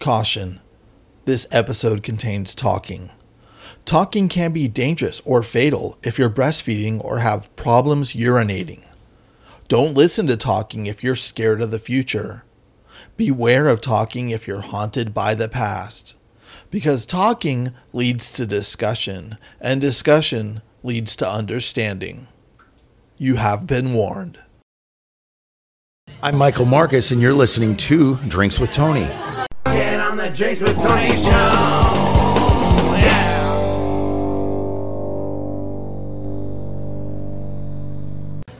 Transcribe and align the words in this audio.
Caution 0.00 0.60
this 1.26 1.46
episode 1.52 2.02
contains 2.02 2.54
talking. 2.54 3.10
Talking 3.84 4.28
can 4.28 4.52
be 4.52 4.66
dangerous 4.66 5.20
or 5.24 5.42
fatal 5.42 5.98
if 6.02 6.18
you're 6.18 6.30
breastfeeding 6.30 7.04
or 7.04 7.18
have 7.18 7.54
problems 7.54 8.14
urinating. 8.14 8.82
Don't 9.68 9.96
listen 9.96 10.26
to 10.26 10.36
talking 10.36 10.86
if 10.86 11.04
you're 11.04 11.14
scared 11.14 11.60
of 11.60 11.70
the 11.70 11.78
future. 11.78 12.42
Beware 13.16 13.68
of 13.68 13.80
talking 13.80 14.30
if 14.30 14.48
you're 14.48 14.62
haunted 14.62 15.14
by 15.14 15.34
the 15.34 15.48
past. 15.48 16.16
Because 16.70 17.06
talking 17.06 17.72
leads 17.92 18.32
to 18.32 18.46
discussion, 18.46 19.38
and 19.60 19.80
discussion 19.80 20.62
leads 20.82 21.14
to 21.16 21.30
understanding. 21.30 22.26
You 23.18 23.36
have 23.36 23.66
been 23.66 23.92
warned. 23.92 24.40
I'm 26.22 26.36
Michael 26.36 26.66
Marcus, 26.66 27.12
and 27.12 27.20
you're 27.20 27.34
listening 27.34 27.76
to 27.76 28.16
Drinks 28.16 28.58
with 28.58 28.70
Tony. 28.70 29.08
Get 30.30 30.36
Drinks 30.36 30.60
with 30.60 30.76
Tony 30.76 31.10
show. 31.10 31.30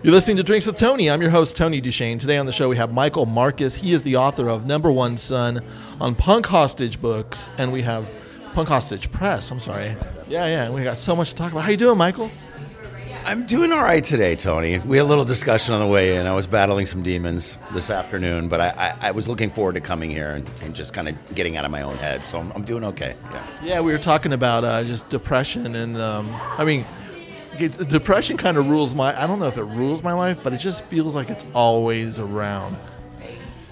You're 0.02 0.12
listening 0.12 0.38
to 0.38 0.42
Drinks 0.42 0.66
with 0.66 0.76
Tony. 0.76 1.08
I'm 1.10 1.22
your 1.22 1.30
host, 1.30 1.56
Tony 1.56 1.80
Duchesne. 1.80 2.18
Today 2.18 2.38
on 2.38 2.46
the 2.46 2.52
show, 2.52 2.68
we 2.68 2.76
have 2.76 2.92
Michael 2.92 3.26
Marcus. 3.26 3.76
He 3.76 3.92
is 3.92 4.02
the 4.02 4.16
author 4.16 4.48
of 4.48 4.66
Number 4.66 4.90
One 4.90 5.16
Son 5.16 5.60
on 6.00 6.16
Punk 6.16 6.46
Hostage 6.46 7.00
Books, 7.00 7.50
and 7.58 7.70
we 7.72 7.82
have 7.82 8.08
Punk 8.54 8.68
Hostage 8.68 9.12
Press. 9.12 9.50
I'm 9.52 9.60
sorry. 9.60 9.94
Yeah, 10.28 10.46
yeah. 10.46 10.70
We 10.70 10.82
got 10.82 10.96
so 10.96 11.14
much 11.14 11.30
to 11.30 11.36
talk 11.36 11.52
about. 11.52 11.62
How 11.62 11.70
you 11.70 11.76
doing, 11.76 11.98
Michael? 11.98 12.32
I'm 13.24 13.46
doing 13.46 13.70
all 13.70 13.82
right 13.82 14.02
today, 14.02 14.34
Tony. 14.34 14.78
We 14.78 14.96
had 14.96 15.04
a 15.04 15.08
little 15.08 15.24
discussion 15.24 15.74
on 15.74 15.80
the 15.80 15.86
way 15.86 16.16
in. 16.16 16.26
I 16.26 16.34
was 16.34 16.46
battling 16.46 16.86
some 16.86 17.02
demons 17.02 17.58
this 17.72 17.90
afternoon, 17.90 18.48
but 18.48 18.60
I, 18.60 18.68
I, 18.70 19.08
I 19.08 19.10
was 19.10 19.28
looking 19.28 19.50
forward 19.50 19.74
to 19.74 19.80
coming 19.80 20.10
here 20.10 20.30
and, 20.32 20.48
and 20.62 20.74
just 20.74 20.94
kind 20.94 21.08
of 21.08 21.34
getting 21.34 21.56
out 21.56 21.64
of 21.64 21.70
my 21.70 21.82
own 21.82 21.96
head. 21.96 22.24
So 22.24 22.40
I'm, 22.40 22.50
I'm 22.52 22.64
doing 22.64 22.82
okay. 22.84 23.14
Yeah. 23.30 23.46
Yeah, 23.62 23.80
we 23.82 23.92
were 23.92 23.98
talking 23.98 24.32
about 24.32 24.64
uh, 24.64 24.82
just 24.84 25.08
depression, 25.10 25.76
and 25.76 25.96
um, 25.98 26.34
I 26.34 26.64
mean, 26.64 26.84
depression 27.58 28.36
kind 28.36 28.56
of 28.56 28.68
rules 28.68 28.94
my. 28.94 29.20
I 29.20 29.26
don't 29.26 29.38
know 29.38 29.46
if 29.46 29.58
it 29.58 29.64
rules 29.64 30.02
my 30.02 30.14
life, 30.14 30.42
but 30.42 30.52
it 30.52 30.58
just 30.58 30.84
feels 30.86 31.14
like 31.14 31.30
it's 31.30 31.44
always 31.54 32.18
around. 32.18 32.76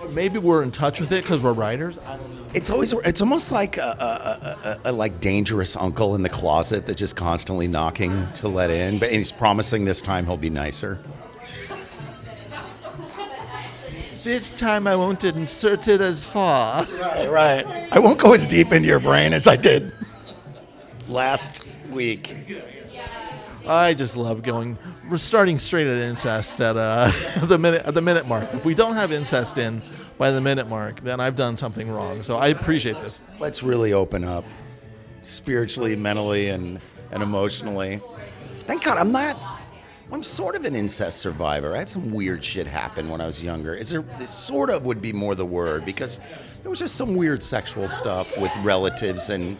Or 0.00 0.08
maybe 0.08 0.38
we're 0.38 0.62
in 0.62 0.70
touch 0.70 1.00
with 1.00 1.10
it 1.10 1.22
because 1.22 1.42
we're 1.42 1.54
writers. 1.54 1.98
I 2.06 2.16
don't 2.16 2.34
know. 2.36 2.38
It's 2.54 2.70
always 2.70 2.92
it's 2.92 3.20
almost 3.20 3.52
like 3.52 3.77
a, 3.77 3.82
a, 3.82 4.68
a, 4.86 4.91
a 4.91 4.92
like 4.92 5.20
dangerous 5.20 5.77
uncle 5.77 6.14
in 6.14 6.22
the 6.22 6.28
closet 6.28 6.86
that 6.86 6.96
just 6.96 7.14
constantly 7.14 7.68
knocking 7.68 8.27
to 8.36 8.48
let 8.48 8.70
in, 8.70 8.98
but 8.98 9.08
and 9.08 9.16
he's 9.16 9.32
promising 9.32 9.84
this 9.84 10.00
time 10.00 10.24
he'll 10.24 10.36
be 10.36 10.50
nicer. 10.50 10.98
This 14.24 14.50
time 14.50 14.86
I 14.86 14.96
won't 14.96 15.24
insert 15.24 15.88
it 15.88 16.00
as 16.00 16.24
far. 16.24 16.84
Right, 17.00 17.30
right. 17.30 17.88
I 17.92 17.98
won't 17.98 18.19
go 18.19 18.34
as 18.34 18.46
deep 18.46 18.72
into 18.72 18.88
your 18.88 19.00
brain 19.00 19.32
as 19.32 19.46
I 19.46 19.56
did 19.56 19.92
last 21.08 21.64
week. 21.91 22.34
I 23.66 23.92
just 23.92 24.16
love 24.16 24.42
going. 24.42 24.78
We're 25.10 25.19
starting 25.19 25.58
straight 25.58 25.86
at 25.86 25.98
incest 25.98 26.60
at 26.60 26.76
uh, 26.76 27.10
the 27.46 27.58
minute 27.58 27.84
at 27.84 27.94
the 27.94 28.02
minute 28.02 28.26
mark. 28.26 28.52
If 28.54 28.64
we 28.64 28.74
don't 28.74 28.94
have 28.94 29.12
incest 29.12 29.58
in 29.58 29.82
by 30.19 30.30
the 30.30 30.41
minute 30.41 30.69
mark, 30.69 31.00
then 31.00 31.20
I've 31.20 31.36
done 31.36 31.56
something 31.56 31.91
wrong. 31.91 32.22
So 32.22 32.36
I 32.36 32.48
appreciate 32.48 32.97
this. 32.97 33.22
Let's 33.38 33.62
really 33.62 33.92
open 33.92 34.25
up 34.25 34.44
spiritually, 35.22 35.97
mentally, 35.97 36.48
and, 36.48 36.80
and 37.12 37.22
emotionally. 37.22 38.00
Thank 38.66 38.84
God 38.84 38.98
I'm 38.98 39.12
not. 39.12 39.38
I'm 40.10 40.22
sort 40.22 40.56
of 40.56 40.64
an 40.64 40.75
incest 40.75 41.19
survivor. 41.19 41.75
I 41.75 41.78
had 41.78 41.91
some 41.91 42.10
weird 42.10 42.42
shit 42.42 42.66
happen 42.66 43.10
when 43.10 43.20
I 43.20 43.27
was 43.27 43.44
younger. 43.44 43.75
Is 43.75 43.91
there 43.91 44.02
this 44.19 44.30
sort 44.30 44.70
of 44.70 44.86
would 44.86 45.02
be 45.02 45.12
more 45.12 45.34
the 45.34 45.44
word 45.44 45.84
because 45.84 46.19
there 46.62 46.70
was 46.70 46.78
just 46.78 46.97
some 46.97 47.14
weird 47.14 47.42
sexual 47.42 47.88
stuff 47.88 48.36
with 48.38 48.50
relatives 48.62 49.28
and 49.30 49.58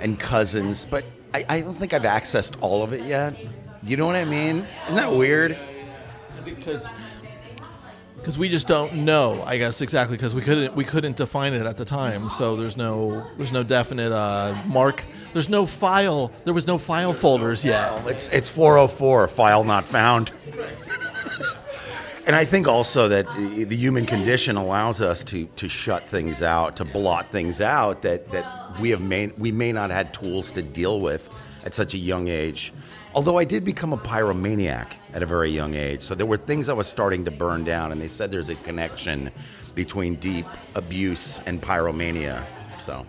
and 0.00 0.18
cousins, 0.18 0.86
but 0.86 1.04
I, 1.34 1.44
I 1.48 1.60
don't 1.60 1.74
think 1.74 1.92
I've 1.92 2.02
accessed 2.02 2.56
all 2.62 2.82
of 2.82 2.94
it 2.94 3.02
yet. 3.02 3.36
You 3.82 3.98
know 3.98 4.06
what 4.06 4.16
I 4.16 4.24
mean? 4.24 4.66
Isn't 4.84 4.96
that 4.96 5.12
weird? 5.12 5.56
Because 6.44 6.86
because 8.20 8.38
we 8.38 8.48
just 8.48 8.68
don't 8.68 8.92
know. 8.92 9.42
I 9.46 9.56
guess 9.56 9.80
exactly 9.80 10.16
because 10.16 10.34
we 10.34 10.42
couldn't 10.42 10.74
we 10.76 10.84
couldn't 10.84 11.16
define 11.16 11.54
it 11.54 11.64
at 11.66 11.76
the 11.76 11.84
time. 11.84 12.28
So 12.30 12.54
there's 12.54 12.76
no 12.76 13.26
there's 13.36 13.52
no 13.52 13.62
definite 13.62 14.12
uh, 14.12 14.60
mark. 14.66 15.04
There's 15.32 15.48
no 15.48 15.66
file. 15.66 16.30
There 16.44 16.54
was 16.54 16.66
no 16.66 16.78
file 16.78 17.12
folders 17.12 17.64
yet. 17.64 18.06
It's 18.06 18.28
it's 18.28 18.48
404, 18.48 19.28
file 19.28 19.64
not 19.64 19.84
found. 19.84 20.32
and 22.26 22.36
I 22.36 22.44
think 22.44 22.68
also 22.68 23.08
that 23.08 23.26
the, 23.34 23.64
the 23.64 23.76
human 23.76 24.06
condition 24.06 24.56
allows 24.56 25.00
us 25.00 25.24
to 25.24 25.46
to 25.46 25.68
shut 25.68 26.08
things 26.08 26.42
out, 26.42 26.76
to 26.76 26.84
blot 26.84 27.32
things 27.32 27.60
out 27.60 28.02
that 28.02 28.30
that 28.32 28.78
we 28.80 28.90
have 28.90 29.00
may 29.00 29.28
we 29.38 29.50
may 29.50 29.72
not 29.72 29.90
had 29.90 30.12
tools 30.12 30.52
to 30.52 30.62
deal 30.62 31.00
with 31.00 31.30
at 31.64 31.74
such 31.74 31.94
a 31.94 31.98
young 31.98 32.28
age. 32.28 32.72
Although 33.14 33.38
I 33.38 33.44
did 33.44 33.64
become 33.64 33.92
a 33.92 33.98
pyromaniac 33.98 34.92
at 35.12 35.22
a 35.22 35.26
very 35.26 35.50
young 35.50 35.74
age, 35.74 36.02
so 36.02 36.14
there 36.14 36.26
were 36.26 36.36
things 36.36 36.68
I 36.68 36.72
was 36.72 36.86
starting 36.86 37.24
to 37.24 37.30
burn 37.30 37.64
down, 37.64 37.92
and 37.92 38.00
they 38.00 38.08
said 38.08 38.30
there's 38.30 38.48
a 38.48 38.54
connection 38.56 39.30
between 39.74 40.16
deep 40.16 40.46
abuse 40.74 41.40
and 41.46 41.60
pyromania. 41.60 42.44
So. 42.78 43.06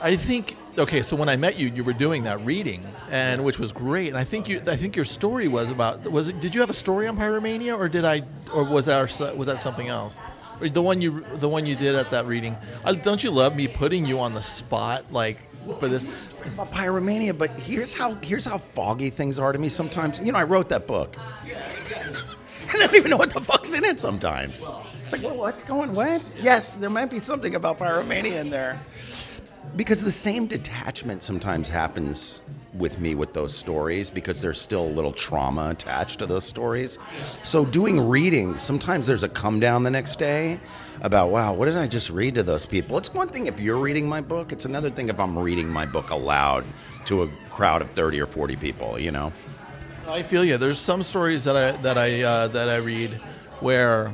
I 0.00 0.16
think 0.16 0.56
okay. 0.78 1.02
So 1.02 1.16
when 1.16 1.28
I 1.28 1.36
met 1.36 1.58
you, 1.58 1.68
you 1.68 1.84
were 1.84 1.92
doing 1.92 2.22
that 2.24 2.44
reading, 2.44 2.84
and 3.10 3.44
which 3.44 3.58
was 3.58 3.72
great. 3.72 4.08
And 4.08 4.16
I 4.16 4.24
think 4.24 4.48
you, 4.48 4.60
I 4.66 4.76
think 4.76 4.96
your 4.96 5.04
story 5.04 5.48
was 5.48 5.70
about 5.70 6.10
was 6.10 6.28
it? 6.28 6.40
Did 6.40 6.54
you 6.54 6.60
have 6.60 6.70
a 6.70 6.74
story 6.74 7.06
on 7.06 7.16
pyromania, 7.16 7.78
or 7.78 7.88
did 7.88 8.04
I, 8.04 8.22
or 8.54 8.64
was 8.64 8.86
that 8.86 9.36
was 9.36 9.46
that 9.46 9.60
something 9.60 9.88
else? 9.88 10.18
The 10.60 10.82
one 10.82 11.00
you 11.00 11.24
the 11.34 11.48
one 11.48 11.66
you 11.66 11.74
did 11.74 11.94
at 11.94 12.10
that 12.10 12.26
reading. 12.26 12.56
Uh, 12.84 12.92
don't 12.92 13.22
you 13.22 13.30
love 13.30 13.56
me 13.56 13.68
putting 13.68 14.06
you 14.06 14.20
on 14.20 14.34
the 14.34 14.42
spot 14.42 15.10
like 15.10 15.38
for 15.78 15.88
this? 15.88 16.04
It's 16.44 16.54
about 16.54 16.70
pyromania, 16.72 17.36
but 17.36 17.50
here's 17.50 17.94
how 17.94 18.14
here's 18.16 18.44
how 18.44 18.58
foggy 18.58 19.10
things 19.10 19.38
are 19.38 19.52
to 19.52 19.58
me 19.58 19.68
sometimes. 19.68 20.20
You 20.20 20.32
know, 20.32 20.38
I 20.38 20.44
wrote 20.44 20.68
that 20.70 20.86
book. 20.86 21.16
I 22.72 22.76
don't 22.76 22.94
even 22.94 23.10
know 23.10 23.16
what 23.16 23.32
the 23.32 23.40
fuck's 23.40 23.74
in 23.74 23.84
it 23.84 23.98
sometimes. 23.98 24.66
It's 25.02 25.12
like, 25.12 25.22
well, 25.22 25.36
what's 25.36 25.64
going 25.64 25.92
what? 25.94 26.22
Yes, 26.40 26.76
there 26.76 26.90
might 26.90 27.10
be 27.10 27.18
something 27.18 27.54
about 27.54 27.78
pyromania 27.78 28.40
in 28.40 28.50
there. 28.50 28.80
Because 29.76 30.02
the 30.02 30.10
same 30.10 30.46
detachment 30.46 31.22
sometimes 31.22 31.68
happens 31.68 32.42
with 32.74 32.98
me 33.00 33.14
with 33.14 33.32
those 33.32 33.54
stories 33.54 34.10
because 34.10 34.40
there's 34.40 34.60
still 34.60 34.82
a 34.82 34.92
little 34.92 35.12
trauma 35.12 35.70
attached 35.70 36.20
to 36.20 36.26
those 36.26 36.44
stories. 36.44 36.98
So 37.42 37.64
doing 37.64 38.00
readings, 38.00 38.62
sometimes 38.62 39.06
there's 39.06 39.22
a 39.22 39.28
come 39.28 39.60
down 39.60 39.82
the 39.82 39.90
next 39.90 40.18
day 40.18 40.60
about, 41.00 41.30
wow, 41.30 41.52
what 41.52 41.66
did 41.66 41.76
I 41.76 41.86
just 41.86 42.10
read 42.10 42.36
to 42.36 42.42
those 42.42 42.66
people? 42.66 42.98
It's 42.98 43.12
one 43.12 43.28
thing 43.28 43.46
if 43.46 43.60
you're 43.60 43.78
reading 43.78 44.08
my 44.08 44.20
book, 44.20 44.52
it's 44.52 44.64
another 44.64 44.90
thing 44.90 45.08
if 45.08 45.18
I'm 45.18 45.38
reading 45.38 45.68
my 45.68 45.86
book 45.86 46.10
aloud 46.10 46.64
to 47.06 47.22
a 47.22 47.28
crowd 47.50 47.82
of 47.82 47.90
30 47.92 48.20
or 48.20 48.26
40 48.26 48.56
people, 48.56 48.98
you 48.98 49.10
know? 49.10 49.32
I 50.08 50.22
feel 50.22 50.44
you. 50.44 50.56
There's 50.56 50.78
some 50.78 51.02
stories 51.02 51.44
that 51.44 51.56
I 51.56 51.72
that 51.82 51.96
I 51.96 52.22
uh, 52.22 52.48
that 52.48 52.68
I 52.68 52.76
read 52.76 53.12
where 53.60 54.12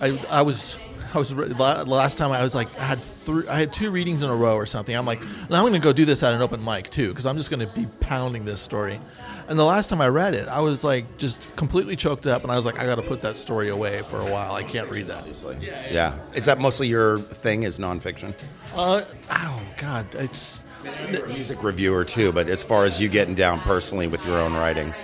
I 0.00 0.18
I 0.30 0.42
was 0.42 0.78
I 1.14 1.18
was 1.18 1.32
re- 1.34 1.48
last 1.48 2.18
time 2.18 2.32
I 2.32 2.42
was 2.42 2.54
like 2.54 2.68
I 2.78 2.84
had 2.84 3.02
three 3.02 3.46
I 3.48 3.58
had 3.58 3.72
two 3.72 3.90
readings 3.90 4.22
in 4.22 4.30
a 4.30 4.36
row 4.36 4.54
or 4.54 4.66
something. 4.66 4.94
I'm 4.94 5.06
like 5.06 5.20
now 5.50 5.56
I'm 5.56 5.62
going 5.62 5.74
to 5.74 5.78
go 5.78 5.92
do 5.92 6.04
this 6.04 6.22
at 6.22 6.34
an 6.34 6.42
open 6.42 6.64
mic 6.64 6.90
too 6.90 7.08
because 7.08 7.26
I'm 7.26 7.36
just 7.36 7.50
going 7.50 7.60
to 7.60 7.74
be 7.74 7.86
pounding 8.00 8.44
this 8.44 8.60
story. 8.60 8.98
And 9.48 9.58
the 9.58 9.64
last 9.64 9.90
time 9.90 10.00
I 10.00 10.08
read 10.08 10.34
it, 10.34 10.48
I 10.48 10.60
was 10.60 10.84
like 10.84 11.18
just 11.18 11.54
completely 11.56 11.96
choked 11.96 12.26
up, 12.26 12.42
and 12.42 12.50
I 12.50 12.56
was 12.56 12.64
like, 12.64 12.78
I 12.78 12.84
got 12.84 12.94
to 12.94 13.02
put 13.02 13.20
that 13.22 13.36
story 13.36 13.68
away 13.68 14.02
for 14.02 14.20
a 14.20 14.24
while. 14.24 14.54
I 14.54 14.62
can't 14.62 14.88
read 14.88 15.08
that. 15.08 15.26
Yeah. 15.60 15.86
yeah 15.90 16.18
Is 16.34 16.46
that 16.46 16.58
mostly 16.58 16.88
your 16.88 17.18
thing 17.18 17.64
is 17.64 17.78
nonfiction? 17.78 18.34
Uh, 18.74 19.02
oh 19.30 19.62
God, 19.76 20.06
it's 20.14 20.64
You're 21.10 21.26
a 21.26 21.28
music 21.28 21.62
reviewer 21.62 22.04
too, 22.04 22.32
but 22.32 22.48
as 22.48 22.62
far 22.62 22.84
as 22.84 23.00
you 23.00 23.08
getting 23.08 23.34
down 23.34 23.60
personally 23.60 24.06
with 24.06 24.24
your 24.24 24.40
own 24.40 24.54
writing. 24.54 24.94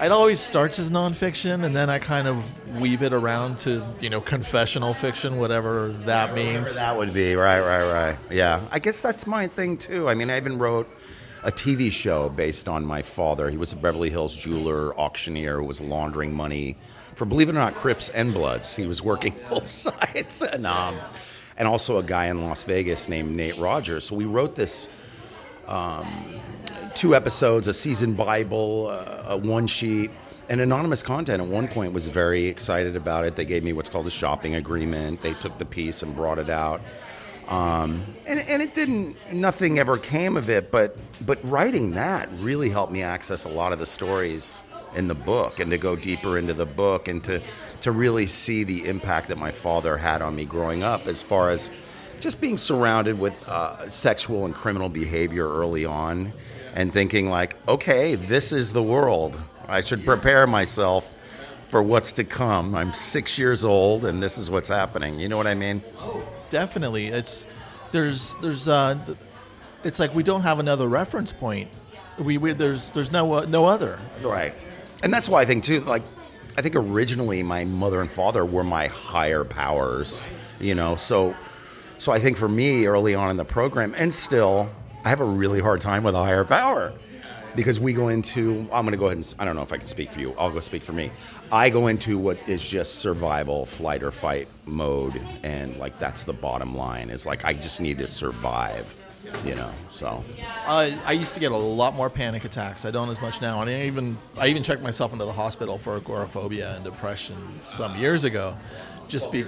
It 0.00 0.12
always 0.12 0.40
starts 0.40 0.78
as 0.78 0.90
nonfiction, 0.90 1.64
and 1.64 1.74
then 1.74 1.90
I 1.90 1.98
kind 1.98 2.28
of 2.28 2.76
weave 2.80 3.02
it 3.02 3.12
around 3.12 3.58
to 3.60 3.86
you 4.00 4.10
know 4.10 4.20
confessional 4.20 4.94
fiction, 4.94 5.38
whatever 5.38 5.88
that 6.06 6.34
means. 6.34 6.74
That 6.74 6.96
would 6.96 7.12
be 7.12 7.34
right, 7.34 7.60
right, 7.60 7.90
right. 7.90 8.18
Yeah, 8.30 8.60
I 8.70 8.78
guess 8.78 9.02
that's 9.02 9.26
my 9.26 9.48
thing 9.48 9.76
too. 9.76 10.08
I 10.08 10.14
mean, 10.14 10.30
I 10.30 10.36
even 10.36 10.58
wrote 10.58 10.88
a 11.42 11.52
TV 11.52 11.90
show 11.90 12.28
based 12.28 12.68
on 12.68 12.84
my 12.84 13.02
father. 13.02 13.50
He 13.50 13.56
was 13.56 13.72
a 13.72 13.76
Beverly 13.76 14.10
Hills 14.10 14.34
jeweler, 14.34 14.94
auctioneer, 14.98 15.58
who 15.58 15.64
was 15.64 15.80
laundering 15.80 16.32
money 16.32 16.76
for, 17.14 17.24
believe 17.24 17.48
it 17.48 17.52
or 17.52 17.54
not, 17.54 17.74
Crips 17.74 18.10
and 18.10 18.32
Bloods. 18.32 18.76
He 18.76 18.86
was 18.86 19.02
working 19.02 19.34
both 19.50 19.66
sides, 19.66 20.42
and 20.42 20.66
um, 20.66 20.98
and 21.56 21.66
also 21.66 21.98
a 21.98 22.02
guy 22.02 22.26
in 22.26 22.42
Las 22.42 22.64
Vegas 22.64 23.08
named 23.08 23.36
Nate 23.36 23.58
Rogers. 23.58 24.04
So 24.04 24.14
we 24.14 24.24
wrote 24.24 24.54
this 24.54 24.88
two 26.94 27.14
episodes, 27.14 27.68
a 27.68 27.74
season 27.74 28.14
Bible, 28.14 28.88
uh, 28.88 29.34
a 29.34 29.36
one 29.36 29.66
sheet, 29.66 30.10
and 30.48 30.60
anonymous 30.60 31.02
content. 31.02 31.42
At 31.42 31.48
one 31.48 31.68
point, 31.68 31.92
was 31.92 32.06
very 32.06 32.46
excited 32.46 32.96
about 32.96 33.24
it. 33.24 33.36
They 33.36 33.44
gave 33.44 33.62
me 33.64 33.72
what's 33.72 33.88
called 33.88 34.06
a 34.06 34.10
shopping 34.10 34.54
agreement. 34.54 35.22
They 35.22 35.34
took 35.34 35.58
the 35.58 35.64
piece 35.64 36.02
and 36.02 36.14
brought 36.14 36.38
it 36.38 36.50
out, 36.50 36.80
um, 37.48 38.04
and 38.26 38.40
and 38.40 38.62
it 38.62 38.74
didn't. 38.74 39.16
Nothing 39.32 39.78
ever 39.78 39.98
came 39.98 40.36
of 40.36 40.50
it. 40.50 40.70
But 40.70 40.96
but 41.24 41.38
writing 41.42 41.92
that 41.92 42.28
really 42.38 42.70
helped 42.70 42.92
me 42.92 43.02
access 43.02 43.44
a 43.44 43.48
lot 43.48 43.72
of 43.72 43.78
the 43.78 43.86
stories 43.86 44.62
in 44.94 45.06
the 45.06 45.14
book 45.14 45.60
and 45.60 45.70
to 45.70 45.78
go 45.78 45.94
deeper 45.94 46.38
into 46.38 46.54
the 46.54 46.66
book 46.66 47.08
and 47.08 47.22
to 47.24 47.40
to 47.82 47.92
really 47.92 48.26
see 48.26 48.64
the 48.64 48.86
impact 48.86 49.28
that 49.28 49.36
my 49.36 49.52
father 49.52 49.96
had 49.96 50.22
on 50.22 50.34
me 50.34 50.44
growing 50.44 50.82
up 50.82 51.06
as 51.06 51.22
far 51.22 51.50
as 51.50 51.70
just 52.20 52.40
being 52.40 52.58
surrounded 52.58 53.18
with 53.18 53.46
uh, 53.48 53.88
sexual 53.88 54.44
and 54.44 54.54
criminal 54.54 54.88
behavior 54.88 55.48
early 55.48 55.84
on, 55.84 56.32
and 56.74 56.92
thinking 56.92 57.28
like, 57.28 57.56
okay, 57.68 58.14
this 58.14 58.52
is 58.52 58.72
the 58.72 58.82
world. 58.82 59.40
I 59.66 59.80
should 59.80 60.04
prepare 60.04 60.46
myself 60.46 61.14
for 61.70 61.82
what's 61.82 62.12
to 62.12 62.24
come. 62.24 62.74
I'm 62.74 62.94
six 62.94 63.38
years 63.38 63.64
old, 63.64 64.04
and 64.04 64.22
this 64.22 64.38
is 64.38 64.50
what's 64.50 64.68
happening. 64.68 65.18
You 65.18 65.28
know 65.28 65.36
what 65.36 65.46
I 65.46 65.54
mean? 65.54 65.82
Definitely, 66.50 67.08
it's 67.08 67.46
there's 67.92 68.34
there's 68.36 68.68
uh, 68.68 68.98
it's 69.84 69.98
like 69.98 70.14
we 70.14 70.22
don't 70.22 70.42
have 70.42 70.58
another 70.58 70.88
reference 70.88 71.32
point. 71.32 71.68
We, 72.18 72.38
we 72.38 72.52
there's 72.52 72.90
there's 72.92 73.12
no 73.12 73.32
uh, 73.34 73.46
no 73.46 73.66
other. 73.66 74.00
Right. 74.22 74.54
And 75.02 75.12
that's 75.12 75.28
why 75.28 75.42
I 75.42 75.44
think 75.44 75.62
too, 75.62 75.80
like, 75.82 76.02
I 76.56 76.62
think 76.62 76.74
originally 76.74 77.42
my 77.42 77.64
mother 77.64 78.00
and 78.00 78.10
father 78.10 78.44
were 78.44 78.64
my 78.64 78.88
higher 78.88 79.44
powers, 79.44 80.26
you 80.58 80.74
know. 80.74 80.96
So, 80.96 81.36
so 81.98 82.10
I 82.10 82.18
think 82.18 82.36
for 82.36 82.48
me 82.48 82.86
early 82.86 83.14
on 83.14 83.30
in 83.30 83.36
the 83.36 83.44
program, 83.44 83.94
and 83.96 84.12
still, 84.12 84.68
I 85.08 85.10
have 85.10 85.22
a 85.22 85.24
really 85.24 85.58
hard 85.58 85.80
time 85.80 86.04
with 86.04 86.14
a 86.14 86.22
higher 86.22 86.44
power 86.44 86.92
because 87.56 87.80
we 87.80 87.94
go 87.94 88.08
into. 88.08 88.68
I'm 88.70 88.84
going 88.84 88.90
to 88.90 88.98
go 88.98 89.06
ahead 89.06 89.16
and 89.16 89.34
I 89.38 89.46
don't 89.46 89.56
know 89.56 89.62
if 89.62 89.72
I 89.72 89.78
can 89.78 89.86
speak 89.86 90.12
for 90.12 90.20
you. 90.20 90.34
I'll 90.38 90.50
go 90.50 90.60
speak 90.60 90.82
for 90.84 90.92
me. 90.92 91.10
I 91.50 91.70
go 91.70 91.86
into 91.86 92.18
what 92.18 92.36
is 92.46 92.68
just 92.68 92.96
survival, 92.96 93.64
flight 93.64 94.02
or 94.02 94.10
fight 94.10 94.48
mode, 94.66 95.18
and 95.42 95.74
like 95.78 95.98
that's 95.98 96.24
the 96.24 96.34
bottom 96.34 96.76
line. 96.76 97.08
Is 97.08 97.24
like 97.24 97.46
I 97.46 97.54
just 97.54 97.80
need 97.80 97.96
to 98.00 98.06
survive, 98.06 98.98
you 99.46 99.54
know. 99.54 99.72
So. 99.88 100.22
Uh, 100.66 100.90
I 101.06 101.12
used 101.12 101.32
to 101.32 101.40
get 101.40 101.52
a 101.52 101.56
lot 101.56 101.94
more 101.94 102.10
panic 102.10 102.44
attacks. 102.44 102.84
I 102.84 102.90
don't 102.90 103.08
as 103.08 103.22
much 103.22 103.40
now, 103.40 103.62
and 103.62 103.70
I 103.70 103.86
even 103.86 104.18
I 104.36 104.48
even 104.48 104.62
checked 104.62 104.82
myself 104.82 105.14
into 105.14 105.24
the 105.24 105.32
hospital 105.32 105.78
for 105.78 105.96
agoraphobia 105.96 106.76
and 106.76 106.84
depression 106.84 107.60
some 107.62 107.96
years 107.96 108.24
ago. 108.24 108.58
Just 109.08 109.32
be, 109.32 109.46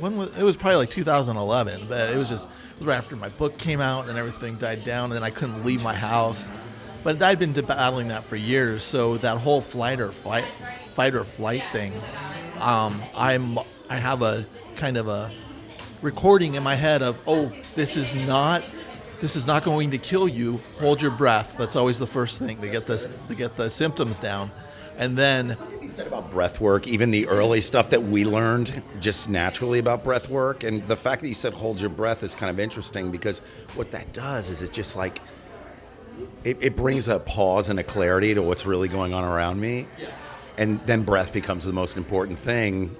when 0.00 0.16
was, 0.16 0.36
it 0.36 0.42
was 0.42 0.56
probably 0.56 0.76
like 0.76 0.90
2011, 0.90 1.86
but 1.88 2.10
it 2.10 2.16
was 2.16 2.28
just 2.28 2.46
it 2.46 2.78
was 2.78 2.86
right 2.86 2.98
after 2.98 3.16
my 3.16 3.28
book 3.30 3.56
came 3.58 3.80
out 3.80 4.08
and 4.08 4.18
everything 4.18 4.56
died 4.56 4.84
down, 4.84 5.04
and 5.04 5.14
then 5.14 5.22
I 5.22 5.30
couldn't 5.30 5.64
leave 5.64 5.82
my 5.82 5.94
house. 5.94 6.50
But 7.02 7.22
I'd 7.22 7.38
been 7.38 7.52
battling 7.52 8.08
that 8.08 8.24
for 8.24 8.36
years, 8.36 8.82
so 8.82 9.16
that 9.18 9.38
whole 9.38 9.60
flight 9.60 10.00
or 10.00 10.10
fight, 10.10 10.46
fight 10.94 11.14
or 11.14 11.24
flight 11.24 11.62
thing, 11.72 11.92
um, 12.60 13.00
I'm 13.14 13.58
I 13.88 13.98
have 13.98 14.22
a 14.22 14.46
kind 14.74 14.96
of 14.96 15.08
a 15.08 15.30
recording 16.02 16.54
in 16.54 16.62
my 16.62 16.74
head 16.74 17.02
of 17.02 17.18
oh 17.26 17.50
this 17.74 17.96
is 17.96 18.12
not 18.12 18.62
this 19.20 19.34
is 19.34 19.46
not 19.46 19.64
going 19.64 19.90
to 19.92 19.98
kill 19.98 20.28
you. 20.28 20.60
Hold 20.80 21.00
your 21.00 21.10
breath. 21.10 21.56
That's 21.56 21.76
always 21.76 21.98
the 21.98 22.06
first 22.06 22.38
thing 22.38 22.60
to 22.60 22.68
get 22.68 22.86
this 22.86 23.10
to 23.28 23.34
get 23.34 23.56
the 23.56 23.70
symptoms 23.70 24.18
down 24.18 24.50
and 24.96 25.16
then 25.16 25.50
Something 25.50 25.76
to 25.76 25.80
be 25.82 25.88
said 25.88 26.06
about 26.06 26.30
breath 26.30 26.60
work, 26.60 26.86
even 26.86 27.10
the 27.10 27.26
early 27.28 27.60
stuff 27.60 27.90
that 27.90 28.02
we 28.02 28.24
learned 28.24 28.82
just 29.00 29.28
naturally 29.28 29.78
about 29.78 30.02
breath 30.02 30.28
work. 30.30 30.64
And 30.64 30.86
the 30.88 30.96
fact 30.96 31.22
that 31.22 31.28
you 31.28 31.34
said 31.34 31.52
hold 31.52 31.80
your 31.80 31.90
breath 31.90 32.22
is 32.22 32.34
kind 32.34 32.50
of 32.50 32.58
interesting 32.58 33.10
because 33.10 33.40
what 33.74 33.90
that 33.90 34.12
does 34.12 34.48
is 34.48 34.62
it 34.62 34.72
just 34.72 34.96
like, 34.96 35.18
it, 36.44 36.56
it 36.60 36.76
brings 36.76 37.08
a 37.08 37.18
pause 37.20 37.68
and 37.68 37.78
a 37.78 37.84
clarity 37.84 38.32
to 38.34 38.42
what's 38.42 38.64
really 38.64 38.88
going 38.88 39.12
on 39.12 39.24
around 39.24 39.60
me. 39.60 39.86
And 40.56 40.80
then 40.86 41.02
breath 41.02 41.32
becomes 41.32 41.64
the 41.64 41.72
most 41.74 41.98
important 41.98 42.38
thing 42.38 42.96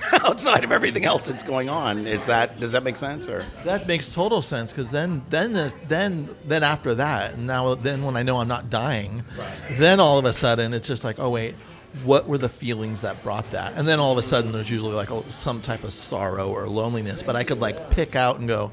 outside 0.24 0.64
of 0.64 0.72
everything 0.72 1.04
else 1.04 1.28
that's 1.28 1.42
going 1.42 1.68
on. 1.68 2.06
Is 2.06 2.26
that, 2.26 2.60
does 2.60 2.72
that 2.72 2.84
make 2.84 2.96
sense? 2.96 3.28
Or? 3.28 3.44
that 3.64 3.86
makes 3.86 4.12
total 4.12 4.42
sense 4.42 4.72
because 4.72 4.90
then 4.90 5.22
then 5.30 5.52
then 5.88 6.28
then 6.44 6.62
after 6.62 6.94
that 6.94 7.34
and 7.34 7.46
now 7.46 7.74
then 7.74 8.02
when 8.04 8.16
I 8.16 8.22
know 8.22 8.38
I'm 8.38 8.48
not 8.48 8.70
dying 8.70 9.22
then 9.72 10.00
all 10.00 10.18
of 10.18 10.24
a 10.24 10.32
sudden 10.32 10.72
it's 10.72 10.86
just 10.88 11.04
like 11.04 11.18
oh 11.18 11.30
wait 11.30 11.54
what 12.04 12.26
were 12.28 12.38
the 12.38 12.48
feelings 12.48 13.00
that 13.00 13.22
brought 13.22 13.50
that 13.50 13.72
and 13.76 13.86
then 13.88 13.98
all 13.98 14.12
of 14.12 14.18
a 14.18 14.22
sudden 14.22 14.52
there's 14.52 14.70
usually 14.70 14.94
like 14.94 15.10
oh, 15.10 15.24
some 15.28 15.60
type 15.60 15.84
of 15.84 15.92
sorrow 15.92 16.48
or 16.48 16.68
loneliness 16.68 17.22
but 17.22 17.36
I 17.36 17.44
could 17.44 17.60
like 17.60 17.90
pick 17.90 18.16
out 18.16 18.38
and 18.38 18.48
go 18.48 18.70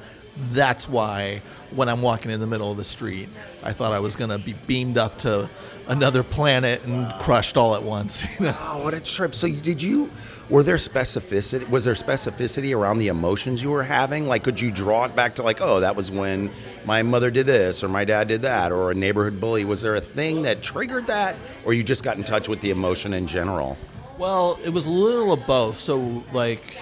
that's 0.51 0.87
why 0.89 1.41
when 1.71 1.87
I'm 1.87 2.01
walking 2.01 2.29
in 2.31 2.39
the 2.39 2.47
middle 2.47 2.69
of 2.71 2.77
the 2.77 2.83
street 2.83 3.29
I 3.63 3.73
thought 3.73 3.91
I 3.91 3.99
was 3.99 4.15
gonna 4.15 4.37
be 4.37 4.53
beamed 4.67 4.97
up 4.97 5.17
to 5.19 5.49
another 5.87 6.23
planet 6.23 6.83
and 6.83 7.11
crushed 7.19 7.57
all 7.57 7.75
at 7.75 7.83
once 7.83 8.25
you 8.39 8.45
know 8.45 8.55
Oh, 8.59 8.83
what 8.83 8.93
a 8.93 8.99
trip! 8.99 9.33
So, 9.33 9.49
did 9.49 9.81
you? 9.81 10.11
Were 10.49 10.61
there 10.61 10.75
specificity? 10.75 11.67
Was 11.69 11.85
there 11.85 11.95
specificity 11.95 12.75
around 12.75 12.99
the 12.99 13.07
emotions 13.07 13.63
you 13.63 13.71
were 13.71 13.83
having? 13.83 14.27
Like, 14.27 14.43
could 14.43 14.61
you 14.61 14.69
draw 14.69 15.05
it 15.05 15.15
back 15.15 15.35
to 15.35 15.43
like, 15.43 15.59
oh, 15.59 15.79
that 15.79 15.95
was 15.95 16.11
when 16.11 16.51
my 16.85 17.01
mother 17.01 17.31
did 17.31 17.47
this, 17.47 17.83
or 17.83 17.89
my 17.89 18.05
dad 18.05 18.27
did 18.27 18.43
that, 18.43 18.71
or 18.71 18.91
a 18.91 18.95
neighborhood 18.95 19.39
bully? 19.39 19.65
Was 19.65 19.81
there 19.81 19.95
a 19.95 20.01
thing 20.01 20.43
that 20.43 20.61
triggered 20.61 21.07
that, 21.07 21.35
or 21.65 21.73
you 21.73 21.83
just 21.83 22.03
got 22.03 22.17
in 22.17 22.23
touch 22.23 22.47
with 22.47 22.61
the 22.61 22.69
emotion 22.69 23.13
in 23.13 23.25
general? 23.25 23.75
Well, 24.19 24.59
it 24.63 24.69
was 24.69 24.85
a 24.85 24.89
little 24.91 25.33
of 25.33 25.45
both. 25.47 25.79
So 25.79 26.23
like 26.31 26.79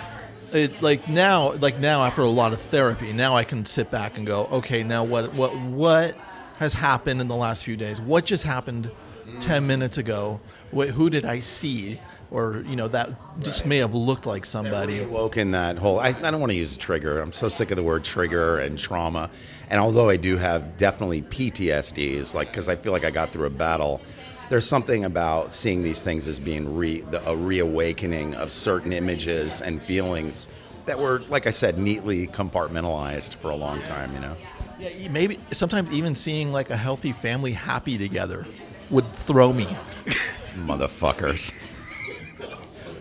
it 0.51 0.81
like 0.81 1.07
now 1.07 1.53
like 1.53 1.79
now 1.79 2.03
after 2.03 2.21
a 2.21 2.27
lot 2.27 2.51
of 2.51 2.61
therapy, 2.61 3.13
now 3.13 3.35
I 3.35 3.43
can 3.45 3.65
sit 3.65 3.89
back 3.89 4.17
and 4.17 4.27
go, 4.27 4.45
okay, 4.51 4.83
now 4.83 5.03
what 5.03 5.33
what 5.33 5.57
what 5.57 6.17
has 6.57 6.73
happened 6.73 7.21
in 7.21 7.27
the 7.29 7.35
last 7.35 7.63
few 7.63 7.75
days? 7.77 7.99
What 8.01 8.25
just 8.25 8.43
happened 8.43 8.91
10 9.39 9.65
minutes 9.65 9.97
ago? 9.97 10.39
Wh- 10.75 10.87
who 10.87 11.09
did 11.09 11.25
I 11.25 11.39
see? 11.39 11.99
Or, 12.33 12.65
you 12.67 12.75
know, 12.75 12.87
that 12.87 13.11
just 13.41 13.67
may 13.67 13.77
have 13.77 13.93
looked 13.93 14.25
like 14.25 14.43
somebody. 14.43 15.03
Awoken 15.03 15.51
that 15.51 15.77
whole. 15.77 15.99
I, 15.99 16.07
I 16.07 16.31
don't 16.31 16.39
want 16.39 16.49
to 16.49 16.55
use 16.55 16.75
trigger. 16.75 17.21
I'm 17.21 17.31
so 17.31 17.47
sick 17.47 17.69
of 17.69 17.77
the 17.77 17.83
word 17.83 18.03
trigger 18.03 18.57
and 18.57 18.77
trauma. 18.77 19.29
And 19.69 19.79
although 19.79 20.09
I 20.09 20.17
do 20.17 20.37
have 20.37 20.75
definitely 20.75 21.21
PTSDs, 21.21 22.33
like 22.33 22.47
because 22.47 22.69
I 22.69 22.75
feel 22.75 22.91
like 22.91 23.05
I 23.05 23.11
got 23.11 23.31
through 23.31 23.45
a 23.45 23.51
battle, 23.51 24.01
there's 24.49 24.65
something 24.65 25.05
about 25.05 25.53
seeing 25.53 25.83
these 25.83 26.01
things 26.01 26.27
as 26.27 26.39
being 26.39 26.75
re, 26.75 27.01
the, 27.01 27.23
a 27.29 27.35
reawakening 27.35 28.33
of 28.33 28.51
certain 28.51 28.93
images 28.93 29.61
and 29.61 29.79
feelings 29.83 30.49
that 30.85 30.97
were, 30.97 31.19
like 31.29 31.45
I 31.45 31.51
said, 31.51 31.77
neatly 31.77 32.25
compartmentalized 32.25 33.35
for 33.35 33.51
a 33.51 33.55
long 33.55 33.79
time. 33.83 34.11
You 34.11 34.21
know. 34.21 34.37
Yeah, 34.79 35.07
maybe 35.09 35.37
sometimes 35.51 35.93
even 35.93 36.15
seeing 36.15 36.51
like 36.51 36.71
a 36.71 36.77
healthy 36.77 37.11
family 37.11 37.51
happy 37.51 37.99
together 37.99 38.47
would 38.89 39.13
throw 39.13 39.53
me. 39.53 39.67
motherfuckers. 40.53 41.53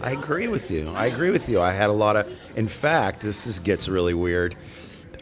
I 0.02 0.12
agree 0.12 0.48
with 0.48 0.70
you. 0.70 0.90
I 0.90 1.06
agree 1.06 1.30
with 1.30 1.48
you. 1.48 1.60
I 1.60 1.72
had 1.72 1.88
a 1.88 1.92
lot 1.92 2.16
of. 2.16 2.56
In 2.56 2.66
fact, 2.66 3.20
this 3.20 3.46
is, 3.46 3.60
gets 3.60 3.88
really 3.88 4.14
weird. 4.14 4.56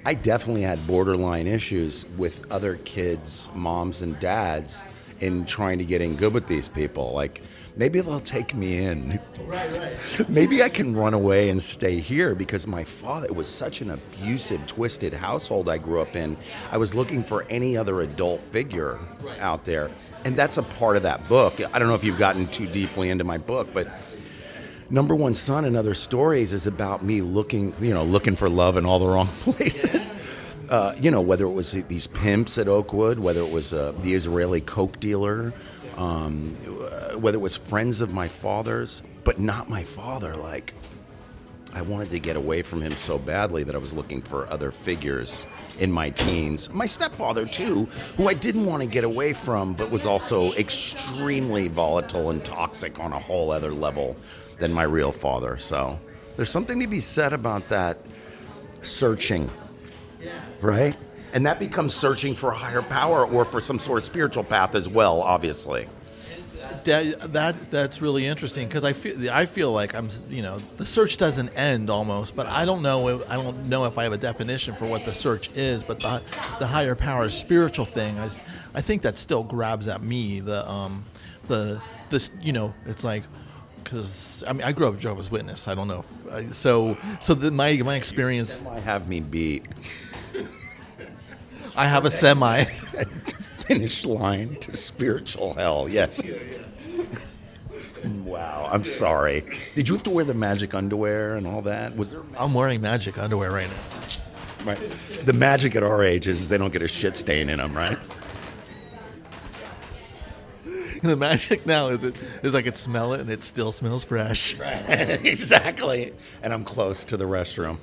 I 0.07 0.15
definitely 0.15 0.63
had 0.63 0.87
borderline 0.87 1.47
issues 1.47 2.07
with 2.17 2.51
other 2.51 2.77
kids' 2.77 3.51
moms 3.55 4.01
and 4.01 4.19
dads 4.19 4.83
in 5.21 5.45
trying 5.45 5.77
to 5.79 5.85
get 5.85 6.01
in 6.01 6.17
good 6.17 6.33
with 6.33 6.47
these 6.47 6.67
people. 6.67 7.13
Like, 7.13 7.43
maybe 7.77 8.01
they'll 8.01 8.21
take 8.21 8.55
me 8.55 8.79
in. 8.79 9.21
Right, 9.45 9.79
right. 10.19 10.29
maybe 10.31 10.63
I 10.63 10.71
can 10.71 10.97
run 10.97 11.13
away 11.13 11.51
and 11.51 11.61
stay 11.61 12.01
here 12.01 12.35
because 12.35 12.67
my 12.67 12.83
father 12.83 13.27
it 13.27 13.35
was 13.35 13.49
such 13.49 13.83
an 13.83 13.91
abusive, 13.91 14.67
twisted 14.67 15.13
household 15.13 15.69
I 15.69 15.77
grew 15.77 16.01
up 16.01 16.17
in. 16.17 16.39
I 16.73 16.79
was 16.79 16.95
looking 16.95 17.23
for 17.23 17.45
any 17.51 17.77
other 17.77 18.01
adult 18.01 18.41
figure 18.41 18.99
out 19.41 19.67
there. 19.67 19.91
And 20.25 20.37
that's 20.37 20.57
a 20.57 20.63
part 20.63 20.97
of 20.97 21.03
that 21.03 21.29
book. 21.29 21.61
I 21.61 21.79
don't 21.79 21.89
know 21.89 21.95
if 21.95 22.05
you've 22.05 22.19
gotten 22.19 22.47
too 22.49 22.67
deeply 22.67 23.11
into 23.11 23.25
my 23.25 23.37
book, 23.37 23.69
but 23.75 23.89
Number 24.93 25.15
One 25.15 25.35
Son 25.35 25.65
and 25.67 25.77
Other 25.77 25.95
Stories 25.95 26.53
is 26.53 26.67
about 26.67 27.05
me 27.05 27.23
looking, 27.23 27.73
you 27.81 27.95
know, 27.95 28.03
looking 28.03 28.35
for 28.35 28.51
love 28.51 28.77
in 28.77 28.85
all 28.85 28.99
the 28.99 29.07
wrong 29.07 29.27
places. 29.43 30.13
Uh, 30.69 30.97
you 31.01 31.13
know, 31.13 31.21
whether 31.21 31.45
it 31.45 31.53
was 31.53 31.71
these 31.71 32.09
pimps 32.09 32.59
at 32.59 32.67
Oakwood, 32.67 33.21
whether 33.21 33.41
it 33.41 33.51
was 33.53 33.73
uh, 33.73 33.93
the 34.01 34.15
Israeli 34.15 34.61
coke 34.61 34.99
dealer, 34.99 35.53
um, 35.97 36.55
whether 37.21 37.39
it 37.39 37.41
was 37.41 37.57
friends 37.57 38.01
of 38.01 38.13
my 38.13 38.27
father's, 38.27 39.05
but 39.23 39.39
not 39.39 39.69
my 39.69 39.85
father. 39.85 40.35
Like, 40.35 40.75
I 41.73 41.83
wanted 41.83 42.11
to 42.11 42.19
get 42.19 42.35
away 42.35 42.63
from 42.63 42.83
him 42.83 42.93
so 42.93 43.17
badly 43.17 43.63
that 43.63 43.77
I 43.77 43.79
was 43.79 43.93
looking 43.93 44.21
for 44.23 44.49
other 44.53 44.73
figures 44.73 45.47
in 45.79 45.93
my 45.93 46.11
teens. 46.11 46.69
My 46.73 46.87
stepfather, 46.87 47.47
too, 47.47 47.85
who 48.17 48.29
I 48.29 48.35
didn't 48.35 48.67
want 48.67 48.83
to 48.83 48.89
get 48.89 49.05
away 49.05 49.35
from, 49.35 49.75
but 49.75 49.89
was 49.89 50.05
also 50.05 50.53
extremely 50.55 51.69
volatile 51.69 52.31
and 52.31 52.45
toxic 52.45 52.99
on 52.99 53.13
a 53.13 53.21
whole 53.21 53.53
other 53.53 53.71
level 53.71 54.17
than 54.61 54.73
my 54.73 54.85
real 54.85 55.11
father. 55.11 55.57
So 55.59 55.99
there's 56.37 56.51
something 56.51 56.79
to 56.79 56.87
be 56.87 57.01
said 57.01 57.33
about 57.33 57.69
that 57.71 57.99
searching, 58.83 59.51
right? 60.61 60.97
And 61.33 61.45
that 61.47 61.59
becomes 61.59 61.95
searching 61.95 62.35
for 62.35 62.53
a 62.53 62.57
higher 62.57 62.83
power 62.83 63.27
or 63.27 63.45
for 63.45 63.61
some 63.61 63.79
sort 63.79 63.99
of 63.99 64.05
spiritual 64.05 64.45
path 64.45 64.75
as 64.75 64.89
well, 64.89 65.23
obviously. 65.23 65.89
that, 66.85 67.33
that 67.33 67.71
that's 67.71 68.01
really 68.01 68.27
interesting 68.27 68.69
because 68.69 68.85
I 68.85 68.93
feel 68.93 69.31
I 69.31 69.47
feel 69.47 69.73
like 69.73 69.95
I'm 69.95 70.09
you 70.29 70.43
know 70.43 70.63
the 70.77 70.85
search 70.87 71.17
doesn't 71.17 71.51
end 71.51 71.91
almost, 71.91 72.35
but 72.37 72.47
I 72.47 72.65
don't 72.65 72.83
know 72.83 73.09
if, 73.09 73.31
I 73.31 73.37
don't 73.37 73.67
know 73.69 73.85
if 73.85 73.99
I 73.99 74.05
have 74.05 74.13
a 74.13 74.19
definition 74.19 74.75
for 74.75 74.87
what 74.87 75.05
the 75.05 75.13
search 75.13 75.51
is. 75.55 75.83
But 75.83 76.01
the 76.01 76.23
the 76.59 76.67
higher 76.67 76.95
power 76.95 77.29
spiritual 77.29 77.87
thing, 77.87 78.19
I, 78.19 78.29
I 78.75 78.81
think 78.81 79.03
that 79.03 79.19
still 79.19 79.43
grabs 79.43 79.89
at 79.89 80.03
me. 80.03 80.41
The 80.41 80.69
um 80.71 81.05
the 81.45 81.83
this 82.09 82.31
you 82.41 82.53
know 82.53 82.75
it's 82.87 83.05
like 83.05 83.25
because 83.91 84.45
I 84.47 84.53
mean 84.53 84.63
I 84.63 84.73
grew 84.73 84.87
up 84.89 84.99
Jehovah's 84.99 85.31
Witness. 85.31 85.67
I 85.67 85.75
don't 85.75 85.89
know 85.89 86.01
if 86.01 86.33
I, 86.33 86.47
so 86.53 86.97
so 87.21 87.35
the, 87.35 87.51
my 87.51 87.77
my 87.79 87.97
experience. 87.97 88.63
I 88.69 88.79
have 88.81 89.09
me 89.09 89.21
beat. 89.21 89.67
I 91.77 91.87
have 91.87 92.05
a 92.05 92.11
semi. 92.11 92.65
Finish 93.67 94.05
line 94.05 94.57
to 94.57 94.77
spiritual 94.77 95.55
hell. 95.55 95.89
Yes. 95.89 96.23
Wow, 98.25 98.69
I'm 98.73 98.85
sorry. 98.85 99.45
Did 99.75 99.89
you 99.89 99.95
have 99.95 100.05
to 100.05 100.11
wear 100.11 100.25
the 100.25 100.35
magic 100.35 100.75
underwear 100.75 101.37
and 101.37 101.47
all 101.47 101.63
that? 101.63 101.97
Was 101.97 102.13
there 102.13 102.23
I'm 102.37 102.55
wearing 102.55 102.81
magic 102.81 103.19
underwear 103.19 103.51
right 103.51 103.69
now. 103.69 104.67
right? 104.73 104.79
The 105.25 105.33
magic 105.33 105.77
at 105.77 105.83
our 105.83 106.03
age 106.03 106.27
is 106.27 106.49
they 106.49 106.59
don't 106.59 106.73
get 106.73 106.83
a 106.83 106.89
shit 106.89 107.17
stain 107.17 107.49
in 107.49 107.59
them, 107.59 107.77
right? 107.77 107.99
The 111.03 111.17
magic 111.17 111.65
now 111.65 111.89
is 111.89 112.05
it 112.05 112.15
is 112.43 112.55
I 112.55 112.61
could 112.61 112.77
smell 112.77 113.15
it 113.15 113.21
and 113.21 113.31
it 113.31 113.43
still 113.43 113.73
smells 113.73 114.05
fresh. 114.05 114.55
exactly. 114.89 116.13
And 116.43 116.53
I'm 116.53 116.63
close 116.63 117.07
to 117.07 117.17
the 117.17 117.25
restroom. 117.25 117.79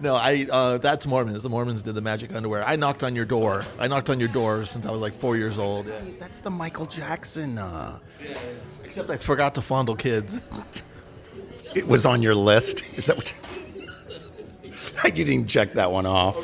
No, 0.00 0.14
I 0.14 0.46
uh, 0.50 0.78
that's 0.78 1.06
Mormons. 1.06 1.42
The 1.42 1.48
Mormons 1.48 1.82
did 1.82 1.94
the 1.94 2.00
magic 2.00 2.34
underwear. 2.34 2.64
I 2.64 2.76
knocked 2.76 3.04
on 3.04 3.14
your 3.14 3.24
door. 3.24 3.64
I 3.78 3.86
knocked 3.88 4.10
on 4.10 4.18
your 4.18 4.28
door 4.28 4.64
since 4.64 4.86
I 4.86 4.90
was 4.90 5.00
like 5.00 5.14
four 5.14 5.36
years 5.36 5.58
old. 5.58 5.86
That's 6.18 6.40
the 6.40 6.50
Michael 6.50 6.86
Jackson. 6.86 7.58
Uh, 7.58 7.98
Except 8.84 9.10
I 9.10 9.16
forgot 9.16 9.54
to 9.56 9.62
fondle 9.62 9.94
kids. 9.94 10.40
it 11.74 11.86
was 11.86 12.06
on 12.06 12.22
your 12.22 12.34
list. 12.34 12.84
Is 12.96 13.06
that 13.06 13.16
what? 13.16 13.34
I 15.04 15.10
didn't 15.10 15.46
check 15.46 15.74
that 15.74 15.90
one 15.90 16.06
off. 16.06 16.36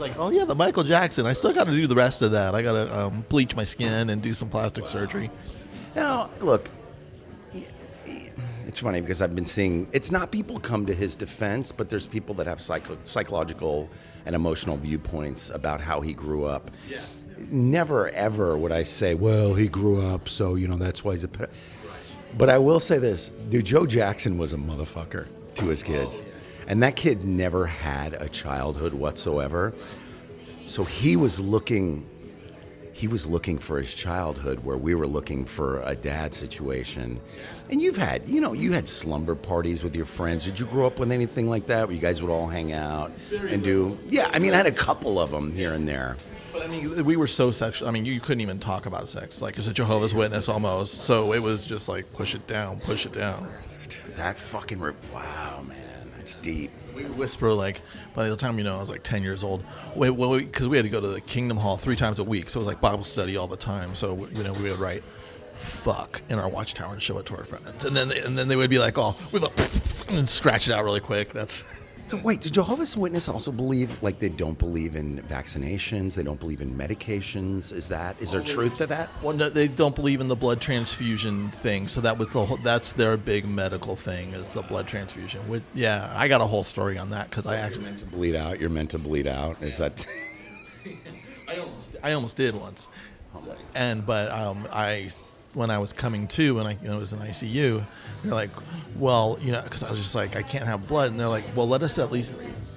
It's 0.00 0.08
like, 0.08 0.18
oh 0.18 0.30
yeah, 0.30 0.46
the 0.46 0.54
Michael 0.54 0.82
Jackson. 0.82 1.26
I 1.26 1.34
still 1.34 1.52
got 1.52 1.64
to 1.64 1.72
do 1.72 1.86
the 1.86 1.94
rest 1.94 2.22
of 2.22 2.30
that. 2.30 2.54
I 2.54 2.62
got 2.62 2.72
to 2.72 2.98
um, 2.98 3.22
bleach 3.28 3.54
my 3.54 3.64
skin 3.64 4.08
and 4.08 4.22
do 4.22 4.32
some 4.32 4.48
plastic 4.48 4.86
surgery. 4.86 5.30
Now, 5.94 6.30
look, 6.40 6.70
it's 8.66 8.78
funny 8.78 9.02
because 9.02 9.20
I've 9.20 9.34
been 9.34 9.44
seeing 9.44 9.86
it's 9.92 10.10
not 10.10 10.32
people 10.32 10.58
come 10.58 10.86
to 10.86 10.94
his 10.94 11.14
defense, 11.14 11.70
but 11.70 11.90
there's 11.90 12.06
people 12.06 12.34
that 12.36 12.46
have 12.46 12.62
psycho- 12.62 12.96
psychological 13.02 13.90
and 14.24 14.34
emotional 14.34 14.78
viewpoints 14.78 15.50
about 15.50 15.82
how 15.82 16.00
he 16.00 16.14
grew 16.14 16.46
up. 16.46 16.70
Yeah. 16.88 17.00
Never 17.50 18.08
ever 18.08 18.56
would 18.56 18.72
I 18.72 18.84
say, 18.84 19.14
well, 19.14 19.52
he 19.52 19.68
grew 19.68 20.00
up, 20.00 20.30
so 20.30 20.54
you 20.54 20.66
know 20.66 20.76
that's 20.76 21.04
why 21.04 21.12
he's 21.12 21.24
a. 21.24 21.28
Ped-. 21.28 21.52
But 22.38 22.48
I 22.48 22.56
will 22.56 22.80
say 22.80 22.96
this, 22.96 23.34
dude. 23.50 23.66
Joe 23.66 23.84
Jackson 23.84 24.38
was 24.38 24.54
a 24.54 24.56
motherfucker 24.56 25.28
to 25.56 25.66
his 25.66 25.82
kids, 25.82 26.22
and 26.70 26.84
that 26.84 26.94
kid 26.94 27.24
never 27.24 27.66
had 27.66 28.14
a 28.14 28.28
childhood 28.28 28.94
whatsoever. 28.94 29.74
So 30.66 30.84
he 30.84 31.16
was 31.16 31.40
looking 31.40 32.08
he 32.92 33.08
was 33.08 33.26
looking 33.26 33.58
for 33.58 33.80
his 33.80 33.92
childhood 33.94 34.62
where 34.62 34.76
we 34.76 34.94
were 34.94 35.06
looking 35.06 35.46
for 35.46 35.80
a 35.82 35.94
dad 35.94 36.34
situation. 36.34 37.18
And 37.70 37.80
you've 37.80 37.96
had, 37.96 38.28
you 38.28 38.42
know, 38.42 38.52
you 38.52 38.72
had 38.72 38.86
slumber 38.86 39.34
parties 39.34 39.82
with 39.82 39.96
your 39.96 40.04
friends. 40.04 40.44
Did 40.44 40.60
you 40.60 40.66
grow 40.66 40.86
up 40.86 40.98
with 40.98 41.10
anything 41.10 41.48
like 41.48 41.66
that 41.68 41.88
where 41.88 41.94
you 41.94 42.00
guys 42.00 42.20
would 42.20 42.30
all 42.30 42.46
hang 42.46 42.72
out 42.72 43.10
and 43.32 43.64
do? 43.64 43.98
Yeah, 44.10 44.28
I 44.34 44.38
mean, 44.38 44.52
I 44.52 44.58
had 44.58 44.66
a 44.66 44.72
couple 44.72 45.18
of 45.18 45.30
them 45.30 45.52
here 45.54 45.72
and 45.72 45.88
there. 45.88 46.18
But 46.52 46.62
I 46.62 46.68
mean, 46.68 47.04
we 47.04 47.16
were 47.16 47.26
so 47.26 47.50
sexual. 47.50 47.88
I 47.88 47.90
mean, 47.90 48.04
you 48.04 48.20
couldn't 48.20 48.42
even 48.42 48.58
talk 48.58 48.84
about 48.84 49.08
sex, 49.08 49.40
like 49.40 49.56
as 49.56 49.66
a 49.66 49.72
Jehovah's 49.72 50.14
Witness 50.14 50.48
almost. 50.48 51.02
So 51.02 51.32
it 51.32 51.38
was 51.38 51.64
just 51.64 51.88
like 51.88 52.12
push 52.12 52.34
it 52.34 52.46
down, 52.46 52.80
push 52.80 53.06
it 53.06 53.12
down. 53.12 53.50
That 54.16 54.36
fucking 54.36 54.78
re- 54.78 54.92
wow, 55.14 55.64
man, 55.66 55.89
deep. 56.36 56.70
We 56.94 57.04
whisper 57.04 57.52
like 57.52 57.80
by 58.14 58.28
the 58.28 58.36
time 58.36 58.58
you 58.58 58.64
know 58.64 58.76
I 58.76 58.80
was 58.80 58.90
like 58.90 59.02
ten 59.02 59.22
years 59.22 59.42
old. 59.42 59.64
Wait, 59.94 60.10
well, 60.10 60.38
because 60.38 60.68
we 60.68 60.76
had 60.76 60.84
to 60.84 60.90
go 60.90 61.00
to 61.00 61.08
the 61.08 61.20
Kingdom 61.20 61.56
Hall 61.56 61.76
three 61.76 61.96
times 61.96 62.18
a 62.18 62.24
week, 62.24 62.50
so 62.50 62.58
it 62.58 62.62
was 62.62 62.66
like 62.66 62.80
Bible 62.80 63.04
study 63.04 63.36
all 63.36 63.46
the 63.46 63.56
time. 63.56 63.94
So 63.94 64.28
you 64.34 64.42
know 64.42 64.52
we 64.52 64.70
would 64.70 64.78
write 64.78 65.02
"fuck" 65.56 66.22
in 66.28 66.38
our 66.38 66.48
watchtower 66.48 66.92
and 66.92 67.02
show 67.02 67.18
it 67.18 67.26
to 67.26 67.36
our 67.36 67.44
friends, 67.44 67.84
and 67.84 67.96
then 67.96 68.08
they, 68.08 68.20
and 68.20 68.36
then 68.36 68.48
they 68.48 68.56
would 68.56 68.70
be 68.70 68.78
like, 68.78 68.98
"Oh, 68.98 69.16
we 69.32 69.40
like, 69.40 69.52
and 70.08 70.28
scratch 70.28 70.68
it 70.68 70.72
out 70.72 70.84
really 70.84 71.00
quick." 71.00 71.32
That's 71.32 71.62
So 72.10 72.16
wait, 72.16 72.40
did 72.40 72.54
Jehovah's 72.54 72.96
Witness 72.96 73.28
also 73.28 73.52
believe 73.52 74.02
like 74.02 74.18
they 74.18 74.30
don't 74.30 74.58
believe 74.58 74.96
in 74.96 75.22
vaccinations? 75.22 76.16
They 76.16 76.24
don't 76.24 76.40
believe 76.40 76.60
in 76.60 76.74
medications? 76.74 77.72
Is 77.72 77.86
that 77.86 78.20
is 78.20 78.32
there 78.32 78.40
truth 78.40 78.78
to 78.78 78.88
that? 78.88 79.10
well, 79.22 79.36
no, 79.36 79.48
they 79.48 79.68
don't 79.68 79.94
believe 79.94 80.20
in 80.20 80.26
the 80.26 80.34
blood 80.34 80.60
transfusion 80.60 81.50
thing. 81.50 81.86
So 81.86 82.00
that 82.00 82.18
was 82.18 82.28
the 82.30 82.44
whole, 82.44 82.56
that's 82.64 82.90
their 82.90 83.16
big 83.16 83.46
medical 83.46 83.94
thing 83.94 84.32
is 84.32 84.50
the 84.50 84.62
blood 84.62 84.88
transfusion. 84.88 85.48
Which, 85.48 85.62
yeah, 85.72 86.12
I 86.12 86.26
got 86.26 86.40
a 86.40 86.46
whole 86.46 86.64
story 86.64 86.98
on 86.98 87.10
that 87.10 87.30
because 87.30 87.46
I 87.46 87.58
actually 87.58 87.84
meant 87.84 88.00
to 88.00 88.06
bleed 88.06 88.34
out. 88.34 88.58
You're 88.58 88.70
meant 88.70 88.90
to 88.90 88.98
bleed 88.98 89.28
out. 89.28 89.62
Is 89.62 89.78
that? 89.78 90.04
I 91.48 91.58
almost, 91.58 91.96
I 92.02 92.12
almost 92.14 92.36
did 92.36 92.56
once, 92.56 92.88
and 93.76 94.04
but 94.04 94.32
um, 94.32 94.66
I 94.72 95.10
when 95.54 95.70
I 95.70 95.78
was 95.78 95.92
coming 95.92 96.26
to 96.28 96.54
when 96.56 96.66
I 96.66 96.72
you 96.82 96.88
know 96.88 96.98
was 96.98 97.12
in 97.12 97.18
ICU, 97.18 97.84
they're 98.22 98.34
like, 98.34 98.50
well, 98.96 99.38
you 99.40 99.52
know, 99.52 99.62
because 99.62 99.82
I 99.82 99.88
was 99.88 99.98
just 99.98 100.14
like 100.14 100.36
I 100.36 100.42
can't 100.42 100.64
have 100.64 100.86
blood, 100.86 101.10
and 101.10 101.18
they're 101.18 101.28
like, 101.28 101.44
well, 101.54 101.68
let 101.68 101.82
us 101.82 101.98
at 101.98 102.12
least. 102.12 102.32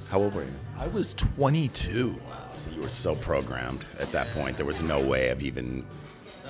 How 0.10 0.20
old 0.20 0.36
were 0.36 0.44
you? 0.44 0.54
I 0.78 0.88
was 0.88 1.16
22. 1.16 2.16
So 2.56 2.72
you 2.72 2.82
were 2.82 2.90
so 2.90 3.16
programmed 3.16 3.86
at 4.00 4.12
that 4.12 4.30
point. 4.32 4.58
There 4.58 4.66
was 4.66 4.82
no 4.82 5.00
way 5.00 5.30
of 5.30 5.42
even. 5.42 5.86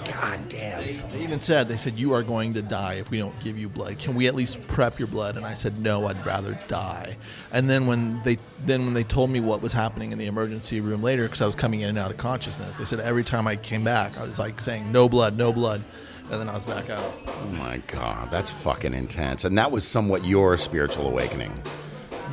God 0.05 0.49
damn. 0.49 0.81
They 1.11 1.21
even 1.21 1.39
said 1.39 1.69
they 1.69 1.77
said 1.77 1.97
you 1.97 2.11
are 2.13 2.23
going 2.23 2.53
to 2.55 2.61
die 2.61 2.95
if 2.95 3.09
we 3.09 3.19
don't 3.19 3.39
give 3.39 3.57
you 3.57 3.69
blood. 3.69 3.99
Can 3.99 4.15
we 4.15 4.27
at 4.27 4.35
least 4.35 4.65
prep 4.67 4.99
your 4.99 5.07
blood? 5.07 5.37
And 5.37 5.45
I 5.45 5.53
said 5.53 5.79
no, 5.79 6.07
I'd 6.07 6.25
rather 6.25 6.59
die. 6.67 7.15
And 7.53 7.69
then 7.69 7.87
when 7.87 8.21
they 8.23 8.37
then 8.65 8.83
when 8.83 8.93
they 8.93 9.03
told 9.03 9.29
me 9.29 9.39
what 9.39 9.61
was 9.61 9.71
happening 9.71 10.11
in 10.11 10.17
the 10.17 10.25
emergency 10.25 10.81
room 10.81 11.01
later, 11.01 11.23
because 11.23 11.41
I 11.41 11.45
was 11.45 11.55
coming 11.55 11.81
in 11.81 11.89
and 11.89 11.97
out 11.97 12.11
of 12.11 12.17
consciousness, 12.17 12.77
they 12.77 12.85
said 12.85 12.99
every 12.99 13.23
time 13.23 13.47
I 13.47 13.55
came 13.55 13.83
back, 13.83 14.17
I 14.17 14.25
was 14.25 14.39
like 14.39 14.59
saying 14.59 14.91
no 14.91 15.07
blood, 15.07 15.37
no 15.37 15.53
blood, 15.53 15.83
and 16.31 16.39
then 16.39 16.49
I 16.49 16.53
was 16.53 16.65
back 16.65 16.89
out. 16.89 17.13
Oh 17.27 17.55
my 17.57 17.81
God, 17.87 18.29
that's 18.31 18.51
fucking 18.51 18.93
intense. 18.93 19.45
And 19.45 19.57
that 19.57 19.71
was 19.71 19.85
somewhat 19.85 20.25
your 20.25 20.57
spiritual 20.57 21.07
awakening. 21.07 21.53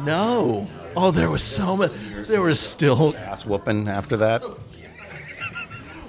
No. 0.05 0.67
Oh, 0.97 1.11
there 1.11 1.31
was 1.31 1.43
so 1.43 1.77
much. 1.77 1.93
There 2.27 2.43
was 2.43 2.59
still. 2.59 3.15
Ass 3.17 3.45
whooping 3.45 3.89
after 3.89 4.17
that. 4.19 4.43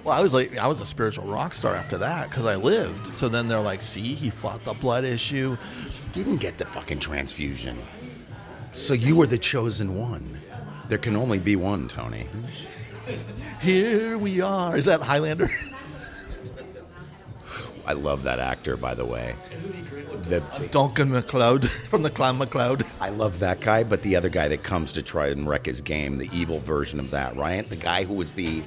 Well, 0.03 0.17
I 0.17 0.21
was 0.21 0.33
like, 0.33 0.57
I 0.57 0.67
was 0.67 0.81
a 0.81 0.85
spiritual 0.85 1.27
rock 1.27 1.53
star 1.53 1.75
after 1.75 1.97
that 1.99 2.29
because 2.29 2.45
I 2.45 2.55
lived. 2.55 3.13
So 3.13 3.27
then 3.27 3.47
they're 3.47 3.59
like, 3.59 3.83
see, 3.83 4.15
he 4.15 4.31
fought 4.31 4.63
the 4.63 4.73
blood 4.73 5.03
issue. 5.03 5.57
Didn't 6.11 6.37
get 6.37 6.57
the 6.57 6.65
fucking 6.65 6.99
transfusion. 6.99 7.77
So 8.71 8.93
you 8.93 9.15
were 9.15 9.27
the 9.27 9.37
chosen 9.37 9.95
one. 9.95 10.39
There 10.87 10.97
can 10.97 11.15
only 11.15 11.37
be 11.37 11.55
one, 11.55 11.87
Tony. 11.87 12.27
Here 13.61 14.17
we 14.17 14.41
are. 14.41 14.75
Is 14.75 14.85
that 14.85 15.01
Highlander? 15.01 15.49
I 17.85 17.93
love 17.93 18.23
that 18.23 18.39
actor, 18.39 18.77
by 18.77 18.93
the 18.93 19.05
way. 19.05 19.35
The, 20.23 20.43
Duncan 20.71 21.11
MacLeod 21.11 21.69
from 21.89 22.03
the 22.03 22.09
Clan 22.09 22.37
MacLeod. 22.37 22.85
I 22.99 23.09
love 23.09 23.39
that 23.39 23.59
guy, 23.61 23.83
but 23.83 24.01
the 24.01 24.15
other 24.15 24.29
guy 24.29 24.47
that 24.47 24.63
comes 24.63 24.93
to 24.93 25.01
try 25.01 25.27
and 25.27 25.47
wreck 25.47 25.65
his 25.65 25.81
game, 25.81 26.17
the 26.17 26.29
evil 26.31 26.59
version 26.59 26.99
of 26.99 27.11
that, 27.11 27.35
right? 27.35 27.67
The 27.67 27.75
guy 27.75 28.03
who 28.03 28.13
was 28.13 28.33
the 28.33 28.63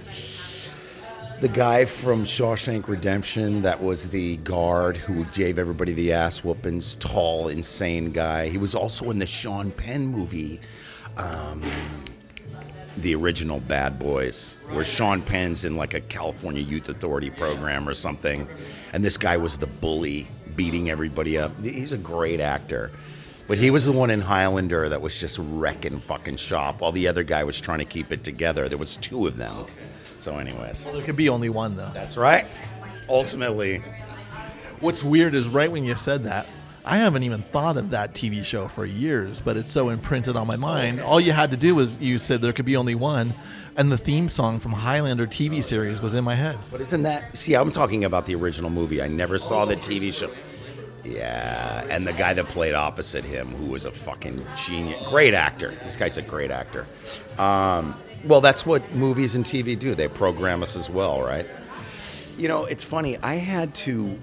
the 1.41 1.49
guy 1.49 1.85
from 1.85 2.25
Shawshank 2.25 2.89
Redemption 2.89 3.63
that 3.63 3.83
was 3.83 4.09
the 4.09 4.37
guard 4.39 4.97
who 4.97 5.25
gave 5.27 5.59
everybody 5.59 5.93
the 5.93 6.13
ass 6.13 6.43
whoopings, 6.45 6.97
tall, 6.97 7.49
insane 7.49 8.13
guy. 8.13 8.49
He 8.49 8.57
was 8.57 8.75
also 8.75 9.11
in 9.11 9.19
the 9.19 9.27
Sean 9.27 9.71
Penn 9.71 10.07
movie, 10.07 10.61
um, 11.17 11.61
the 12.97 13.15
original 13.15 13.61
Bad 13.61 13.99
Boys, 13.99 14.59
where 14.71 14.85
Sean 14.85 15.21
Penn's 15.23 15.65
in 15.65 15.77
like 15.77 15.95
a 15.95 16.01
California 16.01 16.63
Youth 16.63 16.89
Authority 16.89 17.31
program 17.31 17.89
or 17.89 17.95
something, 17.95 18.47
and 18.93 19.05
this 19.05 19.17
guy 19.17 19.37
was 19.37 19.59
the 19.59 19.67
bully, 19.67 20.29
beating 20.57 20.91
everybody 20.91 21.37
up. 21.37 21.53
He's 21.63 21.93
a 21.93 21.99
great 21.99 22.41
actor. 22.41 22.91
But 23.47 23.59
he 23.59 23.71
was 23.71 23.85
the 23.85 23.93
one 23.93 24.09
in 24.09 24.23
Highlander 24.23 24.89
that 24.89 25.03
was 25.03 25.21
just 25.21 25.39
wrecking 25.39 26.01
fucking 26.01 26.37
shop 26.37 26.81
while 26.81 26.93
the 26.93 27.09
other 27.09 27.25
guy 27.25 27.45
was 27.45 27.61
trying 27.61 27.81
to 27.81 27.85
keep 27.85 28.11
it 28.11 28.25
together. 28.25 28.69
There 28.71 28.79
was 28.79 28.97
two 28.97 29.27
of 29.27 29.37
them. 29.37 29.67
So, 30.17 30.39
anyways, 30.39 30.85
Well, 30.85 30.95
there 30.95 31.03
could 31.05 31.17
be 31.17 31.29
only 31.29 31.51
one 31.51 31.77
though. 31.77 31.91
that's 31.93 32.17
right. 32.17 32.47
Ultimately, 33.09 33.83
What's 34.81 35.05
weird 35.05 35.35
is 35.35 35.47
right 35.47 35.71
when 35.71 35.85
you 35.85 35.95
said 35.97 36.25
that, 36.25 36.47
I 36.87 36.99
haven't 36.99 37.23
even 37.23 37.43
thought 37.43 37.79
of 37.79 37.91
that 37.91 38.15
TV 38.15 38.45
show 38.45 38.69
for 38.69 38.85
years, 38.85 39.41
but 39.41 39.57
it's 39.57 39.73
so 39.73 39.89
imprinted 39.89 40.37
on 40.37 40.47
my 40.47 40.57
mind. 40.57 41.01
All 41.01 41.19
you 41.19 41.33
had 41.33 41.51
to 41.53 41.57
do 41.57 41.75
was 41.75 41.97
you 41.99 42.19
said 42.19 42.43
there 42.43 42.53
could 42.53 42.67
be 42.67 42.77
only 42.77 42.95
one, 42.95 43.33
and 43.77 43.91
the 43.91 43.97
theme 43.97 44.29
song 44.29 44.59
from 44.59 44.73
Highlander 44.73 45.27
TV 45.27 45.63
series 45.63 46.03
was 46.03 46.15
in 46.15 46.25
my 46.25 46.35
head. 46.35 46.59
but 46.71 46.83
isn't 46.83 47.03
that? 47.05 47.35
See, 47.37 47.55
I'm 47.55 47.71
talking 47.73 48.05
about 48.05 48.27
the 48.27 48.35
original 48.35 48.69
movie. 48.69 49.01
I 49.01 49.09
never 49.09 49.39
saw 49.39 49.65
the 49.65 49.77
TV 49.77 50.13
show. 50.13 50.31
Yeah, 51.05 51.87
and 51.89 52.07
the 52.07 52.13
guy 52.13 52.35
that 52.35 52.49
played 52.51 52.75
opposite 52.75 53.25
him, 53.25 53.49
who 53.49 53.67
was 53.67 53.87
a 53.87 53.91
fucking 53.91 54.45
genius, 54.57 55.09
great 55.09 55.33
actor. 55.35 55.71
This 55.83 55.97
guy's 55.97 56.19
a 56.19 56.23
great 56.23 56.51
actor. 56.51 56.87
Um, 57.39 57.95
well, 58.25 58.41
that's 58.43 58.65
what 58.67 58.95
movies 58.95 59.35
and 59.35 59.45
TV 59.45 59.79
do. 59.79 59.95
They 59.95 60.09
program 60.09 60.63
us 60.63 60.77
as 60.77 60.89
well, 60.91 61.23
right? 61.23 61.47
You 62.37 62.49
know, 62.49 62.65
it's 62.65 62.85
funny. 62.85 63.17
I 63.19 63.35
had 63.37 63.75
to 63.77 64.19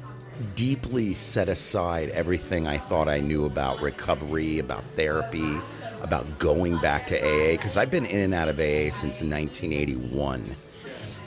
deeply 0.56 1.14
set 1.14 1.50
aside 1.50 2.10
everything 2.10 2.68
I 2.68 2.78
thought 2.78 3.08
I 3.08 3.20
knew 3.20 3.46
about 3.46 3.82
recovery, 3.82 4.60
about 4.60 4.84
therapy, 4.96 5.60
about 6.02 6.40
going 6.40 6.78
back 6.80 7.08
to 7.08 7.18
AA, 7.20 7.52
because 7.52 7.78
I've 7.78 7.92
been 7.92 8.06
in 8.06 8.20
and 8.20 8.34
out 8.34 8.50
of 8.50 8.60
AA 8.60 8.90
since 8.90 9.22
1981. 9.22 10.44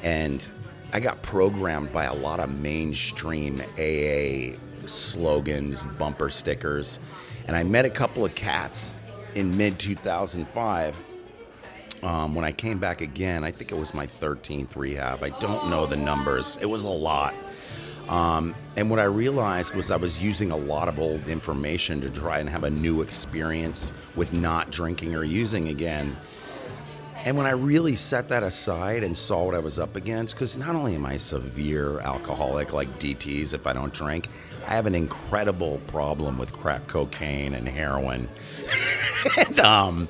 And 0.03 0.47
I 0.93 1.01
got 1.01 1.23
programmed 1.23 1.93
by 1.93 2.05
a 2.05 2.15
lot 2.15 2.41
of 2.41 2.55
mainstream 2.61 3.63
AA 3.79 4.59
slogans, 4.87 5.85
bumper 5.99 6.31
stickers. 6.31 7.01
And 7.47 7.57
I 7.57 7.63
met 7.63 7.85
a 7.85 7.91
couple 7.91 8.25
of 8.25 8.35
cats 8.35 8.95
in 9.35 9.57
mid 9.57 9.79
2005 9.79 11.05
um, 12.05 12.35
when 12.35 12.45
I 12.45 12.53
came 12.53 12.79
back 12.79 13.01
again, 13.01 13.45
I 13.45 13.51
think 13.51 13.73
it 13.73 13.79
was 13.79 13.95
my 13.95 14.07
13th 14.07 14.77
rehab. 14.77 15.23
I 15.23 15.31
don't 15.31 15.71
know 15.71 15.87
the 15.87 15.97
numbers. 15.97 16.59
It 16.61 16.67
was 16.67 16.85
a 16.85 16.89
lot. 16.89 17.35
Um, 18.09 18.55
and 18.77 18.91
what 18.91 18.99
I 18.99 19.05
realized 19.05 19.75
was 19.75 19.91
I 19.91 19.97
was 19.97 20.23
using 20.23 20.51
a 20.51 20.57
lot 20.57 20.89
of 20.89 20.99
old 20.99 21.29
information 21.29 22.01
to 22.03 22.11
try 22.11 22.39
and 22.39 22.49
have 22.49 22.65
a 22.65 22.71
new 22.71 23.03
experience 23.03 23.93
with 24.15 24.33
not 24.33 24.71
drinking 24.71 25.15
or 25.15 25.25
using 25.25 25.69
again. 25.69 26.17
And 27.25 27.39
when 27.39 27.47
I 27.47 27.53
really 27.53 27.95
set 27.97 28.29
that 28.29 28.43
aside 28.43 29.03
and 29.03 29.17
saw 29.17 29.45
what 29.45 29.55
I 29.55 29.59
was 29.59 29.79
up 29.79 29.97
against, 29.97 30.35
because 30.35 30.59
not 30.59 30.75
only 30.75 30.95
am 30.95 31.07
I 31.07 31.15
a 31.15 31.19
severe 31.19 32.01
alcoholic 32.01 32.75
like 32.75 32.89
DTs 32.99 33.55
if 33.55 33.67
I 33.67 33.73
don't 33.73 33.95
drink, 33.95 34.29
I 34.67 34.75
have 34.75 34.85
an 34.85 34.95
incredible 34.95 35.81
problem 35.87 36.37
with 36.37 36.53
crack 36.53 36.87
cocaine 36.87 37.55
and 37.55 37.67
heroin. 37.67 38.29
and, 39.39 39.61
um, 39.61 40.09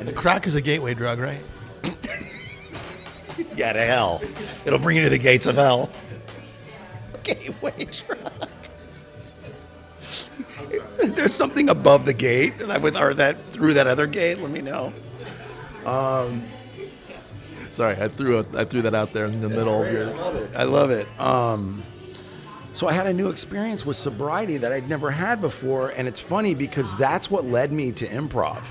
And 0.00 0.16
crack 0.16 0.46
is 0.46 0.54
a 0.54 0.62
gateway 0.62 0.94
drug, 0.94 1.18
right? 1.18 1.40
yeah, 3.54 3.74
to 3.74 3.84
hell. 3.84 4.22
It'll 4.64 4.78
bring 4.78 4.96
you 4.96 5.02
to 5.02 5.10
the 5.10 5.18
gates 5.18 5.46
of 5.46 5.56
hell. 5.56 5.90
Gateway. 7.34 7.86
If 11.00 11.14
there's 11.14 11.34
something 11.34 11.68
above 11.68 12.04
the 12.04 12.12
gate 12.12 12.58
that 12.58 12.82
with 12.82 12.96
or 12.96 13.14
that 13.14 13.40
through 13.50 13.74
that 13.74 13.86
other 13.86 14.06
gate, 14.06 14.38
let 14.38 14.50
me 14.50 14.60
know. 14.60 14.92
Um, 15.86 16.44
Sorry, 17.78 17.96
I 17.96 18.08
threw 18.08 18.44
I 18.56 18.64
threw 18.64 18.82
that 18.82 18.94
out 18.96 19.12
there 19.12 19.26
in 19.26 19.40
the 19.40 19.48
middle 19.48 19.84
of 19.84 19.92
your. 19.92 20.08
I 20.56 20.64
love 20.64 20.90
it. 20.90 21.06
Um, 21.20 21.84
so 22.74 22.88
I 22.88 22.92
had 22.92 23.06
a 23.06 23.12
new 23.12 23.28
experience 23.28 23.86
with 23.86 23.96
sobriety 23.96 24.56
that 24.56 24.72
I'd 24.72 24.88
never 24.88 25.12
had 25.12 25.40
before, 25.40 25.90
and 25.90 26.08
it's 26.08 26.18
funny 26.18 26.54
because 26.54 26.96
that's 26.96 27.30
what 27.30 27.44
led 27.44 27.70
me 27.70 27.92
to 27.92 28.08
improv. 28.08 28.64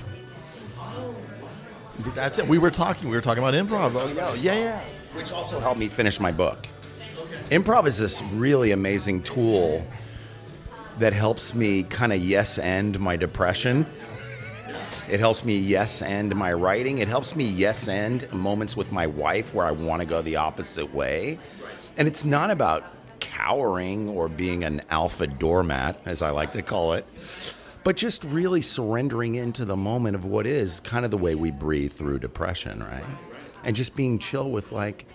That's 2.14 2.38
it. 2.38 2.46
We 2.46 2.58
were 2.58 2.70
talking. 2.70 3.08
We 3.08 3.16
were 3.16 3.22
talking 3.22 3.42
about 3.42 3.54
improv. 3.54 3.92
Oh, 3.94 4.34
yeah, 4.34 4.58
yeah. 4.58 4.80
which 5.14 5.32
also 5.32 5.58
helped 5.58 5.78
me 5.78 5.88
finish 5.88 6.20
my 6.20 6.30
book. 6.30 6.68
Improv 7.50 7.86
is 7.86 7.96
this 7.96 8.20
really 8.34 8.72
amazing 8.72 9.22
tool 9.22 9.82
that 10.98 11.14
helps 11.14 11.54
me 11.54 11.82
kind 11.82 12.12
of 12.12 12.22
yes 12.22 12.58
end 12.58 13.00
my 13.00 13.16
depression. 13.16 13.86
It 15.08 15.18
helps 15.18 15.46
me 15.46 15.56
yes 15.56 16.02
end 16.02 16.36
my 16.36 16.52
writing. 16.52 16.98
It 16.98 17.08
helps 17.08 17.34
me 17.34 17.44
yes 17.44 17.88
end 17.88 18.30
moments 18.34 18.76
with 18.76 18.92
my 18.92 19.06
wife 19.06 19.54
where 19.54 19.64
I 19.64 19.70
want 19.70 20.02
to 20.02 20.06
go 20.06 20.20
the 20.20 20.36
opposite 20.36 20.92
way. 20.92 21.38
And 21.96 22.06
it's 22.06 22.22
not 22.22 22.50
about 22.50 22.84
cowering 23.18 24.10
or 24.10 24.28
being 24.28 24.62
an 24.62 24.82
alpha 24.90 25.26
doormat, 25.26 26.02
as 26.04 26.20
I 26.20 26.28
like 26.30 26.52
to 26.52 26.60
call 26.60 26.92
it, 26.92 27.06
but 27.82 27.96
just 27.96 28.24
really 28.24 28.60
surrendering 28.60 29.36
into 29.36 29.64
the 29.64 29.76
moment 29.76 30.16
of 30.16 30.26
what 30.26 30.46
is 30.46 30.80
kind 30.80 31.06
of 31.06 31.10
the 31.10 31.16
way 31.16 31.34
we 31.34 31.50
breathe 31.50 31.92
through 31.92 32.18
depression, 32.18 32.80
right? 32.80 33.06
And 33.64 33.74
just 33.74 33.96
being 33.96 34.18
chill 34.18 34.50
with 34.50 34.70
like, 34.70 35.06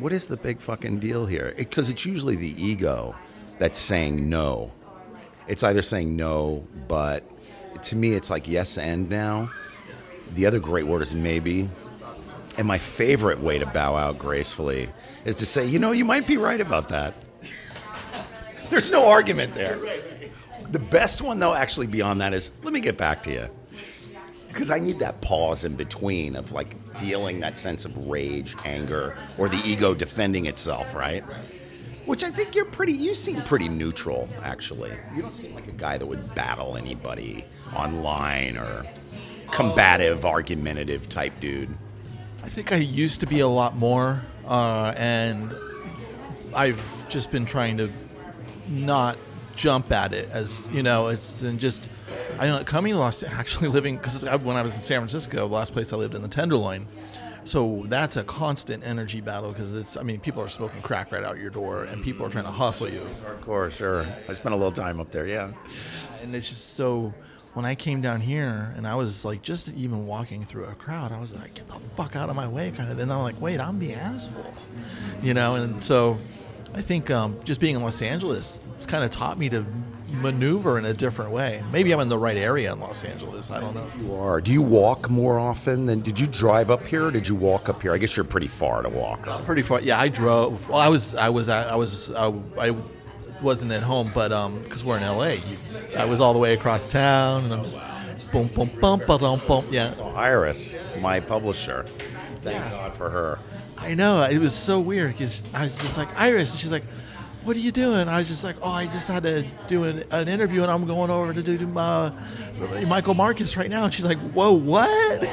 what 0.00 0.12
is 0.12 0.26
the 0.26 0.36
big 0.36 0.58
fucking 0.58 0.98
deal 0.98 1.26
here? 1.26 1.54
Because 1.56 1.88
it's 1.88 2.06
usually 2.06 2.36
the 2.36 2.62
ego 2.62 3.14
that's 3.58 3.78
saying 3.78 4.28
no. 4.28 4.72
It's 5.46 5.62
either 5.62 5.82
saying 5.82 6.16
no, 6.16 6.66
but 6.88 7.24
to 7.82 7.96
me, 7.96 8.14
it's 8.14 8.30
like 8.30 8.48
yes 8.48 8.78
and 8.78 9.10
now. 9.10 9.50
The 10.34 10.46
other 10.46 10.58
great 10.58 10.86
word 10.86 11.02
is 11.02 11.14
maybe. 11.14 11.68
And 12.56 12.66
my 12.66 12.78
favorite 12.78 13.40
way 13.40 13.58
to 13.58 13.66
bow 13.66 13.96
out 13.96 14.18
gracefully 14.18 14.88
is 15.24 15.36
to 15.36 15.46
say, 15.46 15.66
you 15.66 15.78
know, 15.78 15.92
you 15.92 16.04
might 16.04 16.26
be 16.26 16.36
right 16.36 16.60
about 16.60 16.88
that. 16.90 17.14
There's 18.70 18.90
no 18.90 19.06
argument 19.06 19.54
there. 19.54 19.78
The 20.70 20.78
best 20.78 21.20
one, 21.20 21.40
though, 21.40 21.54
actually 21.54 21.88
beyond 21.88 22.20
that 22.20 22.32
is 22.32 22.52
let 22.62 22.72
me 22.72 22.80
get 22.80 22.96
back 22.96 23.22
to 23.24 23.32
you. 23.32 23.48
Because 24.52 24.70
I 24.70 24.78
need 24.78 24.98
that 24.98 25.20
pause 25.20 25.64
in 25.64 25.76
between 25.76 26.36
of 26.36 26.52
like 26.52 26.76
feeling 26.76 27.40
that 27.40 27.56
sense 27.56 27.84
of 27.84 27.96
rage, 28.08 28.56
anger, 28.64 29.16
or 29.38 29.48
the 29.48 29.60
ego 29.64 29.94
defending 29.94 30.46
itself, 30.46 30.94
right? 30.94 31.24
Which 32.04 32.24
I 32.24 32.30
think 32.30 32.54
you're 32.54 32.64
pretty, 32.64 32.92
you 32.92 33.14
seem 33.14 33.40
pretty 33.42 33.68
neutral, 33.68 34.28
actually. 34.42 34.92
You 35.14 35.22
don't 35.22 35.32
seem 35.32 35.54
like 35.54 35.68
a 35.68 35.72
guy 35.72 35.98
that 35.98 36.06
would 36.06 36.34
battle 36.34 36.76
anybody 36.76 37.44
online 37.74 38.56
or 38.56 38.84
combative, 39.50 40.24
argumentative 40.24 41.08
type 41.08 41.38
dude. 41.40 41.72
I 42.42 42.48
think 42.48 42.72
I 42.72 42.76
used 42.76 43.20
to 43.20 43.26
be 43.26 43.40
a 43.40 43.48
lot 43.48 43.76
more, 43.76 44.22
uh, 44.46 44.94
and 44.96 45.54
I've 46.54 47.08
just 47.08 47.30
been 47.30 47.44
trying 47.44 47.76
to 47.78 47.90
not 48.68 49.18
jump 49.56 49.92
at 49.92 50.14
it 50.14 50.28
as 50.30 50.70
you 50.72 50.82
know. 50.82 51.08
It's 51.08 51.42
and 51.42 51.60
just 51.60 51.90
I 52.40 52.48
know 52.48 52.64
coming 52.64 52.94
to 52.94 52.98
Los 52.98 53.22
actually 53.22 53.68
living 53.68 53.96
because 53.96 54.22
when 54.22 54.56
I 54.56 54.62
was 54.62 54.74
in 54.74 54.80
San 54.80 55.00
Francisco, 55.00 55.36
the 55.36 55.54
last 55.54 55.72
place 55.74 55.92
I 55.92 55.96
lived 55.96 56.14
in 56.14 56.22
the 56.22 56.28
Tenderloin. 56.28 56.88
So 57.44 57.84
that's 57.86 58.16
a 58.16 58.24
constant 58.24 58.84
energy 58.84 59.20
battle 59.20 59.52
because 59.52 59.74
it's. 59.74 59.96
I 59.96 60.02
mean, 60.02 60.20
people 60.20 60.42
are 60.42 60.48
smoking 60.48 60.82
crack 60.82 61.12
right 61.12 61.24
out 61.24 61.38
your 61.38 61.50
door, 61.50 61.84
and 61.84 62.02
people 62.02 62.26
are 62.26 62.30
trying 62.30 62.44
to 62.44 62.50
hustle 62.50 62.88
you. 62.88 63.00
It's 63.10 63.20
Hardcore, 63.20 63.70
sure. 63.70 64.06
I 64.28 64.32
spent 64.32 64.54
a 64.54 64.56
little 64.56 64.72
time 64.72 65.00
up 65.00 65.10
there, 65.10 65.26
yeah. 65.26 65.52
and 66.22 66.34
it's 66.34 66.48
just 66.48 66.74
so 66.74 67.14
when 67.54 67.64
I 67.64 67.74
came 67.74 68.00
down 68.00 68.20
here 68.20 68.72
and 68.76 68.86
I 68.86 68.94
was 68.94 69.24
like 69.24 69.42
just 69.42 69.68
even 69.74 70.06
walking 70.06 70.44
through 70.44 70.64
a 70.64 70.74
crowd, 70.74 71.12
I 71.12 71.20
was 71.20 71.34
like, 71.34 71.54
get 71.54 71.66
the 71.66 71.74
fuck 71.74 72.14
out 72.14 72.30
of 72.30 72.36
my 72.36 72.46
way, 72.46 72.70
kind 72.70 72.90
of. 72.90 72.96
Then 72.96 73.10
I'm 73.10 73.22
like, 73.22 73.40
wait, 73.40 73.60
I'm 73.60 73.78
the 73.78 73.94
asshole, 73.94 74.54
you 75.22 75.34
know. 75.34 75.56
And 75.56 75.82
so 75.82 76.18
I 76.74 76.82
think 76.82 77.10
um, 77.10 77.38
just 77.44 77.60
being 77.60 77.74
in 77.74 77.82
Los 77.82 78.02
Angeles, 78.02 78.58
kind 78.86 79.04
of 79.04 79.10
taught 79.10 79.38
me 79.38 79.48
to 79.50 79.64
maneuver 80.12 80.78
in 80.78 80.84
a 80.84 80.92
different 80.92 81.30
way. 81.30 81.62
Maybe 81.72 81.92
I'm 81.92 82.00
in 82.00 82.08
the 82.08 82.18
right 82.18 82.36
area 82.36 82.72
in 82.72 82.80
Los 82.80 83.04
Angeles. 83.04 83.50
I 83.50 83.60
don't 83.60 83.74
know. 83.74 83.86
You 84.00 84.14
are. 84.14 84.40
Do 84.40 84.52
you 84.52 84.62
walk 84.62 85.08
more 85.08 85.38
often 85.38 85.86
than 85.86 86.00
did 86.00 86.18
you 86.18 86.26
drive 86.26 86.70
up 86.70 86.86
here 86.86 87.06
or 87.06 87.10
did 87.10 87.28
you 87.28 87.34
walk 87.34 87.68
up 87.68 87.82
here? 87.82 87.92
I 87.92 87.98
guess 87.98 88.16
you're 88.16 88.24
pretty 88.24 88.48
far 88.48 88.82
to 88.82 88.88
walk. 88.88 89.22
Pretty 89.44 89.62
far. 89.62 89.80
Yeah, 89.80 89.98
I 90.00 90.08
drove. 90.08 90.68
Well, 90.68 90.78
I 90.78 90.88
was, 90.88 91.14
I 91.14 91.28
was, 91.28 91.48
I 91.48 91.76
was, 91.76 92.12
I, 92.12 92.32
I 92.58 92.74
wasn't 93.42 93.72
at 93.72 93.82
home, 93.82 94.10
but 94.14 94.32
um, 94.32 94.60
because 94.62 94.84
we're 94.84 94.96
in 94.96 95.02
LA, 95.02 95.36
I 95.96 96.04
was 96.04 96.20
all 96.20 96.32
the 96.32 96.38
way 96.38 96.54
across 96.54 96.86
town, 96.86 97.44
and 97.44 97.54
I'm 97.54 97.64
just 97.64 97.78
boom, 98.32 98.48
boom, 98.48 98.70
boom, 98.80 99.00
dum, 99.06 99.40
bum. 99.46 99.64
Yeah, 99.70 99.92
Iris, 100.14 100.78
my 101.00 101.20
publisher. 101.20 101.84
Thank 102.42 102.70
God 102.70 102.94
for 102.94 103.10
her. 103.10 103.38
I 103.78 103.94
know. 103.94 104.22
It 104.22 104.38
was 104.38 104.54
so 104.54 104.78
weird 104.80 105.12
because 105.12 105.44
I 105.54 105.64
was 105.64 105.76
just 105.78 105.96
like 105.96 106.08
Iris, 106.18 106.50
and 106.50 106.60
she's 106.60 106.72
like, 106.72 106.84
"What 107.44 107.56
are 107.56 107.60
you 107.60 107.72
doing?" 107.72 108.08
I 108.08 108.18
was 108.18 108.28
just 108.28 108.44
like, 108.44 108.56
"Oh, 108.62 108.70
I 108.70 108.86
just 108.86 109.08
had 109.08 109.22
to 109.24 109.44
do 109.68 109.84
an, 109.84 110.04
an 110.10 110.28
interview, 110.28 110.62
and 110.62 110.70
I'm 110.70 110.86
going 110.86 111.10
over 111.10 111.32
to 111.32 111.42
do 111.42 111.78
uh, 111.78 112.12
Michael 112.86 113.14
Marcus 113.14 113.56
right 113.56 113.70
now." 113.70 113.84
And 113.84 113.94
she's 113.94 114.04
like, 114.04 114.18
"Whoa, 114.18 114.52
what?" 114.52 115.28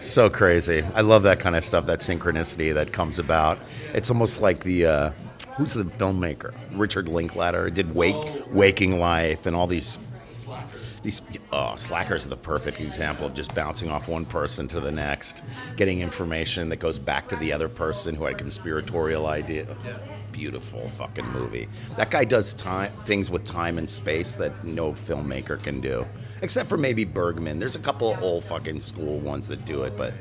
So 0.00 0.30
crazy. 0.30 0.82
I 0.94 1.02
love 1.02 1.22
that 1.24 1.40
kind 1.40 1.56
of 1.56 1.64
stuff, 1.64 1.86
that 1.86 2.00
synchronicity 2.00 2.74
that 2.74 2.92
comes 2.92 3.18
about. 3.18 3.58
It's 3.94 4.10
almost 4.10 4.40
like 4.40 4.60
the 4.60 4.86
uh, 4.86 5.10
who's 5.56 5.74
the 5.74 5.84
filmmaker? 5.84 6.54
Richard 6.72 7.08
Linklater 7.08 7.70
did 7.70 7.94
Wake 7.94 8.16
Waking 8.50 8.98
Life 8.98 9.46
and 9.46 9.54
all 9.54 9.66
these 9.66 9.98
these 11.02 11.22
oh, 11.52 11.74
slackers 11.76 12.26
are 12.26 12.30
the 12.30 12.36
perfect 12.36 12.80
example 12.80 13.26
of 13.26 13.34
just 13.34 13.54
bouncing 13.54 13.90
off 13.90 14.06
one 14.08 14.26
person 14.26 14.68
to 14.68 14.80
the 14.80 14.92
next, 14.92 15.42
getting 15.76 16.00
information 16.00 16.68
that 16.68 16.76
goes 16.76 16.98
back 16.98 17.28
to 17.30 17.36
the 17.36 17.52
other 17.52 17.68
person 17.68 18.14
who 18.14 18.24
had 18.24 18.34
a 18.34 18.36
conspiratorial 18.36 19.26
idea. 19.26 19.76
Beautiful 20.32 20.90
fucking 20.96 21.26
movie. 21.32 21.68
That 21.96 22.10
guy 22.10 22.24
does 22.24 22.54
time 22.54 22.92
things 23.04 23.30
with 23.30 23.44
time 23.44 23.78
and 23.78 23.88
space 23.88 24.36
that 24.36 24.64
no 24.64 24.92
filmmaker 24.92 25.62
can 25.62 25.80
do, 25.80 26.06
except 26.42 26.68
for 26.68 26.76
maybe 26.76 27.04
Bergman. 27.04 27.58
There's 27.58 27.76
a 27.76 27.80
couple 27.80 28.12
of 28.12 28.22
old 28.22 28.44
fucking 28.44 28.80
school 28.80 29.18
ones 29.18 29.48
that 29.48 29.64
do 29.64 29.82
it, 29.82 29.96
but 29.96 30.14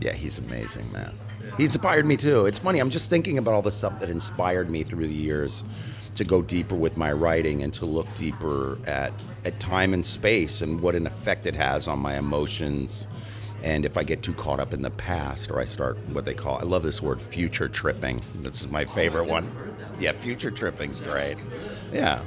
yeah, 0.00 0.12
he's 0.12 0.38
amazing, 0.38 0.90
man. 0.92 1.14
He 1.56 1.64
inspired 1.64 2.06
me 2.06 2.16
too. 2.16 2.46
It's 2.46 2.58
funny. 2.58 2.78
I'm 2.78 2.90
just 2.90 3.10
thinking 3.10 3.38
about 3.38 3.54
all 3.54 3.62
the 3.62 3.72
stuff 3.72 4.00
that 4.00 4.08
inspired 4.08 4.70
me 4.70 4.82
through 4.82 5.06
the 5.06 5.14
years 5.14 5.64
to 6.16 6.24
go 6.24 6.42
deeper 6.42 6.74
with 6.74 6.96
my 6.96 7.12
writing 7.12 7.62
and 7.62 7.72
to 7.74 7.86
look 7.86 8.12
deeper 8.14 8.78
at 8.86 9.12
at 9.44 9.58
time 9.58 9.92
and 9.92 10.06
space 10.06 10.62
and 10.62 10.80
what 10.80 10.94
an 10.94 11.06
effect 11.06 11.46
it 11.46 11.56
has 11.56 11.88
on 11.88 11.98
my 11.98 12.16
emotions. 12.16 13.08
And 13.62 13.84
if 13.84 13.96
I 13.96 14.02
get 14.02 14.22
too 14.22 14.34
caught 14.34 14.58
up 14.60 14.74
in 14.74 14.82
the 14.82 14.90
past 14.90 15.50
or 15.50 15.60
I 15.60 15.64
start 15.64 15.96
what 16.08 16.24
they 16.24 16.34
call, 16.34 16.58
I 16.58 16.62
love 16.62 16.82
this 16.82 17.00
word, 17.00 17.20
future 17.20 17.68
tripping. 17.68 18.20
This 18.40 18.60
is 18.60 18.68
my 18.68 18.84
favorite 18.84 19.26
one. 19.26 19.50
Yeah, 20.00 20.12
future 20.12 20.50
tripping's 20.50 21.00
great. 21.00 21.36
Yeah. 21.92 22.22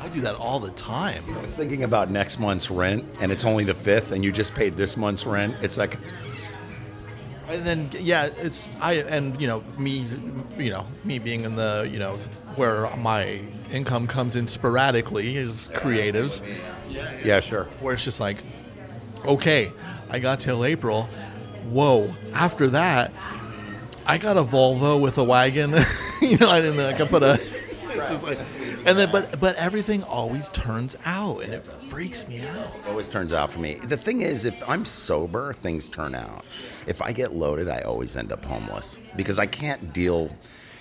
I 0.00 0.08
do 0.08 0.20
that 0.22 0.34
all 0.34 0.58
the 0.58 0.70
time. 0.72 1.22
I 1.32 1.40
was 1.40 1.56
thinking 1.56 1.84
about 1.84 2.10
next 2.10 2.38
month's 2.38 2.70
rent 2.70 3.04
and 3.20 3.30
it's 3.30 3.44
only 3.44 3.64
the 3.64 3.74
fifth 3.74 4.10
and 4.12 4.24
you 4.24 4.32
just 4.32 4.54
paid 4.54 4.76
this 4.76 4.96
month's 4.96 5.24
rent. 5.26 5.54
It's 5.62 5.78
like, 5.78 5.96
And 7.48 7.64
then 7.64 7.90
yeah, 8.00 8.30
it's 8.38 8.74
I 8.80 8.94
and 8.94 9.40
you 9.40 9.46
know 9.46 9.62
me, 9.78 10.06
you 10.58 10.70
know 10.70 10.86
me 11.04 11.18
being 11.18 11.44
in 11.44 11.56
the 11.56 11.88
you 11.90 11.98
know 11.98 12.16
where 12.56 12.88
my 12.96 13.42
income 13.70 14.06
comes 14.06 14.34
in 14.36 14.48
sporadically 14.48 15.36
is 15.36 15.68
creatives. 15.74 16.42
Yeah, 16.90 17.12
yeah, 17.24 17.40
sure. 17.40 17.64
where 17.80 17.94
it's 17.94 18.04
just 18.04 18.20
like, 18.20 18.38
okay, 19.24 19.72
I 20.14 20.20
got 20.20 20.38
till 20.38 20.64
April. 20.64 21.08
Whoa! 21.70 22.14
After 22.34 22.68
that, 22.68 23.12
I 24.06 24.16
got 24.16 24.36
a 24.36 24.44
Volvo 24.44 25.00
with 25.00 25.18
a 25.18 25.24
wagon. 25.24 25.70
you 26.22 26.38
know, 26.38 26.50
I 26.50 26.60
didn't. 26.60 26.78
I 26.78 26.92
can 26.92 27.08
put 27.08 27.24
a. 27.24 27.32
like- 28.22 28.38
and 28.86 28.96
then, 28.96 29.10
but 29.10 29.40
but 29.40 29.56
everything 29.56 30.04
always 30.04 30.50
turns 30.50 30.96
out, 31.04 31.40
and 31.42 31.52
it 31.52 31.64
freaks 31.64 32.28
me 32.28 32.46
out. 32.46 32.68
always 32.86 33.08
turns 33.08 33.32
out 33.32 33.50
for 33.50 33.58
me. 33.58 33.74
The 33.74 33.96
thing 33.96 34.22
is, 34.22 34.44
if 34.44 34.62
I'm 34.68 34.84
sober, 34.84 35.52
things 35.52 35.88
turn 35.88 36.14
out. 36.14 36.44
If 36.86 37.02
I 37.02 37.10
get 37.10 37.34
loaded, 37.34 37.68
I 37.68 37.80
always 37.80 38.16
end 38.16 38.30
up 38.30 38.44
homeless 38.44 39.00
because 39.16 39.40
I 39.40 39.46
can't 39.46 39.92
deal. 39.92 40.30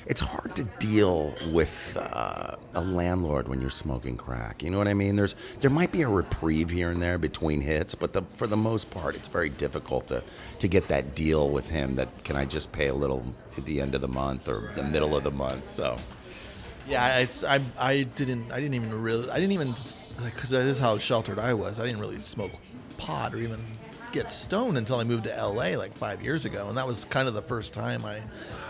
It's 0.06 0.20
hard 0.20 0.56
to 0.56 0.63
deal 0.80 1.34
with 1.52 1.98
uh, 2.00 2.56
a 2.74 2.82
landlord 2.82 3.48
when 3.48 3.62
you're 3.62 3.70
smoking 3.70 4.18
crack. 4.18 4.62
You 4.62 4.70
know 4.70 4.78
what 4.78 4.88
I 4.88 4.94
mean? 4.94 5.16
There's 5.16 5.56
there 5.60 5.70
might 5.70 5.92
be 5.92 6.02
a 6.02 6.10
reprieve 6.10 6.70
here 6.70 6.89
and 6.89 7.02
there 7.02 7.18
between 7.18 7.62
hits, 7.62 7.96
but 7.96 8.13
the, 8.13 8.24
for 8.36 8.48
the 8.48 8.58
most 8.58 8.92
part, 8.92 9.16
it's 9.16 9.28
very 9.28 9.50
difficult 9.50 10.08
to 10.08 10.24
to 10.60 10.68
get 10.68 10.88
that 10.89 11.16
deal 11.16 11.50
with 11.50 11.70
him. 11.70 11.96
That 11.96 12.24
can 12.24 12.36
I 12.36 12.46
just 12.46 12.72
pay 12.72 12.88
a 12.88 12.94
little 12.94 13.24
at 13.58 13.66
the 13.66 13.80
end 13.80 13.96
of 13.96 14.02
the 14.02 14.08
month 14.08 14.50
or 14.50 14.72
the 14.76 14.84
middle 14.84 15.16
of 15.16 15.24
the 15.24 15.32
month? 15.32 15.68
So 15.68 15.98
Yeah, 16.88 17.20
it's 17.20 17.44
I 17.44 17.62
I 17.80 18.04
didn't 18.04 18.52
I 18.52 18.60
didn't 18.60 18.76
even 18.76 19.02
really 19.02 19.30
I 19.30 19.36
didn't 19.36 19.54
even 19.54 19.74
because 20.24 20.50
this 20.50 20.66
is 20.66 20.80
how 20.80 20.98
sheltered 20.98 21.39
I 21.39 21.54
was. 21.54 21.80
I 21.80 21.86
didn't 21.86 22.02
really 22.02 22.20
smoke 22.20 22.52
pot 22.98 23.34
or 23.34 23.38
even 23.38 23.60
get 24.12 24.32
stoned 24.32 24.78
until 24.78 24.98
I 24.98 25.04
moved 25.04 25.24
to 25.24 25.36
LA 25.36 25.76
like 25.78 25.94
five 25.96 26.22
years 26.22 26.46
ago, 26.46 26.68
and 26.68 26.78
that 26.78 26.86
was 26.86 27.06
kind 27.06 27.28
of 27.28 27.34
the 27.34 27.42
first 27.42 27.74
time 27.74 28.06
I 28.06 28.22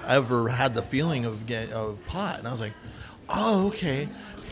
ever 0.08 0.50
had 0.50 0.74
the 0.74 0.82
feeling 0.82 1.26
of 1.26 1.46
get, 1.46 1.72
of 1.72 2.06
pot, 2.08 2.40
and 2.40 2.48
I 2.48 2.52
was 2.52 2.62
like, 2.62 2.74
oh 3.30 3.68
okay. 3.68 4.08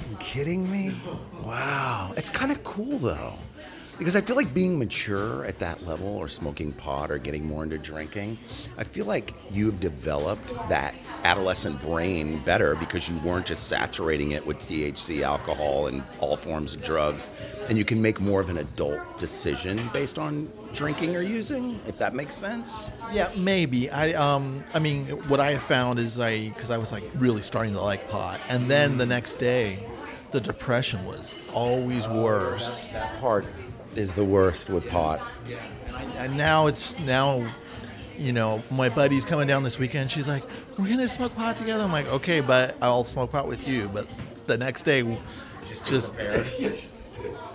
you 0.10 0.18
kidding 0.18 0.70
me? 0.72 0.96
Wow. 1.44 2.14
It's 2.18 2.30
kind 2.30 2.52
of 2.52 2.64
cool 2.64 2.98
though. 2.98 3.38
Because 3.98 4.16
I 4.16 4.22
feel 4.22 4.36
like 4.36 4.52
being 4.52 4.80
mature 4.80 5.46
at 5.46 5.60
that 5.60 5.86
level 5.86 6.08
or 6.08 6.28
smoking 6.28 6.72
pot 6.72 7.12
or 7.12 7.20
getting 7.20 7.46
more 7.46 7.64
into 7.64 7.78
drinking, 7.78 8.40
I 8.76 8.84
feel 8.84 9.06
like 9.06 9.36
you've 9.52 9.80
developed 9.80 10.54
that 10.70 10.96
adolescent 11.24 11.80
brain 11.82 12.40
better 12.40 12.74
because 12.74 13.08
you 13.08 13.16
weren't 13.20 13.46
just 13.46 13.68
saturating 13.68 14.32
it 14.32 14.44
with 14.44 14.58
THC, 14.58 15.22
alcohol, 15.22 15.86
and 15.86 16.02
all 16.20 16.36
forms 16.36 16.74
of 16.74 16.82
drugs. 16.82 17.30
And 17.70 17.78
you 17.78 17.86
can 17.86 18.02
make 18.02 18.20
more 18.20 18.42
of 18.42 18.50
an 18.50 18.58
adult 18.58 19.20
decision 19.20 19.80
based 19.94 20.18
on 20.18 20.52
drinking 20.74 21.16
or 21.16 21.22
using, 21.22 21.80
if 21.88 21.98
that 21.98 22.14
makes 22.14 22.36
sense. 22.36 22.92
Yeah, 23.12 23.30
maybe. 23.36 23.90
I 23.90 24.14
um 24.14 24.64
I 24.74 24.80
mean, 24.80 25.06
what 25.28 25.40
I 25.40 25.58
found 25.58 26.00
is 26.00 26.20
I 26.20 26.50
because 26.50 26.72
I 26.72 26.78
was 26.78 26.92
like 26.92 27.04
really 27.16 27.42
starting 27.42 27.74
to 27.74 27.82
like 27.82 28.08
pot, 28.10 28.40
and 28.50 28.70
then 28.70 28.98
the 28.98 29.06
next 29.06 29.36
day, 29.36 29.86
the 30.32 30.40
depression 30.40 31.06
was 31.06 31.34
always 31.54 32.08
worse. 32.08 32.86
That 32.86 33.20
part 33.20 33.46
is 33.96 34.14
the 34.14 34.24
worst 34.24 34.70
with 34.70 34.88
pot. 34.90 35.22
And, 35.88 35.96
I, 35.96 36.04
and 36.26 36.38
now 36.38 36.68
it's 36.68 36.98
now, 37.00 37.48
you 38.18 38.32
know, 38.32 38.64
my 38.72 38.90
buddy's 38.90 39.26
coming 39.26 39.48
down 39.48 39.64
this 39.64 39.78
weekend. 39.78 40.12
She's 40.12 40.28
like, 40.28 40.44
"We're 40.78 40.90
gonna 40.90 41.08
smoke 41.08 41.36
pot 41.36 41.58
together." 41.58 41.84
I'm 41.84 41.92
like, 41.92 42.08
"Okay, 42.08 42.40
but 42.42 42.76
I'll 42.82 43.04
smoke 43.04 43.32
pot 43.32 43.48
with 43.48 43.68
you." 43.68 43.90
But 43.90 44.08
the 44.48 44.58
next 44.58 44.84
day, 44.84 45.18
just. 45.86 46.16
but 46.16 46.46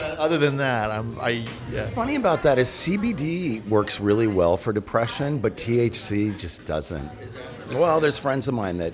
other 0.00 0.38
than 0.38 0.56
that, 0.58 0.90
I'm 0.90 1.18
I 1.20 1.46
yeah. 1.70 1.82
funny 1.82 2.16
about 2.16 2.42
that 2.42 2.58
is 2.58 2.68
CBD 2.68 3.66
works 3.68 4.00
really 4.00 4.26
well 4.26 4.56
for 4.56 4.72
depression, 4.72 5.38
but 5.38 5.56
THC 5.56 6.38
just 6.38 6.64
doesn't. 6.64 7.08
Well, 7.74 8.00
there's 8.00 8.18
friends 8.18 8.48
of 8.48 8.54
mine 8.54 8.78
that 8.78 8.92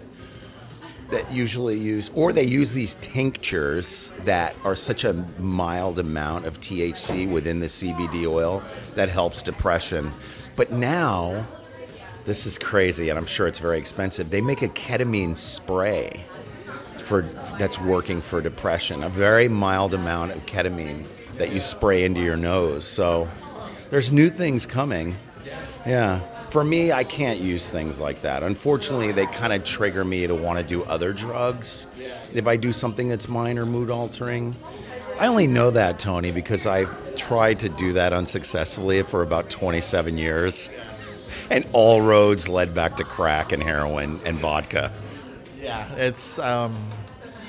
that 1.10 1.30
usually 1.32 1.76
use 1.76 2.10
or 2.14 2.32
they 2.32 2.44
use 2.44 2.72
these 2.72 2.96
tinctures 2.96 4.12
that 4.24 4.54
are 4.64 4.76
such 4.76 5.04
a 5.04 5.14
mild 5.38 5.98
amount 5.98 6.44
of 6.44 6.60
THC 6.60 7.30
within 7.30 7.60
the 7.60 7.66
CBD 7.66 8.26
oil 8.26 8.62
that 8.94 9.08
helps 9.08 9.40
depression. 9.40 10.12
But 10.54 10.70
now 10.70 11.46
this 12.24 12.44
is 12.44 12.58
crazy 12.58 13.08
and 13.08 13.18
I'm 13.18 13.26
sure 13.26 13.46
it's 13.46 13.58
very 13.58 13.78
expensive. 13.78 14.28
They 14.28 14.42
make 14.42 14.60
a 14.60 14.68
ketamine 14.68 15.34
spray 15.36 16.24
for 17.08 17.22
that's 17.58 17.80
working 17.80 18.20
for 18.20 18.42
depression. 18.42 19.02
A 19.02 19.08
very 19.08 19.48
mild 19.48 19.94
amount 19.94 20.32
of 20.32 20.44
ketamine 20.44 21.06
that 21.38 21.52
you 21.52 21.58
spray 21.58 22.04
into 22.04 22.20
your 22.20 22.36
nose. 22.36 22.84
So 22.84 23.28
there's 23.88 24.12
new 24.12 24.28
things 24.28 24.66
coming. 24.66 25.16
Yeah. 25.86 26.20
For 26.50 26.62
me, 26.62 26.92
I 26.92 27.04
can't 27.04 27.40
use 27.40 27.70
things 27.70 28.00
like 28.00 28.22
that. 28.22 28.42
Unfortunately, 28.42 29.12
they 29.12 29.26
kind 29.26 29.52
of 29.52 29.64
trigger 29.64 30.04
me 30.04 30.26
to 30.26 30.34
want 30.34 30.58
to 30.58 30.64
do 30.64 30.82
other 30.84 31.12
drugs. 31.12 31.86
If 32.32 32.46
I 32.46 32.56
do 32.56 32.72
something 32.72 33.08
that's 33.08 33.28
minor 33.28 33.66
mood 33.66 33.90
altering, 33.90 34.54
I 35.18 35.26
only 35.26 35.46
know 35.46 35.70
that, 35.70 35.98
Tony, 35.98 36.30
because 36.30 36.66
I 36.66 36.84
tried 37.16 37.60
to 37.60 37.68
do 37.68 37.94
that 37.94 38.12
unsuccessfully 38.12 39.02
for 39.02 39.22
about 39.22 39.50
27 39.50 40.16
years. 40.16 40.70
And 41.50 41.68
all 41.72 42.02
roads 42.02 42.48
led 42.48 42.74
back 42.74 42.98
to 42.98 43.04
crack 43.04 43.52
and 43.52 43.62
heroin 43.62 44.20
and 44.24 44.36
vodka. 44.38 44.92
Yeah, 45.60 45.92
it's. 45.96 46.38
Um, 46.38 46.76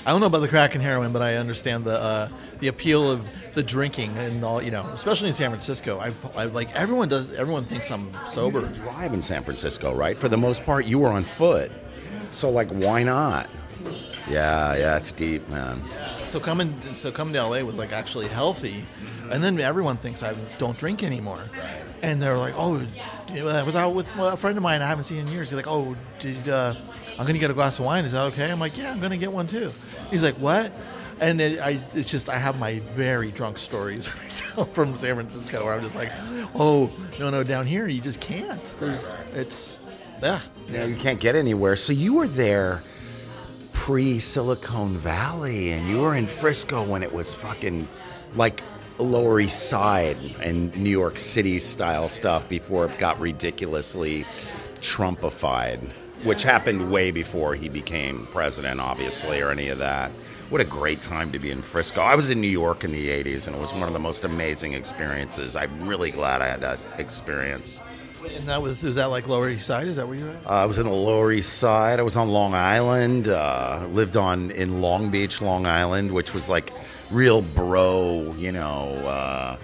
I 0.09 0.11
don't 0.11 0.21
know 0.21 0.25
about 0.25 0.39
the 0.39 0.47
crack 0.47 0.73
and 0.73 0.83
heroin, 0.83 1.13
but 1.13 1.21
I 1.21 1.35
understand 1.35 1.85
the 1.85 2.01
uh, 2.01 2.29
the 2.61 2.67
appeal 2.67 3.11
of 3.11 3.27
the 3.53 3.61
drinking 3.61 4.17
and 4.17 4.43
all. 4.43 4.59
You 4.59 4.71
know, 4.71 4.87
especially 4.87 5.27
in 5.27 5.35
San 5.35 5.51
Francisco. 5.51 5.99
I've, 5.99 6.35
I 6.35 6.45
like 6.45 6.73
everyone 6.75 7.09
does. 7.09 7.31
Everyone 7.35 7.63
thinks 7.65 7.91
I'm 7.91 8.11
sober. 8.25 8.61
drive 8.69 9.13
in 9.13 9.21
San 9.21 9.43
Francisco, 9.43 9.93
right? 9.93 10.17
For 10.17 10.27
the 10.27 10.35
most 10.35 10.65
part, 10.65 10.85
you 10.85 10.97
were 10.97 11.09
on 11.09 11.25
foot. 11.25 11.71
So, 12.31 12.49
like, 12.49 12.69
why 12.69 13.03
not? 13.03 13.51
Yeah, 14.27 14.75
yeah, 14.75 14.97
it's 14.97 15.11
deep, 15.11 15.47
man. 15.47 15.79
So 16.25 16.39
coming, 16.39 16.73
so 16.95 17.11
coming 17.11 17.35
to 17.35 17.43
LA 17.43 17.61
was 17.61 17.77
like 17.77 17.91
actually 17.91 18.29
healthy, 18.29 18.87
and 19.29 19.43
then 19.43 19.59
everyone 19.59 19.97
thinks 19.97 20.23
I 20.23 20.33
don't 20.57 20.75
drink 20.75 21.03
anymore, 21.03 21.43
and 22.01 22.19
they're 22.19 22.35
like, 22.35 22.55
"Oh, 22.57 22.83
you 23.31 23.47
I 23.47 23.61
was 23.61 23.75
out 23.75 23.93
with 23.93 24.11
a 24.17 24.35
friend 24.37 24.57
of 24.57 24.63
mine 24.63 24.81
I 24.81 24.87
haven't 24.87 25.03
seen 25.03 25.19
in 25.19 25.27
years." 25.27 25.51
He's 25.51 25.55
like, 25.55 25.67
"Oh, 25.67 25.95
did 26.17 26.49
uh, 26.49 26.73
I'm 27.19 27.27
gonna 27.27 27.37
get 27.37 27.51
a 27.51 27.53
glass 27.53 27.77
of 27.77 27.85
wine? 27.85 28.05
Is 28.05 28.13
that 28.13 28.23
okay?" 28.27 28.49
I'm 28.49 28.59
like, 28.59 28.77
"Yeah, 28.77 28.91
I'm 28.91 28.99
gonna 28.99 29.17
get 29.17 29.31
one 29.31 29.45
too." 29.45 29.71
He's 30.09 30.23
like, 30.23 30.35
"What?" 30.35 30.71
And 31.19 31.41
it, 31.41 31.59
I, 31.59 31.79
it's 31.93 32.09
just 32.09 32.29
I 32.29 32.37
have 32.37 32.57
my 32.59 32.79
very 32.95 33.29
drunk 33.29 33.57
stories 33.57 34.09
I 34.25 34.33
tell 34.33 34.65
from 34.65 34.95
San 34.95 35.15
Francisco 35.15 35.65
where 35.65 35.73
I'm 35.73 35.83
just 35.83 35.95
like, 35.95 36.11
"Oh, 36.55 36.89
no, 37.19 37.29
no, 37.29 37.43
down 37.43 37.67
here 37.67 37.87
you 37.87 38.01
just 38.01 38.21
can't. 38.21 38.63
There's, 38.79 39.15
it's, 39.35 39.81
yeah, 40.21 40.39
Yeah, 40.71 40.85
you 40.85 40.95
can't 40.95 41.19
get 41.19 41.35
anywhere. 41.35 41.75
So 41.75 41.93
you 41.93 42.15
were 42.15 42.27
there 42.27 42.81
pre 43.73 44.19
Silicon 44.19 44.97
Valley, 44.97 45.71
and 45.71 45.89
you 45.89 46.01
were 46.01 46.15
in 46.15 46.27
Frisco 46.27 46.83
when 46.83 47.03
it 47.03 47.11
was 47.13 47.35
fucking 47.35 47.87
like 48.35 48.63
Lower 48.97 49.39
East 49.39 49.69
Side 49.69 50.17
and 50.41 50.75
New 50.75 50.89
York 50.89 51.17
City 51.17 51.57
style 51.59 52.09
stuff 52.09 52.47
before 52.49 52.85
it 52.85 52.97
got 52.97 53.19
ridiculously 53.19 54.25
Trumpified, 54.81 55.79
which 56.23 56.43
happened 56.43 56.91
way 56.91 57.11
before 57.11 57.55
he 57.55 57.69
became 57.69 58.27
president, 58.27 58.79
obviously, 58.79 59.41
or 59.41 59.51
any 59.51 59.69
of 59.69 59.77
that. 59.77 60.11
What 60.49 60.61
a 60.61 60.65
great 60.65 61.01
time 61.01 61.31
to 61.31 61.39
be 61.39 61.51
in 61.51 61.61
Frisco. 61.61 62.01
I 62.01 62.15
was 62.15 62.29
in 62.29 62.41
New 62.41 62.47
York 62.47 62.83
in 62.83 62.91
the 62.91 63.09
80s, 63.09 63.47
and 63.47 63.55
it 63.55 63.59
was 63.59 63.73
one 63.73 63.83
of 63.83 63.93
the 63.93 63.99
most 63.99 64.25
amazing 64.25 64.73
experiences. 64.73 65.55
I'm 65.55 65.87
really 65.87 66.11
glad 66.11 66.41
I 66.41 66.47
had 66.47 66.61
that 66.61 66.79
experience. 66.97 67.81
And 68.35 68.47
that 68.49 68.61
was 68.61 68.83
is 68.83 68.95
that 68.95 69.05
like 69.05 69.27
Lower 69.27 69.49
East 69.49 69.65
Side? 69.65 69.87
Is 69.87 69.95
that 69.95 70.07
where 70.07 70.17
you're 70.17 70.29
at? 70.29 70.45
Uh, 70.45 70.49
I 70.49 70.65
was 70.65 70.77
in 70.77 70.85
the 70.85 70.91
Lower 70.91 71.31
East 71.31 71.57
Side. 71.57 71.99
I 71.99 72.03
was 72.03 72.17
on 72.17 72.29
Long 72.29 72.53
Island. 72.53 73.27
Uh, 73.27 73.85
lived 73.91 74.17
on 74.17 74.51
in 74.51 74.81
Long 74.81 75.09
Beach, 75.09 75.41
Long 75.41 75.65
Island, 75.65 76.11
which 76.11 76.33
was 76.33 76.49
like 76.49 76.73
real 77.11 77.41
bro, 77.41 78.33
you 78.37 78.51
know, 78.51 78.95
uh, 79.07 79.57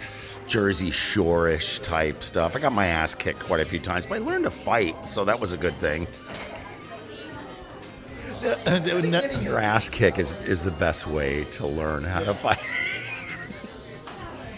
Jersey 0.48 0.92
Shore-ish 0.92 1.80
type 1.80 2.24
stuff. 2.24 2.56
I 2.56 2.60
got 2.60 2.72
my 2.72 2.88
ass 2.88 3.16
kicked 3.16 3.40
quite 3.40 3.60
a 3.60 3.66
few 3.66 3.80
times, 3.80 4.06
but 4.06 4.16
I 4.16 4.24
learned 4.24 4.46
to 4.46 4.52
fight, 4.52 5.10
so 5.10 5.26
that 5.26 5.40
was 5.40 5.54
a 5.54 5.58
good 5.58 5.76
thing. 5.78 6.08
Your 9.42 9.60
ass 9.60 9.90
kick 9.90 10.20
is, 10.20 10.36
is 10.36 10.62
the 10.62 10.72
best 10.72 11.08
way 11.08 11.46
to 11.46 11.66
learn 11.66 12.04
how 12.04 12.20
to 12.20 12.34
fight. 12.34 12.60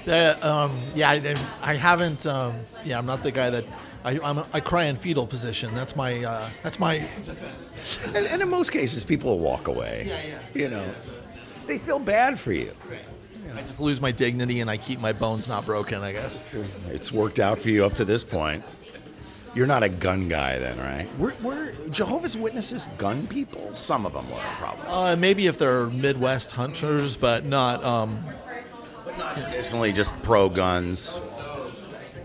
Uh, 0.07 0.35
um, 0.41 0.79
yeah, 0.95 1.09
I, 1.09 1.35
I 1.61 1.75
haven't. 1.75 2.25
Um, 2.25 2.55
yeah, 2.83 2.97
I'm 2.97 3.05
not 3.05 3.23
the 3.23 3.31
guy 3.31 3.49
that 3.49 3.65
I, 4.05 4.19
I'm, 4.23 4.39
I 4.53 4.59
cry 4.61 4.85
in 4.85 4.95
fetal 4.95 5.27
position. 5.27 5.73
That's 5.75 5.95
my. 5.95 6.23
Uh, 6.23 6.49
that's 6.63 6.79
my 6.79 6.99
defense. 7.23 8.03
and, 8.15 8.25
and 8.25 8.41
in 8.41 8.49
most 8.49 8.71
cases, 8.71 9.03
people 9.03 9.31
will 9.31 9.43
walk 9.43 9.67
away. 9.67 10.05
Yeah, 10.07 10.21
yeah. 10.27 10.39
You 10.53 10.69
know, 10.69 10.89
they 11.65 11.77
feel 11.77 11.99
bad 11.99 12.39
for 12.39 12.53
you. 12.53 12.71
I 13.53 13.61
just 13.61 13.79
lose 13.79 13.99
my 13.99 14.11
dignity 14.11 14.61
and 14.61 14.69
I 14.69 14.77
keep 14.77 14.99
my 14.99 15.13
bones 15.13 15.49
not 15.49 15.65
broken. 15.65 16.01
I 16.03 16.11
guess. 16.11 16.55
It's 16.89 17.11
worked 17.11 17.39
out 17.39 17.59
for 17.59 17.69
you 17.69 17.85
up 17.85 17.95
to 17.95 18.05
this 18.05 18.23
point. 18.23 18.63
You're 19.57 19.65
not 19.65 19.81
a 19.81 19.89
gun 19.89 20.29
guy, 20.29 20.59
then, 20.59 20.77
right? 20.77 21.07
Were, 21.17 21.33
were 21.41 21.71
Jehovah's 21.89 22.37
Witnesses 22.37 22.87
gun 22.99 23.25
people? 23.25 23.73
Some 23.73 24.05
of 24.05 24.13
them 24.13 24.29
were, 24.29 24.37
probably. 24.59 24.85
Uh, 24.85 25.15
maybe 25.15 25.47
if 25.47 25.57
they're 25.57 25.87
Midwest 25.87 26.51
hunters, 26.51 27.17
but 27.17 27.43
not. 27.43 27.83
Um, 27.83 28.23
Traditionally, 29.35 29.93
just 29.93 30.13
pro 30.21 30.47
guns, 30.47 31.19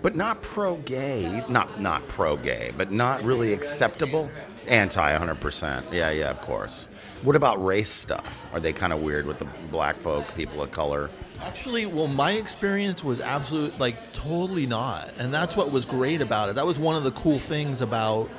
but 0.03 0.14
not 0.14 0.42
pro 0.42 0.77
gay. 0.77 1.42
Not 1.49 1.81
not 1.81 2.07
pro 2.07 2.37
gay, 2.37 2.71
but 2.77 2.90
not 2.92 3.25
really 3.25 3.55
acceptable. 3.55 4.31
Anti, 4.66 5.18
100%. 5.18 5.90
Yeah, 5.90 6.11
yeah, 6.11 6.29
of 6.29 6.42
course. 6.42 6.90
What 7.23 7.35
about 7.35 7.64
race 7.64 7.90
stuff? 7.90 8.45
Are 8.53 8.61
they 8.61 8.75
kind 8.75 8.92
of 8.92 9.01
weird 9.01 9.25
with 9.27 9.38
the 9.38 9.47
black 9.71 9.97
folk, 9.97 10.27
people 10.37 10.62
of 10.62 10.71
color? 10.71 11.09
Actually, 11.43 11.87
well, 11.87 12.07
my 12.07 12.33
experience 12.33 13.03
was 13.03 13.21
absolute, 13.21 13.79
like, 13.79 14.13
totally 14.13 14.67
not, 14.67 15.11
and 15.19 15.33
that's 15.33 15.57
what 15.57 15.71
was 15.71 15.85
great 15.85 16.21
about 16.21 16.49
it. 16.49 16.55
That 16.55 16.67
was 16.67 16.79
one 16.79 16.97
of 16.97 17.05
the 17.05 17.11
cool 17.13 17.39
things 17.39 17.83
about, 17.83 18.31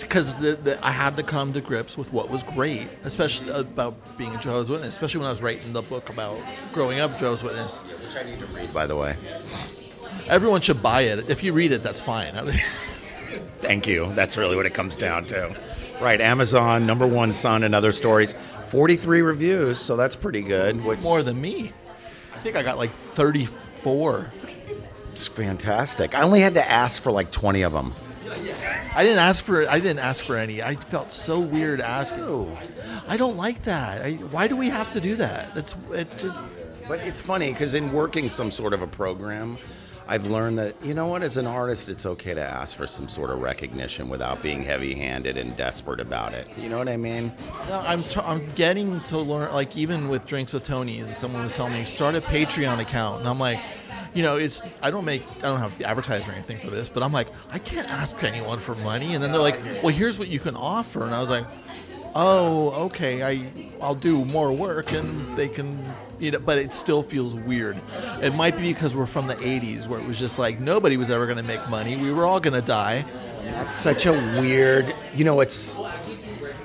because 0.00 0.34
the, 0.36 0.56
the, 0.56 0.86
I 0.86 0.90
had 0.90 1.16
to 1.16 1.22
come 1.22 1.52
to 1.52 1.60
grips 1.60 1.96
with 1.96 2.12
what 2.12 2.28
was 2.28 2.42
great, 2.42 2.88
especially 3.04 3.50
about 3.50 4.18
being 4.18 4.34
a 4.34 4.38
Jehovah's 4.38 4.68
Witness, 4.68 4.94
especially 4.94 5.20
when 5.20 5.28
I 5.28 5.30
was 5.30 5.42
writing 5.42 5.72
the 5.72 5.82
book 5.82 6.08
about 6.10 6.40
growing 6.72 7.00
up 7.00 7.18
Jehovah's 7.18 7.42
Witness. 7.42 7.80
Which 7.80 8.16
I 8.16 8.28
need 8.28 8.40
to 8.40 8.46
read, 8.46 8.72
by 8.74 8.86
the 8.86 8.96
way. 8.96 9.16
Everyone 10.26 10.60
should 10.60 10.82
buy 10.82 11.02
it. 11.02 11.30
If 11.30 11.42
you 11.42 11.52
read 11.52 11.72
it, 11.72 11.82
that's 11.82 12.00
fine. 12.00 12.34
Thank 13.60 13.86
you. 13.86 14.12
That's 14.14 14.36
really 14.36 14.56
what 14.56 14.66
it 14.66 14.74
comes 14.74 14.96
down 14.96 15.24
to. 15.26 15.54
Right, 16.00 16.20
Amazon, 16.20 16.86
number 16.86 17.06
one 17.06 17.32
son, 17.32 17.64
and 17.64 17.74
other 17.74 17.92
stories. 17.92 18.34
43 18.68 19.22
reviews, 19.22 19.78
so 19.78 19.96
that's 19.96 20.14
pretty 20.14 20.42
good. 20.42 20.84
Which 20.84 21.00
More 21.00 21.22
than 21.22 21.40
me. 21.40 21.72
I 22.38 22.40
think 22.40 22.54
I 22.54 22.62
got 22.62 22.78
like 22.78 22.90
34. 22.90 24.32
It's 25.10 25.26
fantastic. 25.26 26.14
I 26.14 26.22
only 26.22 26.38
had 26.38 26.54
to 26.54 26.70
ask 26.70 27.02
for 27.02 27.10
like 27.10 27.32
20 27.32 27.62
of 27.62 27.72
them. 27.72 27.92
I 28.94 29.02
didn't 29.02 29.18
ask 29.18 29.42
for 29.42 29.68
I 29.68 29.80
didn't 29.80 29.98
ask 29.98 30.22
for 30.22 30.36
any. 30.36 30.62
I 30.62 30.76
felt 30.76 31.10
so 31.10 31.40
weird 31.40 31.80
asking. 31.80 32.56
I 33.08 33.16
don't 33.16 33.36
like 33.36 33.64
that. 33.64 34.02
I, 34.02 34.12
why 34.12 34.46
do 34.46 34.54
we 34.54 34.68
have 34.68 34.88
to 34.92 35.00
do 35.00 35.16
that? 35.16 35.52
That's 35.52 35.74
it 35.92 36.16
just 36.16 36.40
But 36.86 37.00
it's 37.00 37.20
funny 37.20 37.50
because 37.52 37.74
in 37.74 37.90
working 37.90 38.28
some 38.28 38.52
sort 38.52 38.72
of 38.72 38.82
a 38.82 38.86
program, 38.86 39.58
I've 40.10 40.26
learned 40.28 40.58
that 40.58 40.74
you 40.82 40.94
know 40.94 41.06
what, 41.06 41.22
as 41.22 41.36
an 41.36 41.46
artist, 41.46 41.90
it's 41.90 42.06
okay 42.06 42.32
to 42.32 42.40
ask 42.40 42.74
for 42.74 42.86
some 42.86 43.08
sort 43.08 43.28
of 43.28 43.40
recognition 43.40 44.08
without 44.08 44.42
being 44.42 44.62
heavy-handed 44.62 45.36
and 45.36 45.54
desperate 45.54 46.00
about 46.00 46.32
it. 46.32 46.48
You 46.56 46.70
know 46.70 46.78
what 46.78 46.88
I 46.88 46.96
mean? 46.96 47.30
I'm 47.70 48.02
t- 48.02 48.20
I'm 48.24 48.50
getting 48.54 49.02
to 49.02 49.18
learn 49.18 49.52
like 49.52 49.76
even 49.76 50.08
with 50.08 50.24
drinks 50.24 50.54
with 50.54 50.64
Tony 50.64 51.00
and 51.00 51.14
someone 51.14 51.42
was 51.42 51.52
telling 51.52 51.74
me 51.74 51.84
start 51.84 52.14
a 52.14 52.22
Patreon 52.22 52.80
account 52.80 53.20
and 53.20 53.28
I'm 53.28 53.38
like, 53.38 53.60
you 54.14 54.22
know, 54.22 54.36
it's 54.36 54.62
I 54.82 54.90
don't 54.90 55.04
make 55.04 55.26
I 55.38 55.42
don't 55.42 55.58
have 55.58 55.78
advertising 55.82 56.30
or 56.30 56.32
anything 56.32 56.58
for 56.58 56.70
this, 56.70 56.88
but 56.88 57.02
I'm 57.02 57.12
like 57.12 57.28
I 57.50 57.58
can't 57.58 57.88
ask 57.88 58.22
anyone 58.24 58.58
for 58.60 58.74
money 58.76 59.14
and 59.14 59.22
then 59.22 59.30
they're 59.30 59.42
like, 59.42 59.60
well, 59.82 59.94
here's 59.94 60.18
what 60.18 60.28
you 60.28 60.40
can 60.40 60.56
offer 60.56 61.04
and 61.04 61.14
I 61.14 61.20
was 61.20 61.28
like, 61.28 61.44
oh, 62.14 62.70
okay, 62.86 63.22
I 63.22 63.52
I'll 63.82 63.94
do 63.94 64.24
more 64.24 64.52
work 64.52 64.92
and 64.92 65.36
they 65.36 65.48
can. 65.48 65.78
You 66.18 66.32
know, 66.32 66.38
but 66.38 66.58
it 66.58 66.72
still 66.72 67.02
feels 67.02 67.34
weird. 67.34 67.80
It 68.22 68.34
might 68.34 68.56
be 68.56 68.72
because 68.72 68.94
we're 68.94 69.06
from 69.06 69.26
the 69.26 69.36
'80s, 69.36 69.86
where 69.86 70.00
it 70.00 70.06
was 70.06 70.18
just 70.18 70.38
like 70.38 70.60
nobody 70.60 70.96
was 70.96 71.10
ever 71.10 71.26
going 71.26 71.38
to 71.38 71.44
make 71.44 71.68
money. 71.68 71.96
We 71.96 72.12
were 72.12 72.26
all 72.26 72.40
going 72.40 72.60
to 72.60 72.66
die. 72.66 73.04
That's 73.42 73.72
such 73.72 74.06
a 74.06 74.12
weird. 74.12 74.94
You 75.14 75.24
know, 75.24 75.40
it's. 75.40 75.78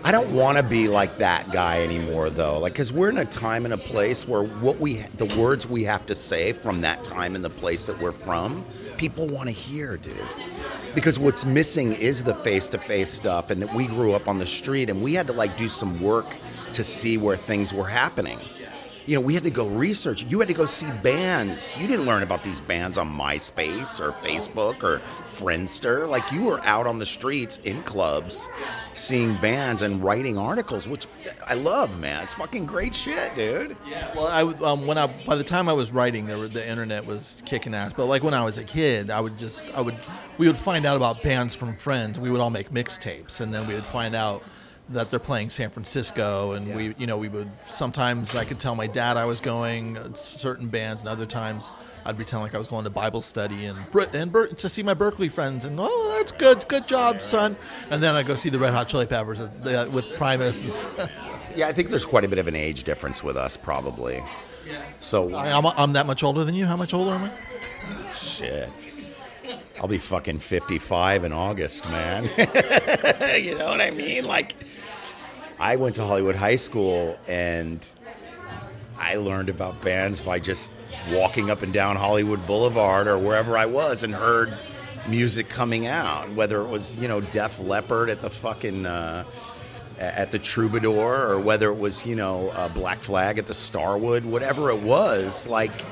I 0.05 0.11
don't 0.11 0.33
want 0.33 0.57
to 0.57 0.63
be 0.63 0.89
like 0.89 1.19
that 1.19 1.49
guy 1.51 1.81
anymore, 1.81 2.29
though. 2.29 2.59
Like, 2.59 2.73
because 2.73 2.91
we're 2.91 3.09
in 3.09 3.19
a 3.19 3.25
time 3.25 3.63
and 3.63 3.73
a 3.73 3.77
place 3.77 4.27
where 4.27 4.43
what 4.43 4.77
we, 4.77 4.95
the 5.15 5.33
words 5.39 5.65
we 5.65 5.85
have 5.85 6.05
to 6.07 6.15
say 6.15 6.51
from 6.51 6.81
that 6.81 7.05
time 7.05 7.35
and 7.35 7.45
the 7.45 7.49
place 7.49 7.85
that 7.85 7.97
we're 8.01 8.11
from, 8.11 8.65
people 8.97 9.27
want 9.27 9.47
to 9.47 9.53
hear, 9.53 9.95
dude. 9.95 10.13
Because 10.93 11.19
what's 11.19 11.45
missing 11.45 11.93
is 11.93 12.21
the 12.21 12.35
face-to-face 12.35 13.09
stuff, 13.09 13.49
and 13.49 13.61
that 13.61 13.73
we 13.73 13.87
grew 13.87 14.13
up 14.13 14.27
on 14.27 14.39
the 14.39 14.45
street, 14.45 14.89
and 14.89 15.01
we 15.01 15.13
had 15.13 15.25
to 15.27 15.33
like 15.33 15.55
do 15.57 15.69
some 15.69 16.01
work 16.01 16.25
to 16.73 16.83
see 16.83 17.17
where 17.17 17.37
things 17.37 17.73
were 17.73 17.87
happening. 17.87 18.39
You 19.05 19.15
know, 19.15 19.21
we 19.21 19.33
had 19.33 19.43
to 19.43 19.49
go 19.49 19.67
research. 19.67 20.23
You 20.23 20.39
had 20.39 20.47
to 20.47 20.53
go 20.53 20.65
see 20.65 20.89
bands. 21.01 21.75
You 21.77 21.87
didn't 21.87 22.05
learn 22.05 22.23
about 22.23 22.41
these 22.41 22.61
bands 22.61 22.97
on 22.97 23.09
MySpace 23.09 23.99
or 23.99 24.13
Facebook 24.13 24.83
or 24.83 24.99
Friendster. 24.99 26.07
Like 26.07 26.31
you 26.31 26.43
were 26.43 26.61
out 26.61 26.87
on 26.87 26.99
the 26.99 27.05
streets 27.05 27.57
in 27.65 27.83
clubs, 27.83 28.47
seeing 28.93 29.35
bands 29.41 29.81
and 29.81 30.01
writing 30.01 30.37
articles, 30.37 30.87
which 30.87 31.07
I 31.45 31.55
love, 31.55 31.99
man. 31.99 32.23
It's 32.23 32.35
fucking 32.35 32.65
great 32.65 32.95
shit, 32.95 33.35
dude. 33.35 33.75
Yeah. 33.85 34.13
Well, 34.15 34.27
I 34.27 34.41
um, 34.63 34.87
when 34.87 34.97
I 34.97 35.07
by 35.25 35.35
the 35.35 35.43
time 35.43 35.67
I 35.67 35.73
was 35.73 35.91
writing, 35.91 36.25
there 36.25 36.37
were, 36.37 36.47
the 36.47 36.65
internet 36.65 37.05
was 37.05 37.43
kicking 37.45 37.73
ass. 37.73 37.91
But 37.91 38.05
like 38.05 38.23
when 38.23 38.33
I 38.33 38.45
was 38.45 38.57
a 38.57 38.63
kid, 38.63 39.09
I 39.09 39.19
would 39.19 39.37
just 39.37 39.69
I 39.73 39.81
would 39.81 39.97
we 40.37 40.47
would 40.47 40.57
find 40.57 40.85
out 40.85 40.95
about 40.95 41.21
bands 41.23 41.53
from 41.55 41.75
friends. 41.75 42.19
We 42.19 42.29
would 42.29 42.39
all 42.39 42.51
make 42.51 42.69
mixtapes, 42.69 43.41
and 43.41 43.53
then 43.53 43.67
we 43.67 43.73
would 43.73 43.85
find 43.85 44.15
out 44.15 44.43
that 44.89 45.09
they're 45.09 45.19
playing 45.19 45.49
San 45.49 45.69
Francisco, 45.69 46.51
and 46.53 46.75
we 46.75 46.93
you 46.97 47.07
know 47.07 47.17
we 47.17 47.29
would 47.29 47.49
sometimes 47.69 48.35
I 48.35 48.45
could 48.45 48.59
tell 48.59 48.75
my 48.75 48.87
dad 48.87 49.17
I 49.17 49.25
was 49.25 49.39
going 49.41 49.97
uh, 49.97 50.13
certain 50.13 50.67
bands, 50.67 51.01
and 51.01 51.09
other 51.09 51.25
times 51.25 51.69
I'd 52.05 52.17
be 52.17 52.25
telling 52.25 52.43
like 52.43 52.53
I 52.55 52.57
was 52.57 52.67
going 52.67 52.83
to 52.83 52.89
Bible 52.89 53.21
study 53.21 53.65
and 53.65 53.89
Brit 53.91 54.13
and 54.13 54.31
Ber- 54.31 54.47
to 54.47 54.69
see 54.69 54.83
my 54.83 54.93
Berkeley 54.93 55.29
friends, 55.29 55.63
and 55.65 55.77
oh 55.79 56.15
that's 56.17 56.31
good, 56.33 56.67
good 56.67 56.87
job, 56.87 57.21
son. 57.21 57.55
And 57.89 58.03
then 58.03 58.15
I 58.15 58.23
go 58.23 58.35
see 58.35 58.49
the 58.49 58.59
Red 58.59 58.73
Hot 58.73 58.89
Chili 58.89 59.05
Peppers 59.05 59.39
uh, 59.39 59.49
the- 59.61 59.89
with 59.91 60.13
Primus. 60.15 60.97
And 60.97 61.09
Yeah, 61.55 61.67
I 61.67 61.73
think 61.73 61.89
there's 61.89 62.05
quite 62.05 62.23
a 62.23 62.27
bit 62.27 62.39
of 62.39 62.47
an 62.47 62.55
age 62.55 62.83
difference 62.83 63.23
with 63.23 63.37
us, 63.37 63.55
probably. 63.57 64.23
Yeah. 64.67 64.81
So 64.99 65.33
I- 65.33 65.55
I'm, 65.57 65.65
I'm 65.65 65.93
that 65.93 66.07
much 66.07 66.23
older 66.23 66.43
than 66.43 66.55
you. 66.55 66.65
How 66.65 66.75
much 66.75 66.93
older 66.93 67.11
am 67.11 67.23
I? 67.25 68.11
Shit. 68.13 68.69
I'll 69.79 69.87
be 69.87 69.97
fucking 69.97 70.39
55 70.39 71.25
in 71.25 71.33
August, 71.33 71.89
man. 71.89 72.23
you 73.43 73.57
know 73.57 73.65
what 73.69 73.81
I 73.81 73.91
mean? 73.91 74.25
Like, 74.25 74.55
I 75.63 75.77
went 75.77 75.95
to 75.95 76.03
Hollywood 76.03 76.35
High 76.35 76.57
School 76.57 77.17
and 77.25 77.79
I 78.99 79.15
learned 79.15 79.47
about 79.47 79.81
bands 79.81 80.19
by 80.19 80.39
just 80.39 80.73
walking 81.09 81.49
up 81.49 81.61
and 81.61 81.71
down 81.71 81.95
Hollywood 81.95 82.45
Boulevard 82.45 83.07
or 83.07 83.17
wherever 83.17 83.57
I 83.57 83.65
was 83.65 84.03
and 84.03 84.13
heard 84.13 84.53
music 85.07 85.47
coming 85.47 85.87
out, 85.87 86.29
whether 86.33 86.59
it 86.59 86.67
was, 86.67 86.97
you 86.97 87.07
know, 87.07 87.21
Def 87.21 87.61
Leppard 87.61 88.09
at 88.09 88.21
the 88.21 88.29
fucking. 88.29 88.85
Uh, 88.85 89.23
at 89.99 90.31
the 90.31 90.39
Troubadour, 90.39 91.29
or 91.29 91.39
whether 91.39 91.69
it 91.71 91.77
was, 91.77 92.05
you 92.05 92.15
know, 92.15 92.49
uh, 92.49 92.67
Black 92.67 92.97
Flag 92.99 93.37
at 93.37 93.45
the 93.45 93.53
Starwood, 93.53 94.25
whatever 94.25 94.71
it 94.71 94.81
was, 94.81 95.47
like, 95.47 95.85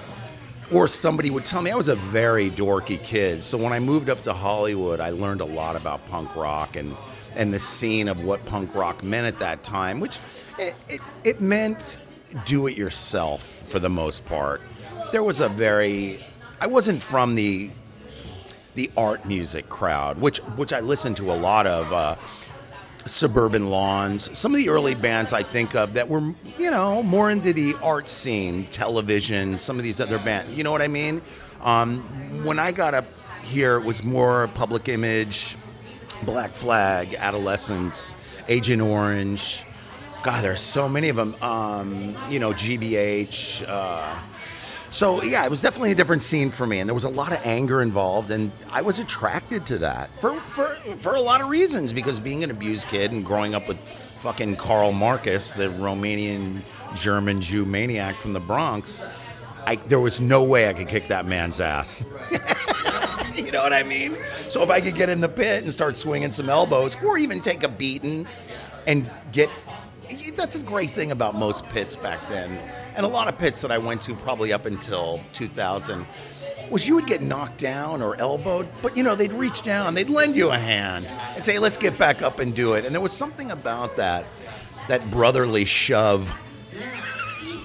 or 0.73 0.87
somebody 0.87 1.29
would 1.29 1.45
tell 1.45 1.61
me 1.61 1.69
I 1.69 1.75
was 1.75 1.87
a 1.87 1.95
very 1.95 2.49
dorky 2.49 3.01
kid. 3.01 3.43
So 3.43 3.59
when 3.59 3.71
I 3.71 3.79
moved 3.79 4.09
up 4.09 4.23
to 4.23 4.33
Hollywood, 4.33 4.99
I 4.99 5.11
learned 5.11 5.39
a 5.39 5.45
lot 5.45 5.75
about 5.75 6.05
punk 6.07 6.35
rock 6.35 6.75
and 6.75 6.97
and 7.35 7.53
the 7.53 7.59
scene 7.59 8.07
of 8.07 8.23
what 8.23 8.45
punk 8.45 8.75
rock 8.75 9.03
meant 9.03 9.27
at 9.27 9.39
that 9.39 9.63
time, 9.63 9.99
which 9.99 10.19
it, 10.57 10.75
it, 10.89 11.01
it 11.23 11.41
meant 11.41 11.97
do 12.45 12.67
it 12.67 12.77
yourself 12.77 13.43
for 13.69 13.79
the 13.79 13.89
most 13.89 14.25
part. 14.25 14.61
There 15.11 15.23
was 15.23 15.39
a 15.39 15.49
very 15.49 16.23
I 16.59 16.67
wasn't 16.67 17.01
from 17.01 17.35
the 17.35 17.71
the 18.75 18.89
art 18.95 19.25
music 19.25 19.67
crowd, 19.69 20.19
which 20.19 20.39
which 20.55 20.71
I 20.73 20.79
listened 20.79 21.17
to 21.17 21.31
a 21.31 21.35
lot 21.35 21.67
of. 21.67 21.91
Uh, 21.91 22.15
Suburban 23.05 23.71
Lawns, 23.71 24.37
some 24.37 24.53
of 24.53 24.57
the 24.57 24.69
early 24.69 24.93
bands 24.93 25.33
I 25.33 25.41
think 25.41 25.73
of 25.73 25.95
that 25.95 26.07
were, 26.07 26.35
you 26.59 26.69
know, 26.69 27.01
more 27.01 27.31
into 27.31 27.51
the 27.51 27.75
art 27.81 28.07
scene, 28.07 28.63
television, 28.65 29.57
some 29.57 29.77
of 29.77 29.83
these 29.83 29.99
other 29.99 30.19
bands. 30.19 30.55
You 30.55 30.63
know 30.63 30.71
what 30.71 30.83
I 30.83 30.87
mean? 30.87 31.23
Um, 31.61 32.01
when 32.45 32.59
I 32.59 32.71
got 32.71 32.93
up 32.93 33.05
here, 33.43 33.77
it 33.77 33.83
was 33.83 34.03
more 34.03 34.49
public 34.53 34.87
image, 34.87 35.57
Black 36.23 36.51
Flag, 36.53 37.15
Adolescents, 37.15 38.17
Agent 38.47 38.81
Orange. 38.81 39.63
God, 40.23 40.43
there's 40.43 40.61
so 40.61 40.87
many 40.87 41.09
of 41.09 41.15
them. 41.15 41.35
Um, 41.41 42.15
you 42.29 42.39
know, 42.39 42.51
GBH. 42.51 43.67
Uh, 43.67 44.19
so 44.91 45.23
yeah, 45.23 45.45
it 45.45 45.49
was 45.49 45.61
definitely 45.61 45.91
a 45.91 45.95
different 45.95 46.21
scene 46.21 46.51
for 46.51 46.67
me, 46.67 46.79
and 46.79 46.89
there 46.89 46.93
was 46.93 47.05
a 47.05 47.09
lot 47.09 47.31
of 47.31 47.39
anger 47.45 47.81
involved, 47.81 48.29
and 48.29 48.51
I 48.71 48.81
was 48.81 48.99
attracted 48.99 49.65
to 49.67 49.77
that 49.79 50.15
for 50.19 50.33
for 50.41 50.75
for 51.01 51.15
a 51.15 51.21
lot 51.21 51.41
of 51.41 51.49
reasons. 51.49 51.93
Because 51.93 52.19
being 52.19 52.43
an 52.43 52.51
abused 52.51 52.87
kid 52.87 53.11
and 53.11 53.25
growing 53.25 53.55
up 53.55 53.67
with 53.67 53.79
fucking 53.79 54.57
Karl 54.57 54.91
Marcus, 54.91 55.53
the 55.53 55.69
Romanian 55.69 56.63
German 56.95 57.41
Jew 57.41 57.65
maniac 57.65 58.19
from 58.19 58.33
the 58.33 58.39
Bronx, 58.41 59.01
I, 59.65 59.75
there 59.77 59.99
was 59.99 60.19
no 60.19 60.43
way 60.43 60.69
I 60.69 60.73
could 60.73 60.87
kick 60.87 61.07
that 61.07 61.25
man's 61.25 61.61
ass. 61.61 62.03
you 63.35 63.51
know 63.51 63.61
what 63.61 63.73
I 63.73 63.83
mean? 63.83 64.17
So 64.49 64.63
if 64.63 64.69
I 64.69 64.81
could 64.81 64.95
get 64.95 65.09
in 65.09 65.21
the 65.21 65.29
pit 65.29 65.63
and 65.63 65.71
start 65.71 65.97
swinging 65.97 66.31
some 66.31 66.49
elbows, 66.49 66.95
or 67.03 67.17
even 67.17 67.41
take 67.41 67.63
a 67.63 67.69
beating, 67.69 68.27
and 68.87 69.09
get 69.31 69.49
that's 70.35 70.61
a 70.61 70.65
great 70.65 70.93
thing 70.93 71.11
about 71.11 71.35
most 71.35 71.65
pits 71.69 71.95
back 71.95 72.27
then, 72.27 72.51
and 72.95 73.05
a 73.05 73.09
lot 73.09 73.27
of 73.27 73.37
pits 73.37 73.61
that 73.61 73.71
I 73.71 73.77
went 73.77 74.01
to 74.01 74.15
probably 74.15 74.51
up 74.51 74.65
until 74.65 75.21
2000 75.31 76.05
was 76.69 76.87
you 76.87 76.95
would 76.95 77.07
get 77.07 77.21
knocked 77.21 77.57
down 77.57 78.01
or 78.01 78.15
elbowed, 78.15 78.67
but 78.81 78.95
you 78.95 79.03
know 79.03 79.15
they'd 79.15 79.33
reach 79.33 79.61
down, 79.61 79.93
they'd 79.93 80.09
lend 80.09 80.35
you 80.35 80.51
a 80.51 80.57
hand 80.57 81.07
and 81.35 81.43
say, 81.43 81.59
"Let's 81.59 81.77
get 81.77 81.97
back 81.97 82.21
up 82.21 82.39
and 82.39 82.55
do 82.55 82.73
it." 82.73 82.85
And 82.85 82.93
there 82.95 83.01
was 83.01 83.13
something 83.13 83.51
about 83.51 83.97
that, 83.97 84.25
that 84.87 85.11
brotherly 85.11 85.65
shove. 85.65 86.35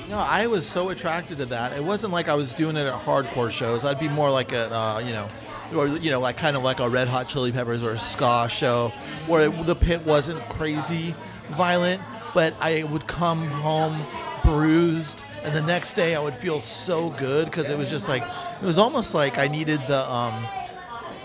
No, 0.08 0.18
I 0.18 0.46
was 0.46 0.66
so 0.66 0.90
attracted 0.90 1.38
to 1.38 1.46
that. 1.46 1.72
It 1.72 1.82
wasn't 1.82 2.12
like 2.12 2.28
I 2.28 2.34
was 2.34 2.54
doing 2.54 2.76
it 2.76 2.86
at 2.86 2.94
hardcore 2.94 3.50
shows. 3.50 3.84
I'd 3.84 3.98
be 3.98 4.08
more 4.08 4.30
like 4.30 4.52
a, 4.52 4.72
uh, 4.72 4.98
you 5.00 5.12
know, 5.12 5.28
or 5.74 5.88
you 5.88 6.10
know, 6.10 6.20
like 6.20 6.36
kind 6.36 6.56
of 6.56 6.62
like 6.62 6.80
a 6.80 6.88
Red 6.88 7.08
Hot 7.08 7.28
Chili 7.28 7.52
Peppers 7.52 7.82
or 7.82 7.92
a 7.92 7.98
ska 7.98 8.48
show, 8.48 8.92
where 9.26 9.48
it, 9.48 9.66
the 9.66 9.76
pit 9.76 10.04
wasn't 10.04 10.40
crazy 10.48 11.14
violent, 11.48 12.00
but 12.34 12.54
I 12.60 12.84
would 12.84 13.06
come 13.06 13.46
home 13.48 14.04
bruised, 14.44 15.24
and 15.42 15.54
the 15.54 15.62
next 15.62 15.94
day 15.94 16.14
I 16.14 16.20
would 16.20 16.34
feel 16.34 16.60
so 16.60 17.10
good 17.10 17.46
because 17.46 17.70
it 17.70 17.78
was 17.78 17.90
just 17.90 18.08
like 18.08 18.22
it 18.22 18.64
was 18.64 18.78
almost 18.78 19.14
like 19.14 19.38
I 19.38 19.48
needed 19.48 19.80
the 19.88 20.10
um, 20.10 20.46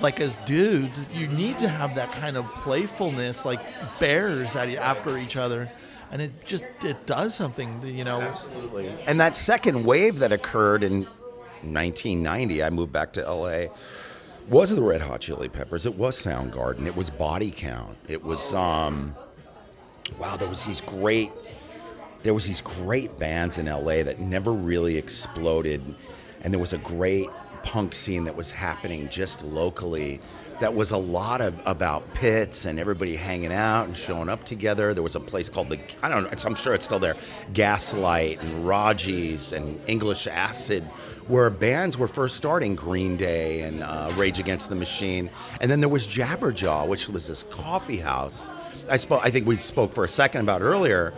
like 0.01 0.19
as 0.19 0.37
dudes, 0.37 1.07
you 1.13 1.27
need 1.27 1.59
to 1.59 1.67
have 1.67 1.95
that 1.95 2.11
kind 2.11 2.37
of 2.37 2.45
playfulness, 2.55 3.45
like 3.45 3.61
bears 3.99 4.55
at 4.55 4.69
after 4.69 5.17
each 5.17 5.37
other, 5.37 5.71
and 6.11 6.21
it 6.21 6.31
just 6.45 6.63
it 6.83 7.05
does 7.05 7.35
something, 7.35 7.81
you 7.85 8.03
know. 8.03 8.21
Absolutely. 8.21 8.91
And 9.05 9.19
that 9.19 9.35
second 9.35 9.83
wave 9.83 10.19
that 10.19 10.31
occurred 10.31 10.83
in 10.83 11.03
1990, 11.63 12.63
I 12.63 12.69
moved 12.69 12.91
back 12.91 13.13
to 13.13 13.21
LA, 13.21 13.67
was 14.51 14.69
the 14.69 14.83
Red 14.83 15.01
Hot 15.01 15.21
Chili 15.21 15.47
Peppers. 15.47 15.85
It 15.85 15.95
was 15.95 16.17
Soundgarden. 16.17 16.85
It 16.85 16.95
was 16.95 17.09
Body 17.09 17.51
Count. 17.51 17.95
It 18.09 18.21
was 18.21 18.53
um, 18.53 19.15
wow. 20.19 20.35
There 20.35 20.49
was 20.49 20.65
these 20.65 20.81
great, 20.81 21.31
there 22.23 22.33
was 22.33 22.45
these 22.45 22.59
great 22.59 23.17
bands 23.17 23.59
in 23.59 23.67
LA 23.67 24.03
that 24.03 24.19
never 24.19 24.51
really 24.51 24.97
exploded, 24.97 25.81
and 26.41 26.53
there 26.53 26.59
was 26.59 26.73
a 26.73 26.79
great 26.79 27.29
punk 27.63 27.93
scene 27.93 28.25
that 28.25 28.35
was 28.35 28.51
happening 28.51 29.07
just 29.07 29.45
locally 29.45 30.19
that 30.61 30.75
was 30.75 30.91
a 30.91 30.97
lot 30.97 31.41
of 31.41 31.59
about 31.65 32.13
pits 32.13 32.65
and 32.65 32.79
everybody 32.79 33.15
hanging 33.15 33.51
out 33.51 33.87
and 33.87 33.97
showing 33.97 34.29
up 34.29 34.43
together. 34.43 34.93
There 34.93 35.03
was 35.03 35.15
a 35.15 35.19
place 35.19 35.49
called 35.49 35.69
the 35.69 35.79
I 36.01 36.07
don't 36.07 36.23
know, 36.23 36.29
I'm 36.45 36.55
sure 36.55 36.73
it's 36.73 36.85
still 36.85 36.99
there, 36.99 37.15
Gaslight 37.53 38.41
and 38.41 38.65
Raji's 38.65 39.53
and 39.53 39.81
English 39.87 40.27
Acid, 40.27 40.83
where 41.27 41.49
bands 41.49 41.97
were 41.97 42.07
first 42.07 42.37
starting, 42.37 42.75
Green 42.75 43.17
Day 43.17 43.61
and 43.61 43.81
uh, 43.81 44.11
Rage 44.15 44.39
Against 44.39 44.69
the 44.69 44.75
Machine, 44.75 45.29
and 45.59 45.69
then 45.69 45.81
there 45.81 45.89
was 45.89 46.05
Jabberjaw, 46.05 46.87
which 46.87 47.09
was 47.09 47.27
this 47.27 47.43
coffee 47.43 47.97
house. 47.97 48.49
I 48.89 48.97
spoke. 48.97 49.21
I 49.23 49.31
think 49.31 49.47
we 49.47 49.55
spoke 49.55 49.93
for 49.93 50.05
a 50.05 50.09
second 50.09 50.41
about 50.41 50.61
earlier. 50.61 51.13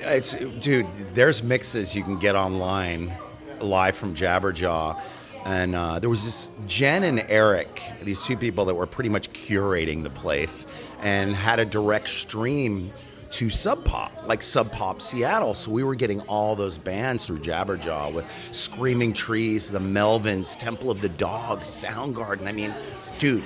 It's 0.00 0.34
dude. 0.34 0.86
There's 1.14 1.42
mixes 1.42 1.94
you 1.96 2.04
can 2.04 2.18
get 2.20 2.36
online, 2.36 3.12
live 3.60 3.96
from 3.96 4.14
Jabberjaw 4.14 5.02
and 5.44 5.74
uh, 5.74 5.98
there 5.98 6.10
was 6.10 6.24
this 6.24 6.50
Jen 6.66 7.04
and 7.04 7.20
Eric, 7.28 7.82
these 8.02 8.22
two 8.24 8.36
people 8.36 8.64
that 8.66 8.74
were 8.74 8.86
pretty 8.86 9.10
much 9.10 9.30
curating 9.32 10.02
the 10.02 10.10
place, 10.10 10.66
and 11.00 11.34
had 11.34 11.58
a 11.58 11.64
direct 11.64 12.08
stream 12.08 12.90
to 13.32 13.50
Sub 13.50 13.84
Pop, 13.84 14.12
like 14.26 14.42
Sub 14.42 14.70
Pop 14.70 15.02
Seattle. 15.02 15.54
So 15.54 15.70
we 15.70 15.82
were 15.82 15.96
getting 15.96 16.20
all 16.22 16.54
those 16.54 16.78
bands 16.78 17.26
through 17.26 17.38
Jabberjaw 17.38 18.14
with 18.14 18.24
Screaming 18.52 19.12
Trees, 19.12 19.68
the 19.68 19.80
Melvins, 19.80 20.56
Temple 20.56 20.90
of 20.90 21.00
the 21.00 21.08
Dog, 21.08 21.60
Soundgarden. 21.60 22.46
I 22.46 22.52
mean, 22.52 22.72
dude, 23.18 23.44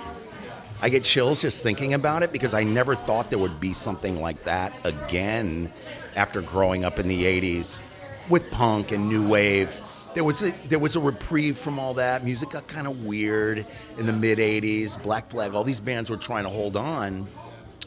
I 0.82 0.90
get 0.90 1.04
chills 1.04 1.40
just 1.40 1.62
thinking 1.62 1.94
about 1.94 2.22
it 2.22 2.32
because 2.32 2.54
I 2.54 2.62
never 2.64 2.94
thought 2.94 3.30
there 3.30 3.38
would 3.38 3.58
be 3.58 3.72
something 3.72 4.20
like 4.20 4.44
that 4.44 4.72
again 4.84 5.72
after 6.14 6.42
growing 6.42 6.84
up 6.84 6.98
in 6.98 7.08
the 7.08 7.24
80s 7.24 7.80
with 8.28 8.50
punk 8.50 8.92
and 8.92 9.08
new 9.08 9.26
wave 9.26 9.80
there 10.18 10.24
was 10.24 10.42
a, 10.42 10.52
there 10.68 10.80
was 10.80 10.96
a 10.96 11.00
reprieve 11.00 11.56
from 11.56 11.78
all 11.78 11.94
that. 11.94 12.24
Music 12.24 12.50
got 12.50 12.66
kind 12.66 12.88
of 12.88 13.04
weird 13.04 13.64
in 13.98 14.06
the 14.06 14.12
mid 14.12 14.38
'80s. 14.38 15.00
Black 15.00 15.30
Flag, 15.30 15.54
all 15.54 15.62
these 15.62 15.78
bands 15.78 16.10
were 16.10 16.16
trying 16.16 16.42
to 16.42 16.50
hold 16.50 16.76
on, 16.76 17.28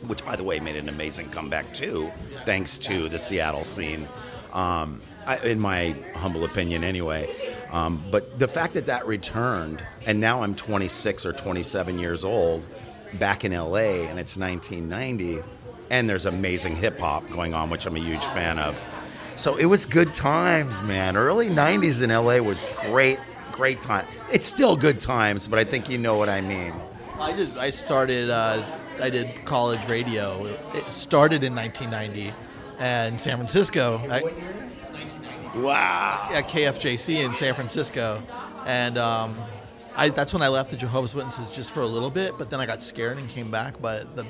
which, 0.07 0.23
by 0.23 0.37
the 0.37 0.43
way, 0.45 0.57
made 0.61 0.77
an 0.77 0.87
amazing 0.87 1.29
comeback 1.29 1.73
too, 1.73 2.09
thanks 2.45 2.77
to 2.77 3.09
the 3.09 3.19
Seattle 3.19 3.65
scene. 3.65 4.07
Um, 4.53 5.01
I, 5.25 5.39
in 5.39 5.59
my 5.59 5.93
humble 6.15 6.45
opinion, 6.45 6.85
anyway. 6.85 7.29
Um, 7.69 8.01
but 8.09 8.39
the 8.39 8.47
fact 8.47 8.75
that 8.75 8.85
that 8.85 9.05
returned, 9.05 9.83
and 10.05 10.21
now 10.21 10.41
I'm 10.41 10.55
26 10.55 11.25
or 11.25 11.33
27 11.33 11.99
years 11.99 12.23
old, 12.23 12.65
back 13.15 13.43
in 13.43 13.51
LA, 13.51 14.07
and 14.07 14.17
it's 14.17 14.37
1990, 14.37 15.43
and 15.89 16.09
there's 16.09 16.27
amazing 16.27 16.77
hip 16.77 16.97
hop 16.97 17.29
going 17.29 17.53
on, 17.53 17.69
which 17.69 17.85
I'm 17.85 17.97
a 17.97 17.99
huge 17.99 18.23
fan 18.27 18.57
of. 18.57 18.81
So 19.41 19.55
it 19.55 19.65
was 19.65 19.87
good 19.87 20.13
times, 20.13 20.83
man. 20.83 21.17
Early 21.17 21.49
90s 21.49 22.03
in 22.03 22.11
LA 22.11 22.37
was 22.47 22.59
great, 22.81 23.17
great 23.51 23.81
time. 23.81 24.05
It's 24.31 24.45
still 24.45 24.75
good 24.75 24.99
times, 24.99 25.47
but 25.47 25.57
I 25.57 25.63
think 25.63 25.89
you 25.89 25.97
know 25.97 26.15
what 26.15 26.29
I 26.29 26.41
mean. 26.41 26.71
I 27.19 27.31
did. 27.35 27.57
I 27.57 27.71
started. 27.71 28.29
Uh, 28.29 28.63
I 29.01 29.09
did 29.09 29.43
college 29.45 29.83
radio. 29.89 30.45
It 30.75 30.93
started 30.93 31.43
in 31.43 31.55
1990, 31.55 32.35
and 32.77 33.19
San 33.19 33.37
Francisco. 33.37 33.99
I, 34.11 34.21
wow. 35.55 36.29
At 36.31 36.47
KFJC 36.47 37.25
in 37.25 37.33
San 37.33 37.55
Francisco, 37.55 38.21
and 38.67 38.99
um, 38.99 39.35
I, 39.95 40.09
that's 40.09 40.33
when 40.33 40.43
I 40.43 40.49
left 40.49 40.69
the 40.69 40.77
Jehovah's 40.77 41.15
Witnesses 41.15 41.49
just 41.49 41.71
for 41.71 41.81
a 41.81 41.87
little 41.87 42.11
bit. 42.11 42.37
But 42.37 42.51
then 42.51 42.59
I 42.59 42.67
got 42.67 42.79
scared 42.79 43.17
and 43.17 43.27
came 43.27 43.49
back. 43.49 43.81
But 43.81 44.15
the 44.15 44.23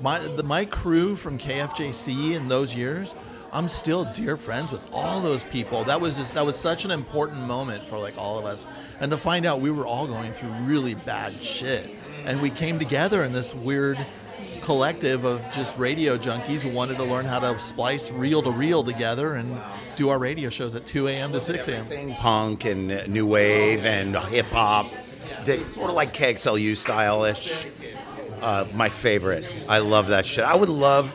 my 0.00 0.20
the, 0.20 0.44
my 0.44 0.64
crew 0.64 1.16
from 1.16 1.38
KFJC 1.38 2.36
in 2.36 2.46
those 2.46 2.72
years 2.72 3.16
I'm 3.54 3.68
still 3.68 4.04
dear 4.06 4.36
friends 4.36 4.72
with 4.72 4.84
all 4.92 5.20
those 5.20 5.44
people. 5.44 5.84
That 5.84 6.00
was 6.00 6.16
just 6.16 6.34
that 6.34 6.44
was 6.44 6.56
such 6.56 6.84
an 6.84 6.90
important 6.90 7.40
moment 7.42 7.86
for 7.86 8.00
like 8.00 8.18
all 8.18 8.36
of 8.36 8.44
us, 8.44 8.66
and 9.00 9.12
to 9.12 9.16
find 9.16 9.46
out 9.46 9.60
we 9.60 9.70
were 9.70 9.86
all 9.86 10.08
going 10.08 10.32
through 10.32 10.50
really 10.64 10.94
bad 10.94 11.40
shit, 11.40 11.88
and 12.24 12.42
we 12.42 12.50
came 12.50 12.80
together 12.80 13.22
in 13.22 13.32
this 13.32 13.54
weird 13.54 14.04
collective 14.60 15.24
of 15.24 15.40
just 15.52 15.76
radio 15.78 16.18
junkies 16.18 16.62
who 16.62 16.70
wanted 16.70 16.96
to 16.96 17.04
learn 17.04 17.26
how 17.26 17.38
to 17.38 17.56
splice 17.60 18.10
reel 18.10 18.42
to 18.42 18.50
reel 18.50 18.82
together 18.82 19.34
and 19.34 19.56
do 19.94 20.08
our 20.08 20.18
radio 20.18 20.50
shows 20.50 20.74
at 20.74 20.84
2 20.84 21.06
a.m. 21.06 21.30
to 21.32 21.38
6 21.38 21.68
a.m. 21.68 22.14
Punk 22.16 22.64
and 22.64 23.06
new 23.06 23.24
wave 23.24 23.86
and 23.86 24.16
hip 24.16 24.46
hop, 24.46 24.90
sort 25.66 25.90
of 25.90 25.94
like 25.94 26.12
KXLU 26.12 26.76
style 26.76 27.22
ish. 27.22 27.66
Uh, 28.42 28.66
my 28.74 28.88
favorite. 28.88 29.46
I 29.68 29.78
love 29.78 30.08
that 30.08 30.26
shit. 30.26 30.44
I 30.44 30.56
would 30.56 30.68
love 30.68 31.14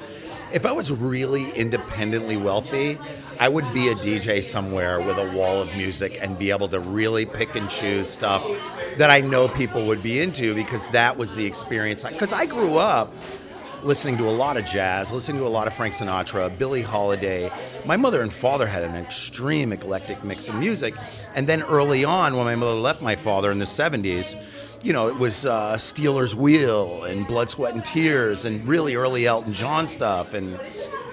if 0.52 0.66
I 0.66 0.72
was 0.72 0.92
really 0.92 1.52
independently 1.52 2.38
wealthy, 2.38 2.98
I 3.40 3.48
would 3.48 3.72
be 3.74 3.90
a 3.90 3.96
DJ 3.96 4.44
somewhere 4.44 5.00
with 5.00 5.18
a 5.18 5.32
wall 5.32 5.62
of 5.62 5.76
music 5.76 6.18
and 6.22 6.38
be 6.38 6.52
able 6.52 6.68
to 6.70 6.80
really 6.80 7.26
pick 7.26 7.56
and 7.56 7.70
choose 7.70 8.10
stuff 8.10 8.46
that 8.98 9.10
I 9.10 9.22
know 9.22 9.48
people 9.48 9.86
would 9.88 10.02
be 10.02 10.20
into 10.20 10.56
because 10.56 10.90
that 10.90 11.18
was 11.18 11.36
the 11.36 11.46
experience. 11.46 12.04
Because 12.04 12.34
I 12.34 12.46
grew 12.46 12.78
up 12.78 13.14
listening 13.84 14.18
to 14.18 14.28
a 14.28 14.32
lot 14.32 14.58
of 14.58 14.66
jazz, 14.66 15.12
listening 15.12 15.40
to 15.40 15.48
a 15.48 15.50
lot 15.50 15.68
of 15.68 15.74
Frank 15.74 15.94
Sinatra, 15.94 16.56
Billie 16.58 16.82
Holiday. 16.82 17.52
My 17.86 17.98
mother 17.98 18.22
and 18.22 18.32
father 18.32 18.68
had 18.68 18.84
an 18.84 18.96
extreme 18.96 19.72
eclectic 19.72 20.24
mix 20.24 20.50
of 20.50 20.56
music. 20.56 20.96
And 21.36 21.48
then 21.48 21.64
early 21.64 22.04
on, 22.04 22.36
when 22.36 22.46
my 22.46 22.56
mother 22.56 22.74
left 22.74 23.02
my 23.02 23.16
father 23.16 23.52
in 23.52 23.60
the 23.60 23.66
70s, 23.66 24.36
you 24.84 24.94
know, 24.94 25.08
it 25.08 25.18
was 25.18 25.46
uh, 25.46 25.78
Stealers 25.78 26.36
Wheel 26.36 27.04
and 27.04 27.28
Blood, 27.28 27.50
Sweat, 27.50 27.74
and 27.74 27.84
Tears 27.84 28.46
and 28.46 28.68
really 28.68 28.96
early 28.96 29.26
Elton 29.26 29.54
John 29.54 29.88
stuff 29.88 30.34
and, 30.34 30.60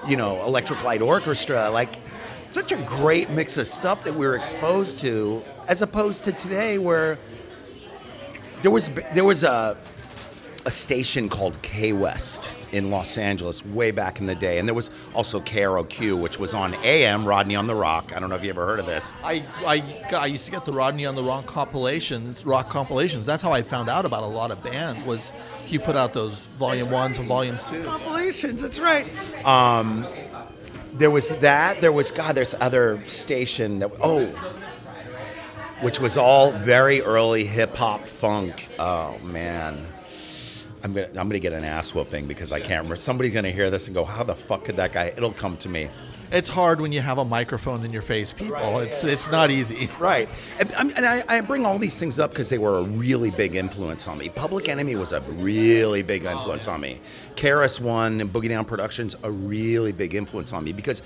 you 0.07 0.17
know, 0.17 0.41
Electric 0.43 0.83
Light 0.83 1.01
Orchestra. 1.01 1.69
Like, 1.69 1.97
such 2.49 2.71
a 2.71 2.77
great 2.83 3.29
mix 3.29 3.57
of 3.57 3.67
stuff 3.67 4.03
that 4.05 4.13
we 4.13 4.25
were 4.25 4.35
exposed 4.35 4.99
to, 4.99 5.43
as 5.67 5.81
opposed 5.81 6.23
to 6.25 6.31
today 6.31 6.77
where 6.77 7.19
there 8.61 8.71
was 8.71 8.89
there 9.13 9.25
was 9.25 9.43
a 9.43 9.77
a 10.67 10.71
station 10.71 11.29
called 11.29 11.59
K 11.61 11.93
West 11.93 12.53
in 12.73 12.91
Los 12.91 13.17
Angeles 13.17 13.65
way 13.65 13.89
back 13.89 14.19
in 14.19 14.25
the 14.25 14.35
day, 14.35 14.59
and 14.59 14.67
there 14.67 14.75
was 14.75 14.91
also 15.15 15.39
KROQ, 15.39 16.19
which 16.19 16.39
was 16.39 16.53
on 16.53 16.73
AM 16.83 17.25
Rodney 17.25 17.55
on 17.55 17.67
the 17.67 17.73
Rock. 17.73 18.11
I 18.13 18.19
don't 18.19 18.29
know 18.29 18.35
if 18.35 18.43
you 18.43 18.49
ever 18.49 18.65
heard 18.65 18.79
of 18.79 18.85
this. 18.85 19.13
I 19.23 19.45
I, 19.65 19.81
I 20.13 20.25
used 20.25 20.43
to 20.43 20.51
get 20.51 20.65
the 20.65 20.73
Rodney 20.73 21.05
on 21.05 21.15
the 21.15 21.23
Rock 21.23 21.45
compilations, 21.45 22.45
rock 22.45 22.69
compilations. 22.69 23.25
That's 23.25 23.41
how 23.41 23.53
I 23.53 23.61
found 23.61 23.87
out 23.87 24.05
about 24.05 24.23
a 24.23 24.27
lot 24.27 24.51
of 24.51 24.61
bands. 24.61 25.05
Was 25.05 25.31
he 25.65 25.79
put 25.79 25.95
out 25.95 26.11
those 26.11 26.47
volume 26.59 26.91
ones 26.91 27.17
and 27.17 27.25
volumes 27.29 27.63
two 27.63 27.81
compilations? 27.85 28.61
That's 28.61 28.79
right. 28.79 29.07
Um, 29.45 30.05
there 30.95 31.11
was 31.11 31.29
that. 31.29 31.79
There 31.79 31.93
was 31.93 32.11
God. 32.11 32.35
There's 32.35 32.55
other 32.59 33.01
station 33.07 33.79
that 33.79 33.91
oh 34.01 34.29
which 35.79 35.99
was 36.01 36.17
all 36.17 36.51
very 36.51 37.01
early 37.01 37.45
hip 37.45 37.73
hop 37.77 38.05
funk. 38.05 38.67
Oh 38.77 39.17
man. 39.19 39.93
I'm 40.83 40.93
gonna 40.93 41.07
I'm 41.07 41.27
gonna 41.27 41.39
get 41.39 41.53
an 41.53 41.63
ass 41.63 41.93
whooping 41.93 42.27
because 42.27 42.51
I 42.51 42.59
can't 42.59 42.83
remember. 42.83 42.95
Somebody's 42.95 43.33
gonna 43.33 43.51
hear 43.51 43.69
this 43.69 43.87
and 43.87 43.95
go, 43.95 44.05
"How 44.05 44.23
the 44.23 44.35
fuck 44.35 44.65
could 44.65 44.77
that 44.77 44.93
guy?" 44.93 45.13
It'll 45.15 45.33
come 45.33 45.57
to 45.57 45.69
me. 45.69 45.89
It's 46.31 46.49
hard 46.49 46.81
when 46.81 46.91
you 46.91 47.01
have 47.01 47.19
a 47.19 47.25
microphone 47.25 47.85
in 47.85 47.93
your 47.93 48.01
face, 48.01 48.33
people. 48.33 48.53
Right. 48.53 48.87
It's 48.87 49.03
it's 49.03 49.31
not 49.31 49.49
easy. 49.49 49.89
Right, 49.99 50.29
and, 50.59 50.71
and 50.95 51.05
I, 51.05 51.23
I, 51.27 51.41
bring 51.41 51.65
all 51.65 51.79
these 51.79 51.97
things 51.99 52.19
up 52.19 52.31
because 52.31 52.49
they 52.49 52.57
were 52.57 52.77
a 52.77 52.83
really 52.83 53.31
big 53.31 53.55
influence 53.55 54.07
on 54.07 54.17
me. 54.17 54.29
Public 54.29 54.69
Enemy 54.69 54.95
was 54.95 55.13
a 55.13 55.21
really 55.21 56.03
big 56.03 56.25
oh, 56.25 56.31
influence 56.31 56.67
on 56.67 56.81
me. 56.81 56.99
KRS 57.35 57.79
One 57.79 58.21
and 58.21 58.31
Boogie 58.31 58.49
Down 58.49 58.65
Productions 58.65 59.15
a 59.23 59.31
really 59.31 59.91
big 59.91 60.13
influence 60.13 60.53
on 60.53 60.63
me 60.63 60.73
because 60.73 61.01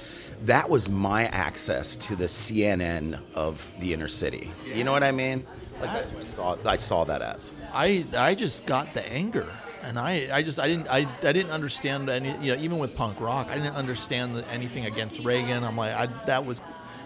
that 0.45 0.69
was 0.69 0.89
my 0.89 1.25
access 1.27 1.95
to 1.97 2.15
the 2.15 2.25
CNN 2.25 3.19
of 3.35 3.73
the 3.79 3.93
inner 3.93 4.07
city. 4.07 4.51
You 4.73 4.83
know 4.83 4.91
what 4.91 5.03
I 5.03 5.11
mean? 5.11 5.45
Like 5.79 5.91
that's 5.91 6.11
what 6.11 6.21
I 6.21 6.25
saw. 6.25 6.57
I 6.65 6.75
saw 6.75 7.03
that 7.05 7.21
as. 7.21 7.53
I 7.73 8.05
I 8.17 8.35
just 8.35 8.65
got 8.65 8.93
the 8.93 9.07
anger 9.11 9.47
and 9.83 9.97
I, 9.97 10.27
I 10.31 10.43
just 10.43 10.59
I 10.59 10.67
didn't 10.67 10.87
I, 10.89 11.07
I 11.23 11.31
didn't 11.31 11.51
understand 11.51 12.09
any 12.09 12.29
you 12.45 12.55
know 12.55 12.61
even 12.61 12.79
with 12.79 12.95
punk 12.95 13.19
rock 13.19 13.47
I 13.49 13.55
didn't 13.55 13.75
understand 13.75 14.43
anything 14.51 14.85
against 14.85 15.23
Reagan. 15.23 15.63
I'm 15.63 15.77
like 15.77 15.93
I 15.93 16.07
that 16.25 16.45
was 16.45 16.61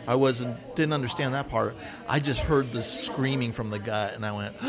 I 0.07 0.15
wasn't 0.15 0.75
didn't 0.75 0.93
understand 0.93 1.33
that 1.33 1.49
part. 1.49 1.75
I 2.07 2.19
just 2.19 2.41
heard 2.41 2.71
the 2.71 2.83
screaming 2.83 3.51
from 3.51 3.69
the 3.69 3.79
gut 3.79 4.15
and 4.15 4.25
I 4.25 4.31
went 4.31 4.55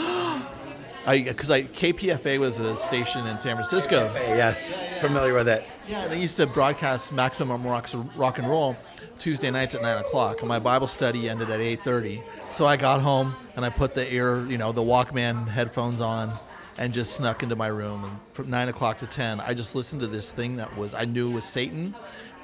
I 1.07 1.23
because 1.23 1.51
I 1.51 1.63
KPFA 1.63 2.39
was 2.39 2.59
a 2.59 2.77
station 2.77 3.27
in 3.27 3.39
San 3.39 3.55
Francisco. 3.57 4.09
KPFA, 4.09 4.37
yes. 4.37 4.75
Familiar 5.01 5.35
with 5.35 5.49
it. 5.49 5.65
Yeah 5.89 6.09
they 6.09 6.21
used 6.21 6.37
to 6.39 6.47
broadcast 6.47 7.13
Maximum 7.13 7.65
Rock, 7.65 7.89
rock 8.17 8.39
and 8.39 8.49
Roll 8.49 8.77
Tuesday 9.19 9.51
nights 9.51 9.75
at 9.75 9.83
nine 9.83 9.99
o'clock. 9.99 10.41
And 10.41 10.49
my 10.49 10.59
Bible 10.59 10.87
study 10.87 11.29
ended 11.29 11.51
at 11.51 11.61
eight 11.61 11.85
thirty. 11.85 12.23
So 12.51 12.67
I 12.67 12.77
got 12.77 13.01
home 13.01 13.35
and 13.57 13.65
I 13.65 13.71
put 13.71 13.95
the 13.95 14.13
ear 14.13 14.47
you 14.47 14.59
know 14.59 14.73
the 14.73 14.83
Walkman 14.83 15.49
headphones 15.49 16.01
on 16.01 16.33
and 16.79 16.93
just 16.93 17.17
snuck 17.17 17.43
into 17.43 17.57
my 17.57 17.69
room. 17.69 18.05
And 18.05 18.19
from 18.33 18.51
nine 18.51 18.69
o'clock 18.69 18.99
to 18.99 19.07
ten, 19.07 19.41
I 19.41 19.55
just 19.55 19.75
listened 19.75 20.03
to 20.03 20.07
this 20.07 20.31
thing 20.31 20.57
that 20.57 20.77
was 20.77 20.95
I 20.95 21.05
knew 21.05 21.31
was 21.31 21.45
Satan, 21.45 21.95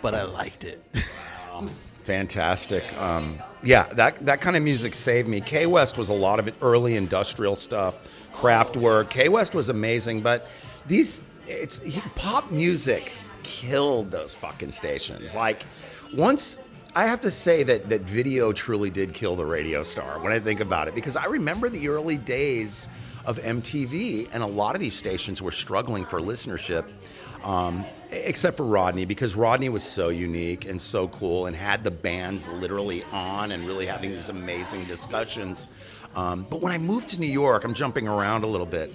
but 0.00 0.14
I 0.14 0.24
liked 0.24 0.64
it. 0.64 0.82
Fantastic. 2.04 2.84
Um, 2.98 3.38
yeah, 3.62 3.84
that 3.94 4.16
that 4.26 4.40
kind 4.40 4.56
of 4.56 4.62
music 4.62 4.94
saved 4.94 5.28
me. 5.28 5.40
K 5.40 5.66
West 5.66 5.98
was 5.98 6.08
a 6.08 6.14
lot 6.14 6.40
of 6.40 6.48
it 6.48 6.54
early 6.60 6.96
industrial 6.96 7.54
stuff, 7.54 8.28
Kraftwerk. 8.32 9.10
K 9.10 9.28
West 9.28 9.54
was 9.54 9.68
amazing, 9.68 10.20
but 10.20 10.48
these 10.86 11.24
it's 11.46 11.80
pop 12.16 12.50
music 12.50 13.12
killed 13.42 14.10
those 14.10 14.34
fucking 14.34 14.72
stations. 14.72 15.34
Like 15.34 15.64
once 16.14 16.58
I 16.94 17.06
have 17.06 17.20
to 17.20 17.30
say 17.30 17.62
that 17.62 17.88
that 17.88 18.02
video 18.02 18.52
truly 18.52 18.90
did 18.90 19.14
kill 19.14 19.36
the 19.36 19.46
radio 19.46 19.82
star 19.82 20.18
when 20.20 20.32
I 20.32 20.38
think 20.38 20.60
about 20.60 20.88
it 20.88 20.94
because 20.94 21.16
I 21.16 21.26
remember 21.26 21.68
the 21.68 21.88
early 21.88 22.16
days 22.16 22.88
of 23.24 23.38
MTV 23.38 24.28
and 24.32 24.42
a 24.42 24.46
lot 24.46 24.74
of 24.74 24.80
these 24.80 24.94
stations 24.94 25.40
were 25.40 25.52
struggling 25.52 26.04
for 26.04 26.20
listenership. 26.20 26.88
Um, 27.44 27.84
except 28.12 28.56
for 28.56 28.64
Rodney, 28.64 29.04
because 29.04 29.34
Rodney 29.34 29.68
was 29.68 29.82
so 29.82 30.10
unique 30.10 30.64
and 30.64 30.80
so 30.80 31.08
cool 31.08 31.46
and 31.46 31.56
had 31.56 31.82
the 31.82 31.90
bands 31.90 32.46
literally 32.46 33.02
on 33.10 33.50
and 33.50 33.66
really 33.66 33.86
having 33.86 34.10
these 34.10 34.28
amazing 34.28 34.84
discussions. 34.84 35.66
Um, 36.14 36.46
but 36.48 36.60
when 36.60 36.72
I 36.72 36.78
moved 36.78 37.08
to 37.08 37.20
New 37.20 37.26
York, 37.26 37.64
I'm 37.64 37.74
jumping 37.74 38.06
around 38.06 38.44
a 38.44 38.46
little 38.46 38.66
bit 38.66 38.92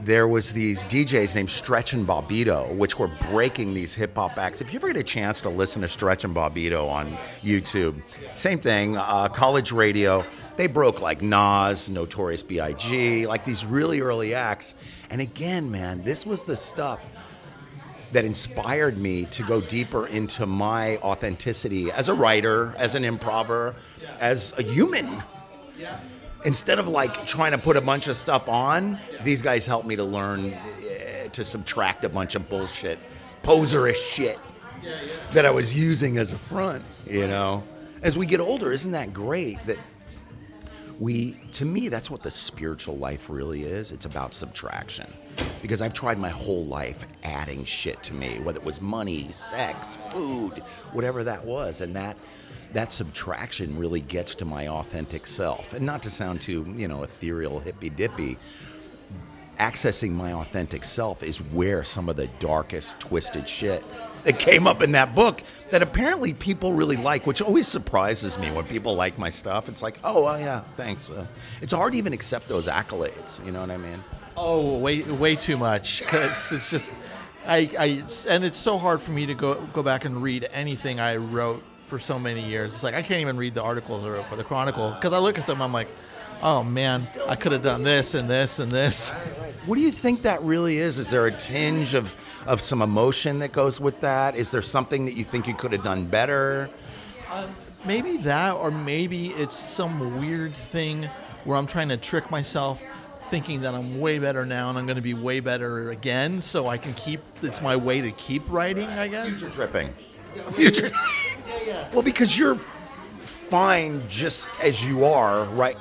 there 0.00 0.28
was 0.28 0.52
these 0.52 0.84
DJs 0.86 1.34
named 1.34 1.50
Stretch 1.50 1.92
and 1.92 2.06
Bobbito, 2.06 2.74
which 2.76 2.98
were 2.98 3.08
breaking 3.30 3.74
these 3.74 3.94
hip 3.94 4.14
hop 4.14 4.38
acts. 4.38 4.60
If 4.60 4.72
you 4.72 4.78
ever 4.78 4.88
get 4.88 4.96
a 4.96 5.04
chance 5.04 5.40
to 5.42 5.48
listen 5.48 5.82
to 5.82 5.88
Stretch 5.88 6.24
and 6.24 6.34
Bobbito 6.34 6.88
on 6.88 7.16
YouTube, 7.42 8.00
same 8.36 8.58
thing. 8.58 8.96
Uh, 8.96 9.28
college 9.28 9.72
radio, 9.72 10.24
they 10.56 10.66
broke 10.66 11.00
like 11.00 11.22
Nas, 11.22 11.90
Notorious 11.90 12.42
B.I.G., 12.42 13.26
like 13.26 13.44
these 13.44 13.64
really 13.64 14.00
early 14.00 14.34
acts. 14.34 14.74
And 15.10 15.20
again, 15.20 15.70
man, 15.70 16.02
this 16.02 16.24
was 16.26 16.44
the 16.44 16.56
stuff 16.56 17.00
that 18.12 18.24
inspired 18.24 18.96
me 18.96 19.24
to 19.26 19.42
go 19.42 19.60
deeper 19.60 20.06
into 20.06 20.46
my 20.46 20.96
authenticity 20.98 21.90
as 21.90 22.08
a 22.08 22.14
writer, 22.14 22.74
as 22.78 22.94
an 22.94 23.04
improver, 23.04 23.74
as 24.20 24.56
a 24.58 24.62
human 24.62 25.22
instead 26.46 26.78
of 26.78 26.88
like 26.88 27.26
trying 27.26 27.52
to 27.52 27.58
put 27.58 27.76
a 27.76 27.80
bunch 27.80 28.06
of 28.06 28.16
stuff 28.16 28.48
on, 28.48 28.98
these 29.22 29.42
guys 29.42 29.66
helped 29.66 29.86
me 29.86 29.96
to 29.96 30.04
learn 30.04 30.54
uh, 30.54 31.28
to 31.32 31.44
subtract 31.44 32.04
a 32.04 32.08
bunch 32.08 32.34
of 32.36 32.48
bullshit, 32.48 32.98
poserish 33.42 33.96
shit 33.96 34.38
that 35.32 35.44
I 35.44 35.50
was 35.50 35.78
using 35.78 36.16
as 36.16 36.32
a 36.32 36.38
front. 36.38 36.84
You 37.06 37.26
know, 37.26 37.64
as 38.00 38.16
we 38.16 38.26
get 38.26 38.40
older, 38.40 38.72
isn't 38.72 38.92
that 38.92 39.12
great 39.12 39.64
that 39.66 39.78
we 40.98 41.32
to 41.52 41.64
me 41.64 41.88
that's 41.88 42.10
what 42.10 42.22
the 42.22 42.30
spiritual 42.30 42.96
life 42.96 43.28
really 43.28 43.64
is. 43.64 43.92
It's 43.92 44.06
about 44.06 44.34
subtraction. 44.34 45.12
Because 45.60 45.82
i've 45.82 45.92
tried 45.92 46.18
my 46.18 46.30
whole 46.30 46.64
life 46.64 47.06
adding 47.22 47.64
shit 47.64 48.02
to 48.04 48.14
me 48.14 48.38
whether 48.40 48.58
it 48.58 48.64
was 48.64 48.80
money 48.80 49.30
sex 49.30 49.98
food 50.10 50.60
whatever 50.92 51.24
that 51.24 51.44
was. 51.44 51.80
And 51.80 51.94
that 51.96 52.16
that 52.72 52.92
subtraction 52.92 53.78
really 53.78 54.00
gets 54.00 54.34
to 54.36 54.44
my 54.44 54.68
authentic 54.68 55.26
self. 55.26 55.72
And 55.72 55.86
not 55.86 56.02
to 56.02 56.10
sound 56.10 56.40
too, 56.40 56.64
you 56.76 56.88
know, 56.88 57.04
ethereal, 57.04 57.60
hippy 57.60 57.90
dippy, 57.90 58.36
accessing 59.58 60.10
my 60.10 60.32
authentic 60.32 60.84
self 60.84 61.22
is 61.22 61.38
where 61.38 61.84
some 61.84 62.08
of 62.08 62.16
the 62.16 62.26
darkest, 62.38 63.00
twisted 63.00 63.48
shit 63.48 63.82
that 64.26 64.40
came 64.40 64.66
up 64.66 64.82
in 64.82 64.92
that 64.92 65.14
book 65.14 65.40
that 65.70 65.82
apparently 65.82 66.34
people 66.34 66.72
really 66.72 66.96
like, 66.96 67.26
which 67.28 67.40
always 67.40 67.68
surprises 67.68 68.38
me 68.38 68.50
when 68.50 68.64
people 68.64 68.96
like 68.96 69.18
my 69.18 69.30
stuff. 69.30 69.68
It's 69.68 69.82
like, 69.82 69.98
oh, 70.02 70.24
well, 70.24 70.38
yeah, 70.38 70.62
thanks. 70.76 71.10
Uh, 71.10 71.26
it's 71.62 71.72
hard 71.72 71.92
to 71.92 71.98
even 71.98 72.12
accept 72.12 72.48
those 72.48 72.66
accolades. 72.66 73.44
You 73.46 73.52
know 73.52 73.60
what 73.60 73.70
I 73.70 73.76
mean? 73.76 74.02
Oh, 74.36 74.78
way 74.78 75.02
way 75.02 75.36
too 75.36 75.56
much. 75.56 76.02
Cause 76.06 76.52
it's 76.52 76.70
just, 76.70 76.92
I, 77.46 77.70
I, 77.78 78.02
and 78.28 78.44
it's 78.44 78.58
so 78.58 78.78
hard 78.78 79.00
for 79.00 79.12
me 79.12 79.26
to 79.26 79.34
go 79.34 79.54
go 79.72 79.82
back 79.82 80.04
and 80.04 80.20
read 80.20 80.48
anything 80.52 80.98
I 80.98 81.16
wrote 81.16 81.62
for 81.84 82.00
so 82.00 82.18
many 82.18 82.44
years. 82.44 82.74
It's 82.74 82.82
like 82.82 82.94
I 82.94 83.02
can't 83.02 83.20
even 83.20 83.36
read 83.36 83.54
the 83.54 83.62
articles 83.62 84.04
or 84.04 84.22
for 84.24 84.34
the 84.34 84.44
Chronicle 84.44 84.90
because 84.90 85.12
I 85.12 85.18
look 85.18 85.38
at 85.38 85.46
them. 85.46 85.62
I'm 85.62 85.72
like, 85.72 85.88
oh 86.42 86.62
man, 86.62 87.02
I 87.28 87.36
could 87.36 87.52
have 87.52 87.62
done 87.62 87.82
this 87.82 88.14
and 88.14 88.28
this 88.28 88.58
and 88.58 88.70
this. 88.70 89.10
What 89.66 89.74
do 89.76 89.80
you 89.80 89.90
think 89.90 90.22
that 90.22 90.42
really 90.42 90.78
is? 90.78 90.98
Is 90.98 91.10
there 91.10 91.26
a 91.26 91.32
tinge 91.32 91.94
of 91.94 92.44
of 92.46 92.60
some 92.60 92.82
emotion 92.82 93.40
that 93.40 93.52
goes 93.52 93.80
with 93.80 94.00
that? 94.00 94.36
Is 94.36 94.50
there 94.50 94.62
something 94.62 95.04
that 95.06 95.14
you 95.14 95.24
think 95.24 95.46
you 95.46 95.54
could 95.54 95.72
have 95.72 95.82
done 95.82 96.06
better? 96.06 96.70
Um, 97.32 97.54
maybe 97.84 98.16
that, 98.18 98.54
or 98.54 98.70
maybe 98.70 99.28
it's 99.28 99.56
some 99.56 100.20
weird 100.20 100.54
thing 100.54 101.08
where 101.44 101.56
I'm 101.56 101.66
trying 101.66 101.88
to 101.88 101.96
trick 101.96 102.30
myself. 102.30 102.82
Thinking 103.28 103.62
that 103.62 103.74
I'm 103.74 104.00
way 104.00 104.20
better 104.20 104.46
now 104.46 104.70
and 104.70 104.78
I'm 104.78 104.86
going 104.86 104.96
to 104.96 105.02
be 105.02 105.12
way 105.14 105.40
better 105.40 105.90
again, 105.90 106.40
so 106.40 106.68
I 106.68 106.78
can 106.78 106.94
keep. 106.94 107.20
It's 107.42 107.60
my 107.60 107.74
way 107.74 108.00
to 108.00 108.12
keep 108.12 108.48
writing, 108.48 108.86
I 108.86 109.08
guess. 109.08 109.26
Future 109.26 109.50
tripping. 109.50 109.92
Future. 110.52 110.90
Well, 111.92 112.02
because 112.02 112.36
you're 112.36 112.56
fine 113.22 114.02
just 114.08 114.48
as 114.60 114.84
you 114.84 115.04
are, 115.04 115.44
right? 115.44 115.76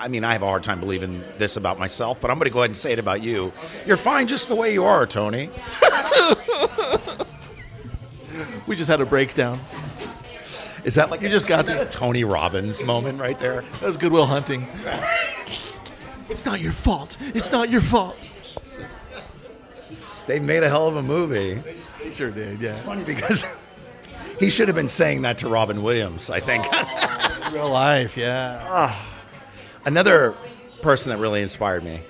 I 0.00 0.08
mean, 0.08 0.24
I 0.24 0.32
have 0.32 0.42
a 0.42 0.46
hard 0.46 0.62
time 0.62 0.80
believing 0.80 1.22
this 1.36 1.58
about 1.58 1.78
myself, 1.78 2.22
but 2.22 2.30
I'm 2.30 2.38
going 2.38 2.46
to 2.46 2.50
go 2.50 2.60
ahead 2.60 2.70
and 2.70 2.76
say 2.76 2.92
it 2.92 2.98
about 2.98 3.22
you. 3.22 3.52
You're 3.86 3.98
fine 3.98 4.26
just 4.26 4.48
the 4.48 4.56
way 4.56 4.72
you 4.72 4.84
are, 4.84 5.06
Tony. 5.06 5.48
we 8.66 8.76
just 8.76 8.90
had 8.90 9.02
a 9.02 9.06
breakdown. 9.06 9.60
Is 10.84 10.94
that 10.94 11.10
like 11.10 11.20
you 11.20 11.28
just 11.28 11.46
got 11.46 11.68
a 11.68 11.84
Tony 11.84 12.24
Robbins 12.24 12.82
moment 12.82 13.20
right 13.20 13.38
there? 13.38 13.60
That 13.60 13.82
was 13.82 13.98
Good 13.98 14.10
Will 14.10 14.24
Hunting. 14.24 14.66
it's 16.30 16.46
not 16.46 16.62
your 16.62 16.72
fault. 16.72 17.18
It's 17.34 17.52
not 17.52 17.68
your 17.68 17.82
fault. 17.82 18.32
They 20.26 20.40
made 20.40 20.62
a 20.62 20.68
hell 20.70 20.88
of 20.88 20.96
a 20.96 21.02
movie. 21.02 21.62
They 22.02 22.10
sure 22.10 22.30
did. 22.30 22.58
Yeah. 22.58 22.70
It's 22.70 22.80
funny 22.80 23.04
because 23.04 23.44
he 24.38 24.48
should 24.48 24.68
have 24.68 24.76
been 24.76 24.88
saying 24.88 25.20
that 25.22 25.36
to 25.38 25.48
Robin 25.50 25.82
Williams, 25.82 26.30
I 26.30 26.38
think. 26.40 26.64
Real 27.52 27.68
life, 27.68 28.16
yeah. 28.16 28.64
Ah. 28.66 29.09
Another 29.84 30.34
person 30.82 31.10
that 31.10 31.18
really 31.18 31.42
inspired 31.42 31.84
me. 31.84 32.00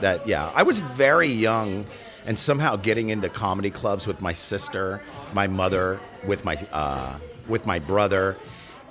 That 0.00 0.26
yeah, 0.26 0.50
I 0.54 0.62
was 0.62 0.80
very 0.80 1.28
young, 1.28 1.84
and 2.24 2.38
somehow 2.38 2.76
getting 2.76 3.10
into 3.10 3.28
comedy 3.28 3.70
clubs 3.70 4.06
with 4.06 4.22
my 4.22 4.32
sister, 4.32 5.02
my 5.34 5.46
mother, 5.46 6.00
with 6.24 6.44
my 6.44 6.56
uh, 6.72 7.18
with 7.48 7.66
my 7.66 7.78
brother, 7.78 8.36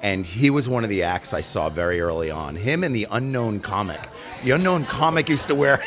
and 0.01 0.25
he 0.25 0.49
was 0.49 0.69
one 0.69 0.83
of 0.83 0.89
the 0.89 1.03
acts 1.03 1.33
I 1.33 1.41
saw 1.41 1.69
very 1.69 1.99
early 1.99 2.29
on. 2.29 2.55
Him 2.55 2.83
and 2.83 2.95
the 2.95 3.07
unknown 3.09 3.59
comic. 3.59 4.07
The 4.43 4.51
unknown 4.51 4.85
comic 4.85 5.29
used 5.29 5.47
to 5.47 5.55
wear, 5.55 5.83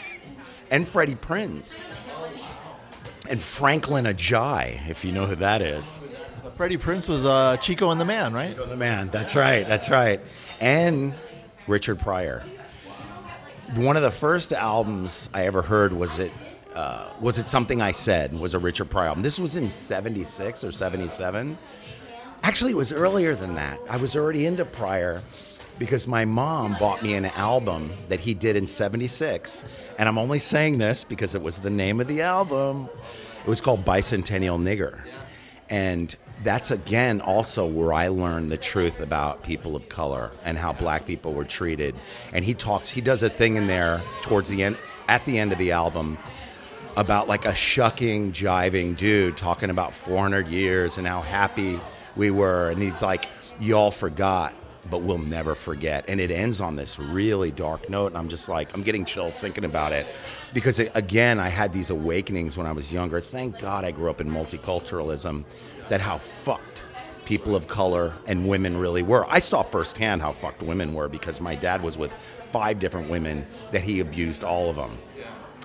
and 0.70 0.88
Freddie 0.88 1.14
Prinze, 1.14 1.84
and 3.30 3.40
Franklin 3.40 4.06
Ajaye, 4.06 4.88
if 4.90 5.04
you 5.04 5.12
know 5.12 5.26
who 5.26 5.36
that 5.36 5.62
is. 5.62 6.00
Freddie 6.56 6.78
Prinze 6.78 7.08
was 7.08 7.24
uh, 7.24 7.56
Chico 7.58 7.92
and 7.92 8.00
the 8.00 8.04
Man, 8.04 8.32
right? 8.32 8.50
Chico 8.50 8.64
and 8.64 8.72
the 8.72 8.76
Man. 8.76 9.10
That's 9.10 9.36
right. 9.36 9.64
That's 9.68 9.90
right. 9.90 10.20
And 10.60 11.14
Richard 11.68 11.98
Pryor. 11.98 12.42
One 13.74 13.96
of 13.96 14.02
the 14.02 14.10
first 14.10 14.52
albums 14.52 15.28
I 15.34 15.44
ever 15.44 15.62
heard 15.62 15.92
was 15.92 16.18
it 16.18 16.32
uh, 16.74 17.10
was 17.20 17.38
it 17.38 17.48
something 17.48 17.82
I 17.82 17.92
said 17.92 18.32
was 18.32 18.54
a 18.54 18.58
Richard 18.58 18.88
Pryor 18.88 19.08
album. 19.08 19.22
This 19.22 19.38
was 19.38 19.56
in 19.56 19.68
'76 19.68 20.64
or 20.64 20.72
'77. 20.72 21.58
Actually, 22.42 22.72
it 22.72 22.76
was 22.76 22.92
earlier 22.92 23.34
than 23.34 23.54
that. 23.56 23.78
I 23.90 23.96
was 23.96 24.16
already 24.16 24.46
into 24.46 24.64
Pryor 24.64 25.22
because 25.78 26.06
my 26.06 26.24
mom 26.24 26.76
bought 26.78 27.02
me 27.02 27.14
an 27.14 27.26
album 27.26 27.92
that 28.08 28.20
he 28.20 28.34
did 28.34 28.56
in 28.56 28.66
76 28.66 29.86
and 29.98 30.08
i'm 30.08 30.18
only 30.18 30.40
saying 30.40 30.78
this 30.78 31.04
because 31.04 31.36
it 31.36 31.42
was 31.42 31.60
the 31.60 31.70
name 31.70 32.00
of 32.00 32.08
the 32.08 32.20
album 32.20 32.88
it 33.40 33.46
was 33.46 33.60
called 33.60 33.84
bicentennial 33.84 34.60
nigger 34.60 35.00
and 35.70 36.16
that's 36.42 36.70
again 36.70 37.20
also 37.20 37.66
where 37.66 37.92
I 37.92 38.08
learned 38.08 38.52
the 38.52 38.56
truth 38.56 39.00
about 39.00 39.42
people 39.42 39.74
of 39.74 39.88
color 39.88 40.30
and 40.44 40.56
how 40.56 40.72
black 40.72 41.06
people 41.06 41.34
were 41.34 41.44
treated. 41.44 41.94
And 42.32 42.44
he 42.44 42.54
talks, 42.54 42.88
he 42.88 43.00
does 43.00 43.22
a 43.22 43.28
thing 43.28 43.56
in 43.56 43.66
there 43.66 44.02
towards 44.22 44.48
the 44.48 44.62
end, 44.62 44.78
at 45.08 45.24
the 45.24 45.38
end 45.38 45.52
of 45.52 45.58
the 45.58 45.72
album, 45.72 46.18
about 46.96 47.28
like 47.28 47.44
a 47.44 47.54
shucking, 47.54 48.32
jiving 48.32 48.96
dude 48.96 49.36
talking 49.36 49.70
about 49.70 49.94
400 49.94 50.48
years 50.48 50.98
and 50.98 51.06
how 51.06 51.20
happy 51.20 51.80
we 52.16 52.30
were. 52.30 52.70
And 52.70 52.82
he's 52.82 53.02
like, 53.02 53.28
y'all 53.60 53.90
forgot, 53.90 54.54
but 54.90 55.02
we'll 55.02 55.18
never 55.18 55.54
forget. 55.54 56.04
And 56.08 56.20
it 56.20 56.30
ends 56.30 56.60
on 56.60 56.76
this 56.76 56.98
really 56.98 57.50
dark 57.50 57.90
note. 57.90 58.08
And 58.08 58.16
I'm 58.16 58.28
just 58.28 58.48
like, 58.48 58.74
I'm 58.74 58.82
getting 58.82 59.04
chills 59.04 59.40
thinking 59.40 59.64
about 59.64 59.92
it 59.92 60.06
because 60.54 60.78
it, 60.78 60.92
again, 60.94 61.38
I 61.38 61.48
had 61.48 61.72
these 61.72 61.90
awakenings 61.90 62.56
when 62.56 62.66
I 62.66 62.72
was 62.72 62.92
younger. 62.92 63.20
Thank 63.20 63.58
God 63.58 63.84
I 63.84 63.90
grew 63.90 64.10
up 64.10 64.20
in 64.20 64.28
multiculturalism 64.28 65.44
that 65.88 66.00
how 66.00 66.18
fucked 66.18 66.84
people 67.24 67.54
of 67.54 67.68
color 67.68 68.14
and 68.26 68.48
women 68.48 68.76
really 68.76 69.02
were. 69.02 69.26
I 69.28 69.38
saw 69.38 69.62
firsthand 69.62 70.22
how 70.22 70.32
fucked 70.32 70.62
women 70.62 70.94
were 70.94 71.08
because 71.08 71.40
my 71.40 71.54
dad 71.54 71.82
was 71.82 71.98
with 71.98 72.14
five 72.14 72.78
different 72.78 73.10
women 73.10 73.46
that 73.70 73.82
he 73.82 74.00
abused 74.00 74.44
all 74.44 74.70
of 74.70 74.76
them. 74.76 74.96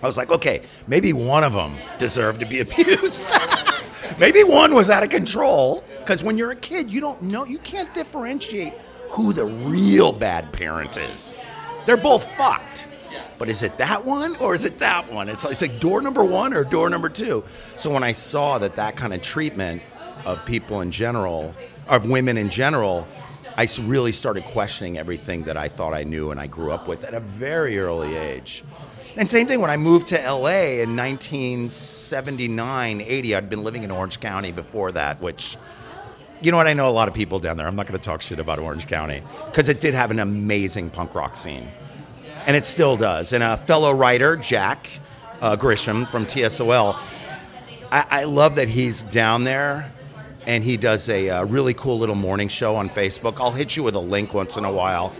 I 0.02 0.06
was 0.06 0.18
like, 0.18 0.30
okay, 0.30 0.64
maybe 0.88 1.14
one 1.14 1.46
of 1.46 1.54
them 1.54 1.78
deserved 1.98 2.42
to 2.42 2.46
be 2.46 2.60
abused. 2.68 3.32
maybe 4.20 4.44
one 4.44 4.76
was 4.76 4.90
out 4.90 5.04
of 5.04 5.10
control 5.10 5.86
because 6.00 6.22
when 6.22 6.38
you're 6.38 6.52
a 6.52 6.56
kid, 6.58 6.92
you 6.92 7.00
don't 7.00 7.22
know, 7.22 7.46
you 7.46 7.60
can't 7.60 7.94
differentiate 7.94 8.74
who 9.10 9.32
the 9.32 9.46
real 9.46 10.12
bad 10.12 10.52
parent 10.52 10.98
is. 10.98 11.34
They're 11.86 11.96
both 11.96 12.26
fucked. 12.36 12.90
But 13.38 13.50
is 13.50 13.64
it 13.64 13.78
that 13.78 14.04
one 14.04 14.36
or 14.38 14.54
is 14.54 14.66
it 14.66 14.78
that 14.80 15.12
one? 15.12 15.30
It's 15.30 15.44
like, 15.44 15.52
it's 15.54 15.62
like 15.62 15.80
door 15.80 16.02
number 16.02 16.24
one 16.24 16.54
or 16.54 16.64
door 16.64 16.90
number 16.90 17.10
two. 17.10 17.44
So 17.78 17.90
when 17.90 18.04
I 18.04 18.12
saw 18.12 18.58
that 18.60 18.76
that 18.76 18.96
kind 18.96 19.14
of 19.14 19.22
treatment 19.22 19.82
of 20.26 20.44
people 20.46 20.82
in 20.82 20.92
general, 20.92 21.54
of 21.88 22.10
women 22.10 22.38
in 22.38 22.50
general, 22.50 23.08
I 23.56 23.68
really 23.82 24.12
started 24.12 24.46
questioning 24.46 24.98
everything 24.98 25.44
that 25.44 25.58
I 25.58 25.68
thought 25.68 25.94
I 25.94 26.04
knew 26.04 26.32
and 26.32 26.40
I 26.40 26.48
grew 26.48 26.72
up 26.72 26.88
with 26.88 27.04
at 27.04 27.14
a 27.14 27.20
very 27.20 27.78
early 27.78 28.16
age. 28.16 28.64
And 29.16 29.30
same 29.30 29.46
thing 29.46 29.62
when 29.62 29.70
I 29.70 29.78
moved 29.78 30.08
to 30.08 30.16
LA 30.16 30.82
in 30.82 30.96
1979, 30.96 33.02
80. 33.02 33.36
I'd 33.36 33.50
been 33.50 33.64
living 33.64 33.84
in 33.84 33.92
Orange 33.92 34.20
County 34.20 34.52
before 34.52 34.92
that, 34.94 35.22
which 35.22 35.58
you 36.42 36.52
know 36.52 36.58
what? 36.58 36.68
I 36.68 36.74
know 36.74 36.88
a 36.88 36.90
lot 36.90 37.08
of 37.08 37.14
people 37.14 37.40
down 37.40 37.58
there. 37.58 37.68
I'm 37.68 37.76
not 37.76 37.88
going 37.88 37.98
to 37.98 38.04
talk 38.04 38.22
shit 38.22 38.40
about 38.40 38.60
Orange 38.60 38.88
County 38.88 39.22
because 39.46 39.70
it 39.70 39.80
did 39.80 39.94
have 39.94 40.12
an 40.12 40.20
amazing 40.20 40.90
punk 40.90 41.16
rock 41.16 41.36
scene, 41.36 41.68
and 42.46 42.58
it 42.58 42.66
still 42.66 42.98
does. 42.98 43.34
And 43.34 43.44
a 43.44 43.56
fellow 43.56 43.94
writer, 43.94 44.36
Jack 44.36 45.00
uh, 45.42 45.56
Grisham 45.56 46.12
from 46.12 46.26
TSOL, 46.26 47.00
I, 47.92 48.06
I 48.10 48.24
love 48.26 48.56
that 48.56 48.68
he's 48.68 49.04
down 49.04 49.44
there 49.44 49.92
and 50.46 50.64
he 50.64 50.78
does 50.78 51.10
a 51.10 51.30
uh, 51.30 51.46
really 51.46 51.74
cool 51.74 52.00
little 52.00 52.16
morning 52.16 52.48
show 52.48 52.76
on 52.76 52.90
Facebook. 52.90 53.40
I'll 53.40 53.52
hit 53.52 53.76
you 53.76 53.84
with 53.84 53.96
a 53.96 54.00
link 54.00 54.34
once 54.34 54.58
in 54.58 54.66
a 54.66 54.72
while. 54.72 55.14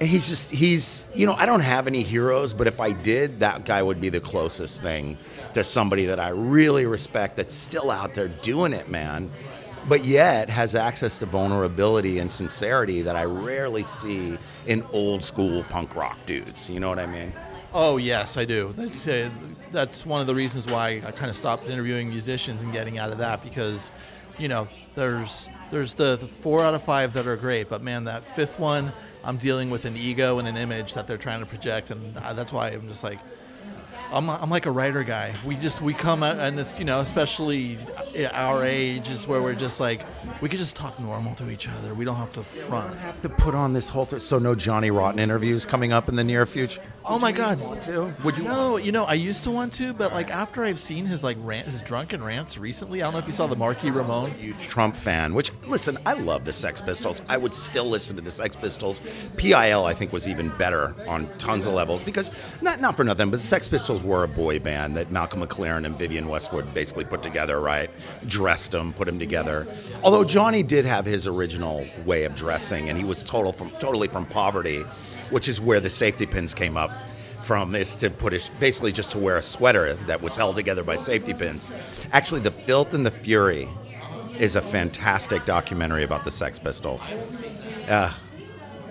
And 0.00 0.08
he's 0.08 0.28
just, 0.28 0.50
he's, 0.50 1.08
you 1.14 1.26
know, 1.26 1.34
I 1.34 1.46
don't 1.46 1.62
have 1.62 1.86
any 1.86 2.02
heroes, 2.02 2.54
but 2.54 2.66
if 2.66 2.80
I 2.80 2.92
did, 2.92 3.40
that 3.40 3.64
guy 3.64 3.82
would 3.82 4.00
be 4.00 4.08
the 4.08 4.20
closest 4.20 4.82
thing 4.82 5.16
to 5.54 5.62
somebody 5.62 6.06
that 6.06 6.18
I 6.18 6.30
really 6.30 6.86
respect 6.86 7.36
that's 7.36 7.54
still 7.54 7.90
out 7.90 8.14
there 8.14 8.28
doing 8.28 8.72
it, 8.72 8.88
man. 8.88 9.30
But 9.88 10.04
yet 10.04 10.48
has 10.48 10.74
access 10.74 11.18
to 11.18 11.26
vulnerability 11.26 12.18
and 12.20 12.30
sincerity 12.30 13.02
that 13.02 13.16
I 13.16 13.24
rarely 13.24 13.84
see 13.84 14.38
in 14.66 14.84
old 14.92 15.24
school 15.24 15.64
punk 15.64 15.94
rock 15.96 16.18
dudes. 16.24 16.70
You 16.70 16.80
know 16.80 16.88
what 16.88 16.98
I 16.98 17.06
mean? 17.06 17.32
Oh 17.74 17.96
yes, 17.96 18.36
I 18.36 18.44
do. 18.44 18.72
That's 18.76 19.08
uh, 19.08 19.30
that's 19.72 20.04
one 20.04 20.20
of 20.20 20.26
the 20.26 20.34
reasons 20.34 20.66
why 20.66 21.02
I 21.06 21.10
kind 21.10 21.30
of 21.30 21.36
stopped 21.36 21.68
interviewing 21.68 22.10
musicians 22.10 22.62
and 22.62 22.72
getting 22.72 22.98
out 22.98 23.10
of 23.10 23.18
that 23.18 23.42
because, 23.42 23.90
you 24.38 24.48
know, 24.48 24.68
there's 24.94 25.48
there's 25.70 25.94
the, 25.94 26.16
the 26.16 26.26
four 26.26 26.60
out 26.62 26.74
of 26.74 26.82
five 26.82 27.14
that 27.14 27.26
are 27.26 27.36
great, 27.36 27.68
but 27.68 27.82
man, 27.82 28.04
that 28.04 28.36
fifth 28.36 28.58
one, 28.58 28.92
I'm 29.24 29.36
dealing 29.38 29.70
with 29.70 29.84
an 29.84 29.96
ego 29.96 30.38
and 30.38 30.46
an 30.46 30.56
image 30.56 30.94
that 30.94 31.06
they're 31.06 31.18
trying 31.18 31.40
to 31.40 31.46
project, 31.46 31.90
and 31.90 32.14
that's 32.14 32.52
why 32.52 32.68
I'm 32.68 32.88
just 32.88 33.02
like, 33.02 33.18
I'm, 34.12 34.28
I'm 34.28 34.50
like 34.50 34.66
a 34.66 34.70
writer 34.70 35.02
guy. 35.02 35.34
We 35.44 35.56
just 35.56 35.80
we 35.80 35.94
come 35.94 36.22
out 36.22 36.38
and 36.38 36.58
it's 36.60 36.78
you 36.78 36.84
know 36.84 37.00
especially 37.00 37.78
our 38.34 38.62
age 38.62 39.08
is 39.08 39.26
where 39.26 39.40
we're 39.40 39.54
just 39.54 39.80
like 39.80 40.02
we 40.42 40.50
could 40.50 40.58
just 40.58 40.76
talk 40.76 40.98
normal 41.00 41.34
to 41.36 41.48
each 41.50 41.68
other. 41.68 41.94
We 41.94 42.04
don't 42.04 42.16
have 42.16 42.32
to 42.34 42.42
front. 42.42 42.92
we 42.92 42.98
have 43.00 43.20
to 43.20 43.30
put 43.30 43.54
on 43.54 43.72
this 43.72 43.88
whole. 43.88 44.04
Th- 44.04 44.20
so 44.20 44.38
no 44.38 44.54
Johnny 44.54 44.90
Rotten 44.90 45.18
interviews 45.18 45.64
coming 45.64 45.92
up 45.92 46.10
in 46.10 46.16
the 46.16 46.24
near 46.24 46.44
future. 46.44 46.82
Oh 47.04 47.18
my 47.18 47.32
God! 47.32 47.60
Want 47.60 47.82
to? 47.84 48.14
Would 48.22 48.38
you? 48.38 48.44
No, 48.44 48.76
you 48.76 48.92
know 48.92 49.04
I 49.04 49.14
used 49.14 49.42
to 49.44 49.50
want 49.50 49.72
to, 49.74 49.92
but 49.92 50.12
like 50.12 50.30
after 50.30 50.64
I've 50.64 50.78
seen 50.78 51.04
his 51.04 51.24
like 51.24 51.36
rant, 51.40 51.66
his 51.66 51.82
drunken 51.82 52.22
rants 52.22 52.58
recently. 52.58 53.02
I 53.02 53.06
don't 53.06 53.14
know 53.14 53.18
if 53.18 53.26
you 53.26 53.32
saw 53.32 53.48
the 53.48 53.56
Marquis 53.56 53.90
Ramone. 53.90 54.30
Huge 54.32 54.62
Trump 54.68 54.94
fan. 54.94 55.34
Which 55.34 55.50
listen, 55.66 55.98
I 56.06 56.14
love 56.14 56.44
the 56.44 56.52
Sex 56.52 56.80
Pistols. 56.80 57.20
I 57.28 57.38
would 57.38 57.52
still 57.52 57.86
listen 57.86 58.14
to 58.16 58.22
the 58.22 58.30
Sex 58.30 58.54
Pistols. 58.54 59.00
PIL 59.36 59.84
I 59.84 59.94
think 59.94 60.12
was 60.12 60.28
even 60.28 60.50
better 60.58 60.94
on 61.08 61.28
tons 61.38 61.66
of 61.66 61.74
levels 61.74 62.04
because 62.04 62.30
not 62.62 62.80
not 62.80 62.96
for 62.96 63.02
nothing, 63.02 63.30
but 63.30 63.36
the 63.36 63.46
Sex 63.46 63.66
Pistols 63.66 64.00
were 64.02 64.22
a 64.22 64.28
boy 64.28 64.60
band 64.60 64.96
that 64.96 65.10
Malcolm 65.10 65.40
McLaren 65.40 65.84
and 65.84 65.98
Vivienne 65.98 66.28
Westwood 66.28 66.72
basically 66.72 67.04
put 67.04 67.22
together. 67.22 67.60
Right, 67.60 67.90
dressed 68.28 68.72
them, 68.72 68.92
put 68.92 69.06
them 69.06 69.18
together. 69.18 69.66
Although 70.04 70.24
Johnny 70.24 70.62
did 70.62 70.84
have 70.84 71.04
his 71.04 71.26
original 71.26 71.84
way 72.06 72.24
of 72.24 72.34
dressing, 72.36 72.88
and 72.88 72.96
he 72.96 73.04
was 73.04 73.24
total 73.24 73.52
from 73.52 73.70
totally 73.72 74.06
from 74.06 74.24
poverty, 74.26 74.84
which 75.32 75.48
is 75.48 75.60
where 75.60 75.80
the 75.80 75.90
safety 75.90 76.26
pins 76.26 76.54
came 76.54 76.76
up 76.76 76.90
from 77.42 77.74
is 77.74 77.96
to 77.96 78.08
put 78.10 78.32
it 78.32 78.50
basically 78.60 78.92
just 78.92 79.10
to 79.10 79.18
wear 79.18 79.36
a 79.36 79.42
sweater 79.42 79.94
that 80.06 80.22
was 80.22 80.36
held 80.36 80.54
together 80.54 80.84
by 80.84 80.96
safety 80.96 81.34
pins. 81.34 81.72
Actually, 82.12 82.40
The 82.40 82.52
Filth 82.52 82.94
and 82.94 83.04
the 83.04 83.10
Fury 83.10 83.68
is 84.38 84.56
a 84.56 84.62
fantastic 84.62 85.44
documentary 85.44 86.04
about 86.04 86.24
the 86.24 86.30
Sex 86.30 86.58
Pistols. 86.58 87.10
Uh, 87.88 88.12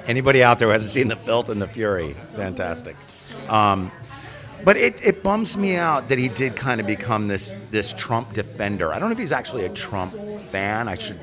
anybody 0.05 0.43
out 0.43 0.59
there 0.59 0.67
who 0.67 0.73
hasn't 0.73 0.91
seen 0.91 1.07
The 1.07 1.15
Filth 1.15 1.49
and 1.49 1.61
the 1.61 1.67
Fury, 1.67 2.13
fantastic. 2.35 2.95
Um, 3.47 3.91
but 4.63 4.77
it, 4.77 5.05
it 5.05 5.23
bums 5.23 5.57
me 5.57 5.75
out 5.75 6.09
that 6.09 6.19
he 6.19 6.27
did 6.27 6.55
kind 6.55 6.79
of 6.79 6.85
become 6.85 7.27
this 7.27 7.55
this 7.71 7.93
Trump 7.93 8.33
defender. 8.33 8.93
I 8.93 8.99
don't 8.99 9.09
know 9.09 9.13
if 9.13 9.17
he's 9.17 9.31
actually 9.31 9.65
a 9.65 9.69
Trump 9.69 10.13
fan. 10.51 10.87
I 10.87 10.95
should 10.95 11.19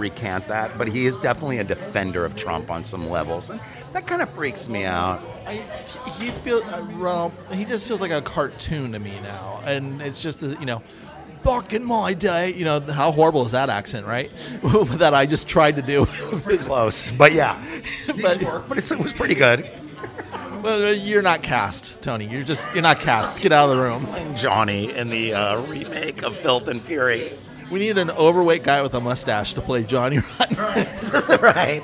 recant 0.00 0.48
that, 0.48 0.76
but 0.76 0.88
he 0.88 1.06
is 1.06 1.18
definitely 1.18 1.58
a 1.58 1.64
defender 1.64 2.24
of 2.24 2.34
Trump 2.34 2.70
on 2.70 2.82
some 2.82 3.08
levels. 3.08 3.50
And 3.50 3.60
that 3.92 4.06
kind 4.06 4.22
of 4.22 4.30
freaks 4.30 4.68
me 4.68 4.84
out. 4.84 5.22
I, 5.46 5.56
he 6.18 6.30
feel 6.30 6.62
uh, 6.64 6.86
well. 6.98 7.32
He 7.52 7.64
just 7.64 7.86
feels 7.86 8.00
like 8.00 8.10
a 8.10 8.22
cartoon 8.22 8.92
to 8.92 8.98
me 8.98 9.18
now, 9.22 9.60
and 9.64 10.00
it's 10.02 10.22
just 10.22 10.40
the, 10.40 10.56
you 10.58 10.66
know, 10.66 10.82
back 11.44 11.72
in 11.72 11.84
my 11.84 12.14
day, 12.14 12.52
you 12.54 12.64
know, 12.64 12.80
how 12.80 13.12
horrible 13.12 13.44
is 13.44 13.52
that 13.52 13.70
accent, 13.70 14.06
right? 14.06 14.30
that 14.98 15.14
I 15.14 15.26
just 15.26 15.48
tried 15.48 15.76
to 15.76 15.82
do. 15.82 16.02
It 16.02 16.30
was 16.30 16.40
pretty 16.40 16.64
close, 16.64 17.10
but 17.12 17.32
yeah, 17.32 17.60
but 18.22 18.68
but 18.68 18.78
it's, 18.78 18.90
it 18.90 18.98
was 18.98 19.12
pretty 19.12 19.34
good. 19.34 19.68
well, 20.62 20.94
you're 20.94 21.22
not 21.22 21.42
cast, 21.42 22.02
Tony. 22.02 22.26
You're 22.26 22.44
just 22.44 22.72
you're 22.74 22.82
not 22.82 23.00
cast. 23.00 23.40
Get 23.40 23.52
out 23.52 23.70
of 23.70 23.76
the 23.76 23.82
room. 23.82 24.36
Johnny 24.36 24.92
in 24.92 25.08
the 25.08 25.34
uh, 25.34 25.60
remake 25.62 26.22
of 26.22 26.36
Filth 26.36 26.68
and 26.68 26.80
Fury. 26.80 27.32
We 27.70 27.78
need 27.78 27.98
an 27.98 28.10
overweight 28.10 28.64
guy 28.64 28.82
with 28.82 28.94
a 28.94 29.00
mustache 29.00 29.54
to 29.54 29.60
play 29.60 29.84
Johnny 29.84 30.18
Rotten. 30.18 30.56
right. 31.40 31.82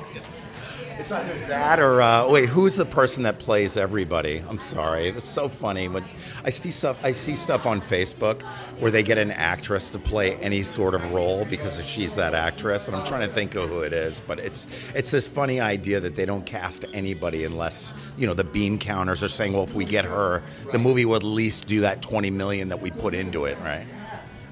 It's 0.99 1.13
either 1.13 1.33
that 1.47 1.79
or 1.79 2.01
uh, 2.01 2.27
wait, 2.27 2.49
who's 2.49 2.75
the 2.75 2.85
person 2.85 3.23
that 3.23 3.39
plays 3.39 3.77
everybody? 3.77 4.43
I'm 4.49 4.59
sorry, 4.59 5.07
it's 5.07 5.23
so 5.23 5.47
funny 5.47 5.87
when 5.87 6.03
I 6.43 6.49
see 6.49 6.69
stuff. 6.69 6.97
I 7.01 7.13
see 7.13 7.33
stuff 7.33 7.65
on 7.65 7.79
Facebook 7.79 8.41
where 8.81 8.91
they 8.91 9.03
get 9.03 9.17
an 9.17 9.31
actress 9.31 9.89
to 9.91 9.99
play 9.99 10.35
any 10.37 10.63
sort 10.63 10.95
of 10.95 11.11
role 11.13 11.45
because 11.45 11.81
she's 11.85 12.15
that 12.15 12.33
actress, 12.33 12.87
and 12.87 12.97
I'm 12.97 13.05
trying 13.05 13.25
to 13.25 13.33
think 13.33 13.55
of 13.55 13.69
who 13.69 13.81
it 13.81 13.93
is. 13.93 14.19
But 14.19 14.39
it's 14.39 14.67
it's 14.93 15.09
this 15.09 15.29
funny 15.29 15.61
idea 15.61 16.01
that 16.01 16.17
they 16.17 16.25
don't 16.25 16.45
cast 16.45 16.83
anybody 16.93 17.45
unless 17.45 17.93
you 18.17 18.27
know 18.27 18.33
the 18.33 18.43
bean 18.43 18.77
counters 18.77 19.23
are 19.23 19.29
saying, 19.29 19.53
well, 19.53 19.63
if 19.63 19.75
we 19.75 19.85
get 19.85 20.03
her, 20.03 20.43
the 20.73 20.79
movie 20.79 21.05
will 21.05 21.15
at 21.15 21.23
least 21.23 21.69
do 21.69 21.79
that 21.81 22.01
20 22.01 22.31
million 22.31 22.67
that 22.67 22.81
we 22.81 22.91
put 22.91 23.13
into 23.13 23.45
it, 23.45 23.57
right? 23.59 23.85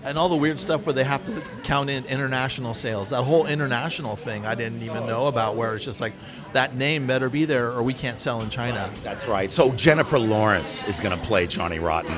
And 0.05 0.17
all 0.17 0.29
the 0.29 0.35
weird 0.35 0.59
stuff 0.59 0.85
where 0.85 0.93
they 0.93 1.03
have 1.03 1.25
to 1.25 1.41
count 1.63 1.89
in 1.89 2.05
international 2.05 2.73
sales. 2.73 3.09
That 3.09 3.23
whole 3.23 3.47
international 3.47 4.15
thing 4.15 4.45
I 4.45 4.55
didn't 4.55 4.83
even 4.83 4.97
oh, 4.97 5.07
know 5.07 5.27
about, 5.27 5.55
where 5.55 5.75
it's 5.75 5.83
just 5.83 5.99
like 5.99 6.13
that 6.53 6.75
name 6.75 7.07
better 7.07 7.27
be 7.27 7.45
there 7.45 7.71
or 7.71 7.83
we 7.83 7.93
can't 7.93 8.19
sell 8.19 8.41
in 8.41 8.49
China. 8.49 8.89
That's 9.03 9.27
right. 9.27 9.51
So 9.51 9.71
Jennifer 9.71 10.19
Lawrence 10.19 10.83
is 10.83 10.99
going 10.99 11.19
to 11.19 11.25
play 11.25 11.47
Johnny 11.47 11.79
Rotten. 11.79 12.17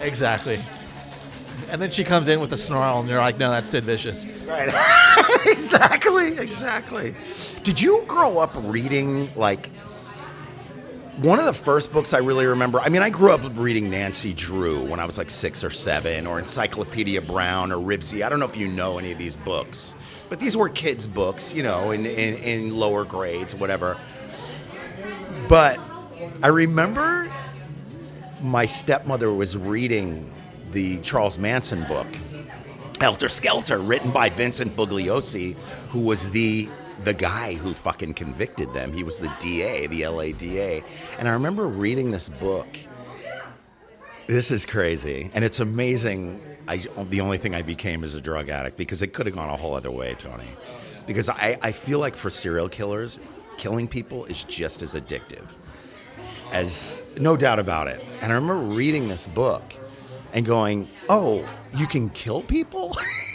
Exactly. 0.00 0.60
And 1.70 1.82
then 1.82 1.90
she 1.90 2.04
comes 2.04 2.28
in 2.28 2.40
with 2.40 2.52
a 2.52 2.56
snarl, 2.56 3.00
and 3.00 3.08
you're 3.08 3.18
like, 3.18 3.38
"No, 3.38 3.50
that's 3.50 3.68
Sid 3.68 3.84
Vicious." 3.84 4.24
Right. 4.46 4.68
exactly. 5.46 6.36
Exactly. 6.38 7.14
Did 7.62 7.80
you 7.80 8.04
grow 8.06 8.38
up 8.38 8.52
reading 8.56 9.34
like? 9.34 9.70
One 11.18 11.38
of 11.38 11.44
the 11.44 11.52
first 11.52 11.92
books 11.92 12.12
I 12.12 12.18
really 12.18 12.44
remember, 12.44 12.80
I 12.80 12.88
mean, 12.88 13.00
I 13.00 13.08
grew 13.08 13.30
up 13.30 13.42
reading 13.56 13.88
Nancy 13.88 14.32
Drew 14.32 14.84
when 14.84 14.98
I 14.98 15.04
was 15.04 15.16
like 15.16 15.30
six 15.30 15.62
or 15.62 15.70
seven, 15.70 16.26
or 16.26 16.40
Encyclopedia 16.40 17.22
Brown 17.22 17.70
or 17.70 17.76
Ribsy. 17.76 18.26
I 18.26 18.28
don't 18.28 18.40
know 18.40 18.46
if 18.46 18.56
you 18.56 18.66
know 18.66 18.98
any 18.98 19.12
of 19.12 19.18
these 19.18 19.36
books, 19.36 19.94
but 20.28 20.40
these 20.40 20.56
were 20.56 20.68
kids' 20.68 21.06
books, 21.06 21.54
you 21.54 21.62
know, 21.62 21.92
in, 21.92 22.04
in, 22.04 22.34
in 22.38 22.74
lower 22.74 23.04
grades, 23.04 23.54
whatever. 23.54 23.96
But 25.48 25.78
I 26.42 26.48
remember 26.48 27.32
my 28.42 28.66
stepmother 28.66 29.32
was 29.32 29.56
reading 29.56 30.28
the 30.72 31.00
Charles 31.02 31.38
Manson 31.38 31.84
book, 31.84 32.08
Helter 33.00 33.28
Skelter, 33.28 33.78
written 33.78 34.10
by 34.10 34.30
Vincent 34.30 34.74
Bugliosi, 34.74 35.54
who 35.90 36.00
was 36.00 36.32
the 36.32 36.68
the 37.00 37.14
guy 37.14 37.54
who 37.54 37.74
fucking 37.74 38.14
convicted 38.14 38.72
them. 38.72 38.92
He 38.92 39.02
was 39.02 39.18
the 39.18 39.32
DA, 39.40 39.86
the 39.86 40.06
LA 40.06 40.32
DA. 40.32 40.82
And 41.18 41.28
I 41.28 41.32
remember 41.32 41.66
reading 41.66 42.10
this 42.10 42.28
book. 42.28 42.68
This 44.26 44.50
is 44.50 44.64
crazy. 44.64 45.30
And 45.34 45.44
it's 45.44 45.60
amazing. 45.60 46.40
I, 46.66 46.78
the 47.08 47.20
only 47.20 47.38
thing 47.38 47.54
I 47.54 47.62
became 47.62 48.04
is 48.04 48.14
a 48.14 48.20
drug 48.20 48.48
addict 48.48 48.76
because 48.76 49.02
it 49.02 49.12
could 49.12 49.26
have 49.26 49.34
gone 49.34 49.50
a 49.50 49.56
whole 49.56 49.74
other 49.74 49.90
way, 49.90 50.14
Tony. 50.14 50.48
Because 51.06 51.28
I, 51.28 51.58
I 51.60 51.72
feel 51.72 51.98
like 51.98 52.16
for 52.16 52.30
serial 52.30 52.68
killers, 52.68 53.20
killing 53.58 53.86
people 53.86 54.24
is 54.26 54.44
just 54.44 54.82
as 54.82 54.94
addictive. 54.94 55.46
As 56.52 57.04
no 57.18 57.36
doubt 57.36 57.58
about 57.58 57.88
it. 57.88 58.04
And 58.22 58.32
I 58.32 58.34
remember 58.36 58.56
reading 58.56 59.08
this 59.08 59.26
book 59.26 59.74
and 60.32 60.46
going, 60.46 60.88
oh, 61.08 61.46
you 61.74 61.86
can 61.86 62.08
kill 62.10 62.42
people? 62.42 62.96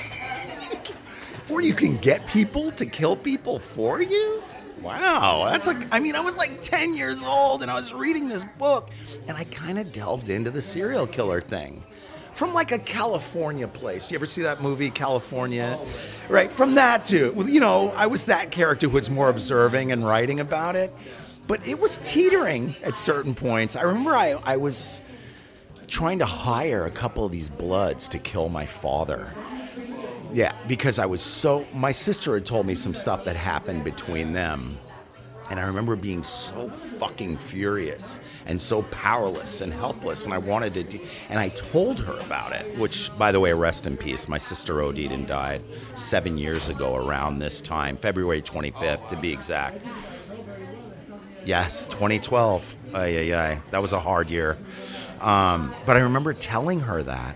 or 1.49 1.61
you 1.61 1.73
can 1.73 1.97
get 1.97 2.25
people 2.27 2.71
to 2.71 2.85
kill 2.85 3.15
people 3.15 3.59
for 3.59 4.01
you? 4.01 4.41
Wow, 4.81 5.47
that's 5.51 5.67
like, 5.67 5.87
I 5.91 5.99
mean, 5.99 6.15
I 6.15 6.21
was 6.21 6.37
like 6.37 6.61
10 6.61 6.95
years 6.95 7.23
old 7.23 7.61
and 7.61 7.69
I 7.69 7.75
was 7.75 7.93
reading 7.93 8.29
this 8.29 8.45
book 8.57 8.89
and 9.27 9.35
I 9.35 9.43
kind 9.45 9.77
of 9.77 9.91
delved 9.91 10.29
into 10.29 10.51
the 10.51 10.61
serial 10.61 11.05
killer 11.05 11.41
thing. 11.41 11.83
From 12.33 12.53
like 12.53 12.71
a 12.71 12.79
California 12.79 13.67
place. 13.67 14.09
You 14.09 14.15
ever 14.15 14.25
see 14.25 14.43
that 14.43 14.61
movie, 14.61 14.89
Kalifornia? 14.89 15.77
Right, 16.29 16.49
from 16.49 16.75
that 16.75 17.05
to, 17.07 17.33
you 17.47 17.59
know, 17.59 17.89
I 17.97 18.07
was 18.07 18.25
that 18.25 18.51
character 18.51 18.87
who 18.87 18.93
was 18.93 19.09
more 19.09 19.29
observing 19.29 19.91
and 19.91 20.05
writing 20.05 20.39
about 20.39 20.77
it. 20.77 20.93
But 21.47 21.67
it 21.67 21.79
was 21.79 21.97
teetering 21.97 22.75
at 22.83 22.97
certain 22.97 23.33
points. 23.33 23.75
I 23.75 23.81
remember 23.81 24.11
I, 24.11 24.39
I 24.43 24.55
was 24.55 25.01
trying 25.87 26.19
to 26.19 26.25
hire 26.25 26.85
a 26.85 26.91
couple 26.91 27.25
of 27.25 27.31
these 27.31 27.49
bloods 27.49 28.07
to 28.09 28.19
kill 28.19 28.47
my 28.47 28.65
father. 28.65 29.33
Yeah, 30.31 30.53
because 30.67 30.99
I 30.99 31.05
was 31.05 31.21
so. 31.21 31.65
My 31.73 31.91
sister 31.91 32.35
had 32.35 32.45
told 32.45 32.65
me 32.67 32.75
some 32.75 32.93
stuff 32.93 33.25
that 33.25 33.35
happened 33.35 33.83
between 33.83 34.33
them, 34.33 34.77
And 35.49 35.59
I 35.59 35.63
remember 35.65 35.95
being 35.95 36.21
so 36.23 36.69
fucking 36.69 37.37
furious 37.37 38.19
and 38.45 38.61
so 38.61 38.83
powerless 38.83 39.61
and 39.61 39.73
helpless. 39.73 40.25
And 40.25 40.33
I 40.33 40.37
wanted 40.37 40.75
to, 40.75 40.83
do, 40.83 40.99
and 41.29 41.39
I 41.39 41.49
told 41.49 41.99
her 42.01 42.19
about 42.19 42.51
it, 42.53 42.77
which, 42.77 43.09
by 43.17 43.31
the 43.31 43.39
way, 43.39 43.51
rest 43.53 43.87
in 43.87 43.97
peace. 43.97 44.27
My 44.27 44.37
sister 44.37 44.83
OD'd 44.83 45.11
and 45.11 45.25
died 45.27 45.63
seven 45.95 46.37
years 46.37 46.69
ago 46.69 46.95
around 46.95 47.39
this 47.39 47.61
time, 47.61 47.97
February 47.97 48.43
25th 48.43 49.07
to 49.09 49.15
be 49.17 49.33
exact. 49.33 49.81
Yes, 51.45 51.87
2012. 51.87 52.75
Ay, 52.93 53.17
ay, 53.33 53.33
ay. 53.33 53.61
That 53.71 53.81
was 53.81 53.93
a 53.93 53.99
hard 53.99 54.29
year. 54.29 54.57
Um, 55.21 55.73
but 55.87 55.97
I 55.97 56.01
remember 56.01 56.33
telling 56.33 56.81
her 56.81 57.01
that. 57.03 57.35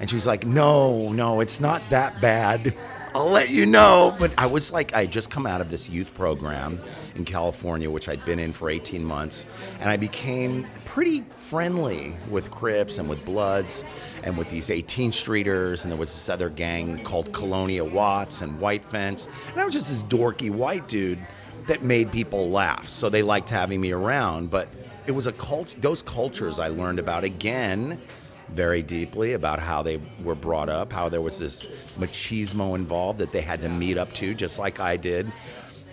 And 0.00 0.08
she 0.08 0.16
was 0.16 0.26
like, 0.26 0.46
no, 0.46 1.12
no, 1.12 1.40
it's 1.40 1.60
not 1.60 1.82
that 1.90 2.20
bad. 2.20 2.74
I'll 3.14 3.30
let 3.30 3.50
you 3.50 3.66
know. 3.66 4.14
But 4.18 4.32
I 4.38 4.46
was 4.46 4.72
like, 4.72 4.94
I 4.94 5.00
had 5.02 5.12
just 5.12 5.30
come 5.30 5.46
out 5.46 5.60
of 5.60 5.70
this 5.70 5.90
youth 5.90 6.14
program 6.14 6.80
in 7.16 7.24
California, 7.24 7.90
which 7.90 8.08
I'd 8.08 8.24
been 8.24 8.38
in 8.38 8.52
for 8.52 8.70
18 8.70 9.04
months. 9.04 9.46
And 9.80 9.90
I 9.90 9.96
became 9.96 10.66
pretty 10.84 11.22
friendly 11.34 12.16
with 12.30 12.50
Crips 12.50 12.98
and 12.98 13.08
with 13.08 13.24
Bloods 13.24 13.84
and 14.22 14.36
with 14.36 14.48
these 14.48 14.70
18 14.70 15.10
Streeters. 15.10 15.82
And 15.82 15.90
there 15.90 15.98
was 15.98 16.10
this 16.10 16.28
other 16.28 16.50
gang 16.50 17.02
called 17.02 17.32
Colonia 17.32 17.84
Watts 17.84 18.42
and 18.42 18.60
White 18.60 18.84
Fence. 18.84 19.28
And 19.50 19.60
I 19.60 19.64
was 19.64 19.74
just 19.74 19.90
this 19.90 20.04
dorky 20.04 20.50
white 20.50 20.86
dude 20.86 21.18
that 21.66 21.82
made 21.82 22.12
people 22.12 22.50
laugh. 22.50 22.88
So 22.88 23.08
they 23.08 23.22
liked 23.22 23.50
having 23.50 23.80
me 23.80 23.92
around. 23.92 24.50
But 24.50 24.68
it 25.06 25.12
was 25.12 25.26
a 25.26 25.32
cult, 25.32 25.74
those 25.80 26.02
cultures 26.02 26.58
I 26.58 26.68
learned 26.68 26.98
about 26.98 27.24
again 27.24 28.00
very 28.50 28.82
deeply 28.82 29.34
about 29.34 29.60
how 29.60 29.82
they 29.82 30.00
were 30.22 30.34
brought 30.34 30.68
up, 30.68 30.92
how 30.92 31.08
there 31.08 31.20
was 31.20 31.38
this 31.38 31.66
machismo 31.98 32.74
involved 32.74 33.18
that 33.18 33.32
they 33.32 33.40
had 33.40 33.60
to 33.62 33.68
meet 33.68 33.98
up 33.98 34.12
to, 34.14 34.34
just 34.34 34.58
like 34.58 34.80
I 34.80 34.96
did. 34.96 35.30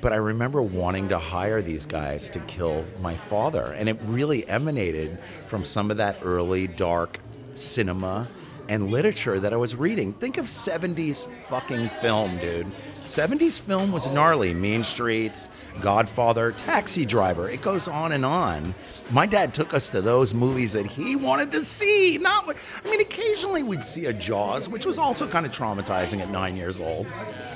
But 0.01 0.13
I 0.13 0.17
remember 0.17 0.61
wanting 0.61 1.09
to 1.09 1.17
hire 1.17 1.61
these 1.61 1.85
guys 1.85 2.29
to 2.31 2.39
kill 2.41 2.85
my 3.01 3.15
father. 3.15 3.73
And 3.73 3.89
it 3.89 3.97
really 4.03 4.47
emanated 4.47 5.19
from 5.47 5.63
some 5.63 5.89
of 5.89 5.97
that 5.97 6.17
early 6.21 6.67
dark 6.67 7.19
cinema 7.55 8.27
and 8.67 8.89
literature 8.89 9.39
that 9.39 9.53
I 9.53 9.57
was 9.57 9.75
reading. 9.75 10.13
Think 10.13 10.37
of 10.37 10.45
70s 10.45 11.27
fucking 11.45 11.89
film, 11.89 12.39
dude. 12.39 12.67
70s 13.05 13.61
film 13.61 13.91
was 13.91 14.09
gnarly. 14.09 14.53
Mean 14.53 14.83
Streets, 14.83 15.71
Godfather, 15.81 16.51
Taxi 16.51 17.05
Driver. 17.05 17.49
It 17.49 17.61
goes 17.61 17.87
on 17.87 18.11
and 18.11 18.25
on. 18.25 18.75
My 19.11 19.25
dad 19.25 19.53
took 19.53 19.73
us 19.73 19.89
to 19.91 20.01
those 20.01 20.33
movies 20.33 20.73
that 20.73 20.85
he 20.85 21.15
wanted 21.15 21.51
to 21.53 21.63
see. 21.63 22.17
Not, 22.19 22.45
what- 22.47 22.57
I 22.83 22.89
mean, 22.89 23.01
occasionally 23.01 23.63
we'd 23.63 23.83
see 23.83 24.05
a 24.07 24.13
Jaws, 24.13 24.67
which 24.69 24.85
was 24.85 24.99
also 24.99 25.27
kind 25.27 25.45
of 25.45 25.51
traumatizing 25.51 26.21
at 26.21 26.29
nine 26.29 26.55
years 26.55 26.79
old. 26.79 27.07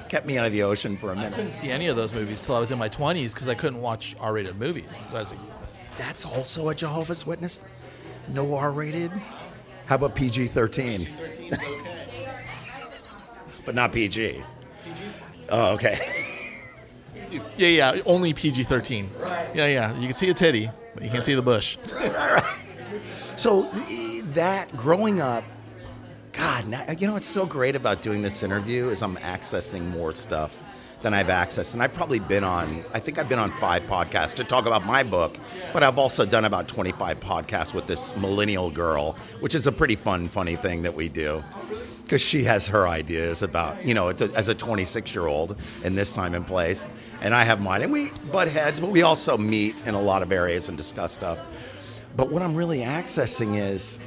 Kept 0.07 0.25
me 0.25 0.37
out 0.37 0.45
of 0.45 0.51
the 0.51 0.63
ocean 0.63 0.97
for 0.97 1.11
a 1.11 1.15
minute. 1.15 1.33
I 1.33 1.35
couldn't 1.35 1.51
see 1.51 1.69
any 1.71 1.87
of 1.87 1.95
those 1.95 2.13
movies 2.13 2.41
till 2.41 2.55
I 2.55 2.59
was 2.59 2.71
in 2.71 2.79
my 2.79 2.89
20s 2.89 3.33
because 3.33 3.47
I 3.47 3.55
couldn't 3.55 3.81
watch 3.81 4.15
R-rated 4.19 4.59
movies. 4.59 5.01
Like, 5.11 5.27
That's 5.97 6.25
also 6.25 6.69
a 6.69 6.75
Jehovah's 6.75 7.25
Witness. 7.25 7.63
No 8.27 8.55
R-rated. 8.55 9.11
How 9.87 9.95
about 9.95 10.15
PG-13? 10.15 11.07
but 13.65 13.75
not 13.75 13.91
PG. 13.91 14.43
Oh, 15.51 15.73
okay. 15.73 15.99
yeah, 17.57 17.67
yeah, 17.67 18.01
only 18.05 18.33
PG-13. 18.33 19.07
Yeah, 19.53 19.67
yeah, 19.67 19.95
you 19.97 20.07
can 20.07 20.13
see 20.13 20.29
a 20.29 20.33
titty, 20.33 20.69
but 20.93 21.03
you 21.03 21.09
can't 21.09 21.23
see 21.23 21.35
the 21.35 21.41
bush. 21.41 21.77
So 23.35 23.69
e- 23.87 24.19
that 24.33 24.75
growing 24.75 25.21
up, 25.21 25.45
God, 26.33 26.67
now, 26.67 26.83
you 26.97 27.07
know 27.07 27.13
what's 27.13 27.27
so 27.27 27.45
great 27.45 27.73
about 27.75 28.01
doing 28.01 28.21
this 28.21 28.43
interview 28.43 28.89
is 28.89 29.01
I'm 29.01 29.15
accessing 29.17 29.89
more 29.91 30.13
stuff 30.13 30.97
than 31.01 31.13
I've 31.13 31.27
accessed, 31.27 31.73
and 31.73 31.81
I've 31.81 31.93
probably 31.93 32.19
been 32.19 32.43
on. 32.43 32.83
I 32.93 32.99
think 32.99 33.17
I've 33.17 33.29
been 33.29 33.39
on 33.39 33.51
five 33.51 33.83
podcasts 33.83 34.33
to 34.35 34.43
talk 34.43 34.65
about 34.65 34.85
my 34.85 35.03
book, 35.03 35.37
but 35.71 35.83
I've 35.83 35.97
also 35.97 36.25
done 36.25 36.43
about 36.43 36.67
25 36.67 37.21
podcasts 37.21 37.73
with 37.73 37.87
this 37.87 38.13
millennial 38.17 38.69
girl, 38.69 39.13
which 39.39 39.55
is 39.55 39.67
a 39.67 39.71
pretty 39.71 39.95
fun, 39.95 40.27
funny 40.27 40.57
thing 40.57 40.81
that 40.81 40.93
we 40.95 41.07
do. 41.07 41.41
Because 42.09 42.21
she 42.23 42.43
has 42.45 42.65
her 42.65 42.87
ideas 42.87 43.43
about, 43.43 43.85
you 43.85 43.93
know, 43.93 44.07
as 44.07 44.47
a 44.47 44.55
26 44.55 45.13
year 45.13 45.27
old 45.27 45.55
in 45.83 45.93
this 45.93 46.11
time 46.11 46.33
and 46.33 46.47
place. 46.47 46.89
And 47.21 47.35
I 47.35 47.43
have 47.43 47.61
mine. 47.61 47.83
And 47.83 47.93
we 47.93 48.09
butt 48.31 48.47
heads, 48.47 48.79
but 48.79 48.89
we 48.89 49.03
also 49.03 49.37
meet 49.37 49.75
in 49.85 49.93
a 49.93 50.01
lot 50.01 50.23
of 50.23 50.31
areas 50.31 50.69
and 50.69 50.75
discuss 50.75 51.13
stuff. 51.13 52.09
But 52.17 52.31
what 52.31 52.41
I'm 52.41 52.55
really 52.55 52.79
accessing 52.79 53.59
is 53.59 53.99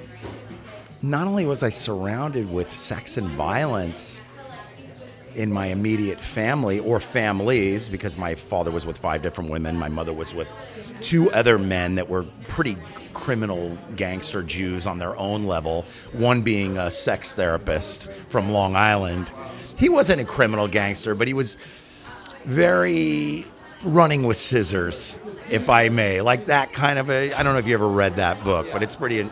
not 1.01 1.29
only 1.29 1.47
was 1.47 1.63
I 1.63 1.69
surrounded 1.69 2.51
with 2.51 2.73
sex 2.73 3.19
and 3.19 3.29
violence 3.37 4.21
in 5.35 5.53
my 5.53 5.67
immediate 5.67 6.21
family 6.21 6.79
or 6.81 7.01
families, 7.01 7.89
because 7.89 8.17
my 8.17 8.35
father 8.35 8.71
was 8.71 8.87
with 8.87 8.99
five 8.99 9.23
different 9.23 9.51
women, 9.51 9.79
my 9.79 9.89
mother 9.89 10.13
was 10.13 10.35
with 10.35 10.55
two 11.01 11.31
other 11.33 11.59
men 11.59 11.95
that 11.97 12.09
were 12.09 12.25
pretty 12.49 12.77
criminal 13.13 13.77
gangster 13.97 14.43
Jews 14.43 14.87
on 14.87 14.99
their 14.99 15.17
own 15.17 15.45
level, 15.45 15.85
one 16.13 16.43
being 16.43 16.77
a 16.77 16.91
sex 16.91 17.35
therapist 17.35 18.11
from 18.11 18.51
Long 18.51 18.77
Island. 18.77 19.33
He 19.79 19.89
wasn't 19.89 20.21
a 20.21 20.25
criminal 20.25 20.69
gangster, 20.69 21.15
but 21.15 21.29
he 21.29 21.35
was 21.35 21.57
very 22.45 23.47
running 23.83 24.25
with 24.25 24.37
scissors, 24.37 25.17
if 25.51 25.69
I 25.69 25.89
may. 25.89 26.21
Like 26.21 26.47
that 26.47 26.73
kind 26.73 26.99
of 26.99 27.11
a. 27.11 27.33
I 27.33 27.43
don't 27.43 27.53
know 27.53 27.59
if 27.59 27.67
you 27.67 27.75
ever 27.75 27.89
read 27.89 28.17
that 28.17 28.43
book, 28.45 28.69
but 28.73 28.83
it's 28.83 28.97
pretty. 28.97 29.29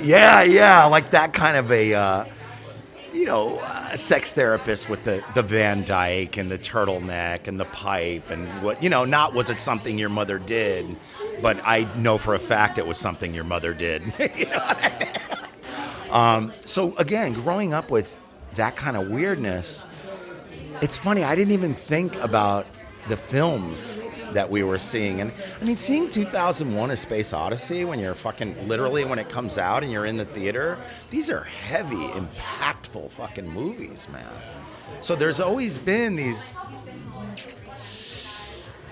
Yeah, 0.00 0.42
yeah, 0.42 0.84
like 0.86 1.10
that 1.10 1.32
kind 1.32 1.56
of 1.56 1.70
a. 1.70 1.94
Uh, 1.94 2.24
you 3.12 3.24
know, 3.24 3.58
uh, 3.58 3.96
sex 3.96 4.32
therapist 4.32 4.88
with 4.88 5.04
the, 5.04 5.22
the 5.34 5.42
Van 5.42 5.84
Dyke 5.84 6.36
and 6.36 6.50
the 6.50 6.58
turtleneck 6.58 7.48
and 7.48 7.58
the 7.58 7.64
pipe 7.66 8.30
and 8.30 8.46
what, 8.62 8.82
you 8.82 8.90
know, 8.90 9.04
not 9.04 9.34
was 9.34 9.50
it 9.50 9.60
something 9.60 9.98
your 9.98 10.08
mother 10.08 10.38
did, 10.38 10.96
but 11.42 11.60
I 11.64 11.88
know 11.96 12.18
for 12.18 12.34
a 12.34 12.38
fact 12.38 12.78
it 12.78 12.86
was 12.86 12.98
something 12.98 13.34
your 13.34 13.44
mother 13.44 13.74
did. 13.74 14.02
you 14.36 14.46
know 14.46 14.58
I 14.58 14.96
mean? 14.98 16.12
Um, 16.12 16.52
so 16.64 16.96
again, 16.96 17.32
growing 17.32 17.72
up 17.72 17.90
with 17.90 18.20
that 18.54 18.76
kind 18.76 18.96
of 18.96 19.08
weirdness, 19.08 19.86
it's 20.82 20.96
funny. 20.96 21.22
I 21.22 21.34
didn't 21.34 21.52
even 21.52 21.74
think 21.74 22.16
about 22.16 22.66
the 23.08 23.16
films 23.16 24.04
that 24.34 24.50
we 24.50 24.62
were 24.62 24.78
seeing, 24.78 25.20
and 25.20 25.32
I 25.60 25.64
mean, 25.64 25.76
seeing 25.76 26.08
2001: 26.08 26.90
A 26.90 26.96
Space 26.96 27.32
Odyssey 27.32 27.84
when 27.84 27.98
you're 27.98 28.14
fucking 28.14 28.68
literally 28.68 29.04
when 29.04 29.18
it 29.18 29.28
comes 29.28 29.58
out 29.58 29.82
and 29.82 29.92
you're 29.92 30.06
in 30.06 30.16
the 30.16 30.24
theater. 30.24 30.78
These 31.10 31.30
are 31.30 31.44
heavy, 31.44 31.96
impactful 31.96 33.10
fucking 33.10 33.48
movies, 33.48 34.08
man. 34.10 34.32
So 35.00 35.16
there's 35.16 35.40
always 35.40 35.78
been 35.78 36.16
these. 36.16 36.52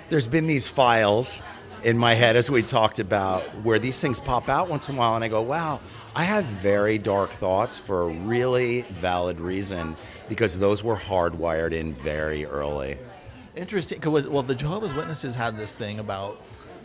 There's 0.09 0.29
been 0.29 0.47
these 0.47 0.67
files 0.67 1.43
in 1.85 1.97
my 1.97 2.15
head 2.15 2.37
as 2.37 2.51
we 2.51 2.63
talked 2.63 2.99
about 2.99 3.43
where 3.63 3.79
these 3.79 4.01
things 4.01 4.19
pop 4.19 4.49
out 4.49 4.69
once 4.69 4.89
in 4.89 4.97
a 4.97 4.99
while 4.99 5.15
and 5.15 5.25
I 5.25 5.29
go, 5.29 5.43
wow, 5.43 5.81
I 6.15 6.25
have 6.25 6.45
very 6.45 6.99
dark 6.99 7.31
thoughts 7.31 7.79
for 7.79 8.03
a 8.03 8.09
really 8.09 8.83
valid 8.93 9.41
reason 9.41 9.97
because 10.29 10.59
those 10.59 10.83
were 10.83 10.97
hardwired 10.97 11.73
in 11.73 11.93
very 11.93 12.45
early. 12.47 12.99
Interesting. 13.59 13.99
'cause, 14.01 14.29
well, 14.29 14.45
the 14.45 14.55
Jehovah's 14.55 14.95
Witnesses 14.95 15.35
had 15.35 15.59
this 15.59 15.75
thing 15.75 15.99
about 15.99 16.41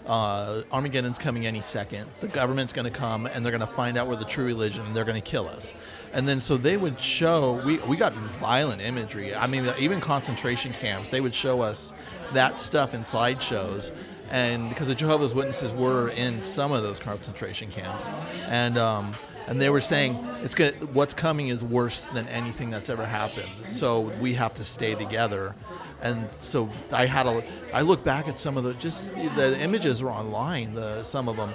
uh, 0.07 0.63
Armageddon's 0.71 1.17
coming 1.17 1.45
any 1.45 1.61
second. 1.61 2.07
The 2.19 2.27
government's 2.27 2.73
going 2.73 2.91
to 2.91 2.99
come 2.99 3.25
and 3.25 3.45
they're 3.45 3.57
going 3.57 3.61
to 3.61 3.75
find 3.75 3.97
out 3.97 4.07
we're 4.07 4.17
the 4.17 4.25
true 4.25 4.43
religion 4.43 4.85
and 4.85 4.93
they're 4.93 5.05
going 5.05 5.21
to 5.21 5.29
kill 5.29 5.47
us. 5.47 5.73
And 6.11 6.27
then 6.27 6.41
so 6.41 6.57
they 6.57 6.75
would 6.75 6.99
show 6.99 7.61
we 7.65 7.77
we 7.77 7.95
got 7.95 8.11
violent 8.13 8.81
imagery. 8.81 9.33
I 9.33 9.47
mean, 9.47 9.65
even 9.79 10.01
concentration 10.01 10.73
camps. 10.73 11.09
They 11.09 11.21
would 11.21 11.33
show 11.33 11.61
us 11.61 11.93
that 12.33 12.59
stuff 12.59 12.93
in 12.93 13.03
slideshows. 13.03 13.91
And 14.29 14.67
because 14.67 14.87
the 14.87 14.95
Jehovah's 14.95 15.33
Witnesses 15.33 15.73
were 15.73 16.09
in 16.09 16.41
some 16.41 16.71
of 16.73 16.83
those 16.83 16.99
concentration 16.99 17.69
camps, 17.69 18.07
and 18.47 18.77
um, 18.77 19.13
and 19.47 19.61
they 19.61 19.69
were 19.69 19.81
saying 19.81 20.15
it's 20.41 20.55
going 20.55 20.73
what's 20.93 21.13
coming 21.13 21.47
is 21.49 21.63
worse 21.63 22.01
than 22.13 22.27
anything 22.27 22.69
that's 22.69 22.89
ever 22.89 23.05
happened. 23.05 23.51
So 23.65 24.01
we 24.19 24.33
have 24.33 24.53
to 24.55 24.63
stay 24.63 24.95
together 24.95 25.55
and 26.03 26.27
so 26.39 26.69
I 26.91 27.05
had 27.05 27.25
a 27.25 27.43
I 27.73 27.81
look 27.81 28.03
back 28.03 28.27
at 28.27 28.37
some 28.37 28.57
of 28.57 28.63
the 28.63 28.73
just 28.75 29.15
the 29.15 29.57
images 29.59 30.03
were 30.03 30.11
online 30.11 30.75
the 30.75 31.01
some 31.01 31.27
of 31.27 31.37
them 31.37 31.51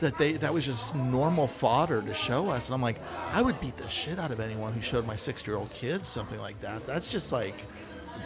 that 0.00 0.16
they 0.18 0.32
that 0.32 0.52
was 0.52 0.64
just 0.64 0.96
normal 0.96 1.46
fodder 1.46 2.02
to 2.02 2.14
show 2.14 2.48
us 2.48 2.66
and 2.68 2.74
I'm 2.74 2.82
like 2.82 2.96
I 3.30 3.42
would 3.42 3.60
beat 3.60 3.76
the 3.76 3.88
shit 3.88 4.18
out 4.18 4.30
of 4.32 4.40
anyone 4.40 4.72
who 4.72 4.80
showed 4.80 5.06
my 5.06 5.16
six 5.16 5.46
year 5.46 5.56
old 5.56 5.70
kid 5.72 6.06
something 6.06 6.40
like 6.40 6.60
that 6.62 6.86
that's 6.86 7.06
just 7.06 7.30
like 7.30 7.54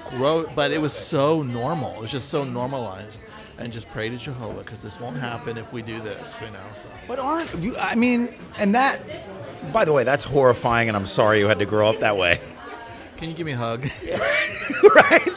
grow 0.04 0.46
but 0.54 0.70
it 0.70 0.80
was 0.80 0.92
so 0.92 1.42
normal 1.42 1.92
it 1.96 2.00
was 2.00 2.10
just 2.12 2.28
so 2.28 2.44
normalized 2.44 3.20
and 3.58 3.72
just 3.72 3.90
pray 3.90 4.08
to 4.08 4.16
Jehovah 4.16 4.62
because 4.62 4.80
this 4.80 4.98
won't 5.00 5.16
happen 5.16 5.58
if 5.58 5.72
we 5.72 5.82
do 5.82 6.00
this 6.00 6.40
you 6.40 6.48
know 6.48 6.60
so 6.74 6.88
But 7.08 7.18
aren't 7.18 7.52
you? 7.58 7.76
I 7.78 7.94
mean, 7.94 8.34
and 8.58 8.74
that, 8.74 9.00
by 9.72 9.84
the 9.84 9.92
way, 9.92 10.02
that's 10.02 10.24
horrifying, 10.24 10.88
and 10.88 10.96
I'm 10.96 11.06
sorry 11.06 11.38
you 11.38 11.46
had 11.46 11.60
to 11.60 11.66
grow 11.66 11.88
up 11.88 12.00
that 12.00 12.16
way. 12.16 12.40
can 13.16 13.28
you 13.28 13.34
give 13.34 13.46
me 13.46 13.52
a 13.52 13.56
hug 13.56 13.84
right? 14.96 15.28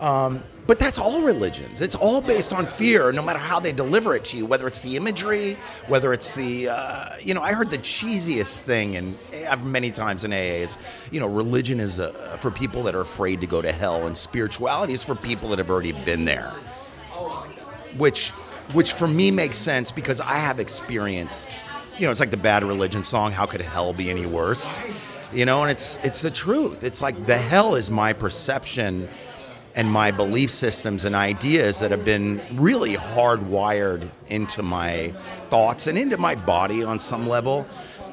Um, 0.00 0.42
but 0.66 0.78
that's 0.78 0.98
all 0.98 1.22
religions. 1.22 1.80
It's 1.80 1.96
all 1.96 2.22
based 2.22 2.52
on 2.52 2.64
fear, 2.64 3.10
no 3.12 3.22
matter 3.22 3.40
how 3.40 3.58
they 3.60 3.72
deliver 3.72 4.14
it 4.14 4.24
to 4.26 4.36
you, 4.36 4.46
whether 4.46 4.68
it's 4.68 4.80
the 4.82 4.96
imagery, 4.96 5.54
whether 5.88 6.12
it's 6.12 6.34
the, 6.36 6.68
uh, 6.68 7.16
you 7.20 7.34
know, 7.34 7.42
I 7.42 7.52
heard 7.52 7.70
the 7.70 7.78
cheesiest 7.78 8.60
thing, 8.60 8.96
and 8.96 9.18
I've 9.48 9.66
many 9.66 9.90
times 9.90 10.24
in 10.24 10.32
AA 10.32 10.62
is, 10.62 10.78
you 11.10 11.18
know, 11.18 11.26
religion 11.26 11.80
is 11.80 11.98
uh, 11.98 12.12
for 12.38 12.50
people 12.50 12.84
that 12.84 12.94
are 12.94 13.00
afraid 13.00 13.40
to 13.40 13.48
go 13.48 13.60
to 13.60 13.72
hell, 13.72 14.06
and 14.06 14.16
spirituality 14.16 14.92
is 14.92 15.04
for 15.04 15.16
people 15.16 15.48
that 15.50 15.58
have 15.58 15.70
already 15.70 15.92
been 15.92 16.24
there. 16.24 16.54
which 17.96 18.30
which 18.72 18.92
for 18.92 19.08
me 19.08 19.32
makes 19.32 19.58
sense 19.58 19.90
because 19.90 20.20
I 20.20 20.34
have 20.34 20.60
experienced. 20.60 21.58
You 21.98 22.06
know, 22.06 22.12
it's 22.12 22.20
like 22.20 22.30
the 22.30 22.36
Bad 22.36 22.62
Religion 22.62 23.02
song. 23.02 23.32
How 23.32 23.44
could 23.44 23.60
hell 23.60 23.92
be 23.92 24.08
any 24.08 24.24
worse? 24.26 24.80
You 25.32 25.44
know, 25.44 25.62
and 25.62 25.70
it's 25.70 25.98
it's 26.04 26.22
the 26.22 26.30
truth. 26.30 26.84
It's 26.84 27.02
like 27.02 27.26
the 27.26 27.36
hell 27.36 27.74
is 27.74 27.90
my 27.90 28.12
perception 28.12 29.08
and 29.80 29.90
my 29.90 30.10
belief 30.10 30.50
systems 30.50 31.06
and 31.06 31.16
ideas 31.16 31.80
that 31.80 31.90
have 31.90 32.04
been 32.04 32.38
really 32.52 32.96
hardwired 32.96 34.06
into 34.28 34.62
my 34.62 35.08
thoughts 35.48 35.86
and 35.86 35.96
into 35.96 36.18
my 36.18 36.34
body 36.34 36.84
on 36.84 37.00
some 37.00 37.26
level. 37.26 37.66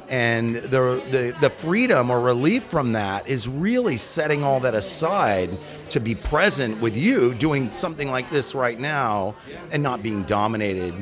And 0.07 0.55
the, 0.55 1.03
the, 1.11 1.35
the 1.41 1.49
freedom 1.49 2.09
or 2.09 2.21
relief 2.21 2.63
from 2.63 2.93
that 2.93 3.27
is 3.27 3.49
really 3.49 3.97
setting 3.97 4.45
all 4.45 4.61
that 4.61 4.75
aside 4.75 5.57
to 5.89 5.99
be 5.99 6.15
present 6.15 6.79
with 6.79 6.95
you 6.95 7.33
doing 7.33 7.69
something 7.73 8.09
like 8.09 8.29
this 8.29 8.55
right 8.55 8.79
now 8.79 9.35
and 9.69 9.83
not 9.83 10.01
being 10.01 10.23
dominated 10.23 10.95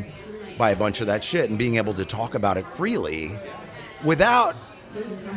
by 0.58 0.72
a 0.72 0.76
bunch 0.76 1.00
of 1.00 1.06
that 1.06 1.24
shit 1.24 1.48
and 1.48 1.60
being 1.60 1.76
able 1.76 1.94
to 1.94 2.06
talk 2.06 2.34
about 2.34 2.58
it 2.58 2.66
freely 2.66 3.38
without 4.04 4.56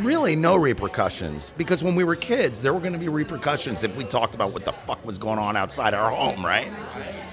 really 0.01 0.37
no 0.37 0.57
repercussions 0.57 1.51
because 1.57 1.83
when 1.83 1.95
we 1.95 2.05
were 2.05 2.17
kids 2.17 2.63
there 2.63 2.73
were 2.73 2.81
going 2.81 2.93
to 2.93 2.99
be 2.99 3.09
repercussions 3.09 3.83
if 3.85 3.97
we 3.97 4.05
talked 4.05 4.35
about 4.35 4.53
what 4.53 4.65
the 4.65 4.73
fuck 4.73 5.05
was 5.05 5.19
going 5.19 5.39
on 5.39 5.57
outside 5.57 5.95
our 5.95 6.11
home 6.11 6.45
right 6.45 6.69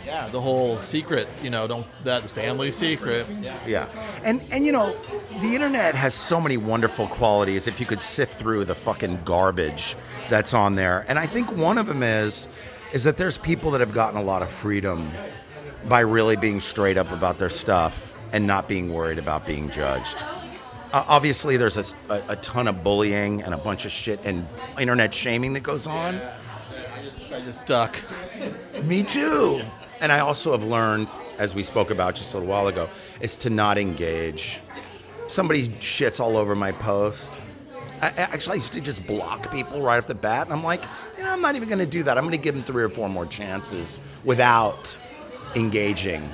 Yeah, 0.06 0.30
the 0.30 0.40
whole 0.40 0.78
secret, 0.78 1.28
you 1.42 1.50
know, 1.50 1.68
don't 1.68 1.88
that 2.04 2.30
family 2.30 2.70
secret. 2.72 3.26
Yeah. 3.42 3.58
yeah 3.68 3.88
and 4.24 4.42
and 4.52 4.66
you 4.66 4.72
know 4.72 4.96
the 5.42 5.56
internet 5.56 5.96
has 5.96 6.14
so 6.14 6.40
many 6.40 6.58
wonderful 6.58 7.08
qualities 7.08 7.68
if 7.68 7.80
you 7.80 7.86
could 7.86 8.02
sift 8.02 8.36
through 8.36 8.66
the 8.66 8.76
fucking 8.76 9.22
garbage 9.26 9.96
that's 10.30 10.54
on 10.54 10.76
there 10.76 11.06
and 11.08 11.18
i 11.20 11.26
think 11.26 11.52
one 11.58 11.78
of 11.78 11.88
them 11.88 12.04
is 12.04 12.48
is 12.94 13.04
that 13.04 13.18
there's 13.18 13.38
people 13.38 13.72
that 13.72 13.82
have 13.82 13.94
gotten 13.94 14.18
a 14.20 14.24
lot 14.24 14.42
of 14.42 14.50
freedom 14.50 15.12
by 15.90 16.00
really 16.00 16.36
being 16.36 16.60
straight 16.62 16.98
up 16.98 17.12
about 17.12 17.38
their 17.38 17.50
stuff 17.50 18.16
and 18.32 18.46
not 18.46 18.68
being 18.68 18.94
worried 18.94 19.18
about 19.20 19.46
being 19.46 19.70
judged 19.70 20.24
obviously, 21.08 21.58
there's 21.58 21.94
a 22.10 22.36
ton 22.38 22.68
of 22.68 22.84
bullying 22.84 23.42
and 23.42 23.54
a 23.54 23.58
bunch 23.58 23.86
of 23.86 23.92
shit 23.92 24.20
and 24.24 24.46
internet 24.80 25.14
shaming 25.14 25.54
that 25.54 25.64
goes 25.64 25.88
on. 25.88 26.16
I 26.96 27.02
just, 27.04 27.32
I 27.32 27.42
just 27.42 27.66
duck. 27.66 27.98
Me 28.84 29.04
too. 29.04 29.62
And 30.02 30.12
I 30.12 30.20
also 30.20 30.52
have 30.52 30.64
learned, 30.64 31.14
as 31.38 31.56
we 31.56 31.64
spoke 31.64 31.90
about 31.90 32.16
just 32.16 32.34
a 32.34 32.38
little 32.38 32.50
while 32.50 32.68
ago, 32.68 32.90
is 33.22 33.36
to 33.38 33.50
not 33.50 33.78
engage. 33.78 34.62
Somebody 35.28 35.68
shits 35.68 36.20
all 36.20 36.38
over 36.38 36.56
my 36.56 36.72
post. 36.72 37.42
I, 38.02 38.08
I- 38.10 38.12
actually, 38.12 38.54
I 38.54 38.56
used 38.56 38.74
to 38.74 38.82
just 38.82 39.06
block 39.08 39.52
people 39.52 39.82
right 39.82 39.98
off 39.98 40.08
the 40.08 40.16
bat. 40.16 40.46
And 40.48 40.54
I'm 40.54 40.64
like, 40.64 40.84
you 41.18 41.24
know, 41.24 41.32
I'm 41.32 41.42
not 41.42 41.56
even 41.56 41.68
going 41.68 41.80
to 41.80 41.86
do 41.86 42.04
that. 42.04 42.18
I'm 42.18 42.24
going 42.26 42.32
to 42.34 42.38
give 42.38 42.56
them 42.56 42.64
three 42.64 42.84
or 42.84 42.90
four 42.90 43.10
more 43.10 43.26
chances 43.26 44.02
without 44.24 45.00
engaging 45.56 46.30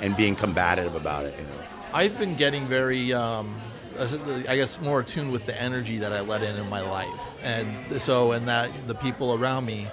and 0.00 0.16
being 0.16 0.34
combative 0.34 0.94
about 0.94 1.26
it. 1.26 1.34
You 1.38 1.44
know? 1.44 1.62
I've 1.92 2.18
been 2.18 2.36
getting 2.36 2.64
very, 2.66 3.12
um, 3.12 3.60
I 4.00 4.56
guess, 4.56 4.80
more 4.80 5.00
attuned 5.00 5.30
with 5.30 5.46
the 5.46 5.60
energy 5.60 5.98
that 5.98 6.12
I 6.12 6.20
let 6.20 6.42
in 6.42 6.56
in 6.56 6.68
my 6.68 6.80
life, 6.80 7.20
and 7.42 8.00
so 8.00 8.32
and 8.32 8.48
that 8.48 8.70
the 8.86 8.94
people 8.94 9.34
around 9.34 9.66
me, 9.66 9.88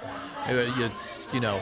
uh, 0.47 0.73
it's 0.77 1.29
you 1.33 1.41
know, 1.41 1.61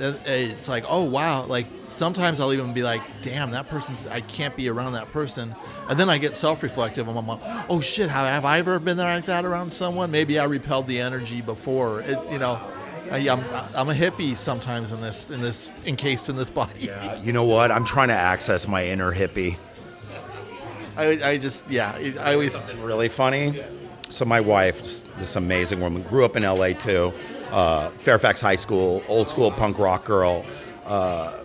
uh, 0.00 0.14
it's 0.26 0.68
like 0.68 0.84
oh 0.88 1.02
wow, 1.04 1.44
like 1.46 1.66
sometimes 1.88 2.38
I'll 2.38 2.52
even 2.52 2.72
be 2.72 2.82
like, 2.82 3.02
damn, 3.20 3.50
that 3.50 3.68
person's, 3.68 4.06
I 4.06 4.20
can't 4.20 4.54
be 4.56 4.68
around 4.68 4.92
that 4.92 5.10
person, 5.12 5.56
and 5.88 5.98
then 5.98 6.08
I 6.08 6.18
get 6.18 6.36
self-reflective. 6.36 7.08
I'm 7.08 7.26
like, 7.26 7.40
oh 7.68 7.80
shit, 7.80 8.10
have, 8.10 8.26
have 8.26 8.44
I 8.44 8.58
ever 8.60 8.78
been 8.78 8.98
like 8.98 9.26
that 9.26 9.44
around 9.44 9.72
someone? 9.72 10.10
Maybe 10.10 10.38
I 10.38 10.44
repelled 10.44 10.86
the 10.86 11.00
energy 11.00 11.40
before. 11.40 12.02
It, 12.02 12.18
you 12.30 12.38
know. 12.38 12.60
I, 13.08 13.18
I'm, 13.18 13.38
I'm 13.76 13.88
a 13.88 13.94
hippie 13.94 14.36
sometimes 14.36 14.90
in 14.90 15.00
this 15.00 15.30
in 15.30 15.40
this 15.40 15.72
encased 15.86 16.28
in 16.28 16.34
this 16.34 16.50
body. 16.50 16.72
Yeah, 16.80 17.22
You 17.22 17.32
know 17.32 17.44
what? 17.44 17.70
I'm 17.70 17.84
trying 17.84 18.08
to 18.08 18.14
access 18.14 18.66
my 18.66 18.84
inner 18.84 19.14
hippie. 19.14 19.58
I, 20.96 21.30
I 21.30 21.38
just 21.38 21.68
yeah 21.70 21.96
I 22.20 22.32
always 22.32 22.54
something 22.54 22.82
really 22.82 23.08
funny. 23.08 23.62
So 24.08 24.24
my 24.24 24.40
wife, 24.40 24.80
this 25.18 25.34
amazing 25.34 25.80
woman, 25.80 26.02
grew 26.02 26.24
up 26.24 26.36
in 26.36 26.44
LA 26.44 26.68
too. 26.68 27.12
Uh, 27.50 27.90
Fairfax 27.90 28.40
High 28.40 28.56
School, 28.56 29.02
old 29.08 29.28
school 29.28 29.50
punk 29.50 29.78
rock 29.78 30.04
girl. 30.04 30.44
Uh, 30.84 31.38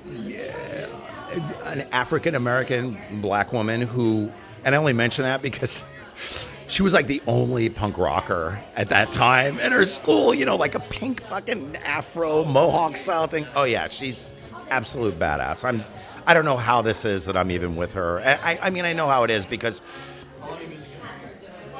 an 1.65 1.81
African 1.91 2.35
American 2.35 2.97
black 3.21 3.53
woman 3.53 3.81
who, 3.81 4.31
and 4.63 4.75
I 4.75 4.77
only 4.77 4.93
mention 4.93 5.23
that 5.23 5.41
because 5.41 5.85
she 6.67 6.83
was 6.83 6.93
like 6.93 7.07
the 7.07 7.21
only 7.25 7.69
punk 7.69 7.97
rocker 7.97 8.59
at 8.75 8.89
that 8.89 9.11
time 9.11 9.59
in 9.59 9.71
her 9.71 9.85
school. 9.85 10.33
You 10.33 10.45
know, 10.45 10.55
like 10.55 10.75
a 10.75 10.79
pink 10.79 11.21
fucking 11.21 11.77
afro 11.77 12.45
mohawk 12.45 12.97
style 12.97 13.27
thing. 13.27 13.47
Oh 13.55 13.63
yeah, 13.63 13.87
she's 13.87 14.33
absolute 14.69 15.17
badass. 15.17 15.65
I'm. 15.65 15.83
I 16.27 16.33
don't 16.33 16.45
know 16.45 16.57
how 16.57 16.81
this 16.81 17.05
is 17.05 17.25
that 17.25 17.35
I'm 17.35 17.51
even 17.51 17.75
with 17.75 17.93
her. 17.93 18.19
I, 18.19 18.59
I, 18.61 18.69
mean, 18.69 18.85
I 18.85 18.93
know 18.93 19.07
how 19.07 19.23
it 19.23 19.31
is 19.31 19.45
because 19.45 19.81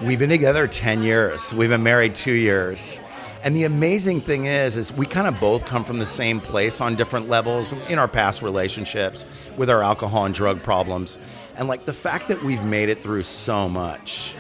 We've 0.04 0.18
been 0.18 0.32
together 0.32 0.66
10 0.68 1.04
years. 1.04 1.54
We've 1.54 1.70
been 1.70 1.84
married 1.84 2.16
2 2.16 2.32
years. 2.32 3.00
And 3.44 3.56
the 3.56 3.66
amazing 3.66 4.22
thing 4.22 4.46
is 4.46 4.76
is 4.76 4.92
we 4.92 5.06
kind 5.06 5.28
of 5.28 5.39
both 5.39 5.66
come 5.66 5.84
from 5.84 6.00
the 6.00 6.08
same 6.08 6.42
place 6.42 6.82
on 6.82 6.96
different 6.96 7.30
levels 7.30 7.74
in 7.88 8.00
our 8.00 8.08
past 8.08 8.42
relationships 8.42 9.28
with 9.58 9.70
our 9.70 9.84
alcohol 9.84 10.26
and 10.26 10.34
drug 10.34 10.64
problems. 10.64 11.20
And 11.56 11.68
like 11.68 11.86
the 11.86 11.94
fact 11.94 12.30
that 12.30 12.44
we've 12.44 12.64
made 12.64 12.89
it 12.89 13.04
through 13.04 13.22
so 13.22 13.70
much 13.70 14.36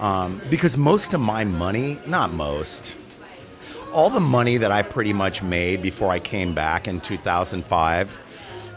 um, 0.00 0.40
because 0.50 0.76
most 0.76 1.14
of 1.14 1.20
my 1.20 1.44
money, 1.44 2.00
not 2.08 2.32
most, 2.32 2.98
all 3.92 4.10
the 4.10 4.18
money 4.18 4.56
that 4.56 4.72
I 4.72 4.82
pretty 4.82 5.12
much 5.12 5.40
made 5.40 5.82
before 5.82 6.10
I 6.10 6.18
came 6.18 6.52
back 6.52 6.88
in 6.88 7.00
2005 7.00 8.25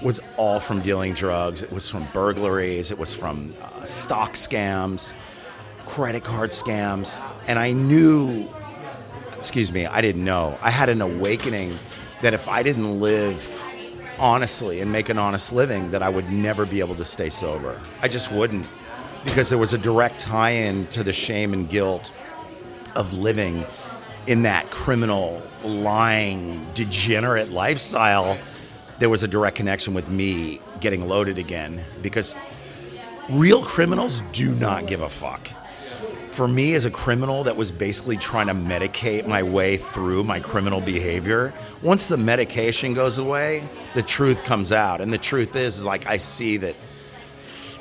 was 0.02 0.22
all 0.38 0.60
from 0.60 0.82
dealing 0.82 1.14
drugs. 1.14 1.62
It 1.62 1.72
was 1.72 1.90
from 1.90 2.08
burglaries, 2.14 2.92
it 2.92 2.98
was 2.98 3.14
from 3.14 3.54
uh, 3.62 3.84
stock 3.84 4.34
scams, 4.34 5.14
credit 5.86 6.24
card 6.24 6.52
scams. 6.52 7.22
And 7.48 7.60
I 7.60 7.72
knew, 7.72 8.48
excuse 9.38 9.72
me, 9.72 9.86
I 9.86 10.02
didn't 10.02 10.24
know. 10.24 10.58
I 10.62 10.72
had 10.72 10.90
an 10.90 11.02
awakening 11.02 11.78
that 12.22 12.34
if 12.34 12.48
I 12.48 12.64
didn't 12.64 13.00
live 13.00 13.66
honestly 14.18 14.82
and 14.82 14.92
make 14.92 15.10
an 15.10 15.18
honest 15.18 15.54
living, 15.54 15.92
that 15.92 16.04
I 16.04 16.10
would 16.10 16.30
never 16.30 16.66
be 16.66 16.80
able 16.80 16.96
to 16.96 17.06
stay 17.06 17.30
sober. 17.30 17.82
I 18.02 18.08
just 18.08 18.32
wouldn't. 18.32 18.68
Because 19.26 19.50
there 19.50 19.58
was 19.58 19.74
a 19.74 19.78
direct 19.78 20.20
tie 20.20 20.52
in 20.52 20.88
to 20.88 21.04
the 21.04 21.12
shame 21.12 21.54
and 21.54 21.70
guilt 21.70 22.14
of 22.96 23.14
living 23.14 23.66
in 24.28 24.44
that 24.44 24.70
criminal, 24.72 25.42
lying, 25.64 26.66
degenerate 26.74 27.50
lifestyle, 27.50 28.38
there 29.00 29.10
was 29.10 29.24
a 29.24 29.28
direct 29.28 29.56
connection 29.56 29.94
with 29.94 30.10
me 30.10 30.60
getting 30.82 31.08
loaded 31.08 31.38
again 31.38 31.84
because 32.02 32.36
real 33.30 33.64
criminals 33.64 34.22
do 34.32 34.54
not 34.56 34.88
give 34.88 35.02
a 35.02 35.10
fuck. 35.10 35.50
For 36.30 36.48
me, 36.48 36.76
as 36.76 36.86
a 36.86 36.92
criminal 36.92 37.44
that 37.44 37.58
was 37.58 37.72
basically 37.72 38.16
trying 38.16 38.48
to 38.48 38.54
medicate 38.54 39.26
my 39.26 39.42
way 39.42 39.78
through 39.78 40.24
my 40.24 40.40
criminal 40.40 40.80
behavior, 40.80 41.54
once 41.82 42.08
the 42.08 42.18
medication 42.18 42.94
goes 42.94 43.18
away, 43.18 43.68
the 43.94 44.04
truth 44.04 44.44
comes 44.44 44.72
out. 44.72 45.02
And 45.02 45.12
the 45.12 45.18
truth 45.18 45.56
is, 45.56 45.80
is 45.80 45.86
like, 45.86 46.06
I 46.06 46.18
see 46.18 46.58
that 46.58 46.76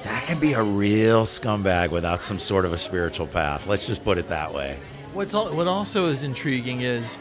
that 0.03 0.25
can 0.25 0.39
be 0.39 0.55
a 0.55 0.63
real 0.63 1.25
scumbag 1.25 1.91
without 1.91 2.23
some 2.23 2.39
sort 2.39 2.65
of 2.65 2.73
a 2.73 2.79
spiritual 2.79 3.27
path. 3.27 3.67
Let's 3.67 3.87
just 3.87 4.03
put 4.03 4.17
it 4.19 4.29
that 4.29 4.53
way. 4.53 4.77
What's 5.13 5.35
al- 5.35 5.55
what 5.55 5.67
also 5.67 6.07
is 6.07 6.23
intriguing 6.23 6.81
is 6.81 7.19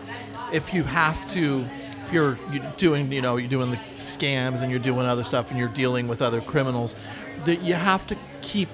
if 0.53 0.73
you 0.73 0.83
have 0.83 1.25
to, 1.31 1.65
if 2.07 2.13
you're, 2.13 2.37
you're 2.51 2.73
doing, 2.77 3.11
you 3.11 3.21
know, 3.21 3.35
you're 3.35 3.49
doing 3.49 3.69
the 3.69 3.77
scams 3.95 4.61
and 4.61 4.71
you're 4.71 4.79
doing 4.79 5.05
other 5.05 5.23
stuff 5.23 5.49
and 5.51 5.59
you're 5.59 5.67
dealing 5.67 6.07
with 6.07 6.21
other 6.21 6.39
criminals, 6.39 6.95
that 7.43 7.61
you 7.61 7.73
have 7.73 8.07
to 8.07 8.17
keep 8.41 8.69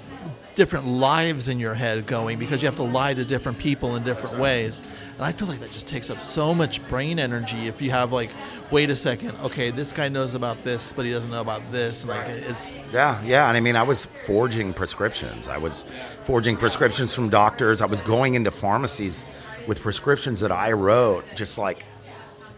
different 0.54 0.86
lives 0.86 1.48
in 1.48 1.58
your 1.60 1.74
head 1.74 2.06
going 2.06 2.38
because 2.38 2.62
you 2.62 2.68
have 2.68 2.76
to 2.76 2.84
lie 2.84 3.12
to 3.12 3.26
different 3.26 3.58
people 3.58 3.96
in 3.96 4.04
different 4.04 4.38
ways. 4.38 4.80
And 5.16 5.24
I 5.24 5.32
feel 5.32 5.48
like 5.48 5.60
that 5.62 5.72
just 5.72 5.88
takes 5.88 6.12
up 6.12 6.22
so 6.22 6.54
much 6.54 6.88
brain 6.88 7.18
energy 7.18 7.66
if 7.66 7.82
you 7.82 7.90
have 7.90 8.12
like, 8.12 8.30
wait 8.70 8.92
a 8.92 8.96
second, 8.96 9.36
okay, 9.42 9.72
this 9.72 9.92
guy 9.92 10.10
knows 10.10 10.36
about 10.36 10.64
this, 10.64 10.94
but 10.94 11.04
he 11.06 11.12
doesn't 11.12 11.32
know 11.32 11.42
about 11.42 11.72
this, 11.72 12.04
and 12.04 12.12
like 12.12 12.30
it's 12.30 12.76
Yeah, 12.92 13.20
yeah. 13.24 13.48
And 13.48 13.58
I 13.58 13.62
mean, 13.62 13.76
I 13.76 13.84
was 13.84 14.06
forging 14.06 14.74
prescriptions. 14.74 15.48
I 15.48 15.58
was 15.58 15.84
forging 15.84 16.56
prescriptions 16.56 17.16
from 17.16 17.30
doctors. 17.30 17.82
I 17.82 17.88
was 17.88 18.04
going 18.04 18.36
into 18.36 18.52
pharmacies 18.52 19.28
with 19.68 19.82
prescriptions 19.82 20.40
that 20.42 20.52
I 20.52 20.72
wrote, 20.74 21.26
just 21.36 21.58
like 21.58 21.84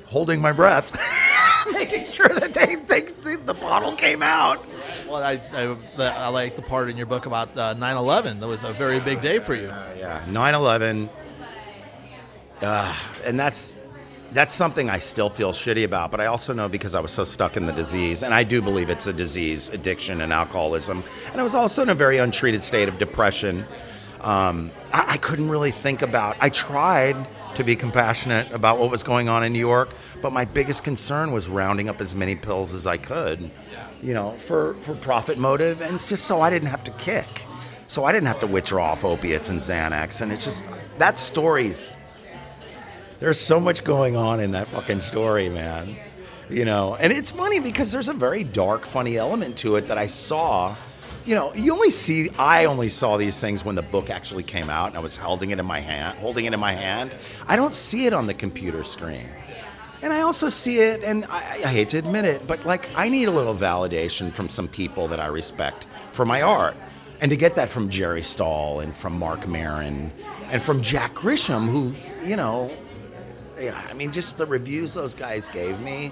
holding 0.08 0.42
my 0.42 0.52
breath, 0.52 0.98
making 1.72 2.06
sure 2.06 2.30
that 2.30 2.54
they, 2.54 2.76
they, 2.76 3.36
the 3.36 3.54
bottle 3.54 3.92
came 3.94 4.22
out. 4.22 4.66
Well, 5.08 5.24
I, 5.24 5.42
I, 5.54 5.76
I 5.98 6.28
like 6.30 6.56
the 6.56 6.62
part 6.62 6.90
in 6.90 6.98
your 6.98 7.06
book 7.06 7.26
about 7.26 7.58
uh, 7.58 7.76
9/11. 7.76 8.40
That 8.40 8.48
was 8.48 8.64
a 8.64 8.74
very 8.74 9.00
big 9.00 9.22
day 9.22 9.40
for 9.40 9.56
you. 9.56 9.68
Yeah, 9.98 10.24
9/11, 10.28 11.10
uh, 12.62 12.98
and 13.24 13.40
that's 13.40 13.80
that's 14.32 14.54
something 14.54 14.90
I 14.90 15.00
still 15.00 15.30
feel 15.30 15.54
shitty 15.54 15.86
about. 15.86 16.12
But 16.12 16.20
I 16.22 16.26
also 16.26 16.54
know 16.54 16.68
because 16.68 16.94
I 16.94 17.00
was 17.00 17.12
so 17.12 17.24
stuck 17.24 17.56
in 17.58 17.66
the 17.66 17.72
disease, 17.74 18.22
and 18.22 18.34
I 18.34 18.44
do 18.44 18.62
believe 18.62 18.90
it's 18.90 19.08
a 19.08 19.14
disease, 19.14 19.70
addiction, 19.70 20.22
and 20.22 20.34
alcoholism. 20.34 21.04
And 21.32 21.40
I 21.40 21.44
was 21.44 21.56
also 21.56 21.84
in 21.84 21.90
a 21.90 21.96
very 21.96 22.18
untreated 22.18 22.64
state 22.64 22.90
of 22.90 22.98
depression. 22.98 23.66
Um, 24.26 24.72
I, 24.92 25.06
I 25.14 25.18
couldn't 25.18 25.50
really 25.50 25.72
think 25.72 26.02
about. 26.02 26.36
I 26.42 26.50
tried 26.50 27.16
to 27.54 27.64
be 27.64 27.76
compassionate 27.76 28.52
about 28.52 28.80
what 28.80 28.90
was 28.90 29.04
going 29.04 29.30
on 29.30 29.44
in 29.44 29.54
New 29.54 29.60
York, 29.60 29.94
but 30.22 30.34
my 30.34 30.46
biggest 30.46 30.84
concern 30.84 31.32
was 31.32 31.48
rounding 31.48 31.88
up 31.88 32.02
as 32.02 32.16
many 32.16 32.36
pills 32.36 32.74
as 32.74 32.88
I 32.88 32.98
could, 32.98 33.52
you 34.02 34.14
know, 34.14 34.32
for 34.32 34.74
for 34.82 34.96
profit 34.96 35.38
motive, 35.38 35.80
and 35.80 35.94
it's 35.94 36.10
just 36.10 36.26
so 36.26 36.42
I 36.42 36.50
didn't 36.50 36.70
have 36.70 36.84
to 36.86 36.92
kick, 36.92 37.46
so 37.88 38.04
I 38.04 38.12
didn't 38.12 38.28
have 38.28 38.40
to 38.40 38.48
withdraw 38.48 38.92
off 38.92 39.06
opiates 39.06 39.50
and 39.50 39.60
Xanax, 39.60 40.22
and 40.22 40.32
it's 40.32 40.44
just 40.44 40.66
that 40.98 41.20
story's. 41.20 41.92
There's 43.20 43.40
so 43.40 43.60
much 43.60 43.84
going 43.84 44.18
on 44.18 44.40
in 44.40 44.52
that 44.52 44.68
fucking 44.68 45.00
story, 45.00 45.50
man. 45.50 45.96
You 46.50 46.66
know, 46.66 46.96
and 46.96 47.14
it's 47.14 47.32
funny 47.32 47.60
because 47.60 47.92
there's 47.92 48.10
a 48.10 48.14
very 48.14 48.44
dark, 48.44 48.86
funny 48.86 49.18
element 49.18 49.58
to 49.60 49.78
it 49.78 49.88
that 49.88 49.98
I 49.98 50.08
saw 50.08 50.76
you 51.26 51.34
know, 51.34 51.54
you 51.56 51.74
only 51.74 51.90
see. 51.90 52.30
I 52.38 52.66
only 52.66 52.90
saw 52.90 53.18
these 53.18 53.42
things 53.42 53.66
when 53.66 53.76
the 53.76 53.82
book 53.82 54.10
actually 54.10 54.44
came 54.44 54.70
out, 54.70 54.90
and 54.90 54.98
I 54.98 55.00
was 55.00 55.16
holding 55.16 55.50
it 55.50 55.60
in 55.60 55.66
my 55.66 55.80
hand. 55.80 56.18
Holding 56.20 56.46
it 56.46 56.54
in 56.54 56.60
my 56.60 56.74
hand, 56.74 57.16
I 57.48 57.56
don't 57.56 57.74
see 57.74 58.06
it 58.06 58.14
on 58.14 58.28
the 58.28 58.34
computer 58.34 58.84
screen. 58.84 59.28
And 60.02 60.14
I 60.14 60.22
also 60.22 60.50
see 60.50 60.80
it, 60.80 61.04
and 61.04 61.26
I, 61.26 61.40
I 61.40 61.68
hate 61.68 61.90
to 61.90 61.98
admit 61.98 62.26
it, 62.26 62.46
but 62.46 62.64
like 62.66 62.90
I 62.96 63.10
need 63.10 63.28
a 63.28 63.32
little 63.32 63.56
validation 63.56 64.32
from 64.32 64.50
some 64.50 64.68
people 64.68 65.08
that 65.08 65.20
I 65.20 65.28
respect 65.28 65.88
for 66.12 66.26
my 66.26 66.44
art. 66.44 66.78
And 67.22 67.32
to 67.32 67.38
get 67.38 67.56
that 67.56 67.70
from 67.70 67.90
Jerry 67.90 68.22
Stahl 68.22 68.82
and 68.82 68.96
from 68.96 69.18
Marc 69.18 69.48
Maron 69.48 70.12
and 70.52 70.62
from 70.62 70.82
Jack 70.82 71.16
Grisham, 71.16 71.66
who, 71.68 71.96
you 72.28 72.36
know, 72.36 72.72
yeah, 73.60 73.82
I 73.90 73.94
mean, 73.94 74.12
just 74.12 74.38
the 74.38 74.46
reviews 74.46 74.94
those 74.94 75.16
guys 75.16 75.48
gave 75.48 75.80
me 75.80 76.12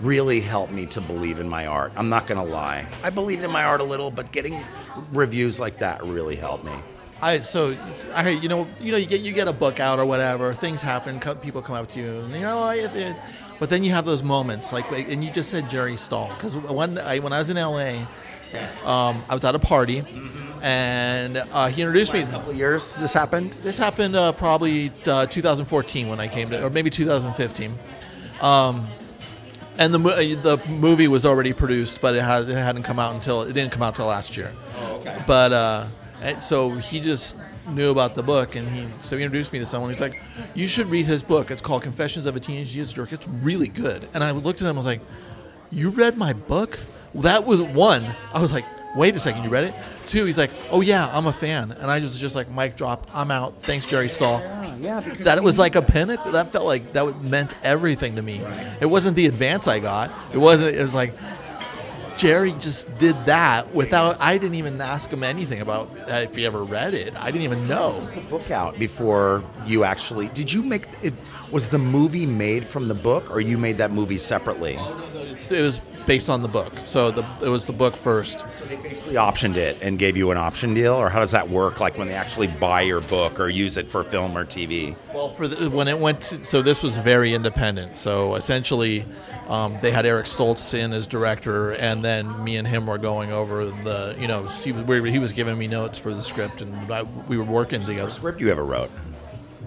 really 0.00 0.40
helped 0.40 0.72
me 0.72 0.86
to 0.86 1.00
believe 1.00 1.38
in 1.38 1.48
my 1.48 1.66
art. 1.66 1.92
I'm 1.96 2.08
not 2.08 2.26
going 2.26 2.44
to 2.44 2.52
lie. 2.52 2.86
I 3.02 3.10
believed 3.10 3.42
in 3.44 3.50
my 3.50 3.64
art 3.64 3.80
a 3.80 3.84
little, 3.84 4.10
but 4.10 4.32
getting 4.32 4.62
reviews 5.12 5.60
like 5.60 5.78
that 5.78 6.04
really 6.04 6.36
helped 6.36 6.64
me. 6.64 6.72
I 7.22 7.38
so 7.38 7.76
I 8.12 8.28
you 8.30 8.48
know 8.48 8.66
you 8.80 8.90
know 8.92 8.98
you 8.98 9.06
get 9.06 9.20
you 9.22 9.32
get 9.32 9.46
a 9.48 9.52
book 9.52 9.78
out 9.80 9.98
or 10.00 10.04
whatever 10.04 10.52
things 10.52 10.82
happen 10.82 11.20
co- 11.20 11.36
people 11.36 11.62
come 11.62 11.76
up 11.76 11.88
to 11.90 12.00
you 12.00 12.10
and 12.20 12.34
you 12.34 12.40
know 12.40 12.58
I, 12.62 12.74
it, 12.74 13.16
but 13.60 13.70
then 13.70 13.82
you 13.84 13.92
have 13.92 14.04
those 14.04 14.22
moments 14.22 14.72
like 14.72 14.90
and 14.92 15.24
you 15.24 15.30
just 15.30 15.48
said 15.48 15.70
Jerry 15.70 15.96
Stahl 15.96 16.28
because 16.34 16.56
when 16.56 16.98
I 16.98 17.20
when 17.20 17.32
I 17.32 17.38
was 17.38 17.48
in 17.48 17.56
LA 17.56 18.00
um, 18.84 19.16
I 19.28 19.32
was 19.34 19.44
at 19.44 19.54
a 19.54 19.58
party 19.60 20.02
and 20.60 21.36
uh, 21.52 21.68
he 21.68 21.82
introduced 21.82 22.12
me 22.12 22.20
A 22.22 22.26
couple 22.26 22.50
of 22.50 22.56
years 22.56 22.96
this 22.96 23.14
happened. 23.14 23.52
this 23.62 23.78
happened 23.78 24.16
uh, 24.16 24.32
probably 24.32 24.90
uh, 25.06 25.24
2014 25.26 26.08
when 26.08 26.20
I 26.20 26.28
came 26.28 26.50
to 26.50 26.64
or 26.64 26.68
maybe 26.70 26.90
2015 26.90 27.78
um, 28.40 28.86
and 29.78 29.92
the 29.94 29.98
uh, 29.98 30.56
the 30.56 30.62
movie 30.68 31.08
was 31.08 31.24
already 31.26 31.52
produced 31.52 32.00
but 32.00 32.14
it, 32.14 32.22
had, 32.22 32.48
it 32.48 32.54
hadn't 32.56 32.82
come 32.84 32.98
out 32.98 33.14
until 33.14 33.42
it 33.42 33.52
didn't 33.52 33.72
come 33.72 33.82
out 33.82 33.88
until 33.88 34.06
last 34.06 34.36
year 34.36 34.52
Oh, 34.78 34.96
okay. 34.96 35.16
but 35.26 35.52
uh, 35.52 35.86
so 36.40 36.70
he 36.76 37.00
just 37.00 37.36
knew 37.68 37.90
about 37.90 38.14
the 38.14 38.22
book, 38.22 38.56
and 38.56 38.68
he 38.70 38.86
so 38.98 39.16
he 39.16 39.22
introduced 39.24 39.52
me 39.52 39.58
to 39.58 39.66
someone. 39.66 39.90
He's 39.90 40.00
like, 40.00 40.18
"You 40.54 40.66
should 40.68 40.86
read 40.90 41.04
his 41.06 41.22
book. 41.22 41.50
It's 41.50 41.60
called 41.60 41.82
Confessions 41.82 42.24
of 42.26 42.34
a 42.34 42.40
Teenage 42.40 42.70
Jesus 42.72 42.92
Jerk. 42.94 43.12
It's 43.12 43.28
really 43.28 43.68
good." 43.68 44.08
And 44.14 44.24
I 44.24 44.30
looked 44.30 44.62
at 44.62 44.66
him. 44.68 44.76
I 44.76 44.78
was 44.78 44.86
like, 44.86 45.02
"You 45.70 45.90
read 45.90 46.16
my 46.16 46.32
book?" 46.32 46.78
That 47.14 47.44
was 47.44 47.60
one. 47.60 48.04
I 48.32 48.40
was 48.40 48.52
like, 48.52 48.64
"Wait 48.96 49.14
a 49.16 49.18
second, 49.18 49.44
you 49.44 49.50
read 49.50 49.64
it?" 49.64 49.74
Two. 50.06 50.24
He's 50.24 50.38
like, 50.38 50.50
"Oh 50.70 50.80
yeah, 50.80 51.08
I'm 51.12 51.26
a 51.26 51.32
fan." 51.32 51.72
And 51.72 51.90
I 51.90 52.00
was 52.00 52.18
just 52.18 52.34
like, 52.34 52.50
"Mic 52.50 52.76
drop. 52.76 53.08
I'm 53.12 53.30
out. 53.30 53.54
Thanks, 53.62 53.86
Jerry 53.86 54.08
Stahl." 54.08 54.40
yeah, 54.80 55.00
because 55.00 55.24
That 55.24 55.42
was 55.42 55.58
like 55.58 55.74
a 55.74 55.82
pinnacle. 55.82 56.32
That 56.32 56.52
felt 56.52 56.66
like 56.66 56.92
that 56.92 57.22
meant 57.22 57.58
everything 57.62 58.16
to 58.16 58.22
me. 58.22 58.40
It 58.80 58.86
wasn't 58.86 59.16
the 59.16 59.26
advance 59.26 59.66
I 59.68 59.78
got. 59.78 60.10
It 60.32 60.38
wasn't. 60.38 60.76
It 60.76 60.82
was 60.82 60.94
like 60.94 61.14
Jerry 62.16 62.52
just 62.60 62.96
did 62.98 63.16
that 63.26 63.74
without. 63.74 64.20
I 64.20 64.38
didn't 64.38 64.54
even 64.56 64.80
ask 64.80 65.12
him 65.12 65.24
anything 65.24 65.60
about 65.60 65.88
uh, 66.08 66.14
if 66.16 66.36
he 66.36 66.46
ever 66.46 66.62
read 66.62 66.94
it. 66.94 67.12
I 67.20 67.30
didn't 67.30 67.42
even 67.42 67.66
know. 67.66 67.96
Was 67.98 68.12
the 68.12 68.20
book 68.20 68.50
out 68.50 68.78
before 68.78 69.42
you 69.66 69.84
actually 69.84 70.28
did 70.28 70.52
you 70.52 70.62
make 70.62 70.86
it 71.02 71.14
was 71.50 71.68
the 71.68 71.78
movie 71.78 72.26
made 72.26 72.64
from 72.64 72.88
the 72.88 72.94
book 72.94 73.30
or 73.30 73.40
you 73.40 73.58
made 73.58 73.78
that 73.78 73.90
movie 73.90 74.18
separately 74.18 74.74
It 74.74 75.50
was 75.50 75.80
based 76.06 76.28
on 76.28 76.42
the 76.42 76.48
book, 76.48 76.72
so 76.84 77.10
the 77.10 77.24
it 77.42 77.48
was 77.48 77.66
the 77.66 77.72
book 77.72 77.96
first. 77.96 78.40
so 78.50 78.64
they 78.64 78.76
basically 78.76 79.14
optioned 79.14 79.56
it 79.56 79.76
and 79.82 79.98
gave 79.98 80.16
you 80.16 80.30
an 80.30 80.36
option 80.36 80.74
deal 80.74 80.94
or 80.94 81.08
how 81.08 81.20
does 81.20 81.30
that 81.30 81.48
work 81.48 81.80
like 81.80 81.96
when 81.98 82.08
they 82.08 82.14
actually 82.14 82.46
buy 82.46 82.80
your 82.82 83.00
book 83.02 83.40
or 83.40 83.48
use 83.48 83.76
it 83.76 83.86
for 83.88 84.04
film 84.04 84.36
or 84.36 84.44
tv 84.44 84.94
Well, 85.14 85.30
for 85.30 85.48
the, 85.48 85.70
when 85.70 85.88
it 85.88 85.98
went, 85.98 86.22
to, 86.22 86.44
so 86.44 86.62
this 86.62 86.82
was 86.82 86.96
very 86.96 87.34
independent. 87.34 87.96
So 87.96 88.34
essentially, 88.34 89.04
um, 89.48 89.76
they 89.80 89.90
had 89.90 90.06
Eric 90.06 90.26
Stoltz 90.26 90.74
in 90.74 90.92
as 90.92 91.06
director, 91.06 91.72
and 91.72 92.04
then 92.04 92.42
me 92.42 92.56
and 92.56 92.66
him 92.66 92.86
were 92.86 92.98
going 92.98 93.32
over 93.32 93.66
the, 93.66 94.16
you 94.18 94.28
know, 94.28 94.44
he 94.46 94.72
was, 94.72 95.04
he 95.04 95.18
was 95.18 95.32
giving 95.32 95.58
me 95.58 95.66
notes 95.66 95.98
for 95.98 96.14
the 96.14 96.22
script, 96.22 96.62
and 96.62 96.92
I, 96.92 97.02
we 97.28 97.36
were 97.36 97.44
working 97.44 97.80
together. 97.80 98.10
script 98.10 98.40
you 98.40 98.50
ever 98.50 98.64
wrote 98.64 98.90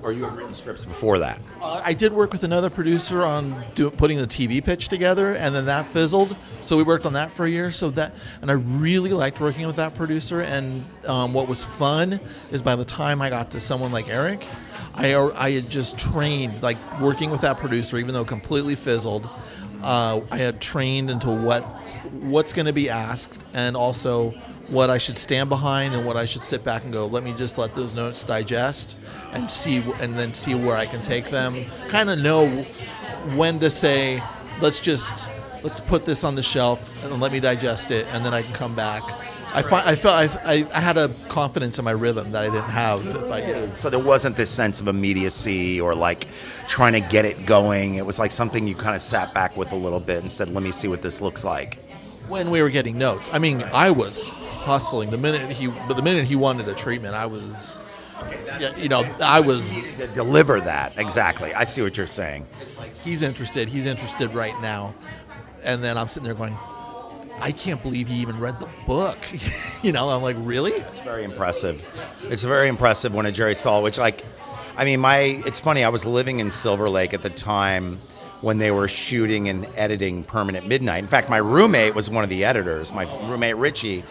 or 0.04 0.12
you 0.12 0.24
had 0.24 0.36
written 0.36 0.54
scripts 0.54 0.86
before 0.86 1.20
that 1.20 1.40
Uh, 1.62 1.82
I 1.84 1.94
did 1.94 2.14
work 2.14 2.32
with 2.32 2.44
another 2.44 2.70
producer 2.70 3.24
on 3.24 3.64
do, 3.76 3.90
putting 3.90 4.18
the 4.18 4.28
TV 4.28 4.64
pitch 4.64 4.90
together, 4.90 5.34
and 5.34 5.54
then 5.56 5.66
that 5.66 5.88
fizzled. 5.88 6.36
So 6.62 6.78
we 6.78 6.84
worked 6.84 7.06
on 7.06 7.14
that 7.14 7.32
for 7.32 7.46
a 7.46 7.50
year. 7.50 7.72
So 7.72 7.90
that, 7.92 8.14
and 8.42 8.52
I 8.52 8.56
really 8.56 9.12
liked 9.12 9.40
working 9.40 9.66
with 9.66 9.78
that 9.78 9.96
producer. 9.96 10.42
And 10.42 10.86
um, 11.06 11.34
what 11.34 11.48
was 11.48 11.66
fun 11.66 12.20
is 12.52 12.62
by 12.62 12.76
the 12.76 12.86
time 12.86 13.22
I 13.22 13.30
got 13.30 13.52
to 13.52 13.60
someone 13.60 13.92
like 13.92 14.08
Eric, 14.10 14.48
I 14.96 15.14
I 15.16 15.52
had 15.52 15.70
just 15.70 15.98
trained 15.98 16.62
like 16.62 16.78
working 17.00 17.30
with 17.30 17.42
that 17.42 17.58
producer, 17.58 17.98
even 17.98 18.14
though 18.14 18.26
completely 18.26 18.76
fizzled. 18.76 19.30
Uh, 19.82 20.22
I 20.32 20.38
had 20.38 20.60
trained 20.60 21.10
into 21.12 21.30
what 21.30 21.64
what's 22.22 22.54
going 22.54 22.66
to 22.66 22.74
be 22.74 22.90
asked, 22.90 23.40
and 23.54 23.76
also 23.78 24.34
what 24.70 24.90
I 24.90 24.98
should 24.98 25.18
stand 25.18 25.50
behind 25.50 25.94
and 25.94 26.06
what 26.06 26.18
I 26.18 26.26
should 26.26 26.44
sit 26.44 26.64
back 26.64 26.84
and 26.84 26.92
go. 26.92 27.06
Let 27.06 27.24
me 27.24 27.34
just 27.34 27.58
let 27.58 27.74
those 27.74 27.94
notes 27.96 28.24
digest 28.24 28.98
and 29.32 29.50
see, 29.50 29.78
and 30.00 30.18
then 30.18 30.34
see 30.34 30.56
where 30.56 30.76
I 30.76 30.86
can 30.86 31.02
take 31.02 31.30
them. 31.30 31.66
Kind 31.88 32.10
of 32.10 32.20
know 32.20 32.48
when 33.36 33.60
to 33.60 33.70
say, 33.70 34.22
let's 34.62 34.80
just 34.80 35.30
let's 35.64 35.80
put 35.80 36.06
this 36.06 36.24
on 36.24 36.36
the 36.36 36.44
shelf 36.44 36.90
and 37.04 37.20
let 37.20 37.32
me 37.32 37.40
digest 37.40 37.92
it, 37.92 38.06
and 38.12 38.26
then 38.26 38.34
I 38.34 38.42
can 38.42 38.54
come 38.54 38.76
back. 38.76 39.04
I, 39.54 39.62
fi- 39.62 39.84
I 39.86 39.96
felt 39.96 40.38
I, 40.46 40.68
I, 40.76 40.80
had 40.80 40.98
a 40.98 41.08
confidence 41.30 41.80
in 41.80 41.86
my 41.86 41.92
rhythm 41.92 42.34
that 42.34 42.44
I 42.44 42.50
didn't 42.50 42.70
have 42.70 43.08
if 43.08 43.32
I 43.32 43.74
so 43.74 43.90
there 43.90 43.98
wasn't 43.98 44.36
this 44.36 44.50
sense 44.50 44.82
of 44.82 44.90
immediacy 44.90 45.80
or 45.80 45.96
like 45.96 46.28
trying 46.68 46.92
to 46.94 47.00
get 47.00 47.24
it 47.24 47.46
going 47.46 47.96
it 47.96 48.06
was 48.06 48.20
like 48.20 48.34
something 48.34 48.68
you 48.68 48.76
kind 48.76 48.94
of 48.94 49.02
sat 49.02 49.34
back 49.34 49.56
with 49.56 49.72
a 49.72 49.76
little 49.76 50.02
bit 50.02 50.22
and 50.22 50.30
said 50.30 50.54
let 50.54 50.64
me 50.64 50.72
see 50.72 50.90
what 50.90 51.02
this 51.02 51.22
looks 51.22 51.46
like 51.46 51.80
when 52.28 52.52
we 52.52 52.62
were 52.62 52.70
getting 52.70 52.98
notes. 52.98 53.30
I 53.32 53.40
mean, 53.40 53.64
I 53.74 53.92
was 53.92 54.20
hustling 54.68 55.10
the 55.10 55.18
minute 55.18 55.50
he, 55.52 55.68
but 55.68 55.96
the 55.96 56.04
minute 56.04 56.26
he 56.26 56.36
wanted 56.36 56.68
a 56.68 56.76
treatment, 56.76 57.16
I 57.16 57.26
was, 57.26 57.80
yeah, 58.60 58.76
you 58.76 58.90
know, 58.90 59.04
I 59.22 59.40
was. 59.40 59.68
to 59.96 60.08
deliver 60.08 60.60
that 60.62 60.94
exactly 60.98 61.54
i 61.54 61.64
see 61.64 61.82
what 61.82 61.98
you're 61.98 62.06
saying 62.06 62.46
He's 63.08 63.22
interested. 63.22 63.70
He's 63.70 63.86
interested 63.86 64.34
right 64.34 64.60
now, 64.62 64.94
and 65.64 65.82
then 65.82 65.98
I'm 65.98 66.10
sitting 66.10 66.26
there 66.26 66.34
going, 66.34 66.58
I 67.40 67.54
can't 67.54 67.82
believe 67.82 68.10
he 68.10 68.16
even 68.16 68.38
read 68.38 68.60
the 68.60 68.68
book. 68.86 69.18
you 69.82 69.94
know, 69.94 70.10
I'm 70.10 70.22
like, 70.22 70.36
really? 70.40 70.74
It's 70.74 71.00
very 71.00 71.24
impressive. 71.24 71.86
It's 72.24 72.44
very 72.44 72.68
impressive 72.68 73.14
when 73.16 73.26
a 73.26 73.32
Jerry 73.32 73.56
Stahl, 73.56 73.82
which 73.84 73.98
like, 73.98 74.24
I 74.76 74.84
mean, 74.84 75.00
my 75.00 75.20
it's 75.46 75.62
funny. 75.62 75.86
I 75.86 75.90
was 75.90 76.06
living 76.06 76.42
in 76.42 76.52
Silver 76.52 76.90
Lake 76.90 77.14
at 77.14 77.22
the 77.22 77.30
time 77.30 78.00
when 78.42 78.58
they 78.58 78.72
were 78.72 78.90
shooting 78.90 79.48
and 79.48 79.68
editing 79.78 80.24
Permanent 80.26 80.68
Midnight. 80.68 81.00
In 81.00 81.08
fact, 81.08 81.30
my 81.30 81.38
roommate 81.38 81.96
was 81.96 82.10
one 82.10 82.26
of 82.26 82.30
the 82.30 82.44
editors. 82.44 82.92
My 82.94 83.06
roommate 83.30 83.56
Richie. 83.56 84.04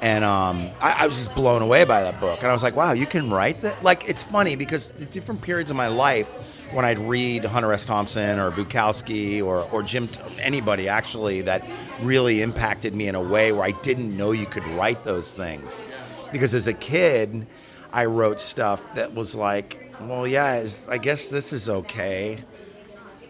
And 0.00 0.24
um, 0.24 0.70
I, 0.80 0.98
I 1.00 1.06
was 1.06 1.16
just 1.16 1.34
blown 1.34 1.60
away 1.60 1.84
by 1.84 2.02
that 2.02 2.20
book. 2.20 2.40
And 2.40 2.48
I 2.48 2.52
was 2.52 2.62
like, 2.62 2.76
wow, 2.76 2.92
you 2.92 3.06
can 3.06 3.30
write 3.30 3.62
that? 3.62 3.82
Like, 3.82 4.08
it's 4.08 4.22
funny 4.22 4.54
because 4.54 4.92
the 4.92 5.06
different 5.06 5.42
periods 5.42 5.70
of 5.70 5.76
my 5.76 5.88
life, 5.88 6.68
when 6.72 6.84
I'd 6.84 7.00
read 7.00 7.44
Hunter 7.44 7.72
S. 7.72 7.84
Thompson 7.84 8.38
or 8.38 8.50
Bukowski 8.52 9.42
or, 9.42 9.68
or 9.72 9.82
Jim, 9.82 10.08
anybody 10.38 10.88
actually 10.88 11.40
that 11.42 11.64
really 12.00 12.42
impacted 12.42 12.94
me 12.94 13.08
in 13.08 13.16
a 13.16 13.22
way 13.22 13.50
where 13.50 13.64
I 13.64 13.72
didn't 13.72 14.16
know 14.16 14.30
you 14.30 14.46
could 14.46 14.66
write 14.68 15.02
those 15.02 15.34
things. 15.34 15.86
Because 16.30 16.54
as 16.54 16.68
a 16.68 16.74
kid, 16.74 17.46
I 17.92 18.04
wrote 18.04 18.40
stuff 18.40 18.94
that 18.94 19.14
was 19.14 19.34
like, 19.34 19.92
well, 20.00 20.26
yeah, 20.26 20.64
I 20.88 20.98
guess 20.98 21.28
this 21.28 21.52
is 21.52 21.68
okay. 21.68 22.38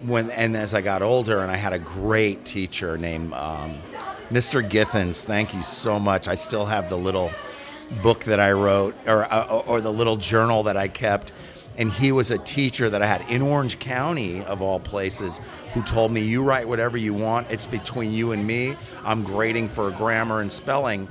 When 0.03 0.31
and 0.31 0.57
as 0.57 0.75
I 0.75 0.81
got 0.81 1.03
older, 1.03 1.41
and 1.41 1.51
I 1.51 1.57
had 1.57 1.73
a 1.73 1.79
great 1.79 2.45
teacher 2.45 2.99
named 2.99 3.33
um, 3.33 3.75
Mr. 4.31 4.63
Githens. 4.63 5.25
Thank 5.25 5.55
you 5.55 5.63
so 5.63 5.99
much. 5.99 6.29
I 6.29 6.35
still 6.35 6.67
have 6.67 6.89
the 6.89 6.99
little 6.99 7.33
book 8.03 8.25
that 8.25 8.39
I 8.39 8.53
wrote, 8.53 8.95
or 9.07 9.33
uh, 9.33 9.63
or 9.67 9.81
the 9.81 9.93
little 9.93 10.17
journal 10.17 10.65
that 10.65 10.77
I 10.77 10.89
kept. 10.89 11.33
And 11.79 11.91
he 11.93 12.11
was 12.11 12.33
a 12.33 12.39
teacher 12.39 12.91
that 12.91 13.03
I 13.03 13.07
had 13.07 13.23
in 13.31 13.41
Orange 13.41 13.79
County, 13.79 14.43
of 14.45 14.61
all 14.61 14.81
places, 14.81 15.41
who 15.73 15.83
told 15.83 16.13
me, 16.13 16.21
"You 16.21 16.43
write 16.43 16.69
whatever 16.69 16.99
you 16.99 17.15
want. 17.15 17.51
It's 17.51 17.67
between 17.67 18.13
you 18.13 18.33
and 18.33 18.47
me. 18.47 18.77
I'm 19.05 19.23
grading 19.23 19.69
for 19.69 19.91
grammar 19.93 20.41
and 20.41 20.53
spelling." 20.53 21.09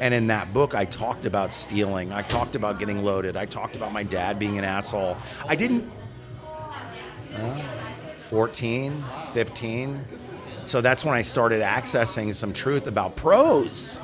And 0.00 0.14
in 0.14 0.26
that 0.28 0.52
book, 0.52 0.74
I 0.74 0.86
talked 0.86 1.26
about 1.26 1.52
stealing. 1.52 2.12
I 2.12 2.22
talked 2.22 2.56
about 2.56 2.78
getting 2.78 3.04
loaded. 3.04 3.36
I 3.36 3.44
talked 3.46 3.76
about 3.76 3.92
my 3.92 4.02
dad 4.02 4.38
being 4.38 4.58
an 4.58 4.64
asshole. 4.64 5.16
I 5.46 5.54
didn't. 5.54 5.90
14, 8.16 9.04
15. 9.32 10.04
So 10.66 10.80
that's 10.80 11.04
when 11.04 11.14
I 11.14 11.22
started 11.22 11.62
accessing 11.62 12.32
some 12.34 12.52
truth 12.52 12.86
about 12.86 13.16
prose. 13.16 14.00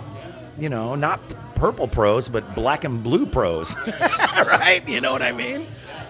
You 0.59 0.69
know, 0.69 0.95
not 0.95 1.21
purple 1.55 1.89
prose, 1.89 2.29
but 2.29 2.55
black 2.55 2.85
and 2.85 3.03
blue 3.03 3.27
prose, 3.27 3.77
right? 3.87 4.83
You 4.87 5.01
know 5.01 5.13
what 5.13 5.23
I 5.23 5.33
mean? 5.33 5.67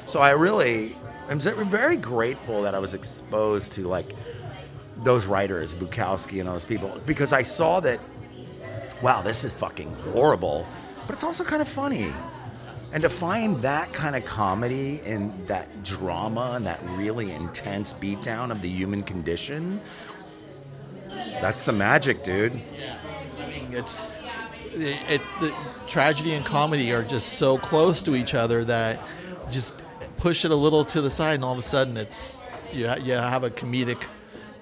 So 0.06 0.20
I 0.20 0.30
really, 0.30 0.96
I'm 1.28 1.40
very 1.40 1.96
grateful 1.96 2.62
that 2.62 2.74
I 2.74 2.78
was 2.78 2.94
exposed 2.94 3.72
to 3.74 3.82
like 3.82 4.12
those 4.98 5.26
writers, 5.26 5.74
Bukowski 5.74 6.40
and 6.40 6.48
all 6.48 6.54
those 6.54 6.64
people, 6.64 7.00
because 7.06 7.32
I 7.32 7.42
saw 7.42 7.80
that, 7.80 8.00
wow, 9.02 9.22
this 9.22 9.44
is 9.44 9.52
fucking 9.52 9.92
horrible, 10.12 10.66
but 11.06 11.14
it's 11.14 11.24
also 11.24 11.44
kind 11.44 11.62
of 11.62 11.68
funny. 11.68 12.12
And 12.92 13.02
to 13.02 13.08
find 13.08 13.56
that 13.62 13.92
kind 13.92 14.16
of 14.16 14.24
comedy 14.24 15.00
and 15.04 15.32
that 15.46 15.84
drama 15.84 16.52
and 16.56 16.66
that 16.66 16.80
really 16.96 17.30
intense 17.30 17.92
beatdown 17.94 18.50
of 18.50 18.62
the 18.62 18.68
human 18.68 19.02
condition, 19.02 19.80
that's 21.40 21.64
the 21.64 21.72
magic, 21.72 22.22
dude. 22.22 22.54
Yeah, 22.78 22.96
I 23.38 23.48
mean, 23.48 23.72
it's 23.72 24.06
it, 24.72 24.98
it, 25.08 25.20
the 25.40 25.54
tragedy 25.86 26.32
and 26.32 26.44
comedy 26.44 26.92
are 26.92 27.02
just 27.02 27.34
so 27.34 27.58
close 27.58 28.02
to 28.04 28.14
each 28.14 28.34
other 28.34 28.64
that 28.64 29.00
just 29.50 29.74
push 30.16 30.44
it 30.44 30.50
a 30.50 30.56
little 30.56 30.84
to 30.86 31.00
the 31.00 31.10
side, 31.10 31.34
and 31.34 31.44
all 31.44 31.52
of 31.52 31.58
a 31.58 31.62
sudden, 31.62 31.96
it's 31.96 32.42
you 32.72 32.88
ha- 32.88 32.98
you 33.02 33.12
have 33.12 33.44
a 33.44 33.50
comedic 33.50 34.02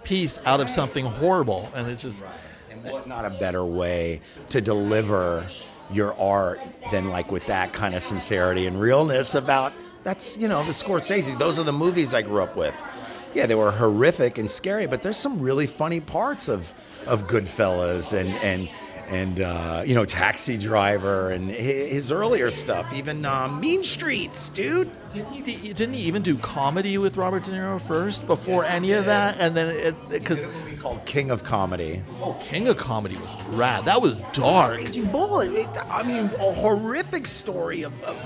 piece 0.04 0.40
out 0.46 0.60
of 0.60 0.68
something 0.68 1.04
horrible, 1.04 1.70
and 1.74 1.88
it's 1.88 2.02
just. 2.02 2.24
And 2.70 2.82
what 2.84 3.06
not 3.06 3.24
a 3.24 3.30
better 3.30 3.64
way 3.64 4.20
to 4.50 4.60
deliver 4.60 5.48
your 5.90 6.14
art 6.20 6.60
than 6.90 7.08
like 7.10 7.32
with 7.32 7.46
that 7.46 7.72
kind 7.72 7.94
of 7.94 8.02
sincerity 8.02 8.66
and 8.66 8.78
realness 8.78 9.34
about 9.34 9.72
that's 10.04 10.36
you 10.38 10.48
know 10.48 10.62
the 10.64 10.72
Scorsese. 10.72 11.38
Those 11.38 11.58
are 11.58 11.64
the 11.64 11.72
movies 11.72 12.14
I 12.14 12.22
grew 12.22 12.42
up 12.42 12.56
with. 12.56 12.74
Yeah, 13.38 13.46
they 13.46 13.54
were 13.54 13.70
horrific 13.70 14.36
and 14.36 14.50
scary, 14.50 14.88
but 14.88 15.02
there's 15.02 15.16
some 15.16 15.38
really 15.38 15.68
funny 15.68 16.00
parts 16.00 16.48
of 16.48 16.74
of 17.06 17.28
Goodfellas 17.28 18.12
and 18.12 18.30
and 18.42 18.68
and 19.06 19.40
uh, 19.40 19.84
you 19.86 19.94
know 19.94 20.04
Taxi 20.04 20.58
Driver 20.58 21.30
and 21.30 21.48
his 21.48 22.10
earlier 22.10 22.50
stuff, 22.50 22.92
even 22.92 23.24
uh, 23.24 23.46
Mean 23.46 23.84
Streets, 23.84 24.48
dude. 24.48 24.90
Didn't 25.12 25.32
he, 25.34 25.72
didn't 25.72 25.94
he 25.94 26.02
even 26.02 26.22
do 26.22 26.36
comedy 26.36 26.98
with 26.98 27.16
Robert 27.16 27.44
De 27.44 27.52
Niro 27.52 27.80
first 27.80 28.26
before 28.26 28.64
yes, 28.64 28.72
any 28.72 28.90
of 28.90 29.04
that? 29.04 29.38
And 29.38 29.56
then 29.56 29.94
because 30.08 30.42
it 30.42 30.48
was 30.48 30.80
called 30.80 31.04
King 31.06 31.30
of 31.30 31.44
Comedy. 31.44 32.02
Oh, 32.20 32.36
King 32.40 32.66
of 32.66 32.76
Comedy 32.76 33.16
was 33.18 33.32
rad. 33.50 33.84
That 33.86 34.02
was 34.02 34.20
dark. 34.32 34.80
Boy, 35.12 35.64
I 35.88 36.02
mean, 36.02 36.26
a 36.40 36.52
horrific 36.52 37.26
story 37.28 37.82
of, 37.82 38.02
of 38.02 38.16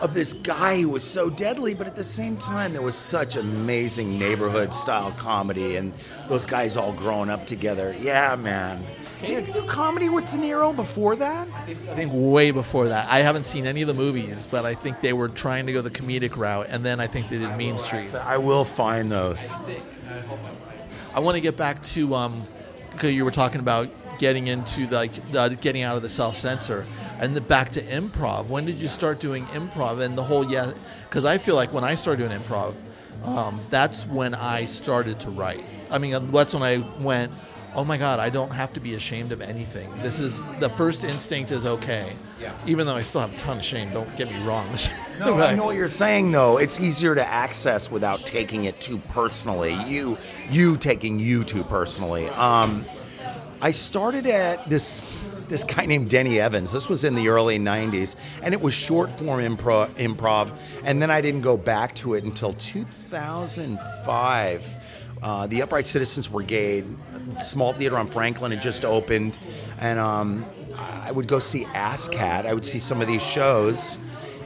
of 0.00 0.14
this 0.14 0.34
guy 0.34 0.80
who 0.80 0.90
was 0.90 1.02
so 1.02 1.30
deadly, 1.30 1.74
but 1.74 1.86
at 1.86 1.96
the 1.96 2.04
same 2.04 2.36
time, 2.36 2.72
there 2.72 2.82
was 2.82 2.94
such 2.94 3.36
amazing 3.36 4.18
neighborhood 4.18 4.74
style 4.74 5.10
comedy 5.12 5.76
and 5.76 5.92
those 6.28 6.44
guys 6.44 6.76
all 6.76 6.92
growing 6.92 7.30
up 7.30 7.46
together. 7.46 7.94
Yeah, 7.98 8.36
man. 8.36 8.82
Did 9.24 9.46
he 9.46 9.52
do 9.52 9.66
comedy 9.66 10.10
with 10.10 10.30
De 10.30 10.36
Niro 10.36 10.76
before 10.76 11.16
that? 11.16 11.48
I 11.54 11.62
think, 11.62 11.78
I 11.88 11.94
think, 11.94 12.10
way 12.14 12.50
before 12.50 12.88
that. 12.88 13.08
I 13.10 13.20
haven't 13.20 13.44
seen 13.44 13.66
any 13.66 13.80
of 13.80 13.88
the 13.88 13.94
movies, 13.94 14.46
but 14.46 14.66
I 14.66 14.74
think 14.74 15.00
they 15.00 15.14
were 15.14 15.28
trying 15.28 15.66
to 15.66 15.72
go 15.72 15.80
the 15.80 15.90
comedic 15.90 16.36
route, 16.36 16.66
and 16.68 16.84
then 16.84 17.00
I 17.00 17.06
think 17.06 17.30
they 17.30 17.38
did 17.38 17.56
Mean 17.56 17.78
Streets. 17.78 18.14
I 18.14 18.36
will 18.36 18.64
find 18.64 19.10
those. 19.10 19.54
I 21.14 21.20
want 21.20 21.36
to 21.36 21.40
get 21.40 21.56
back 21.56 21.82
to 21.84 22.14
um, 22.14 22.46
because 22.92 23.14
you 23.14 23.24
were 23.24 23.30
talking 23.30 23.60
about 23.60 23.88
getting 24.18 24.48
into 24.48 24.86
the, 24.86 24.96
like 24.96 25.12
uh, 25.34 25.48
getting 25.48 25.82
out 25.82 25.96
of 25.96 26.02
the 26.02 26.08
self 26.08 26.36
censor, 26.36 26.84
and 27.18 27.34
the 27.34 27.40
back 27.40 27.70
to 27.70 27.82
improv. 27.82 28.46
When 28.46 28.64
did 28.64 28.80
you 28.80 28.88
start 28.88 29.20
doing 29.20 29.44
improv 29.46 30.00
and 30.00 30.16
the 30.16 30.24
whole 30.24 30.50
yeah? 30.50 30.72
Because 31.08 31.24
I 31.24 31.38
feel 31.38 31.54
like 31.54 31.72
when 31.72 31.84
I 31.84 31.94
started 31.94 32.28
doing 32.28 32.38
improv, 32.40 32.74
um, 33.24 33.60
that's 33.70 34.06
when 34.06 34.34
I 34.34 34.64
started 34.64 35.20
to 35.20 35.30
write. 35.30 35.64
I 35.90 35.98
mean, 35.98 36.26
that's 36.28 36.54
when 36.54 36.62
I 36.62 36.78
went 37.00 37.32
oh 37.76 37.84
my 37.84 37.98
god 37.98 38.18
i 38.18 38.30
don't 38.30 38.50
have 38.50 38.72
to 38.72 38.80
be 38.80 38.94
ashamed 38.94 39.30
of 39.30 39.42
anything 39.42 39.88
this 40.02 40.18
is 40.18 40.42
the 40.60 40.68
first 40.70 41.04
instinct 41.04 41.52
is 41.52 41.66
okay 41.66 42.10
yeah. 42.40 42.52
even 42.66 42.86
though 42.86 42.96
i 42.96 43.02
still 43.02 43.20
have 43.20 43.34
a 43.34 43.36
ton 43.36 43.58
of 43.58 43.64
shame 43.64 43.92
don't 43.92 44.16
get 44.16 44.30
me 44.30 44.42
wrong 44.44 44.66
no 45.20 45.34
i 45.40 45.54
know 45.54 45.66
what 45.66 45.76
you're 45.76 45.86
saying 45.86 46.32
though 46.32 46.56
it's 46.58 46.80
easier 46.80 47.14
to 47.14 47.24
access 47.26 47.90
without 47.90 48.24
taking 48.24 48.64
it 48.64 48.80
too 48.80 48.98
personally 49.08 49.74
you 49.84 50.16
you 50.48 50.76
taking 50.78 51.20
you 51.20 51.44
too 51.44 51.62
personally 51.64 52.28
um, 52.30 52.84
i 53.60 53.70
started 53.70 54.26
at 54.26 54.68
this 54.70 55.30
this 55.48 55.64
guy 55.64 55.86
named 55.86 56.10
Denny 56.10 56.38
Evans. 56.40 56.72
This 56.72 56.88
was 56.88 57.04
in 57.04 57.14
the 57.14 57.28
early 57.28 57.58
90s, 57.58 58.16
and 58.42 58.52
it 58.54 58.60
was 58.60 58.74
short 58.74 59.12
form 59.12 59.40
improv. 59.40 60.82
And 60.84 61.00
then 61.00 61.10
I 61.10 61.20
didn't 61.20 61.42
go 61.42 61.56
back 61.56 61.94
to 61.96 62.14
it 62.14 62.24
until 62.24 62.54
2005 62.54 64.96
uh, 65.22 65.46
the 65.46 65.62
Upright 65.62 65.86
Citizens 65.86 66.28
Brigade, 66.28 66.84
small 67.42 67.72
theater 67.72 67.96
on 67.96 68.06
Franklin, 68.06 68.52
had 68.52 68.60
just 68.60 68.84
opened, 68.84 69.38
and 69.80 69.98
um, 69.98 70.44
I 70.76 71.10
would 71.10 71.26
go 71.26 71.38
see 71.38 71.64
ASSSSCAT. 71.64 72.46
I 72.46 72.52
would 72.52 72.64
see 72.64 72.78
some 72.78 73.00
of 73.00 73.08
these 73.08 73.24
shows, 73.24 73.98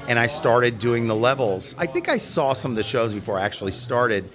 and 0.06 0.18
I 0.18 0.26
started 0.26 0.78
doing 0.78 1.06
the 1.06 1.14
levels. 1.14 1.74
I 1.76 1.86
think 1.86 2.08
I 2.08 2.18
saw 2.18 2.52
some 2.52 2.70
of 2.70 2.76
the 2.76 2.82
shows 2.82 3.12
before 3.12 3.38
I 3.38 3.42
actually 3.42 3.72
started, 3.72 4.30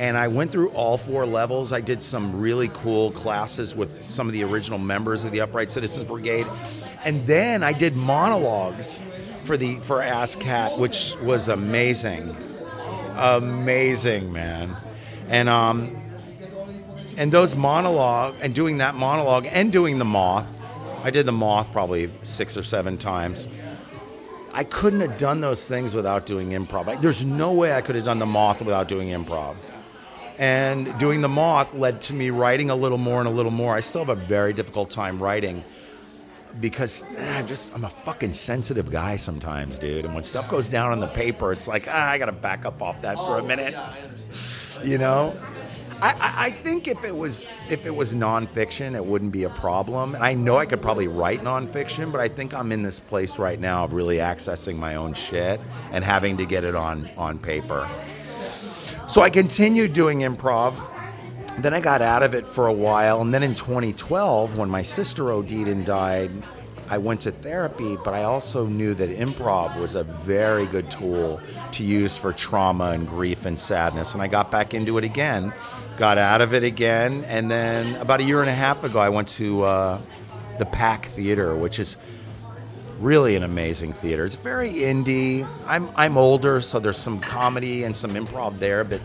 and 0.00 0.16
I 0.16 0.26
went 0.26 0.50
through 0.50 0.70
all 0.70 0.98
four 0.98 1.24
levels. 1.26 1.72
I 1.72 1.80
did 1.80 2.02
some 2.02 2.40
really 2.40 2.68
cool 2.68 3.12
classes 3.12 3.76
with 3.76 4.10
some 4.10 4.26
of 4.26 4.32
the 4.32 4.42
original 4.42 4.78
members 4.78 5.24
of 5.24 5.30
the 5.30 5.40
Upright 5.42 5.70
Citizens 5.70 6.06
Brigade, 6.08 6.46
and 7.04 7.24
then 7.26 7.62
I 7.62 7.72
did 7.72 7.94
monologues 7.94 9.04
for 9.44 9.56
the 9.56 9.76
for 9.76 9.98
ASSSSCAT, 9.98 10.78
which 10.78 11.14
was 11.22 11.46
amazing, 11.48 12.36
amazing, 13.16 14.32
man 14.32 14.76
and 15.30 15.48
um, 15.48 15.96
and 17.16 17.32
those 17.32 17.56
monologue 17.56 18.34
and 18.42 18.54
doing 18.54 18.78
that 18.78 18.94
monologue 18.94 19.46
and 19.50 19.72
doing 19.72 19.98
the 19.98 20.04
moth. 20.04 20.46
I 21.02 21.10
did 21.10 21.24
the 21.24 21.32
moth 21.32 21.72
probably 21.72 22.10
six 22.22 22.58
or 22.58 22.62
seven 22.62 22.98
times. 22.98 23.48
I 24.52 24.64
couldn't 24.64 25.00
have 25.00 25.16
done 25.16 25.40
those 25.40 25.66
things 25.66 25.94
without 25.94 26.26
doing 26.26 26.50
improv. 26.50 27.00
There's 27.00 27.24
no 27.24 27.52
way 27.52 27.72
I 27.72 27.80
could 27.80 27.94
have 27.94 28.04
done 28.04 28.18
the 28.18 28.26
moth 28.26 28.60
without 28.60 28.88
doing 28.88 29.08
improv. 29.08 29.54
And 30.40 30.98
doing 30.98 31.20
the 31.20 31.28
moth 31.28 31.72
led 31.74 32.00
to 32.02 32.14
me 32.14 32.30
writing 32.30 32.70
a 32.70 32.74
little 32.74 32.98
more 32.98 33.20
and 33.20 33.28
a 33.28 33.30
little 33.30 33.52
more. 33.52 33.76
I 33.76 33.80
still 33.80 34.04
have 34.04 34.08
a 34.08 34.20
very 34.20 34.52
difficult 34.52 34.90
time 34.90 35.22
writing 35.22 35.62
because 36.60 37.04
ah, 37.16 37.42
just 37.46 37.72
I'm 37.74 37.84
a 37.84 37.90
fucking 37.90 38.32
sensitive 38.32 38.90
guy 38.90 39.14
sometimes, 39.14 39.78
dude. 39.78 40.04
And 40.04 40.14
when 40.14 40.24
stuff 40.24 40.50
goes 40.50 40.68
down 40.68 40.90
on 40.90 40.98
the 40.98 41.06
paper, 41.06 41.52
it's 41.52 41.68
like 41.68 41.86
ah, 41.88 42.10
I 42.10 42.18
gotta 42.18 42.32
back 42.32 42.64
up 42.64 42.82
off 42.82 43.00
that 43.02 43.16
for 43.18 43.38
a 43.38 43.44
minute 43.44 43.76
you 44.84 44.98
know 44.98 45.36
I, 46.02 46.46
I, 46.46 46.50
think 46.50 46.88
if 46.88 47.04
it 47.04 47.14
was 47.14 47.46
if 47.68 47.84
it 47.84 47.94
was 47.94 48.14
nonfiction, 48.14 48.94
it 48.94 49.04
wouldn't 49.04 49.32
be 49.32 49.44
a 49.44 49.50
problem. 49.50 50.14
And 50.14 50.24
I 50.24 50.32
know 50.32 50.56
I 50.56 50.64
could 50.64 50.80
probably 50.80 51.08
write 51.08 51.42
nonfiction, 51.42 52.10
but 52.10 52.22
I 52.22 52.28
think 52.28 52.54
I'm 52.54 52.72
in 52.72 52.82
this 52.82 52.98
place 52.98 53.38
right 53.38 53.60
now 53.60 53.84
of 53.84 53.92
really 53.92 54.16
accessing 54.16 54.76
my 54.76 54.94
own 54.94 55.12
shit 55.12 55.60
and 55.92 56.02
having 56.02 56.38
to 56.38 56.46
get 56.46 56.64
it 56.64 56.74
on 56.74 57.10
on 57.18 57.38
paper. 57.38 57.86
So 59.10 59.22
I 59.22 59.28
continued 59.28 59.92
doing 59.92 60.20
improv. 60.20 60.72
Then 61.58 61.74
I 61.74 61.80
got 61.80 62.00
out 62.00 62.22
of 62.22 62.32
it 62.32 62.46
for 62.46 62.68
a 62.68 62.72
while, 62.72 63.20
and 63.20 63.34
then 63.34 63.42
in 63.42 63.56
2012, 63.56 64.56
when 64.56 64.70
my 64.70 64.82
sister 64.82 65.32
OD'd 65.32 65.50
and 65.50 65.84
died, 65.84 66.30
I 66.88 66.98
went 66.98 67.22
to 67.22 67.32
therapy, 67.32 67.96
but 68.04 68.14
I 68.14 68.22
also 68.22 68.66
knew 68.66 68.94
that 68.94 69.10
improv 69.10 69.76
was 69.80 69.96
a 69.96 70.04
very 70.04 70.64
good 70.64 70.92
tool 70.92 71.40
to 71.72 71.82
use 71.82 72.16
for 72.16 72.32
trauma 72.32 72.90
and 72.90 73.04
grief 73.04 73.46
and 73.46 73.58
sadness. 73.58 74.14
And 74.14 74.22
I 74.22 74.28
got 74.28 74.52
back 74.52 74.74
into 74.74 74.96
it 74.96 75.02
again, 75.02 75.52
got 75.96 76.16
out 76.16 76.40
of 76.40 76.54
it 76.54 76.62
again. 76.62 77.24
And 77.24 77.50
then 77.50 77.96
about 77.96 78.20
a 78.20 78.22
year 78.22 78.42
and 78.42 78.48
a 78.48 78.54
half 78.54 78.84
ago, 78.84 79.00
I 79.00 79.08
went 79.08 79.26
to 79.30 79.64
uh, 79.64 80.00
the 80.60 80.66
Pack 80.66 81.06
Theater, 81.06 81.56
which 81.56 81.80
is 81.80 81.96
really 83.00 83.34
an 83.34 83.42
amazing 83.42 83.92
theater. 83.94 84.26
It's 84.26 84.34
very 84.34 84.72
indie. 84.72 85.48
I'm, 85.66 85.90
I'm 85.96 86.18
older, 86.18 86.60
so 86.60 86.78
there's 86.78 86.98
some 86.98 87.18
comedy 87.18 87.84
and 87.84 87.96
some 87.96 88.12
improv 88.12 88.58
there, 88.58 88.84
but 88.84 89.00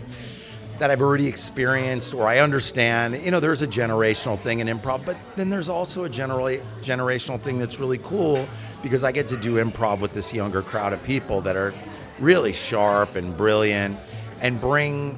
that 0.80 0.92
I've 0.92 1.02
already 1.02 1.28
experienced 1.28 2.14
or 2.14 2.28
I 2.28 2.40
understand. 2.40 3.24
You 3.24 3.32
know, 3.32 3.40
there's 3.40 3.62
a 3.62 3.68
generational 3.68 4.40
thing 4.40 4.60
in 4.60 4.68
improv, 4.68 5.06
but 5.06 5.16
then 5.38 5.50
there's 5.50 5.70
also 5.70 6.04
a 6.04 6.10
generally 6.10 6.62
generational 6.82 7.40
thing 7.40 7.58
that's 7.60 7.80
really 7.80 8.00
cool 8.00 8.46
because 8.84 9.06
I 9.06 9.14
get 9.14 9.30
to 9.30 9.38
do 9.38 9.56
improv 9.56 10.02
with 10.02 10.12
this 10.12 10.34
younger 10.34 10.62
crowd 10.62 10.92
of 10.92 11.02
people 11.04 11.40
that 11.42 11.56
are 11.56 11.74
really 12.20 12.52
sharp 12.52 13.16
and 13.16 13.36
brilliant 13.38 13.98
and 14.42 14.60
bring 14.60 15.18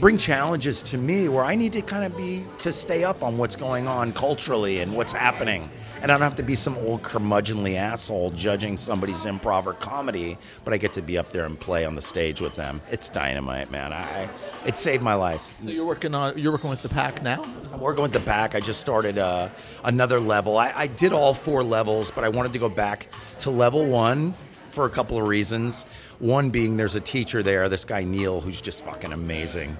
bring 0.00 0.16
challenges 0.16 0.82
to 0.82 0.96
me 0.96 1.28
where 1.28 1.44
I 1.44 1.54
need 1.54 1.74
to 1.74 1.82
kind 1.82 2.04
of 2.04 2.16
be 2.16 2.46
to 2.60 2.72
stay 2.72 3.04
up 3.04 3.22
on 3.22 3.36
what's 3.36 3.54
going 3.54 3.86
on 3.86 4.14
culturally 4.14 4.80
and 4.80 4.94
what's 4.94 5.12
happening. 5.12 5.70
And 6.00 6.10
I 6.10 6.14
don't 6.14 6.22
have 6.22 6.36
to 6.36 6.42
be 6.42 6.54
some 6.54 6.78
old 6.78 7.02
curmudgeonly 7.02 7.76
asshole 7.76 8.30
judging 8.30 8.78
somebody's 8.78 9.26
improv 9.26 9.66
or 9.66 9.74
comedy, 9.74 10.38
but 10.64 10.72
I 10.72 10.78
get 10.78 10.94
to 10.94 11.02
be 11.02 11.18
up 11.18 11.30
there 11.30 11.44
and 11.44 11.60
play 11.60 11.84
on 11.84 11.94
the 11.94 12.00
stage 12.00 12.40
with 12.40 12.56
them. 12.56 12.80
It's 12.90 13.10
dynamite, 13.10 13.70
man. 13.70 13.92
I 13.92 14.30
it 14.64 14.78
saved 14.78 15.02
my 15.02 15.14
life. 15.14 15.52
So 15.60 15.68
you're 15.68 15.84
working 15.84 16.14
on 16.14 16.38
you're 16.38 16.52
working 16.52 16.70
with 16.70 16.80
the 16.80 16.88
pack 16.88 17.22
now? 17.22 17.44
I'm 17.70 17.80
working 17.80 18.02
with 18.02 18.14
the 18.14 18.20
pack. 18.20 18.54
I 18.54 18.60
just 18.60 18.80
started 18.80 19.18
uh, 19.18 19.50
another 19.84 20.18
level. 20.18 20.56
I, 20.56 20.72
I 20.74 20.86
did 20.86 21.12
all 21.12 21.34
four 21.34 21.62
levels, 21.62 22.10
but 22.10 22.24
I 22.24 22.30
wanted 22.30 22.54
to 22.54 22.58
go 22.58 22.70
back 22.70 23.08
to 23.40 23.50
level 23.50 23.84
one 23.84 24.34
for 24.70 24.86
a 24.86 24.90
couple 24.90 25.18
of 25.18 25.26
reasons. 25.26 25.84
One 26.18 26.50
being 26.50 26.76
there's 26.76 26.94
a 26.94 27.00
teacher 27.00 27.42
there, 27.42 27.68
this 27.68 27.84
guy 27.84 28.04
Neil, 28.04 28.40
who's 28.40 28.60
just 28.60 28.84
fucking 28.84 29.12
amazing. 29.12 29.76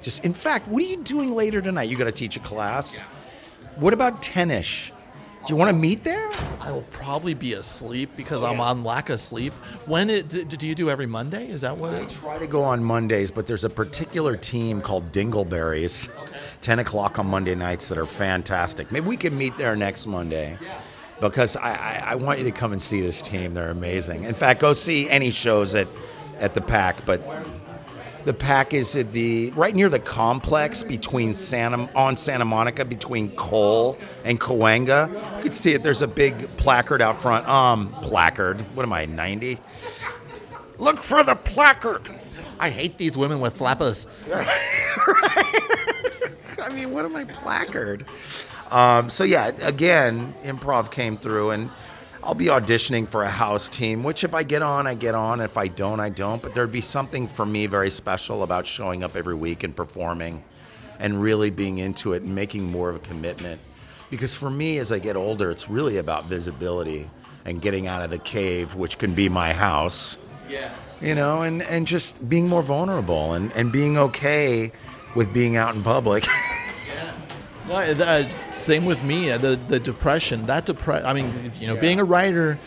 Just 0.00 0.24
in 0.24 0.34
fact, 0.34 0.68
what 0.68 0.82
are 0.82 0.86
you 0.86 0.98
doing 0.98 1.34
later 1.34 1.60
tonight? 1.60 1.84
You 1.84 1.96
got 1.96 2.04
to 2.04 2.12
teach 2.12 2.36
a 2.36 2.40
class. 2.40 3.00
What 3.76 3.92
about 3.92 4.20
tennis? 4.20 4.90
Do 5.46 5.52
you 5.52 5.56
want 5.56 5.70
to 5.70 5.76
meet 5.76 6.04
there? 6.04 6.30
I 6.60 6.70
will 6.70 6.86
probably 6.92 7.34
be 7.34 7.54
asleep 7.54 8.10
because 8.16 8.44
I'm 8.44 8.60
on 8.60 8.84
lack 8.84 9.10
of 9.10 9.20
sleep. 9.20 9.52
When 9.86 10.08
it 10.08 10.28
do 10.28 10.66
you 10.68 10.76
do 10.76 10.88
every 10.88 11.06
Monday? 11.06 11.48
Is 11.48 11.62
that 11.62 11.76
what 11.76 11.94
I 11.94 12.02
it? 12.02 12.10
try 12.10 12.38
to 12.38 12.46
go 12.46 12.62
on 12.62 12.84
Mondays, 12.84 13.32
but 13.32 13.48
there's 13.48 13.64
a 13.64 13.70
particular 13.70 14.36
team 14.36 14.80
called 14.80 15.10
Dingleberries, 15.10 16.10
10 16.60 16.78
o'clock 16.78 17.18
on 17.18 17.26
Monday 17.26 17.56
nights 17.56 17.88
that 17.88 17.98
are 17.98 18.06
fantastic. 18.06 18.92
Maybe 18.92 19.08
we 19.08 19.16
can 19.16 19.36
meet 19.36 19.56
there 19.56 19.74
next 19.74 20.06
Monday. 20.06 20.56
Because 21.30 21.56
I, 21.56 21.74
I, 21.74 22.02
I 22.12 22.14
want 22.16 22.38
you 22.38 22.44
to 22.44 22.50
come 22.50 22.72
and 22.72 22.80
see 22.80 23.00
this 23.00 23.22
team. 23.22 23.54
They're 23.54 23.70
amazing. 23.70 24.24
In 24.24 24.34
fact, 24.34 24.60
go 24.60 24.72
see 24.72 25.08
any 25.08 25.30
shows 25.30 25.74
at, 25.74 25.88
at 26.38 26.54
the 26.54 26.60
Pack. 26.60 27.04
But 27.06 27.22
the 28.24 28.32
Pack 28.32 28.72
is 28.74 28.94
at 28.96 29.12
the 29.12 29.50
right 29.52 29.74
near 29.74 29.88
the 29.88 29.98
complex 29.98 30.82
between 30.82 31.34
Santa 31.34 31.88
on 31.94 32.16
Santa 32.16 32.44
Monica 32.44 32.84
between 32.84 33.30
Cole 33.32 33.98
and 34.24 34.40
Cahuenga. 34.40 35.08
You 35.38 35.42
can 35.42 35.52
see 35.52 35.72
it. 35.72 35.82
There's 35.82 36.02
a 36.02 36.08
big 36.08 36.48
placard 36.56 37.02
out 37.02 37.20
front. 37.20 37.48
Um, 37.48 37.92
placard. 38.02 38.60
What 38.76 38.84
am 38.84 38.92
I? 38.92 39.06
90. 39.06 39.58
Look 40.78 41.02
for 41.02 41.22
the 41.22 41.34
placard. 41.34 42.08
I 42.58 42.70
hate 42.70 42.96
these 42.98 43.16
women 43.16 43.40
with 43.40 43.56
flappers. 43.56 44.06
I 46.62 46.72
mean, 46.72 46.92
what 46.92 47.04
am 47.04 47.16
I 47.16 47.24
placard? 47.24 48.06
Um, 48.72 49.10
so 49.10 49.24
yeah, 49.24 49.48
again, 49.62 50.34
improv 50.42 50.90
came 50.90 51.16
through, 51.18 51.50
and 51.50 51.70
I'll 52.24 52.34
be 52.34 52.46
auditioning 52.46 53.06
for 53.06 53.22
a 53.22 53.30
house 53.30 53.68
team. 53.68 54.02
Which, 54.02 54.24
if 54.24 54.34
I 54.34 54.42
get 54.42 54.62
on, 54.62 54.86
I 54.86 54.94
get 54.94 55.14
on. 55.14 55.40
If 55.40 55.58
I 55.58 55.68
don't, 55.68 56.00
I 56.00 56.08
don't. 56.08 56.42
But 56.42 56.54
there'd 56.54 56.72
be 56.72 56.80
something 56.80 57.28
for 57.28 57.44
me 57.44 57.66
very 57.66 57.90
special 57.90 58.42
about 58.42 58.66
showing 58.66 59.04
up 59.04 59.14
every 59.14 59.34
week 59.34 59.62
and 59.62 59.76
performing, 59.76 60.42
and 60.98 61.20
really 61.20 61.50
being 61.50 61.78
into 61.78 62.14
it 62.14 62.22
and 62.22 62.34
making 62.34 62.64
more 62.64 62.88
of 62.88 62.96
a 62.96 63.00
commitment. 63.00 63.60
Because 64.10 64.34
for 64.34 64.50
me, 64.50 64.78
as 64.78 64.90
I 64.90 64.98
get 64.98 65.16
older, 65.16 65.50
it's 65.50 65.68
really 65.68 65.98
about 65.98 66.24
visibility 66.24 67.10
and 67.44 67.60
getting 67.60 67.86
out 67.86 68.02
of 68.02 68.10
the 68.10 68.18
cave, 68.18 68.74
which 68.74 68.98
can 68.98 69.14
be 69.14 69.28
my 69.28 69.52
house 69.52 70.18
Yes. 70.48 71.00
you 71.02 71.14
know, 71.14 71.42
and, 71.42 71.62
and 71.62 71.86
just 71.86 72.28
being 72.28 72.48
more 72.48 72.62
vulnerable 72.62 73.32
and, 73.32 73.50
and 73.52 73.72
being 73.72 73.96
okay 73.96 74.70
with 75.14 75.32
being 75.32 75.56
out 75.56 75.74
in 75.74 75.82
public. 75.82 76.26
No, 77.68 77.74
uh, 77.74 78.24
same 78.50 78.84
with 78.84 79.02
me. 79.04 79.30
uh, 79.30 79.38
The 79.38 79.58
the 79.68 79.78
depression. 79.80 80.46
That 80.46 80.66
depression. 80.66 81.06
I 81.06 81.12
mean, 81.12 81.30
you 81.60 81.66
know, 81.68 81.76
being 81.76 82.00
a 82.00 82.04
writer, 82.04 82.58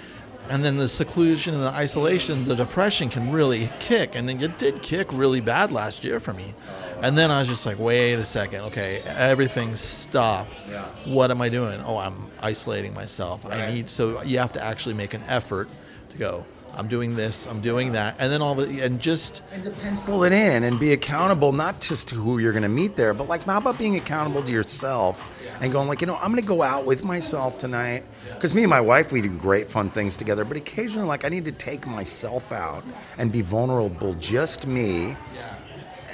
and 0.49 0.63
then 0.63 0.77
the 0.77 0.87
seclusion 0.87 1.53
and 1.53 1.63
the 1.63 1.69
isolation, 1.69 2.45
the 2.45 2.55
depression 2.55 3.09
can 3.09 3.31
really 3.31 3.69
kick. 3.79 4.15
And 4.15 4.27
then 4.29 4.41
it 4.41 4.57
did 4.57 4.81
kick 4.81 5.07
really 5.11 5.41
bad 5.41 5.71
last 5.71 6.03
year 6.03 6.19
for 6.19 6.33
me. 6.33 6.53
And 7.01 7.17
then 7.17 7.29
I 7.29 7.39
was 7.39 7.47
just 7.49 7.65
like, 7.65 7.77
wait 7.77 8.13
a 8.13 8.23
second. 8.23 8.61
Okay, 8.61 9.01
everything 9.05 9.75
stop. 9.75 10.47
What 11.05 11.29
am 11.29 11.41
I 11.41 11.49
doing? 11.49 11.81
Oh, 11.85 11.97
I'm 11.97 12.31
isolating 12.41 12.93
myself. 12.93 13.45
I 13.45 13.67
need. 13.73 13.89
So 13.89 14.21
you 14.23 14.39
have 14.39 14.53
to 14.53 14.63
actually 14.63 14.95
make 14.95 15.13
an 15.13 15.23
effort 15.27 15.67
to 16.11 16.17
go. 16.17 16.45
I'm 16.76 16.88
doing 16.88 17.15
this. 17.15 17.47
I'm 17.47 17.61
doing 17.61 17.93
that. 17.93 18.15
And 18.19 18.32
then 18.32 18.41
all 18.41 18.55
the 18.55 18.82
and 18.82 18.99
just 18.99 19.41
and 19.51 19.63
to 19.63 19.71
pencil 19.71 20.23
it 20.23 20.34
in 20.34 20.63
and 20.63 20.80
be 20.80 20.93
accountable, 20.93 21.51
not 21.51 21.80
just 21.82 22.07
to 22.09 22.15
who 22.15 22.39
you're 22.39 22.51
going 22.51 22.63
to 22.63 22.69
meet 22.69 22.95
there, 22.95 23.13
but 23.13 23.28
like, 23.28 23.43
how 23.43 23.57
about 23.57 23.78
being 23.78 23.95
accountable 23.95 24.43
to 24.43 24.51
yourself 24.51 25.55
and 25.61 25.71
going 25.71 25.88
like, 25.88 26.01
you 26.01 26.07
know, 26.07 26.15
I'm 26.15 26.32
going 26.32 26.41
to 26.41 26.47
go 26.47 26.61
out 26.61 26.86
with 26.86 27.03
myself 27.03 27.57
tonight 27.57 28.03
because 28.34 28.53
me 28.53 28.63
and 28.63 28.69
my 28.69 28.82
wife 28.82 29.11
we 29.11 29.21
do 29.21 29.30
great 29.30 29.69
fun 29.69 29.89
things 29.89 30.17
together, 30.17 30.43
but 30.43 30.57
occasionally 30.57 31.07
like 31.07 31.26
I 31.26 31.30
need 31.30 31.45
to 31.45 31.51
take 31.51 31.88
myself 31.88 32.51
out 32.51 32.84
and 33.17 33.32
be 33.32 33.41
vulnerable, 33.41 34.13
just 34.15 34.67
me, 34.67 35.15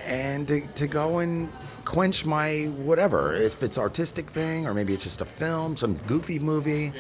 and 0.06 0.48
to, 0.48 0.62
to 0.62 0.88
go 0.88 1.20
and 1.20 1.52
quench 1.86 2.26
my 2.26 2.66
whatever 2.78 3.34
if 3.34 3.64
it's 3.64 3.78
artistic 3.78 4.30
thing 4.30 4.68
or 4.68 4.74
maybe 4.74 4.94
it's 4.94 5.04
just 5.04 5.22
a 5.22 5.26
film, 5.26 5.76
some 5.76 5.96
goofy 6.08 6.40
movie. 6.40 6.94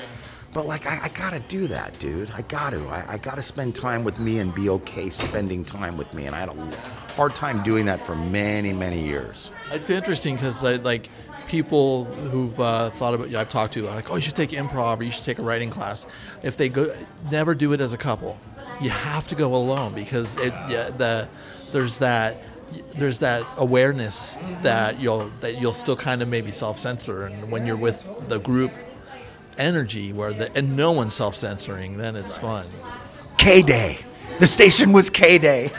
But 0.54 0.68
like 0.68 0.86
I, 0.86 1.04
I 1.04 1.10
gotta 1.10 1.39
do 1.39 1.68
that, 1.68 1.97
dude. 1.99 2.32
I 2.32 2.41
got 2.41 2.72
to. 2.72 2.86
I, 2.88 3.14
I 3.14 3.18
gotta 3.18 3.43
spend 3.43 3.76
time 3.76 4.04
with 4.04 4.20
me 4.20 4.39
and 4.39 4.54
be 4.54 4.70
okay 4.70 5.10
spending 5.10 5.64
time 5.64 5.97
with 5.97 6.14
me. 6.14 6.26
And 6.26 6.36
I 6.36 6.39
had 6.39 6.49
a 6.49 6.66
hard 7.14 7.36
time 7.36 7.64
doing 7.64 7.86
that 7.86 8.06
for 8.06 8.16
many, 8.16 8.74
many 8.74 9.02
years. 9.02 9.52
It's 9.72 9.89
interesting 9.89 10.36
because 10.36 10.62
like 10.64 11.10
people 11.47 12.06
who've 12.06 12.58
uh, 12.60 12.89
thought 12.91 13.14
about, 13.14 13.34
I've 13.34 13.49
talked 13.49 13.74
to, 13.74 13.84
like, 13.84 14.10
oh, 14.12 14.16
you 14.16 14.22
should 14.22 14.36
take 14.36 14.52
improv 14.52 14.99
or 14.99 15.04
you 15.04 15.12
should 15.12 15.26
take 15.26 15.39
a 15.39 15.41
writing 15.41 15.70
class. 15.70 16.06
If 16.43 16.58
they 16.58 16.70
go, 16.70 16.93
never 17.30 17.56
do 17.56 17.74
it 17.74 17.82
as 17.82 17.93
a 17.93 17.97
couple. 17.97 18.38
You 18.82 18.89
have 18.89 19.28
to 19.30 19.36
go 19.36 19.56
alone 19.56 19.93
because 19.93 20.38
it, 20.38 20.54
yeah, 20.70 20.89
the 20.89 21.28
there's 21.72 21.97
that 21.99 22.43
there's 22.97 23.20
that 23.20 23.45
awareness 23.58 24.38
that 24.64 24.99
you'll 24.99 25.30
that 25.41 25.60
you'll 25.60 25.74
still 25.74 25.95
kind 25.95 26.22
of 26.22 26.28
maybe 26.28 26.52
self 26.52 26.78
censor, 26.78 27.26
and 27.26 27.52
when 27.52 27.66
you're 27.66 27.78
with 27.78 28.06
the 28.28 28.39
group 28.39 28.72
energy 29.62 30.12
where 30.12 30.34
the 30.34 30.51
and 30.57 30.76
no 30.76 30.91
one's 30.91 31.14
self 31.14 31.36
censoring, 31.36 31.97
then 31.97 32.16
it's 32.16 32.38
fun. 32.38 32.68
K 33.38 33.62
Day. 33.62 33.97
The 34.39 34.47
station 34.47 34.91
was 34.91 35.09
K 35.09 35.38
Day. 35.38 35.72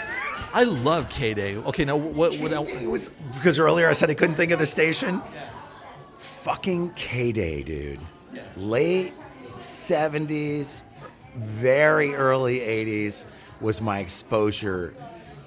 I 0.54 0.64
love 0.64 1.08
K 1.10 1.34
Day. 1.34 1.56
Okay, 1.56 1.84
now 1.84 1.96
what? 1.96 2.38
what 2.38 2.52
It 2.52 2.88
was 2.88 3.08
because 3.34 3.58
earlier 3.58 3.88
I 3.88 3.92
said 3.92 4.10
I 4.10 4.14
couldn't 4.14 4.36
think 4.36 4.52
of 4.52 4.58
the 4.58 4.66
station. 4.66 5.20
Fucking 6.16 6.92
K 6.94 7.32
Day, 7.32 7.62
dude. 7.62 8.00
Late 8.56 9.12
'70s, 9.54 10.82
very 11.36 12.14
early 12.14 12.60
'80s 12.60 13.26
was 13.60 13.80
my 13.80 14.00
exposure 14.00 14.94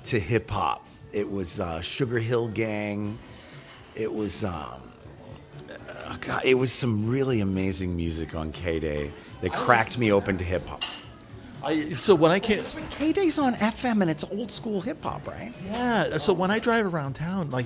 to 0.06 0.20
hip 0.20 0.50
hop. 0.50 0.86
It 1.12 1.30
was 1.30 1.60
uh, 1.60 1.82
Sugar 1.82 2.20
Hill 2.20 2.48
Gang. 2.50 3.18
It 3.96 4.12
was 4.12 4.44
um, 4.44 4.85
uh, 6.06 6.18
God, 6.22 6.42
it 6.44 6.56
was 6.56 6.72
some 6.72 7.08
really 7.08 7.42
amazing 7.42 7.96
music 7.96 8.36
on 8.36 8.52
K 8.52 8.80
Day 8.80 9.12
that 9.42 9.52
cracked 9.52 9.98
me 9.98 10.12
open 10.12 10.38
to 10.38 10.44
hip 10.44 10.68
hop. 10.68 10.84
I, 11.64 11.90
so 11.94 12.14
when 12.14 12.30
I 12.30 12.40
came, 12.40 12.64
K 12.92 13.12
Day's 13.12 13.40
on 13.40 13.54
FM 13.56 14.02
and 14.02 14.12
it's 14.12 14.24
old 14.26 14.52
school 14.52 14.82
hip 14.82 15.04
hop, 15.04 15.28
right? 15.28 15.52
Yeah. 15.66 16.18
So 16.20 16.32
when 16.32 16.52
I 16.52 16.60
drive 16.60 16.94
around 16.94 17.14
town, 17.16 17.50
like 17.50 17.66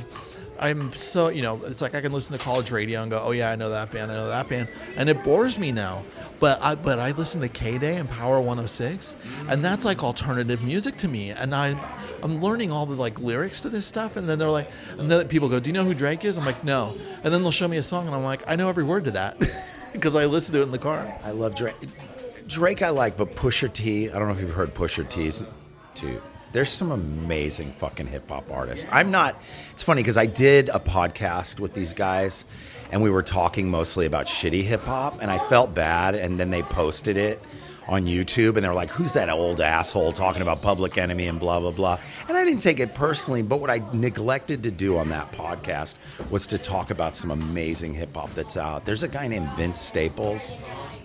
I'm 0.60 0.94
so 0.94 1.30
you 1.30 1.42
know, 1.42 1.62
it's 1.66 1.82
like 1.82 1.96
I 1.96 2.02
can 2.02 2.12
listen 2.12 2.38
to 2.38 2.44
college 2.44 2.72
radio 2.72 3.02
and 3.02 3.12
go, 3.12 3.22
oh 3.24 3.32
yeah, 3.32 3.52
I 3.52 3.56
know 3.56 3.70
that 3.70 3.92
band, 3.92 4.12
I 4.12 4.16
know 4.16 4.28
that 4.28 4.50
band, 4.50 4.68
and 4.98 5.10
it 5.10 5.24
bores 5.24 5.58
me 5.58 5.72
now. 5.72 6.04
But 6.40 6.62
I 6.62 6.76
but 6.76 7.00
I 7.00 7.12
listen 7.12 7.42
to 7.42 7.50
K 7.50 7.78
Day 7.78 7.98
and 7.98 8.10
Power 8.10 8.40
106, 8.40 9.16
and 9.50 9.64
that's 9.64 9.86
like 9.86 10.04
alternative 10.04 10.62
music 10.62 10.98
to 10.98 11.08
me, 11.08 11.32
and 11.32 11.54
I. 11.54 11.78
I'm 12.22 12.42
learning 12.42 12.70
all 12.70 12.86
the 12.86 12.96
like 12.96 13.18
lyrics 13.22 13.62
to 13.62 13.70
this 13.70 13.86
stuff, 13.86 14.18
and 14.18 14.28
then 14.28 14.38
they're 14.38 14.50
like, 14.50 14.70
and 14.98 15.10
then 15.10 15.26
people 15.30 15.48
go, 15.48 15.58
"Do 15.58 15.70
you 15.70 15.74
know 15.74 15.86
who 15.86 15.94
Drake 15.94 16.26
is?" 16.26 16.38
I'm 16.38 16.46
like, 16.46 16.66
"No," 16.66 16.94
and 17.24 17.34
then 17.34 17.42
they'll 17.42 17.50
show 17.50 17.66
me 17.66 17.78
a 17.78 17.84
song, 17.84 18.08
and 18.08 18.14
I'm 18.14 18.26
like, 18.26 18.44
"I 18.46 18.58
know 18.58 18.68
every 18.68 18.84
word 18.84 19.06
to 19.06 19.12
that," 19.12 19.40
because 19.94 20.18
I 20.18 20.26
listen 20.26 20.54
to 20.56 20.60
it 20.60 20.64
in 20.64 20.72
the 20.72 20.78
car. 20.78 21.18
I 21.24 21.32
love 21.32 21.56
Drake. 21.56 21.76
Drake 22.46 22.82
I 22.82 22.90
like, 22.90 23.16
but 23.16 23.36
Pusha 23.36 23.72
T, 23.72 24.10
I 24.10 24.20
don't 24.20 24.28
know 24.28 24.34
if 24.34 24.42
you've 24.42 24.52
heard 24.52 24.76
Pusha 24.76 25.08
T's. 25.08 25.42
Dude, 25.96 26.22
there's 26.52 26.72
some 26.72 26.92
amazing 26.92 27.72
fucking 27.74 28.08
hip 28.08 28.30
hop 28.30 28.50
artists. 28.52 28.88
I'm 28.92 29.12
not, 29.12 29.42
it's 29.72 29.84
funny 29.84 30.02
because 30.02 30.18
I 30.18 30.26
did 30.26 30.70
a 30.70 30.80
podcast 30.80 31.60
with 31.60 31.74
these 31.74 31.94
guys 31.94 32.46
and 32.92 33.04
we 33.04 33.10
were 33.10 33.24
talking 33.24 33.70
mostly 33.70 34.06
about 34.06 34.26
shitty 34.26 34.64
hip 34.64 34.82
hop 34.82 35.22
and 35.22 35.30
I 35.30 35.38
felt 35.38 35.74
bad 35.74 36.16
and 36.16 36.40
then 36.40 36.50
they 36.50 36.64
posted 36.64 37.18
it 37.18 37.40
on 37.88 38.06
YouTube 38.06 38.56
and 38.56 38.64
they 38.64 38.68
were 38.68 38.76
like, 38.76 38.92
who's 38.92 39.14
that 39.14 39.30
old 39.30 39.62
asshole 39.62 40.12
talking 40.12 40.42
about 40.42 40.62
Public 40.62 40.98
Enemy 40.98 41.28
and 41.28 41.40
blah, 41.40 41.60
blah, 41.60 41.72
blah. 41.72 42.00
And 42.28 42.38
I 42.38 42.46
didn't 42.46 42.62
take 42.62 42.80
it 42.80 42.94
personally, 42.94 43.42
but 43.42 43.60
what 43.60 43.70
I 43.72 43.82
neglected 43.94 44.62
to 44.64 44.72
do 44.72 44.98
on 44.98 45.10
that 45.10 45.32
podcast 45.32 45.98
was 46.30 46.46
to 46.48 46.58
talk 46.58 46.92
about 46.92 47.16
some 47.16 47.32
amazing 47.32 47.94
hip 47.94 48.16
hop 48.16 48.34
that's 48.36 48.58
out. 48.58 48.86
There's 48.86 49.04
a 49.04 49.08
guy 49.08 49.28
named 49.28 49.50
Vince 49.54 49.80
Staples 49.80 50.58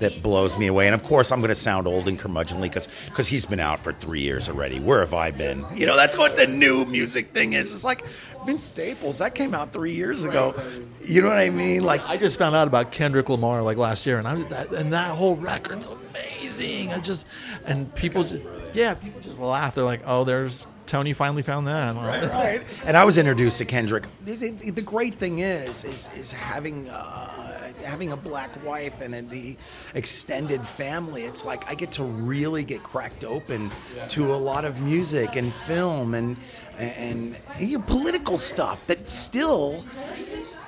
that 0.04 0.22
blows 0.22 0.58
me 0.58 0.66
away. 0.66 0.86
And 0.86 0.94
of 0.94 1.02
course, 1.02 1.32
I'm 1.32 1.40
going 1.40 1.48
to 1.48 1.54
sound 1.54 1.86
old 1.86 2.08
and 2.08 2.18
curmudgeonly 2.18 2.62
because 2.62 2.88
because 3.06 3.26
he's 3.26 3.46
been 3.46 3.60
out 3.60 3.82
for 3.82 3.94
three 3.94 4.20
years 4.20 4.48
already. 4.50 4.78
Where 4.78 5.00
have 5.00 5.14
I 5.14 5.30
been? 5.30 5.64
You 5.74 5.86
know, 5.86 5.96
that's 5.96 6.18
what 6.18 6.36
the 6.36 6.46
new 6.46 6.84
music 6.84 7.32
thing 7.32 7.54
is. 7.54 7.72
It's 7.72 7.84
like 7.84 8.04
Vince 8.44 8.62
Staples 8.62 9.18
that 9.18 9.34
came 9.34 9.54
out 9.54 9.72
three 9.72 9.94
years 9.94 10.24
ago. 10.24 10.54
You 11.02 11.22
know 11.22 11.28
what 11.28 11.38
I 11.38 11.48
mean? 11.48 11.84
Like 11.84 12.06
I 12.06 12.18
just 12.18 12.38
found 12.38 12.54
out 12.54 12.68
about 12.68 12.92
Kendrick 12.92 13.30
Lamar 13.30 13.62
like 13.62 13.78
last 13.78 14.04
year, 14.04 14.18
and 14.18 14.28
I 14.28 14.34
that, 14.34 14.72
and 14.72 14.92
that 14.92 15.16
whole 15.16 15.36
record's 15.36 15.86
amazing. 15.86 16.92
I 16.92 17.00
just 17.00 17.26
and 17.64 17.92
people, 17.94 18.24
just, 18.24 18.42
yeah, 18.74 18.92
people 18.94 19.20
just 19.22 19.38
laugh. 19.38 19.74
They're 19.74 19.84
like, 19.84 20.02
"Oh, 20.04 20.24
there's 20.24 20.66
Tony 20.86 21.12
finally 21.12 21.42
found 21.42 21.66
that." 21.66 21.94
right. 21.96 22.62
And 22.84 22.96
I 22.96 23.04
was 23.04 23.18
introduced 23.18 23.58
to 23.58 23.64
Kendrick. 23.64 24.04
The 24.24 24.82
great 24.84 25.14
thing 25.14 25.40
is, 25.40 25.84
is, 25.84 26.10
is 26.16 26.32
having 26.32 26.88
uh, 26.88 27.44
having 27.84 28.12
a 28.12 28.16
black 28.16 28.50
wife 28.64 29.00
and 29.00 29.28
the 29.30 29.56
extended 29.94 30.66
family. 30.66 31.22
It's 31.22 31.44
like 31.44 31.70
I 31.70 31.74
get 31.74 31.92
to 31.92 32.04
really 32.04 32.64
get 32.64 32.82
cracked 32.82 33.24
open 33.24 33.70
to 34.08 34.34
a 34.34 34.36
lot 34.36 34.64
of 34.64 34.80
music 34.80 35.36
and 35.36 35.52
film 35.66 36.14
and 36.14 36.36
and, 36.78 37.36
and 37.58 37.70
you 37.70 37.78
know, 37.78 37.84
political 37.86 38.38
stuff 38.38 38.84
that 38.86 39.08
still. 39.08 39.84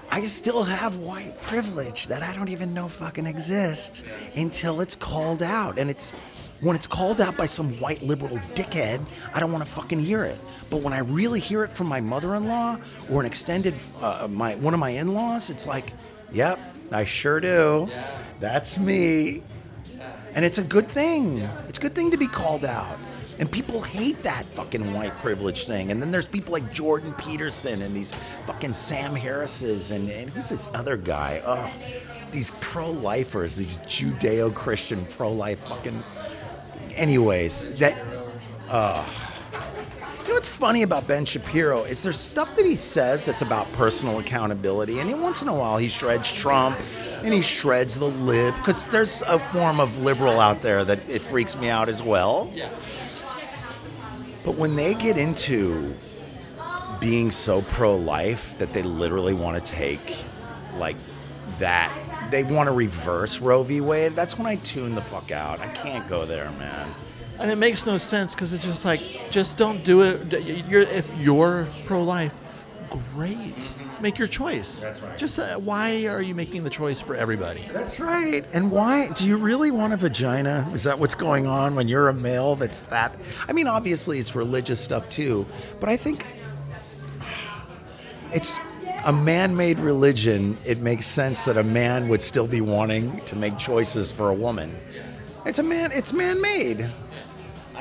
I 0.08 0.22
still 0.22 0.62
have 0.62 0.98
white 0.98 1.42
privilege 1.42 2.06
that 2.06 2.22
I 2.22 2.32
don't 2.32 2.48
even 2.48 2.72
know 2.72 2.86
fucking 2.86 3.26
exists 3.26 4.04
until 4.36 4.80
it's 4.80 4.94
called 4.94 5.42
out. 5.42 5.80
And 5.80 5.90
it's 5.90 6.14
when 6.60 6.74
it's 6.76 6.86
called 6.86 7.20
out 7.20 7.36
by 7.36 7.46
some 7.46 7.78
white 7.80 8.02
liberal 8.02 8.38
dickhead, 8.54 9.04
I 9.34 9.40
don't 9.40 9.52
want 9.52 9.64
to 9.64 9.70
fucking 9.70 10.00
hear 10.00 10.24
it. 10.24 10.38
But 10.70 10.82
when 10.82 10.92
I 10.92 10.98
really 10.98 11.40
hear 11.40 11.64
it 11.64 11.72
from 11.72 11.86
my 11.86 12.00
mother-in-law 12.00 12.78
or 13.10 13.20
an 13.20 13.26
extended 13.26 13.74
uh, 14.00 14.26
my 14.30 14.54
one 14.56 14.74
of 14.74 14.80
my 14.80 14.90
in-laws, 14.90 15.50
it's 15.50 15.66
like, 15.66 15.92
yep, 16.32 16.58
I 16.90 17.04
sure 17.04 17.40
do. 17.40 17.88
That's 18.40 18.78
me. 18.78 19.42
And 20.34 20.44
it's 20.44 20.58
a 20.58 20.64
good 20.64 20.88
thing. 20.88 21.38
It's 21.68 21.78
a 21.78 21.82
good 21.82 21.94
thing 21.94 22.10
to 22.10 22.16
be 22.16 22.26
called 22.26 22.64
out. 22.64 22.98
And 23.38 23.50
people 23.50 23.82
hate 23.82 24.22
that 24.22 24.46
fucking 24.46 24.94
white 24.94 25.18
privilege 25.18 25.66
thing. 25.66 25.90
And 25.90 26.00
then 26.00 26.10
there's 26.10 26.26
people 26.26 26.52
like 26.52 26.72
Jordan 26.72 27.12
Peterson 27.14 27.82
and 27.82 27.94
these 27.94 28.12
fucking 28.12 28.72
Sam 28.72 29.14
Harrises 29.14 29.90
and, 29.90 30.10
and 30.10 30.30
who's 30.30 30.48
this 30.48 30.70
other 30.72 30.96
guy? 30.96 31.42
Oh, 31.44 31.70
these 32.30 32.50
pro 32.60 32.90
lifers, 32.90 33.56
these 33.56 33.80
Judeo 33.80 34.54
Christian 34.54 35.04
pro 35.06 35.30
life 35.30 35.60
fucking. 35.66 36.02
Anyways, 36.96 37.78
that. 37.78 37.96
Uh, 38.68 39.04
you 40.22 40.32
know 40.32 40.38
what's 40.38 40.56
funny 40.56 40.82
about 40.82 41.06
Ben 41.06 41.24
Shapiro 41.24 41.84
is 41.84 42.02
there's 42.02 42.18
stuff 42.18 42.56
that 42.56 42.66
he 42.66 42.74
says 42.74 43.22
that's 43.22 43.42
about 43.42 43.70
personal 43.72 44.18
accountability, 44.18 44.98
and 44.98 45.22
once 45.22 45.40
in 45.40 45.46
a 45.46 45.54
while 45.54 45.78
he 45.78 45.86
shreds 45.86 46.32
Trump 46.32 46.76
and 47.22 47.32
he 47.32 47.40
shreds 47.40 47.96
the 47.96 48.06
lib 48.06 48.52
because 48.56 48.86
there's 48.86 49.22
a 49.28 49.38
form 49.38 49.78
of 49.78 49.98
liberal 50.00 50.40
out 50.40 50.62
there 50.62 50.84
that 50.84 51.08
it 51.08 51.22
freaks 51.22 51.56
me 51.56 51.68
out 51.68 51.88
as 51.88 52.02
well. 52.02 52.52
But 54.44 54.56
when 54.56 54.74
they 54.74 54.94
get 54.94 55.16
into 55.16 55.94
being 57.00 57.30
so 57.30 57.62
pro 57.62 57.94
life 57.96 58.58
that 58.58 58.72
they 58.72 58.82
literally 58.82 59.34
want 59.34 59.64
to 59.64 59.72
take 59.72 60.24
like 60.76 60.96
that, 61.58 61.92
they 62.30 62.42
want 62.44 62.68
to 62.68 62.72
reverse 62.72 63.40
Roe 63.40 63.62
v. 63.62 63.80
Wade, 63.80 64.14
that's 64.14 64.38
when 64.38 64.46
I 64.46 64.56
tune 64.56 64.94
the 64.94 65.02
fuck 65.02 65.30
out. 65.30 65.60
I 65.60 65.68
can't 65.68 66.06
go 66.08 66.26
there, 66.26 66.50
man. 66.52 66.94
And 67.38 67.50
it 67.50 67.56
makes 67.56 67.84
no 67.86 67.98
sense 67.98 68.34
because 68.34 68.52
it's 68.52 68.64
just 68.64 68.84
like, 68.84 69.00
just 69.30 69.58
don't 69.58 69.84
do 69.84 70.02
it. 70.02 70.66
You're, 70.68 70.82
if 70.82 71.12
you're 71.18 71.68
pro 71.84 72.02
life, 72.02 72.34
great. 73.14 73.76
Make 74.00 74.18
your 74.18 74.28
choice. 74.28 74.80
That's 74.80 75.00
right. 75.00 75.18
Just 75.18 75.38
uh, 75.38 75.56
why 75.58 76.06
are 76.06 76.22
you 76.22 76.34
making 76.34 76.64
the 76.64 76.70
choice 76.70 77.00
for 77.00 77.14
everybody? 77.14 77.66
That's 77.72 77.98
right. 77.98 78.44
And 78.52 78.70
why 78.70 79.08
do 79.08 79.26
you 79.26 79.36
really 79.36 79.70
want 79.70 79.92
a 79.92 79.96
vagina? 79.96 80.68
Is 80.72 80.84
that 80.84 80.98
what's 80.98 81.14
going 81.14 81.46
on 81.46 81.74
when 81.74 81.88
you're 81.88 82.08
a 82.08 82.14
male 82.14 82.54
that's 82.54 82.80
that? 82.82 83.16
I 83.48 83.52
mean, 83.52 83.66
obviously 83.66 84.18
it's 84.18 84.34
religious 84.34 84.80
stuff 84.80 85.08
too, 85.08 85.46
but 85.80 85.88
I 85.88 85.96
think 85.96 86.28
it's 88.32 88.60
a 89.06 89.12
man-made 89.12 89.78
religion. 89.78 90.58
It 90.64 90.80
makes 90.80 91.06
sense 91.06 91.44
that 91.44 91.56
a 91.56 91.62
man 91.62 92.08
would 92.08 92.20
still 92.20 92.48
be 92.48 92.60
wanting 92.60 93.20
to 93.26 93.36
make 93.36 93.56
choices 93.56 94.10
for 94.10 94.30
a 94.30 94.34
woman. 94.34 94.74
It's 95.46 95.60
a 95.60 95.62
man. 95.62 95.92
It's 95.92 96.12
man-made. 96.12 96.90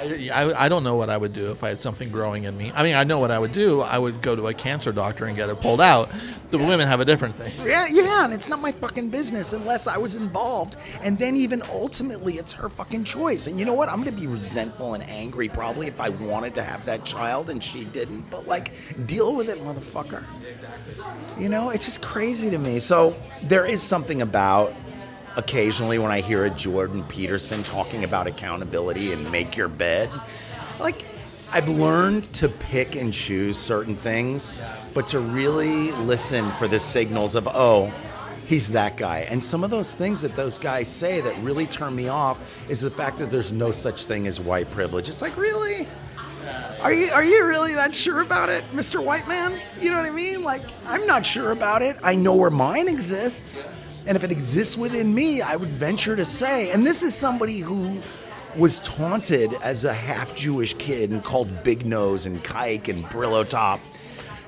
I, 0.06 0.30
I, 0.32 0.66
I 0.66 0.70
don't 0.70 0.84
know 0.84 0.96
what 0.96 1.10
I 1.10 1.18
would 1.18 1.34
do 1.34 1.52
if 1.52 1.64
I 1.64 1.70
had 1.70 1.82
something 1.82 2.10
growing 2.10 2.44
in 2.44 2.58
me. 2.58 2.72
I 2.76 2.84
mean, 2.84 2.96
I 2.96 3.04
know 3.04 3.20
what 3.20 3.32
I 3.32 3.40
would 3.40 3.52
do. 3.52 3.82
I 3.82 3.98
would 3.98 4.22
go 4.22 4.36
to 4.36 4.48
a 4.48 4.54
cancer 4.54 4.92
doctor 4.92 5.26
and 5.26 5.36
get 5.36 5.50
it 5.50 5.60
pulled 5.62 5.82
out. 5.82 6.10
The 6.52 6.58
women 6.60 6.88
have 6.88 7.00
a 7.00 7.06
different 7.06 7.36
thing. 7.36 7.54
Yeah, 7.66 7.88
yeah, 7.90 8.26
and 8.26 8.34
it's 8.34 8.48
not 8.48 8.62
my 8.62 8.72
fucking 8.72 9.10
business 9.10 9.54
unless 9.54 9.88
I 9.88 9.98
was 9.98 10.16
involved. 10.16 10.78
And 11.02 11.18
then 11.18 11.36
even 11.36 11.62
ultimately, 11.64 12.38
it's 12.38 12.54
her 12.54 12.70
fucking 12.70 13.04
choice. 13.04 13.48
And 13.48 13.60
you 13.60 13.66
know 13.66 13.74
what? 13.74 13.90
I'm 13.90 13.98
gonna 13.98 14.12
be 14.12 14.28
resentful 14.28 14.94
and 14.94 15.04
angry 15.04 15.50
probably 15.50 15.88
if 15.88 16.00
I 16.00 16.10
wanted 16.10 16.56
to 16.56 16.64
have 16.64 16.86
that 16.86 17.04
child 17.04 17.50
and 17.50 17.64
she 17.64 17.84
didn't. 17.86 18.30
But 18.30 18.48
like, 18.48 18.74
deal 19.08 19.36
with 19.36 19.50
it, 19.50 19.60
motherfucker. 19.60 20.24
You 21.38 21.50
know, 21.50 21.72
it's 21.72 21.86
just 21.86 22.02
crazy 22.02 22.50
to 22.50 22.58
me. 22.58 22.80
So 22.80 23.16
there 23.44 23.66
is 23.66 23.82
something 23.82 24.22
about 24.22 24.74
occasionally 25.38 26.00
when 26.00 26.12
I 26.12 26.22
hear 26.22 26.46
a 26.46 26.50
Jordan 26.50 27.04
Peterson 27.06 27.64
talking 27.64 28.04
about 28.04 28.28
accountability 28.28 29.14
and 29.14 29.32
make 29.32 29.56
your 29.58 29.68
bed, 29.68 30.10
like. 30.80 31.06
I've 31.52 31.70
learned 31.70 32.26
to 32.34 32.50
pick 32.50 32.98
and 32.98 33.14
choose 33.14 33.58
certain 33.58 33.96
things, 33.96 34.62
but 34.94 35.08
to 35.10 35.20
really 35.20 35.94
listen 35.94 36.52
for 36.52 36.68
the 36.68 36.80
signals 36.80 37.34
of, 37.34 37.48
oh, 37.48 37.94
he's 38.46 38.72
that 38.74 38.98
guy. 38.98 39.20
And 39.30 39.42
some 39.44 39.64
of 39.64 39.70
those 39.70 39.96
things 39.96 40.22
that 40.22 40.36
those 40.36 40.58
guys 40.58 40.90
say 40.90 41.22
that 41.22 41.38
really 41.38 41.66
turn 41.66 41.96
me 41.96 42.08
off 42.10 42.70
is 42.70 42.82
the 42.82 42.92
fact 42.92 43.18
that 43.20 43.30
there's 43.30 43.54
no 43.54 43.72
such 43.72 44.06
thing 44.06 44.28
as 44.28 44.40
white 44.40 44.70
privilege. 44.72 45.08
It's 45.08 45.22
like, 45.22 45.38
really? 45.38 45.88
Are 46.82 46.94
you 46.94 47.08
are 47.08 47.24
you 47.24 47.46
really 47.46 47.74
that 47.74 47.96
sure 47.96 48.22
about 48.22 48.50
it, 48.50 48.64
Mr. 48.72 49.04
White 49.04 49.28
Man? 49.28 49.60
You 49.82 49.90
know 49.92 49.98
what 49.98 50.06
I 50.06 50.12
mean? 50.12 50.44
Like, 50.44 50.62
I'm 50.86 51.08
not 51.08 51.26
sure 51.26 51.52
about 51.52 51.82
it. 51.82 51.98
I 52.04 52.16
know 52.16 52.36
where 52.36 52.52
mine 52.52 52.88
exists. 52.88 53.64
And 54.08 54.16
if 54.16 54.24
it 54.24 54.32
exists 54.32 54.78
within 54.78 55.14
me, 55.14 55.42
I 55.42 55.56
would 55.56 55.70
venture 55.70 56.16
to 56.16 56.26
say, 56.26 56.72
and 56.72 56.86
this 56.86 57.02
is 57.02 57.16
somebody 57.16 57.60
who 57.60 58.00
was 58.56 58.80
taunted 58.80 59.54
as 59.64 59.84
a 59.84 59.94
half 59.94 60.36
Jewish 60.36 60.76
kid 60.76 61.12
and 61.12 61.24
called 61.24 61.64
Big 61.64 61.86
Nose 61.86 62.26
and 62.26 62.44
Kike 62.44 62.88
and 62.88 63.04
Brillo 63.06 63.48
Top, 63.48 63.80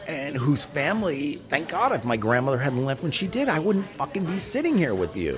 and 0.08 0.36
whose 0.36 0.64
family, 0.64 1.36
thank 1.36 1.70
God, 1.70 1.92
if 1.92 2.06
my 2.06 2.16
grandmother 2.16 2.58
hadn't 2.58 2.86
left 2.86 3.04
when 3.04 3.12
she 3.12 3.28
did, 3.28 3.50
I 3.50 3.60
wouldn't 3.60 3.86
fucking 3.86 4.26
be 4.26 4.38
sitting 4.38 4.78
here 4.78 4.96
with 4.96 5.18
you. 5.18 5.38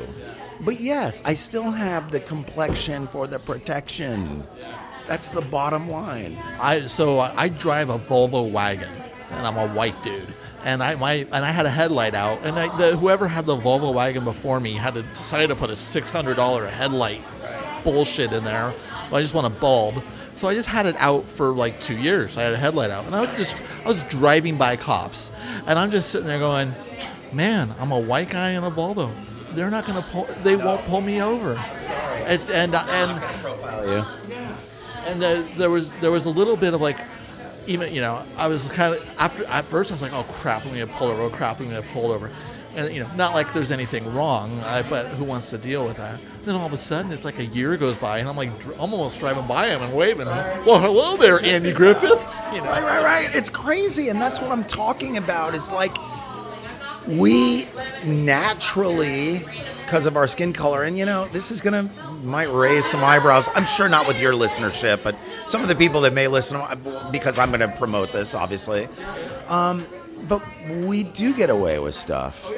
But 0.62 0.80
yes, 0.80 1.22
I 1.26 1.34
still 1.34 1.72
have 1.72 2.12
the 2.12 2.20
complexion 2.20 3.08
for 3.08 3.26
the 3.26 3.40
protection. 3.40 4.44
That's 5.08 5.30
the 5.30 5.42
bottom 5.42 5.90
line. 5.90 6.38
I 6.60 6.82
so 6.82 7.20
I 7.20 7.34
I 7.36 7.50
drive 7.50 7.90
a 7.90 7.98
Volvo 7.98 8.52
wagon, 8.52 8.92
and 9.32 9.48
I'm 9.48 9.58
a 9.58 9.74
white 9.74 10.02
dude. 10.04 10.34
And 10.64 10.84
I 10.84 10.96
my 10.96 11.14
and 11.14 11.46
I 11.46 11.52
had 11.52 11.66
a 11.66 11.70
headlight 11.70 12.14
out, 12.14 12.40
and 12.44 12.60
I, 12.60 12.76
the, 12.78 12.98
whoever 12.98 13.28
had 13.28 13.46
the 13.46 13.56
Volvo 13.56 13.94
wagon 13.94 14.26
before 14.26 14.60
me 14.60 14.74
had 14.74 14.94
to 14.96 15.04
decide 15.04 15.48
to 15.48 15.56
put 15.56 15.70
a 15.70 15.76
six 15.76 16.10
hundred 16.10 16.36
dollar 16.36 16.68
headlight 16.68 17.22
bullshit 17.84 18.34
in 18.34 18.44
there. 18.44 18.74
Well, 19.10 19.16
I 19.16 19.22
just 19.22 19.34
want 19.34 19.48
a 19.48 19.58
bulb, 19.60 20.04
so 20.34 20.48
I 20.48 20.54
just 20.54 20.68
had 20.68 20.86
it 20.86 20.96
out 20.98 21.26
for 21.26 21.52
like 21.52 21.80
two 21.80 21.98
years. 21.98 22.38
I 22.38 22.44
had 22.44 22.54
a 22.54 22.58
headlight 22.58 22.92
out, 22.92 23.06
and 23.06 23.16
I 23.16 23.22
was 23.22 23.30
just 23.38 23.56
I 23.86 23.88
was 23.88 24.04
driving 24.04 24.58
by 24.58 24.76
cops, 24.76 25.32
and 25.66 25.80
I'm 25.80 25.92
just 25.92 26.10
sitting 26.10 26.28
there 26.28 26.40
going, 26.40 26.74
"Man, 27.32 27.74
I'm 27.80 27.92
a 27.92 28.00
white 28.00 28.30
guy 28.30 28.52
in 28.52 28.64
a 28.64 28.72
Volvo. 28.72 29.14
They're 29.54 29.72
not 29.72 29.86
gonna 29.86 30.06
pull. 30.12 30.28
They 30.44 30.56
won't 30.58 30.84
pull 30.86 31.02
me 31.02 31.22
over." 31.22 31.56
Sorry. 31.80 32.22
It's 32.24 32.50
and 32.50 32.76
and 32.76 33.22
and 35.06 35.24
uh, 35.24 35.42
there 35.58 35.70
was 35.70 35.92
there 36.02 36.12
was 36.12 36.26
a 36.26 36.30
little 36.30 36.56
bit 36.56 36.74
of 36.74 36.82
like 36.82 37.00
even 37.70 37.94
you 37.94 38.02
know 38.02 38.24
I 38.38 38.48
was 38.48 38.68
kind 38.70 38.94
of 38.96 39.16
after 39.18 39.46
at 39.46 39.66
first 39.66 39.92
I 39.92 39.96
was 39.96 40.02
like 40.02 40.14
oh 40.14 40.24
crap 40.24 40.64
I'm 40.64 40.70
gonna 40.70 40.86
get 40.86 40.96
pulled 40.96 41.12
over 41.12 41.24
oh 41.24 41.30
crap 41.30 41.60
I'm 41.60 41.70
gonna 41.70 41.82
get 41.82 41.92
pulled 41.92 42.12
over 42.12 42.32
and 42.76 42.94
you 42.94 43.02
know 43.02 43.10
not 43.16 43.34
like 43.34 43.54
there's 43.54 43.72
anything 43.72 44.14
wrong 44.14 44.60
I, 44.60 44.82
but 44.82 45.08
who 45.08 45.24
wants 45.24 45.50
to 45.52 45.58
deal 45.58 45.86
with 45.86 45.98
that 45.98 46.20
then 46.44 46.56
all 46.56 46.66
of 46.66 46.74
a 46.74 46.78
sudden 46.78 47.12
it's 47.12 47.26
like 47.26 47.40
a 47.40 47.46
year 47.46 47.78
goes 47.78 47.98
by 47.98 48.20
and 48.20 48.28
I'm 48.28 48.36
like 48.36 48.58
dr- 48.60 48.76
I'm 48.76 48.94
almost 48.94 49.20
driving 49.20 49.48
by 49.48 49.68
him 49.68 49.82
and 49.82 49.94
waving 49.94 50.28
well 50.28 50.80
hello 50.80 51.18
there 51.18 51.44
Andy 51.44 51.72
Griffith 51.74 52.26
you 52.54 52.60
know 52.62 52.66
Right, 52.66 52.84
right, 52.84 53.04
right. 53.04 53.36
It's 53.36 53.50
crazy, 53.52 54.10
and 54.10 54.20
that's 54.20 54.42
what 54.42 54.52
I'm 54.52 54.64
talking 54.64 55.18
about. 55.18 55.54
Is 55.54 55.72
like 55.72 55.96
we 57.08 57.66
naturally, 58.06 59.44
because 59.86 60.06
of 60.06 60.16
our 60.18 60.28
skin 60.28 60.54
color, 60.54 60.84
and 60.84 60.98
you 60.98 61.06
know, 61.06 61.28
this 61.28 61.52
is 61.52 61.62
gonna 61.62 61.90
might 62.24 62.52
raise 62.52 62.86
some 62.86 63.04
eyebrows. 63.04 63.50
I'm 63.56 63.66
sure 63.66 63.90
not 63.90 64.08
with 64.08 64.20
your 64.20 64.34
listenership, 64.34 65.04
but 65.04 65.16
some 65.46 65.62
of 65.62 65.68
the 65.68 65.76
people 65.76 66.02
that 66.02 66.14
may 66.14 66.28
listen, 66.28 66.62
because 67.12 67.40
I'm 67.40 67.52
gonna 67.52 67.68
promote 67.68 68.12
this, 68.12 68.36
obviously. 68.36 68.88
Um, 69.48 69.86
but 70.28 70.42
we 70.70 71.04
do 71.04 71.34
get 71.34 71.50
away 71.50 71.80
with 71.80 71.96
stuff. 71.96 72.52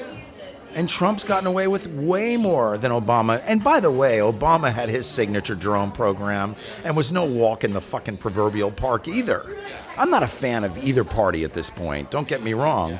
And 0.74 0.88
Trump's 0.88 1.26
gotten 1.26 1.48
away 1.48 1.68
with 1.68 1.88
way 1.88 2.38
more 2.38 2.78
than 2.78 2.92
Obama. 2.92 3.42
And 3.46 3.62
by 3.62 3.82
the 3.82 3.92
way, 3.92 4.20
Obama 4.20 4.72
had 4.72 4.88
his 4.88 5.06
signature 5.06 5.56
drone 5.56 5.92
program 5.92 6.56
and 6.86 6.96
was 6.96 7.12
no 7.12 7.26
walk 7.26 7.66
in 7.66 7.74
the 7.74 7.82
fucking 7.82 8.18
proverbial 8.18 8.72
park 8.72 9.08
either. 9.08 9.58
I'm 9.98 10.10
not 10.10 10.24
a 10.24 10.28
fan 10.28 10.64
of 10.64 10.82
either 10.84 11.04
party 11.04 11.44
at 11.44 11.54
this 11.54 11.70
point, 11.70 12.10
don't 12.10 12.28
get 12.28 12.42
me 12.42 12.54
wrong. 12.54 13.00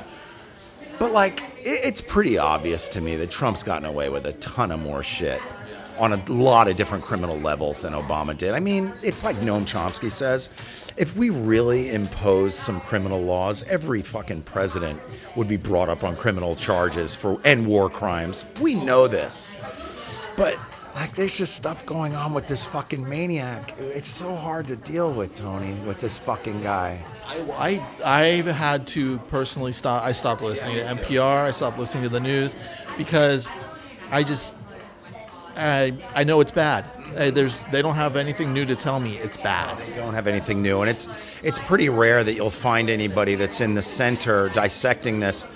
But 0.98 1.12
like, 1.12 1.42
it's 1.64 2.02
pretty 2.02 2.38
obvious 2.38 2.88
to 2.90 3.00
me 3.00 3.16
that 3.16 3.30
Trump's 3.30 3.62
gotten 3.62 3.86
away 3.86 4.08
with 4.10 4.26
a 4.26 4.34
ton 4.34 4.70
of 4.70 4.80
more 4.80 5.02
shit 5.02 5.40
on 6.02 6.12
a 6.12 6.32
lot 6.32 6.66
of 6.66 6.74
different 6.76 7.04
criminal 7.04 7.38
levels 7.38 7.82
than 7.82 7.92
Obama 7.92 8.36
did. 8.36 8.54
I 8.54 8.58
mean, 8.58 8.92
it's 9.04 9.22
like 9.22 9.36
Noam 9.36 9.62
Chomsky 9.62 10.10
says 10.10 10.50
if 10.96 11.16
we 11.16 11.30
really 11.30 11.90
imposed 11.90 12.56
some 12.56 12.80
criminal 12.80 13.22
laws, 13.22 13.62
every 13.68 14.02
fucking 14.02 14.42
president 14.42 15.00
would 15.36 15.46
be 15.46 15.56
brought 15.56 15.88
up 15.88 16.02
on 16.02 16.16
criminal 16.16 16.56
charges 16.56 17.14
for 17.14 17.40
and 17.44 17.64
war 17.68 17.88
crimes. 17.88 18.44
We 18.60 18.74
know 18.74 19.06
this. 19.06 19.56
But 20.36 20.58
like 20.96 21.14
there's 21.14 21.38
just 21.38 21.54
stuff 21.54 21.86
going 21.86 22.16
on 22.16 22.34
with 22.34 22.48
this 22.48 22.66
fucking 22.66 23.08
maniac. 23.08 23.72
It's 23.78 24.10
so 24.10 24.34
hard 24.34 24.66
to 24.68 24.76
deal 24.76 25.12
with, 25.12 25.36
Tony, 25.36 25.74
with 25.86 26.00
this 26.00 26.18
fucking 26.18 26.64
guy. 26.64 27.00
I, 27.28 27.86
I 28.04 28.26
I've 28.26 28.46
had 28.46 28.88
to 28.88 29.18
personally 29.28 29.70
stop. 29.70 30.02
I 30.02 30.10
stopped 30.10 30.42
listening 30.42 30.78
to 30.78 30.82
NPR. 30.82 31.44
I 31.44 31.52
stopped 31.52 31.78
listening 31.78 32.02
to 32.02 32.10
the 32.10 32.18
news 32.18 32.56
because 32.98 33.48
I 34.10 34.24
just 34.24 34.56
I 35.56 35.92
I 36.14 36.24
know 36.24 36.40
it's 36.40 36.52
bad. 36.52 36.84
Uh, 37.16 37.30
There's 37.30 37.62
they 37.72 37.82
don't 37.82 37.94
have 37.94 38.16
anything 38.16 38.52
new 38.52 38.64
to 38.64 38.76
tell 38.76 39.00
me. 39.00 39.16
It's 39.18 39.36
bad. 39.36 39.78
They 39.78 39.94
don't 39.94 40.14
have 40.14 40.26
anything 40.26 40.62
new, 40.62 40.80
and 40.80 40.90
it's 40.90 41.08
it's 41.42 41.58
pretty 41.58 41.88
rare 41.88 42.24
that 42.24 42.34
you'll 42.34 42.50
find 42.50 42.88
anybody 42.88 43.34
that's 43.34 43.60
in 43.60 43.74
the 43.74 43.82
center 43.82 44.48
dissecting 44.50 45.20
this. 45.20 45.46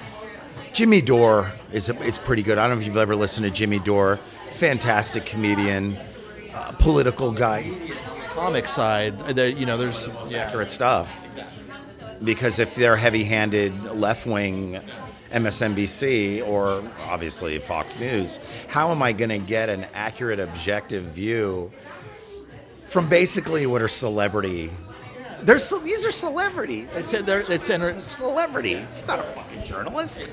Jimmy 0.73 1.01
Dore 1.01 1.52
is 1.73 1.89
is 1.89 2.18
pretty 2.18 2.43
good. 2.43 2.59
I 2.59 2.68
don't 2.68 2.77
know 2.77 2.81
if 2.82 2.86
you've 2.86 2.97
ever 2.98 3.16
listened 3.16 3.47
to 3.47 3.51
Jimmy 3.51 3.78
Dore. 3.78 4.18
Fantastic 4.48 5.24
comedian, 5.24 5.97
uh, 6.55 6.73
political 6.73 7.32
guy, 7.32 7.70
Comic 8.36 8.68
side, 8.68 9.18
uh, 9.23 9.32
there 9.32 9.48
you 9.48 9.64
know 9.64 9.78
there's 9.78 10.10
yeah. 10.28 10.44
accurate 10.44 10.70
stuff. 10.70 11.23
Because 12.23 12.59
if 12.59 12.74
they're 12.74 12.97
heavy-handed 12.97 13.85
left 13.94 14.27
wing, 14.27 14.81
MSNBC 15.32 16.47
or 16.47 16.82
obviously 17.01 17.59
Fox 17.59 17.98
News, 17.98 18.39
how 18.69 18.90
am 18.90 19.03
I 19.03 19.12
going 19.12 19.31
to 19.31 19.39
get 19.39 19.69
an 19.69 19.86
accurate, 19.94 20.40
objective 20.40 21.05
view 21.05 21.70
from 22.86 23.09
basically 23.09 23.66
what 23.66 23.82
are 23.82 23.89
celebrity? 23.89 24.70
There's 25.43 25.69
these 25.85 26.05
are 26.07 26.12
celebrities. 26.12 26.93
It's, 26.94 27.12
they're- 27.23 27.43
it's 27.48 27.69
enter- 27.70 27.93
Celebrity. 28.01 28.78
He's 28.93 29.07
not 29.07 29.19
a 29.19 29.23
fucking 29.23 29.65
journalist. 29.65 30.27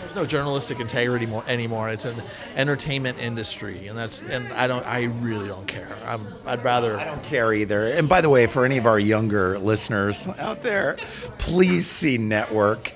there's 0.00 0.14
no 0.16 0.26
journalistic 0.26 0.80
integrity 0.80 1.26
more, 1.26 1.44
anymore. 1.46 1.88
It's 1.90 2.04
an 2.04 2.22
entertainment 2.56 3.18
industry, 3.22 3.86
and 3.86 3.96
that's 3.96 4.20
and 4.22 4.46
I 4.54 4.66
don't. 4.66 4.84
I 4.84 5.04
really 5.04 5.46
don't 5.46 5.66
care. 5.68 5.88
I'm, 6.04 6.26
I'd 6.44 6.64
rather. 6.64 6.98
I 6.98 7.04
don't 7.04 7.22
care 7.22 7.54
either. 7.54 7.86
And 7.92 8.08
by 8.08 8.20
the 8.20 8.28
way, 8.28 8.46
for 8.46 8.64
any 8.64 8.78
of 8.78 8.84
our 8.86 8.98
younger 8.98 9.58
listeners 9.58 10.26
out 10.38 10.62
there, 10.64 10.96
please 11.38 11.86
see 11.86 12.18
Network. 12.18 12.92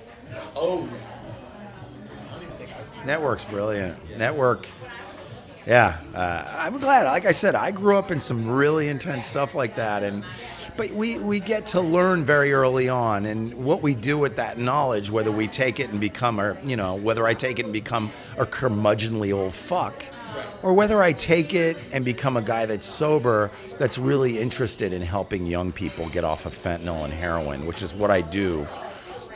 Oh, 0.56 0.86
Network's 3.04 3.44
brilliant. 3.44 4.18
Network. 4.18 4.66
Yeah, 5.66 6.00
uh, 6.12 6.44
I'm 6.58 6.80
glad. 6.80 7.04
Like 7.04 7.24
I 7.24 7.30
said, 7.30 7.54
I 7.54 7.70
grew 7.70 7.96
up 7.96 8.10
in 8.10 8.20
some 8.20 8.48
really 8.48 8.88
intense 8.88 9.26
stuff 9.26 9.54
like 9.54 9.76
that, 9.76 10.02
and 10.02 10.24
but 10.76 10.90
we 10.90 11.18
we 11.18 11.38
get 11.38 11.66
to 11.68 11.80
learn 11.80 12.24
very 12.24 12.52
early 12.52 12.88
on, 12.88 13.26
and 13.26 13.54
what 13.54 13.80
we 13.80 13.94
do 13.94 14.18
with 14.18 14.34
that 14.36 14.58
knowledge, 14.58 15.08
whether 15.10 15.30
we 15.30 15.46
take 15.46 15.78
it 15.78 15.90
and 15.90 16.00
become, 16.00 16.40
or 16.40 16.58
you 16.64 16.74
know, 16.74 16.96
whether 16.96 17.26
I 17.28 17.34
take 17.34 17.60
it 17.60 17.64
and 17.64 17.72
become 17.72 18.10
a 18.38 18.44
curmudgeonly 18.44 19.32
old 19.32 19.54
fuck, 19.54 20.04
or 20.64 20.72
whether 20.72 21.00
I 21.00 21.12
take 21.12 21.54
it 21.54 21.76
and 21.92 22.04
become 22.04 22.36
a 22.36 22.42
guy 22.42 22.66
that's 22.66 22.86
sober, 22.86 23.52
that's 23.78 23.98
really 23.98 24.40
interested 24.40 24.92
in 24.92 25.00
helping 25.00 25.46
young 25.46 25.70
people 25.70 26.08
get 26.08 26.24
off 26.24 26.44
of 26.44 26.54
fentanyl 26.54 27.04
and 27.04 27.12
heroin, 27.12 27.66
which 27.66 27.82
is 27.82 27.94
what 27.94 28.10
I 28.10 28.20
do 28.20 28.66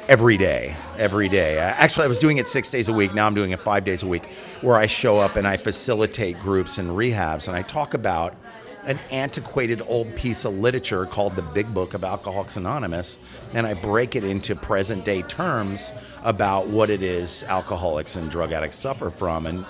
every 0.08 0.36
day 0.36 0.76
every 0.98 1.28
day. 1.28 1.58
Actually 1.58 2.04
i 2.04 2.08
was 2.08 2.18
doing 2.18 2.38
it 2.38 2.48
six 2.48 2.70
days 2.70 2.88
a 2.88 2.92
week. 2.92 3.12
Now 3.12 3.26
i'm 3.26 3.34
doing 3.34 3.50
it 3.50 3.60
five 3.60 3.84
days 3.84 4.02
a 4.02 4.06
week 4.06 4.30
where 4.60 4.76
i 4.76 4.86
show 4.86 5.18
up 5.18 5.36
and 5.36 5.46
i 5.46 5.56
facilitate 5.56 6.38
groups 6.40 6.78
and 6.78 6.90
rehabs. 6.90 7.48
And 7.48 7.56
i 7.56 7.62
talk 7.62 7.94
about 7.94 8.34
an 8.84 8.98
antiquated 9.10 9.82
old 9.88 10.14
piece 10.14 10.44
of 10.44 10.54
literature 10.54 11.06
called 11.06 11.34
the 11.34 11.42
big 11.42 11.72
book 11.74 11.92
of 11.94 12.04
alcoholics 12.04 12.56
anonymous. 12.56 13.18
And 13.52 13.66
i 13.66 13.74
break 13.74 14.14
it 14.14 14.24
into 14.24 14.54
present 14.54 15.04
day 15.04 15.22
terms 15.22 15.92
about 16.22 16.68
what 16.68 16.88
it 16.90 17.02
is 17.02 17.42
alcoholics 17.44 18.16
and 18.16 18.30
drug 18.30 18.52
addicts 18.52 18.78
suffer 18.78 19.10
from. 19.10 19.46
And 19.46 19.66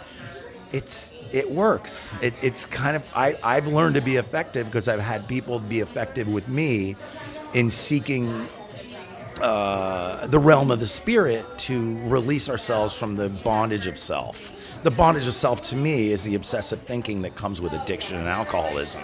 it's 0.73 1.17
it 1.33 1.51
works. 1.51 2.15
It, 2.23 2.35
it's 2.43 2.67
kind 2.67 2.95
of 2.95 3.05
I, 3.15 3.39
I've 3.43 3.67
learned 3.67 3.95
to 3.95 4.03
be 4.03 4.17
effective 4.17 4.67
because 4.67 4.87
I've 4.87 5.01
had 5.01 5.27
people 5.27 5.59
be 5.61 5.81
effective 5.81 6.29
with 6.29 6.49
me 6.49 6.95
in 7.55 7.71
seeking 7.71 8.47
uh, 9.41 10.27
the 10.27 10.39
realm 10.39 10.71
of 10.71 10.81
the 10.81 10.87
spirit 10.87 11.45
to 11.59 11.99
release 12.09 12.49
ourselves 12.49 12.97
from 12.97 13.17
the 13.17 13.29
bondage 13.29 13.87
of 13.87 13.99
self. 13.99 14.83
The 14.83 14.91
bondage 14.91 15.27
of 15.27 15.35
self 15.35 15.63
to 15.63 15.77
me 15.77 16.11
is 16.11 16.25
the 16.25 16.35
obsessive 16.35 16.81
thinking 16.83 17.23
that 17.23 17.35
comes 17.35 17.61
with 17.61 17.73
addiction 17.73 18.19
and 18.19 18.29
alcoholism, 18.29 19.03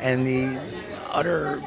and 0.00 0.26
the 0.26 0.60
utter, 1.10 1.62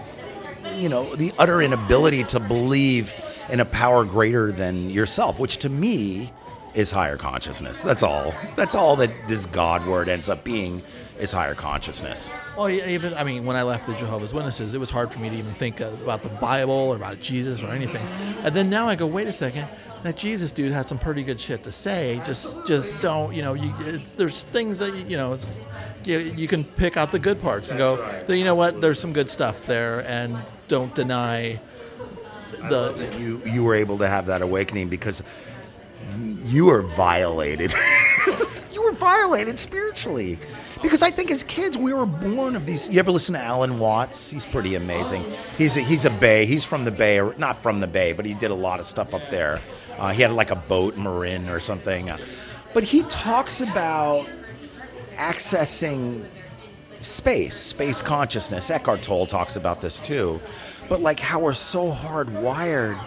you 0.75 0.89
know, 0.89 1.15
the 1.15 1.31
utter 1.39 1.61
inability 1.61 2.23
to 2.25 2.39
believe 2.39 3.15
in 3.49 3.59
a 3.59 3.65
power 3.65 4.05
greater 4.05 4.51
than 4.51 4.89
yourself, 4.89 5.39
which 5.39 5.57
to 5.57 5.69
me 5.69 6.31
is 6.73 6.89
higher 6.91 7.17
consciousness. 7.17 7.81
That's 7.81 8.03
all. 8.03 8.33
That's 8.55 8.75
all 8.75 8.95
that 8.97 9.11
this 9.27 9.45
God 9.45 9.85
word 9.85 10.09
ends 10.09 10.29
up 10.29 10.43
being 10.43 10.81
is 11.19 11.31
higher 11.31 11.55
consciousness. 11.55 12.33
Well, 12.57 12.69
even 12.69 13.13
I 13.13 13.23
mean, 13.23 13.45
when 13.45 13.55
I 13.55 13.63
left 13.63 13.87
the 13.87 13.93
Jehovah's 13.93 14.33
Witnesses, 14.33 14.73
it 14.73 14.79
was 14.79 14.89
hard 14.89 15.11
for 15.11 15.19
me 15.19 15.29
to 15.29 15.35
even 15.35 15.51
think 15.53 15.81
uh, 15.81 15.91
about 16.01 16.23
the 16.23 16.29
Bible 16.29 16.73
or 16.73 16.95
about 16.95 17.19
Jesus 17.19 17.61
or 17.61 17.67
anything. 17.67 18.05
And 18.43 18.53
then 18.53 18.69
now 18.69 18.87
I 18.87 18.95
go, 18.95 19.05
wait 19.05 19.27
a 19.27 19.31
second, 19.31 19.67
that 20.03 20.17
Jesus 20.17 20.51
dude 20.51 20.71
had 20.71 20.89
some 20.89 20.99
pretty 20.99 21.23
good 21.23 21.39
shit 21.39 21.63
to 21.63 21.71
say. 21.71 22.21
Just, 22.25 22.67
just 22.67 22.99
don't, 22.99 23.33
you 23.33 23.41
know, 23.41 23.53
you, 23.53 23.73
it's, 23.79 24.13
there's 24.13 24.43
things 24.43 24.79
that 24.79 24.93
you 25.09 25.15
know, 25.15 25.33
it's, 25.33 25.65
you, 26.03 26.19
you 26.19 26.47
can 26.47 26.63
pick 26.63 26.97
out 26.97 27.11
the 27.11 27.19
good 27.19 27.41
parts 27.41 27.71
and 27.71 27.77
go, 27.77 28.23
you 28.27 28.43
know 28.43 28.55
what, 28.55 28.81
there's 28.81 28.99
some 28.99 29.13
good 29.13 29.29
stuff 29.29 29.65
there, 29.65 30.05
and 30.07 30.37
don't 30.67 30.93
deny 30.93 31.59
the. 32.69 33.09
you 33.19 33.41
you 33.45 33.63
were 33.63 33.75
able 33.75 33.97
to 33.97 34.07
have 34.07 34.27
that 34.27 34.41
awakening 34.41 34.89
because 34.89 35.21
you 36.45 36.65
were 36.65 36.81
violated. 36.81 37.73
you 38.71 38.83
were 38.83 38.91
violated 38.93 39.57
spiritually. 39.59 40.37
Because 40.81 41.01
I 41.01 41.09
think 41.11 41.31
as 41.31 41.43
kids 41.43 41.77
we 41.77 41.93
were 41.93 42.05
born 42.05 42.55
of 42.55 42.65
these. 42.65 42.89
You 42.89 42.99
ever 42.99 43.11
listen 43.11 43.33
to 43.33 43.41
Alan 43.41 43.79
Watts? 43.79 44.29
He's 44.29 44.45
pretty 44.45 44.75
amazing. 44.75 45.23
He's 45.57 45.77
a, 45.77 45.81
he's 45.81 46.03
a 46.03 46.09
Bay. 46.09 46.45
He's 46.45 46.65
from 46.65 46.83
the 46.83 46.91
Bay, 46.91 47.19
or 47.19 47.33
not 47.37 47.63
from 47.63 47.79
the 47.79 47.87
Bay, 47.87 48.11
but 48.11 48.25
he 48.25 48.33
did 48.33 48.51
a 48.51 48.55
lot 48.55 48.81
of 48.81 48.85
stuff 48.85 49.13
up 49.13 49.21
there. 49.29 49.61
Uh, 49.97 50.11
he 50.11 50.21
had 50.21 50.33
like 50.33 50.51
a 50.51 50.55
boat, 50.57 50.97
Marin 50.97 51.47
or 51.47 51.61
something. 51.61 52.11
But 52.73 52.83
he 52.83 53.03
talks 53.03 53.61
about 53.61 54.27
accessing 55.11 56.25
space, 56.99 57.55
space 57.55 58.01
consciousness. 58.01 58.69
Eckhart 58.69 59.01
Tolle 59.01 59.25
talks 59.25 59.55
about 59.55 59.81
this 59.81 59.99
too. 59.99 60.39
But 60.89 61.01
like 61.01 61.19
how 61.19 61.39
we're 61.39 61.53
so 61.53 61.91
hardwired 61.91 62.99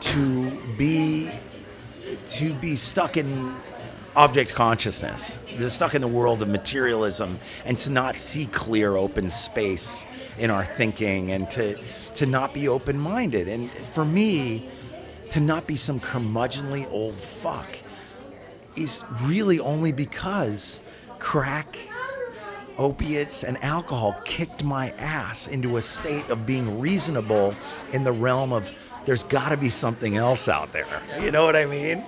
to 0.00 0.50
be 0.76 1.30
to 2.28 2.54
be 2.54 2.76
stuck 2.76 3.16
in 3.16 3.54
object 4.14 4.54
consciousness, 4.54 5.40
to 5.58 5.68
stuck 5.68 5.94
in 5.94 6.00
the 6.00 6.08
world 6.08 6.42
of 6.42 6.48
materialism, 6.48 7.38
and 7.64 7.76
to 7.78 7.90
not 7.90 8.16
see 8.16 8.46
clear, 8.46 8.96
open 8.96 9.30
space 9.30 10.06
in 10.38 10.50
our 10.50 10.64
thinking, 10.64 11.32
and 11.32 11.48
to 11.50 11.78
to 12.14 12.26
not 12.26 12.54
be 12.54 12.66
open 12.66 12.98
minded. 12.98 13.46
And 13.46 13.70
for 13.70 14.04
me, 14.04 14.68
to 15.30 15.40
not 15.40 15.66
be 15.66 15.76
some 15.76 16.00
curmudgeonly 16.00 16.90
old 16.90 17.14
fuck 17.14 17.78
is 18.76 19.04
really 19.22 19.60
only 19.60 19.92
because 19.92 20.80
crack 21.18 21.78
opiates 22.78 23.42
and 23.42 23.62
alcohol 23.64 24.14
kicked 24.24 24.62
my 24.62 24.90
ass 24.92 25.48
into 25.48 25.76
a 25.78 25.82
state 25.82 26.28
of 26.28 26.46
being 26.46 26.78
reasonable 26.78 27.54
in 27.92 28.04
the 28.04 28.12
realm 28.12 28.52
of 28.52 28.70
there's 29.06 29.24
got 29.24 29.48
to 29.48 29.56
be 29.56 29.70
something 29.70 30.16
else 30.16 30.48
out 30.48 30.72
there. 30.72 30.86
You 31.20 31.30
know 31.30 31.44
what 31.44 31.56
I 31.56 31.64
mean? 31.64 32.04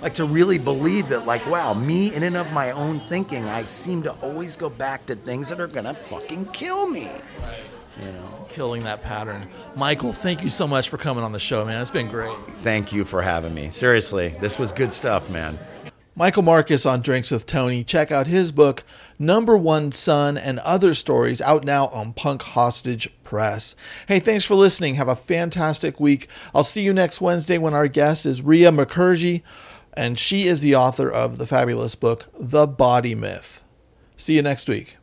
Like 0.00 0.14
to 0.14 0.24
really 0.24 0.56
believe 0.56 1.08
that, 1.10 1.26
like, 1.26 1.46
wow, 1.46 1.74
me 1.74 2.14
in 2.14 2.22
and 2.22 2.36
of 2.36 2.50
my 2.52 2.70
own 2.70 3.00
thinking, 3.00 3.44
I 3.44 3.64
seem 3.64 4.02
to 4.04 4.12
always 4.22 4.56
go 4.56 4.70
back 4.70 5.04
to 5.06 5.14
things 5.14 5.50
that 5.50 5.60
are 5.60 5.66
gonna 5.66 5.92
fucking 5.92 6.46
kill 6.46 6.88
me. 6.88 7.10
You 8.00 8.12
know. 8.12 8.46
Killing 8.48 8.82
that 8.84 9.02
pattern. 9.02 9.46
Michael, 9.76 10.12
thank 10.12 10.42
you 10.42 10.48
so 10.48 10.66
much 10.66 10.88
for 10.88 10.96
coming 10.96 11.22
on 11.22 11.32
the 11.32 11.38
show, 11.38 11.64
man. 11.64 11.80
It's 11.82 11.90
been 11.90 12.08
great. 12.08 12.34
Thank 12.62 12.92
you 12.92 13.04
for 13.04 13.20
having 13.20 13.52
me. 13.52 13.68
Seriously, 13.68 14.34
this 14.40 14.58
was 14.58 14.72
good 14.72 14.92
stuff, 14.92 15.30
man. 15.30 15.58
Michael 16.16 16.42
Marcus 16.42 16.86
on 16.86 17.00
Drinks 17.00 17.30
with 17.30 17.46
Tony. 17.46 17.84
Check 17.84 18.10
out 18.10 18.26
his 18.26 18.50
book, 18.50 18.84
Number 19.20 19.54
One 19.58 19.92
Son 19.92 20.38
and 20.38 20.58
Other 20.60 20.94
Stories, 20.94 21.42
out 21.42 21.62
now 21.62 21.88
on 21.88 22.14
Punk 22.14 22.40
Hostage 22.40 23.06
Press. 23.22 23.76
Hey, 24.08 24.18
thanks 24.18 24.46
for 24.46 24.54
listening. 24.54 24.94
Have 24.94 25.08
a 25.08 25.14
fantastic 25.14 26.00
week. 26.00 26.26
I'll 26.54 26.64
see 26.64 26.80
you 26.80 26.94
next 26.94 27.20
Wednesday 27.20 27.58
when 27.58 27.74
our 27.74 27.86
guest 27.86 28.24
is 28.24 28.40
Ria 28.40 28.70
Mukherjee, 28.70 29.42
and 29.92 30.18
she 30.18 30.44
is 30.44 30.62
the 30.62 30.74
author 30.74 31.10
of 31.10 31.36
the 31.36 31.46
fabulous 31.46 31.94
book, 31.94 32.28
The 32.38 32.66
Body 32.66 33.14
Myth. 33.14 33.62
See 34.16 34.36
you 34.36 34.42
next 34.42 34.70
week. 34.70 34.96